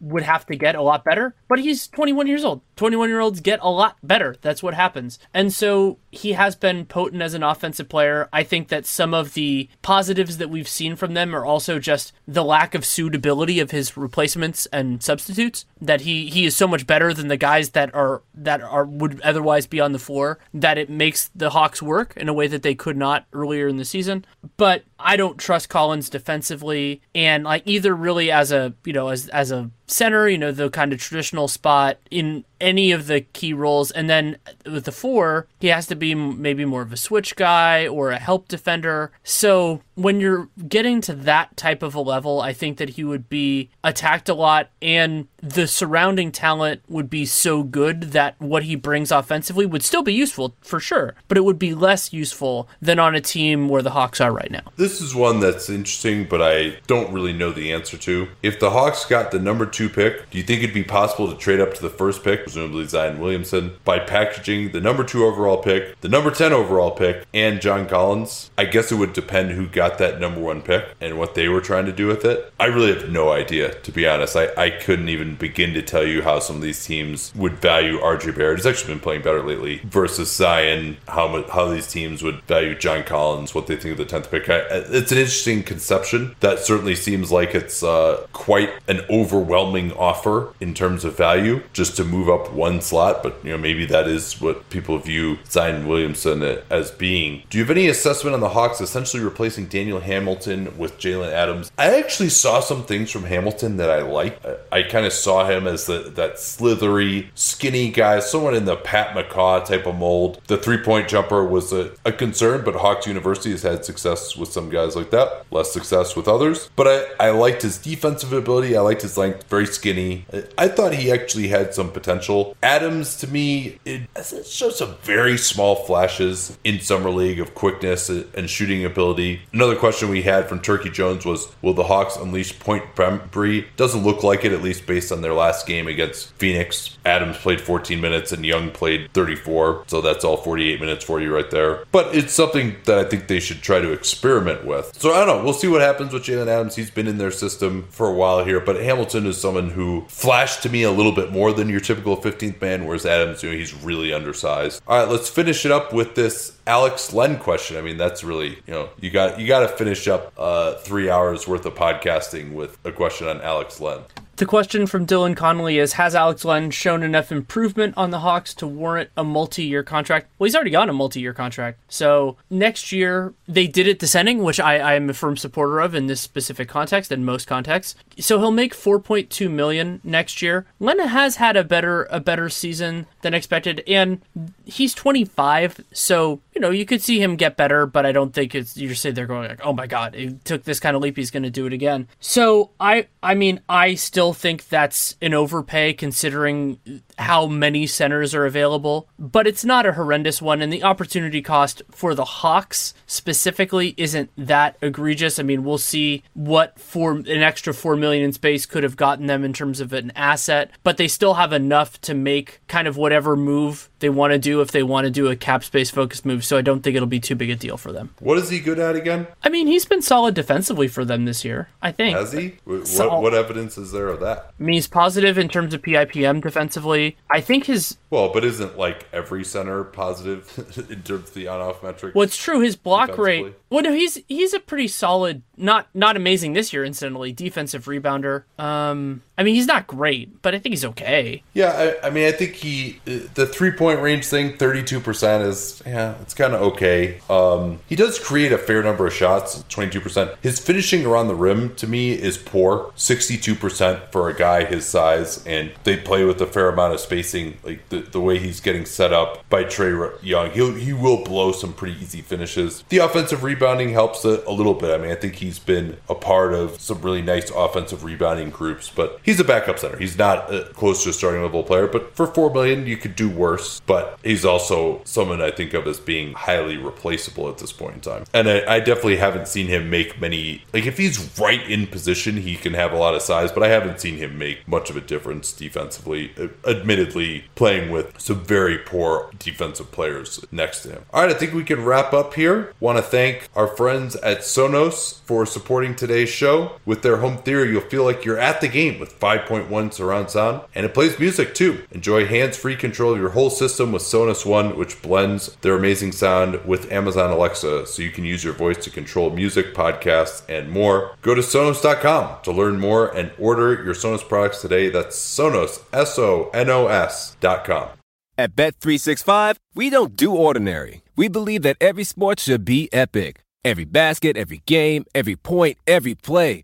would 0.00 0.22
have 0.22 0.44
to 0.46 0.56
get 0.56 0.74
a 0.74 0.82
lot 0.82 1.04
better, 1.04 1.34
but 1.48 1.58
he's 1.58 1.88
21 1.88 2.26
years 2.26 2.44
old. 2.44 2.60
21 2.76 3.08
year 3.08 3.20
olds 3.20 3.40
get 3.40 3.58
a 3.62 3.70
lot 3.70 3.96
better. 4.02 4.36
That's 4.42 4.62
what 4.62 4.74
happens. 4.74 5.18
And 5.32 5.52
so 5.52 5.98
he 6.10 6.32
has 6.32 6.56
been 6.56 6.86
potent 6.86 7.22
as 7.22 7.34
an 7.34 7.42
offensive 7.42 7.88
player. 7.88 8.28
I 8.32 8.42
think 8.42 8.68
that 8.68 8.86
some 8.86 9.14
of 9.14 9.34
the 9.34 9.68
positives 9.82 10.38
that 10.38 10.50
we've 10.50 10.68
seen 10.68 10.96
from 10.96 11.14
them 11.14 11.34
are 11.34 11.44
also 11.44 11.78
just 11.78 12.12
the 12.26 12.44
lack 12.44 12.74
of 12.74 12.84
suitability 12.84 13.60
of 13.60 13.70
his 13.70 13.96
replacements 13.96 14.66
and 14.66 15.02
substitutes. 15.02 15.64
That 15.80 16.02
he 16.02 16.26
he 16.26 16.44
is 16.44 16.56
so 16.56 16.66
much 16.66 16.86
better 16.86 17.12
than 17.14 17.28
the 17.28 17.36
guys 17.36 17.70
that 17.70 17.94
are 17.94 18.22
that 18.34 18.60
are 18.62 18.84
would 18.84 19.20
otherwise 19.20 19.66
be 19.66 19.80
on 19.80 19.92
the 19.92 19.98
floor 19.98 20.38
that 20.52 20.78
it 20.78 20.90
makes 20.90 21.30
the 21.34 21.50
Hawks 21.50 21.82
work 21.82 22.14
in 22.16 22.28
a 22.28 22.32
way 22.32 22.46
that 22.46 22.62
they 22.62 22.74
could 22.74 22.96
not 22.96 23.26
earlier 23.32 23.68
in 23.68 23.76
the 23.76 23.84
season. 23.84 24.24
But 24.56 24.84
I 25.04 25.16
don't 25.16 25.38
trust 25.38 25.68
Collins 25.68 26.08
defensively 26.08 27.02
and 27.14 27.44
like 27.44 27.62
either 27.66 27.94
really 27.94 28.30
as 28.30 28.50
a, 28.50 28.72
you 28.84 28.94
know, 28.94 29.08
as 29.08 29.28
as 29.28 29.52
a 29.52 29.70
center, 29.86 30.26
you 30.28 30.38
know, 30.38 30.50
the 30.50 30.70
kind 30.70 30.94
of 30.94 30.98
traditional 30.98 31.46
spot 31.46 31.98
in 32.10 32.44
any 32.58 32.90
of 32.90 33.06
the 33.06 33.20
key 33.20 33.52
roles. 33.52 33.90
And 33.90 34.08
then 34.08 34.38
with 34.64 34.86
the 34.86 34.92
four, 34.92 35.46
he 35.60 35.68
has 35.68 35.86
to 35.88 35.94
be 35.94 36.14
maybe 36.14 36.64
more 36.64 36.80
of 36.80 36.92
a 36.92 36.96
switch 36.96 37.36
guy 37.36 37.86
or 37.86 38.10
a 38.10 38.18
help 38.18 38.48
defender. 38.48 39.12
So 39.22 39.82
when 39.94 40.20
you're 40.20 40.48
getting 40.66 41.02
to 41.02 41.14
that 41.14 41.54
type 41.56 41.82
of 41.82 41.94
a 41.94 42.00
level, 42.00 42.40
I 42.40 42.54
think 42.54 42.78
that 42.78 42.90
he 42.90 43.04
would 43.04 43.28
be 43.28 43.68
attacked 43.82 44.30
a 44.30 44.34
lot 44.34 44.70
and 44.80 45.28
the 45.44 45.66
surrounding 45.66 46.32
talent 46.32 46.80
would 46.88 47.10
be 47.10 47.26
so 47.26 47.62
good 47.62 48.12
that 48.12 48.34
what 48.40 48.62
he 48.62 48.74
brings 48.74 49.12
offensively 49.12 49.66
would 49.66 49.82
still 49.82 50.02
be 50.02 50.14
useful 50.14 50.54
for 50.62 50.80
sure, 50.80 51.14
but 51.28 51.36
it 51.36 51.44
would 51.44 51.58
be 51.58 51.74
less 51.74 52.14
useful 52.14 52.66
than 52.80 52.98
on 52.98 53.14
a 53.14 53.20
team 53.20 53.68
where 53.68 53.82
the 53.82 53.90
Hawks 53.90 54.22
are 54.22 54.32
right 54.32 54.50
now. 54.50 54.62
This 54.76 55.02
is 55.02 55.14
one 55.14 55.40
that's 55.40 55.68
interesting, 55.68 56.24
but 56.24 56.40
I 56.40 56.78
don't 56.86 57.12
really 57.12 57.34
know 57.34 57.52
the 57.52 57.72
answer 57.74 57.98
to. 57.98 58.28
If 58.42 58.58
the 58.58 58.70
Hawks 58.70 59.04
got 59.04 59.30
the 59.30 59.38
number 59.38 59.66
two 59.66 59.90
pick, 59.90 60.30
do 60.30 60.38
you 60.38 60.44
think 60.44 60.62
it'd 60.62 60.74
be 60.74 60.82
possible 60.82 61.30
to 61.30 61.36
trade 61.36 61.60
up 61.60 61.74
to 61.74 61.82
the 61.82 61.90
first 61.90 62.24
pick, 62.24 62.44
presumably 62.44 62.86
Zion 62.86 63.20
Williamson, 63.20 63.76
by 63.84 63.98
packaging 63.98 64.72
the 64.72 64.80
number 64.80 65.04
two 65.04 65.24
overall 65.24 65.58
pick, 65.58 66.00
the 66.00 66.08
number 66.08 66.30
10 66.30 66.54
overall 66.54 66.90
pick, 66.90 67.26
and 67.34 67.60
John 67.60 67.86
Collins? 67.86 68.50
I 68.56 68.64
guess 68.64 68.90
it 68.90 68.96
would 68.96 69.12
depend 69.12 69.50
who 69.50 69.66
got 69.66 69.98
that 69.98 70.20
number 70.20 70.40
one 70.40 70.62
pick 70.62 70.86
and 71.02 71.18
what 71.18 71.34
they 71.34 71.48
were 71.48 71.60
trying 71.60 71.84
to 71.84 71.92
do 71.92 72.06
with 72.06 72.24
it. 72.24 72.50
I 72.58 72.66
really 72.66 72.94
have 72.94 73.10
no 73.10 73.30
idea, 73.30 73.74
to 73.74 73.92
be 73.92 74.06
honest. 74.06 74.36
I, 74.36 74.48
I 74.56 74.70
couldn't 74.70 75.10
even 75.10 75.33
begin 75.38 75.74
to 75.74 75.82
tell 75.82 76.06
you 76.06 76.22
how 76.22 76.38
some 76.38 76.56
of 76.56 76.62
these 76.62 76.84
teams 76.84 77.32
would 77.34 77.54
value 77.54 77.98
RJ 77.98 78.36
Barrett. 78.36 78.58
He's 78.58 78.66
actually 78.66 78.94
been 78.94 79.00
playing 79.00 79.22
better 79.22 79.42
lately 79.42 79.80
versus 79.84 80.30
Zion, 80.32 80.96
how, 81.08 81.42
how 81.50 81.66
these 81.66 81.86
teams 81.86 82.22
would 82.22 82.42
value 82.42 82.74
John 82.76 83.04
Collins, 83.04 83.54
what 83.54 83.66
they 83.66 83.76
think 83.76 83.98
of 83.98 84.08
the 84.08 84.20
10th 84.20 84.30
pick. 84.30 84.44
It's 84.48 85.12
an 85.12 85.18
interesting 85.18 85.62
conception. 85.62 86.36
That 86.40 86.58
certainly 86.58 86.94
seems 86.94 87.30
like 87.30 87.54
it's 87.54 87.82
uh, 87.82 88.26
quite 88.32 88.70
an 88.88 89.00
overwhelming 89.10 89.92
offer 89.92 90.52
in 90.60 90.74
terms 90.74 91.04
of 91.04 91.16
value 91.16 91.62
just 91.72 91.96
to 91.96 92.04
move 92.04 92.28
up 92.28 92.52
one 92.52 92.80
slot. 92.80 93.22
But 93.22 93.44
you 93.44 93.50
know 93.50 93.58
maybe 93.58 93.86
that 93.86 94.08
is 94.08 94.40
what 94.40 94.68
people 94.70 94.98
view 94.98 95.38
Zion 95.48 95.86
Williamson 95.86 96.42
as 96.70 96.90
being. 96.90 97.42
Do 97.50 97.58
you 97.58 97.64
have 97.64 97.70
any 97.70 97.88
assessment 97.88 98.34
on 98.34 98.40
the 98.40 98.50
Hawks 98.50 98.80
essentially 98.80 99.22
replacing 99.22 99.66
Daniel 99.66 100.00
Hamilton 100.00 100.76
with 100.78 100.98
Jalen 100.98 101.32
Adams? 101.32 101.70
I 101.78 101.98
actually 101.98 102.30
saw 102.30 102.60
some 102.60 102.84
things 102.84 103.10
from 103.10 103.24
Hamilton 103.24 103.76
that 103.78 103.90
I 103.90 104.02
like. 104.02 104.40
I, 104.44 104.78
I 104.78 104.82
kind 104.82 105.06
of 105.06 105.12
saw 105.24 105.46
him 105.46 105.66
as 105.66 105.86
the, 105.86 106.00
that 106.14 106.38
slithery, 106.38 107.30
skinny 107.34 107.90
guy, 107.90 108.20
someone 108.20 108.54
in 108.54 108.66
the 108.66 108.76
Pat 108.76 109.16
McCaw 109.16 109.64
type 109.64 109.86
of 109.86 109.96
mold. 109.96 110.40
The 110.46 110.58
three 110.58 110.78
point 110.78 111.08
jumper 111.08 111.44
was 111.44 111.72
a, 111.72 111.92
a 112.04 112.12
concern, 112.12 112.62
but 112.64 112.76
Hawks 112.76 113.06
University 113.06 113.50
has 113.50 113.62
had 113.62 113.84
success 113.84 114.36
with 114.36 114.52
some 114.52 114.68
guys 114.68 114.94
like 114.94 115.10
that, 115.10 115.46
less 115.50 115.72
success 115.72 116.14
with 116.14 116.28
others. 116.28 116.68
But 116.76 116.86
I, 117.20 117.28
I 117.28 117.30
liked 117.30 117.62
his 117.62 117.78
defensive 117.78 118.32
ability. 118.32 118.76
I 118.76 118.80
liked 118.80 119.02
his 119.02 119.16
length, 119.16 119.48
very 119.48 119.66
skinny. 119.66 120.26
I, 120.32 120.44
I 120.58 120.68
thought 120.68 120.94
he 120.94 121.10
actually 121.10 121.48
had 121.48 121.74
some 121.74 121.90
potential. 121.90 122.56
Adams, 122.62 123.16
to 123.16 123.26
me, 123.26 123.78
it, 123.84 124.02
it 124.14 124.46
shows 124.46 124.78
some 124.78 124.96
very 125.02 125.38
small 125.38 125.74
flashes 125.74 126.58
in 126.64 126.80
Summer 126.80 127.10
League 127.10 127.40
of 127.40 127.54
quickness 127.54 128.10
and 128.10 128.50
shooting 128.50 128.84
ability. 128.84 129.40
Another 129.52 129.76
question 129.76 130.10
we 130.10 130.22
had 130.22 130.48
from 130.48 130.60
Turkey 130.60 130.90
Jones 130.90 131.24
was 131.24 131.54
Will 131.62 131.74
the 131.74 131.84
Hawks 131.84 132.16
unleash 132.16 132.58
Point 132.58 132.94
Bembry? 132.94 133.66
Doesn't 133.76 134.02
look 134.02 134.22
like 134.22 134.44
it, 134.44 134.52
at 134.52 134.62
least 134.62 134.86
based 134.86 135.10
on 135.12 135.13
their 135.20 135.34
last 135.34 135.66
game 135.66 135.86
against 135.86 136.32
Phoenix. 136.34 136.96
Adams 137.04 137.36
played 137.36 137.60
14 137.60 138.00
minutes 138.00 138.32
and 138.32 138.44
Young 138.44 138.70
played 138.70 139.12
34, 139.12 139.84
so 139.86 140.00
that's 140.00 140.24
all 140.24 140.36
48 140.36 140.80
minutes 140.80 141.04
for 141.04 141.20
you 141.20 141.34
right 141.34 141.50
there. 141.50 141.84
But 141.92 142.14
it's 142.14 142.32
something 142.32 142.76
that 142.84 142.98
I 142.98 143.04
think 143.04 143.28
they 143.28 143.40
should 143.40 143.62
try 143.62 143.80
to 143.80 143.92
experiment 143.92 144.64
with. 144.64 144.98
So 145.00 145.12
I 145.12 145.24
don't 145.24 145.38
know. 145.38 145.44
We'll 145.44 145.52
see 145.52 145.68
what 145.68 145.80
happens 145.80 146.12
with 146.12 146.24
Jalen 146.24 146.48
Adams. 146.48 146.76
He's 146.76 146.90
been 146.90 147.06
in 147.06 147.18
their 147.18 147.30
system 147.30 147.86
for 147.90 148.08
a 148.08 148.14
while 148.14 148.44
here, 148.44 148.60
but 148.60 148.76
Hamilton 148.76 149.26
is 149.26 149.40
someone 149.40 149.70
who 149.70 150.04
flashed 150.08 150.62
to 150.62 150.68
me 150.68 150.82
a 150.82 150.90
little 150.90 151.12
bit 151.12 151.32
more 151.32 151.52
than 151.52 151.68
your 151.68 151.80
typical 151.80 152.16
15th 152.16 152.60
man, 152.60 152.86
whereas 152.86 153.06
Adams, 153.06 153.42
you 153.42 153.50
know, 153.50 153.56
he's 153.56 153.74
really 153.74 154.12
undersized. 154.12 154.82
All 154.86 154.98
right, 154.98 155.08
let's 155.08 155.28
finish 155.28 155.64
it 155.64 155.72
up 155.72 155.92
with 155.92 156.14
this 156.14 156.58
Alex 156.66 157.12
Len 157.12 157.38
question. 157.38 157.76
I 157.76 157.82
mean, 157.82 157.96
that's 157.96 158.24
really 158.24 158.58
you 158.66 158.72
know 158.72 158.88
you 159.00 159.10
got 159.10 159.38
you 159.38 159.46
got 159.46 159.60
to 159.60 159.68
finish 159.68 160.08
up 160.08 160.32
uh, 160.36 160.74
three 160.76 161.10
hours 161.10 161.46
worth 161.46 161.66
of 161.66 161.74
podcasting 161.74 162.52
with 162.52 162.78
a 162.84 162.92
question 162.92 163.28
on 163.28 163.40
Alex 163.42 163.80
Len. 163.80 164.00
The 164.36 164.46
question 164.46 164.88
from 164.88 165.06
Dylan 165.06 165.36
Connolly 165.36 165.78
is 165.78 165.92
Has 165.92 166.16
Alex 166.16 166.44
Len 166.44 166.72
shown 166.72 167.04
enough 167.04 167.30
improvement 167.30 167.94
on 167.96 168.10
the 168.10 168.18
Hawks 168.18 168.52
to 168.54 168.66
warrant 168.66 169.10
a 169.16 169.22
multi 169.22 169.62
year 169.62 169.84
contract? 169.84 170.26
Well, 170.38 170.46
he's 170.46 170.56
already 170.56 170.72
got 170.72 170.88
a 170.88 170.92
multi 170.92 171.20
year 171.20 171.32
contract. 171.32 171.78
So 171.86 172.36
next 172.50 172.90
year, 172.90 173.32
they 173.46 173.68
did 173.68 173.86
it 173.86 174.00
descending, 174.00 174.42
which 174.42 174.58
I, 174.58 174.78
I 174.78 174.94
am 174.94 175.08
a 175.08 175.14
firm 175.14 175.36
supporter 175.36 175.78
of 175.78 175.94
in 175.94 176.08
this 176.08 176.20
specific 176.20 176.68
context 176.68 177.12
and 177.12 177.24
most 177.24 177.46
contexts. 177.46 177.94
So 178.18 178.40
he'll 178.40 178.50
make 178.50 178.74
4.2 178.74 179.48
million 179.48 180.00
next 180.02 180.42
year. 180.42 180.66
Len 180.80 180.98
has 180.98 181.36
had 181.36 181.56
a 181.56 181.62
better 181.62 182.08
a 182.10 182.18
better 182.18 182.48
season 182.48 183.06
than 183.22 183.34
expected, 183.34 183.84
and 183.86 184.20
he's 184.64 184.94
25, 184.94 185.84
so 185.92 186.40
you 186.54 186.60
know 186.60 186.70
you 186.70 186.86
could 186.86 187.02
see 187.02 187.20
him 187.20 187.36
get 187.36 187.56
better, 187.56 187.86
but 187.86 188.06
I 188.06 188.12
don't 188.12 188.32
think 188.32 188.54
it's 188.54 188.76
you 188.76 188.94
say 188.94 189.10
they're 189.10 189.26
going 189.26 189.48
like, 189.48 189.60
oh 189.64 189.72
my 189.72 189.86
god, 189.86 190.14
he 190.14 190.34
took 190.44 190.64
this 190.64 190.80
kind 190.80 190.94
of 190.96 191.02
leap, 191.02 191.16
he's 191.16 191.30
going 191.30 191.42
to 191.42 191.50
do 191.50 191.66
it 191.66 191.72
again. 191.72 192.08
So 192.20 192.70
I 192.78 193.08
I 193.22 193.34
mean 193.34 193.60
I 193.68 193.94
still 193.94 194.32
think 194.32 194.68
that's 194.68 195.16
an 195.20 195.34
overpay 195.34 195.94
considering 195.94 196.78
how 197.18 197.46
many 197.46 197.86
centers 197.86 198.34
are 198.34 198.46
available, 198.46 199.08
but 199.18 199.46
it's 199.46 199.64
not 199.64 199.86
a 199.86 199.92
horrendous 199.92 200.42
one, 200.42 200.62
and 200.62 200.72
the 200.72 200.82
opportunity 200.82 201.42
cost 201.42 201.82
for 201.90 202.14
the 202.14 202.24
Hawks 202.24 202.94
specifically 203.06 203.94
isn't 203.96 204.30
that 204.36 204.76
egregious. 204.82 205.38
I 205.38 205.42
mean, 205.42 205.64
we'll 205.64 205.78
see 205.78 206.22
what 206.34 206.78
for 206.78 207.12
an 207.12 207.42
extra 207.42 207.74
four 207.74 207.96
million 207.96 208.24
in 208.24 208.32
space 208.32 208.66
could 208.66 208.82
have 208.82 208.96
gotten 208.96 209.26
them 209.26 209.44
in 209.44 209.52
terms 209.52 209.80
of 209.80 209.92
an 209.92 210.12
asset, 210.16 210.70
but 210.82 210.96
they 210.96 211.08
still 211.08 211.34
have 211.34 211.52
enough 211.52 212.00
to 212.02 212.14
make 212.14 212.60
kind 212.68 212.88
of 212.88 212.96
whatever 212.96 213.36
move 213.36 213.88
they 214.00 214.10
want 214.10 214.32
to 214.32 214.38
do 214.38 214.60
if 214.60 214.70
they 214.70 214.82
want 214.82 215.06
to 215.06 215.10
do 215.10 215.28
a 215.28 215.36
cap 215.36 215.64
space 215.64 215.90
focused 215.90 216.26
move. 216.26 216.44
So 216.44 216.58
I 216.58 216.62
don't 216.62 216.82
think 216.82 216.96
it'll 216.96 217.06
be 217.06 217.20
too 217.20 217.34
big 217.34 217.50
a 217.50 217.56
deal 217.56 217.76
for 217.76 217.92
them. 217.92 218.14
What 218.20 218.38
is 218.38 218.50
he 218.50 218.60
good 218.60 218.78
at 218.78 218.96
again? 218.96 219.26
I 219.42 219.48
mean, 219.48 219.66
he's 219.66 219.84
been 219.84 220.02
solid 220.02 220.34
defensively 220.34 220.88
for 220.88 221.04
them 221.04 221.24
this 221.24 221.44
year. 221.44 221.68
I 221.80 221.92
think. 221.92 222.16
Has 222.16 222.32
he? 222.32 222.56
What, 222.64 222.86
so, 222.86 223.20
what 223.20 223.34
evidence 223.34 223.78
is 223.78 223.92
there 223.92 224.08
of 224.08 224.20
that? 224.20 224.52
I 224.58 224.62
mean, 224.62 224.74
he's 224.74 224.88
positive 224.88 225.38
in 225.38 225.48
terms 225.48 225.74
of 225.74 225.82
PIPM 225.82 226.42
defensively. 226.42 227.03
I 227.30 227.40
think 227.40 227.64
his 227.66 227.96
well, 228.10 228.32
but 228.32 228.44
isn't 228.44 228.78
like 228.78 229.06
every 229.12 229.44
center 229.44 229.84
positive 229.84 230.48
in 230.90 231.02
terms 231.02 231.28
of 231.28 231.34
the 231.34 231.48
on-off 231.48 231.82
metric? 231.82 232.14
Well, 232.14 232.24
it's 232.24 232.36
true. 232.36 232.60
His 232.60 232.76
block 232.76 233.16
rate. 233.18 233.54
Well, 233.70 233.82
no, 233.82 233.92
he's 233.92 234.20
he's 234.28 234.54
a 234.54 234.60
pretty 234.60 234.88
solid, 234.88 235.42
not 235.56 235.88
not 235.94 236.16
amazing 236.16 236.52
this 236.52 236.72
year. 236.72 236.84
Incidentally, 236.84 237.32
defensive 237.32 237.86
rebounder. 237.86 238.44
Um, 238.58 239.22
I 239.36 239.42
mean, 239.42 239.56
he's 239.56 239.66
not 239.66 239.86
great, 239.88 240.42
but 240.42 240.54
I 240.54 240.58
think 240.58 240.72
he's 240.74 240.84
okay. 240.84 241.42
Yeah, 241.54 241.96
I, 242.02 242.06
I 242.06 242.10
mean, 242.10 242.26
I 242.26 242.32
think 242.32 242.54
he 242.54 243.00
the 243.04 243.46
three 243.46 243.72
point 243.72 244.00
range 244.00 244.26
thing, 244.26 244.56
thirty 244.56 244.82
two 244.84 245.00
percent 245.00 245.42
is 245.42 245.82
yeah, 245.84 246.14
it's 246.22 246.34
kind 246.34 246.54
of 246.54 246.62
okay. 246.62 247.20
Um, 247.28 247.80
he 247.88 247.96
does 247.96 248.18
create 248.18 248.52
a 248.52 248.58
fair 248.58 248.82
number 248.82 249.06
of 249.06 249.12
shots, 249.12 249.64
twenty 249.68 249.90
two 249.90 250.00
percent. 250.00 250.30
His 250.40 250.60
finishing 250.60 251.04
around 251.04 251.26
the 251.28 251.34
rim 251.34 251.74
to 251.76 251.86
me 251.88 252.12
is 252.12 252.38
poor, 252.38 252.92
sixty 252.94 253.36
two 253.36 253.56
percent 253.56 254.12
for 254.12 254.28
a 254.28 254.34
guy 254.34 254.64
his 254.64 254.86
size, 254.86 255.44
and 255.46 255.72
they 255.82 255.96
play 255.96 256.24
with 256.24 256.40
a 256.40 256.46
fair 256.46 256.68
amount 256.68 256.94
of 256.94 257.00
spacing. 257.00 257.58
Like 257.64 257.88
the, 257.88 258.02
the 258.02 258.20
way 258.20 258.38
he's 258.38 258.60
getting 258.60 258.86
set 258.86 259.12
up 259.12 259.48
by 259.48 259.64
Trae 259.64 260.12
Young, 260.22 260.50
he 260.50 260.80
he 260.80 260.92
will 260.92 261.24
blow 261.24 261.50
some 261.50 261.72
pretty 261.72 262.00
easy 262.00 262.20
finishes. 262.20 262.84
The 262.88 262.98
offensive 262.98 263.42
rebounding 263.42 263.90
helps 263.90 264.24
a, 264.24 264.44
a 264.46 264.52
little 264.52 264.74
bit. 264.74 264.94
I 264.94 265.02
mean, 265.02 265.10
I 265.10 265.16
think 265.16 265.36
he's 265.36 265.58
been 265.58 265.96
a 266.08 266.14
part 266.14 266.54
of 266.54 266.80
some 266.80 267.02
really 267.02 267.22
nice 267.22 267.50
offensive 267.50 268.04
rebounding 268.04 268.50
groups, 268.50 268.92
but 268.94 269.20
he's 269.24 269.40
a 269.40 269.44
backup 269.44 269.78
center. 269.78 269.96
He's 269.96 270.16
not 270.16 270.52
uh, 270.52 270.64
close 270.74 271.02
to 271.04 271.10
a 271.10 271.12
starting 271.12 271.42
level 271.42 271.64
player, 271.64 271.88
but 271.88 272.14
for 272.14 272.26
four 272.26 272.52
million, 272.52 272.86
you 272.86 272.96
could 272.96 273.16
do 273.16 273.28
worse. 273.28 273.80
But 273.80 274.18
he's 274.22 274.44
also 274.44 275.02
someone 275.04 275.42
I 275.42 275.50
think 275.50 275.74
of 275.74 275.86
as 275.86 275.98
being 275.98 276.34
highly 276.34 276.76
replaceable 276.76 277.48
at 277.48 277.58
this 277.58 277.72
point 277.72 277.94
in 277.94 278.00
time. 278.00 278.24
And 278.32 278.48
I, 278.48 278.76
I 278.76 278.80
definitely 278.80 279.16
haven't 279.16 279.48
seen 279.48 279.66
him 279.66 279.90
make 279.90 280.20
many. 280.20 280.64
Like 280.72 280.86
if 280.86 280.98
he's 280.98 281.38
right 281.38 281.68
in 281.68 281.86
position, 281.86 282.36
he 282.36 282.54
can 282.56 282.74
have 282.74 282.92
a 282.92 282.96
lot 282.96 283.14
of 283.14 283.22
size, 283.22 283.50
but 283.50 283.62
I 283.62 283.68
haven't 283.68 284.00
seen 284.00 284.18
him 284.18 284.38
make 284.38 284.66
much 284.68 284.90
of 284.90 284.96
a 284.96 285.00
difference 285.00 285.52
defensively. 285.52 286.32
Uh, 286.38 286.48
admittedly, 286.68 287.44
playing 287.54 287.90
with 287.90 288.20
some 288.20 288.44
very 288.44 288.78
poor 288.78 289.30
defensive 289.38 289.90
players 289.90 290.44
next 290.52 290.82
to 290.82 290.90
him. 290.90 291.04
All 291.12 291.22
right, 291.22 291.34
I 291.34 291.38
think 291.38 291.54
we 291.54 291.64
can 291.64 291.84
wrap 291.84 292.12
up 292.12 292.34
here. 292.34 292.74
Want 292.80 292.98
to 292.98 293.02
thank 293.02 293.48
our 293.56 293.66
friends 293.66 294.16
at 294.16 294.40
Sonos 294.40 295.20
for 295.22 295.46
supporting 295.46 295.94
today's 295.94 296.28
show. 296.28 296.78
With 296.84 297.02
their 297.02 297.18
home 297.18 297.38
theater, 297.38 297.64
you'll 297.64 297.80
feel 297.80 298.04
like 298.04 298.24
you're 298.24 298.38
at 298.38 298.60
the 298.60 298.68
game 298.68 298.98
with 299.14 299.20
5.1 299.20 299.92
surround 299.92 300.30
sound, 300.30 300.62
and 300.74 300.84
it 300.86 300.94
plays 300.94 301.18
music 301.18 301.54
too. 301.54 301.84
Enjoy 301.90 302.26
hands 302.26 302.56
free 302.56 302.76
control 302.76 303.12
of 303.12 303.18
your 303.18 303.30
whole 303.30 303.50
system 303.50 303.92
with 303.92 304.02
Sonos 304.02 304.44
One, 304.46 304.76
which 304.76 305.00
blends 305.02 305.54
their 305.56 305.76
amazing 305.76 306.12
sound 306.12 306.64
with 306.64 306.90
Amazon 306.92 307.30
Alexa 307.30 307.86
so 307.86 308.02
you 308.02 308.10
can 308.10 308.24
use 308.24 308.44
your 308.44 308.52
voice 308.52 308.82
to 308.84 308.90
control 308.90 309.30
music, 309.30 309.74
podcasts, 309.74 310.42
and 310.48 310.70
more. 310.70 311.16
Go 311.22 311.34
to 311.34 311.42
Sonos.com 311.42 312.42
to 312.42 312.52
learn 312.52 312.78
more 312.78 313.08
and 313.08 313.30
order 313.38 313.82
your 313.84 313.94
Sonos 313.94 314.26
products 314.26 314.60
today. 314.60 314.90
That's 314.90 315.16
Sonos, 315.16 315.82
S 315.92 316.18
O 316.18 316.50
N 316.52 316.70
O 316.70 316.86
S.com. 316.88 317.88
At 318.36 318.56
Bet365, 318.56 319.56
we 319.74 319.90
don't 319.90 320.16
do 320.16 320.34
ordinary. 320.34 321.02
We 321.14 321.28
believe 321.28 321.62
that 321.62 321.76
every 321.80 322.02
sport 322.02 322.40
should 322.40 322.64
be 322.64 322.88
epic. 322.92 323.42
Every 323.64 323.84
basket, 323.84 324.36
every 324.36 324.62
game, 324.66 325.04
every 325.14 325.36
point, 325.36 325.78
every 325.86 326.16
play. 326.16 326.63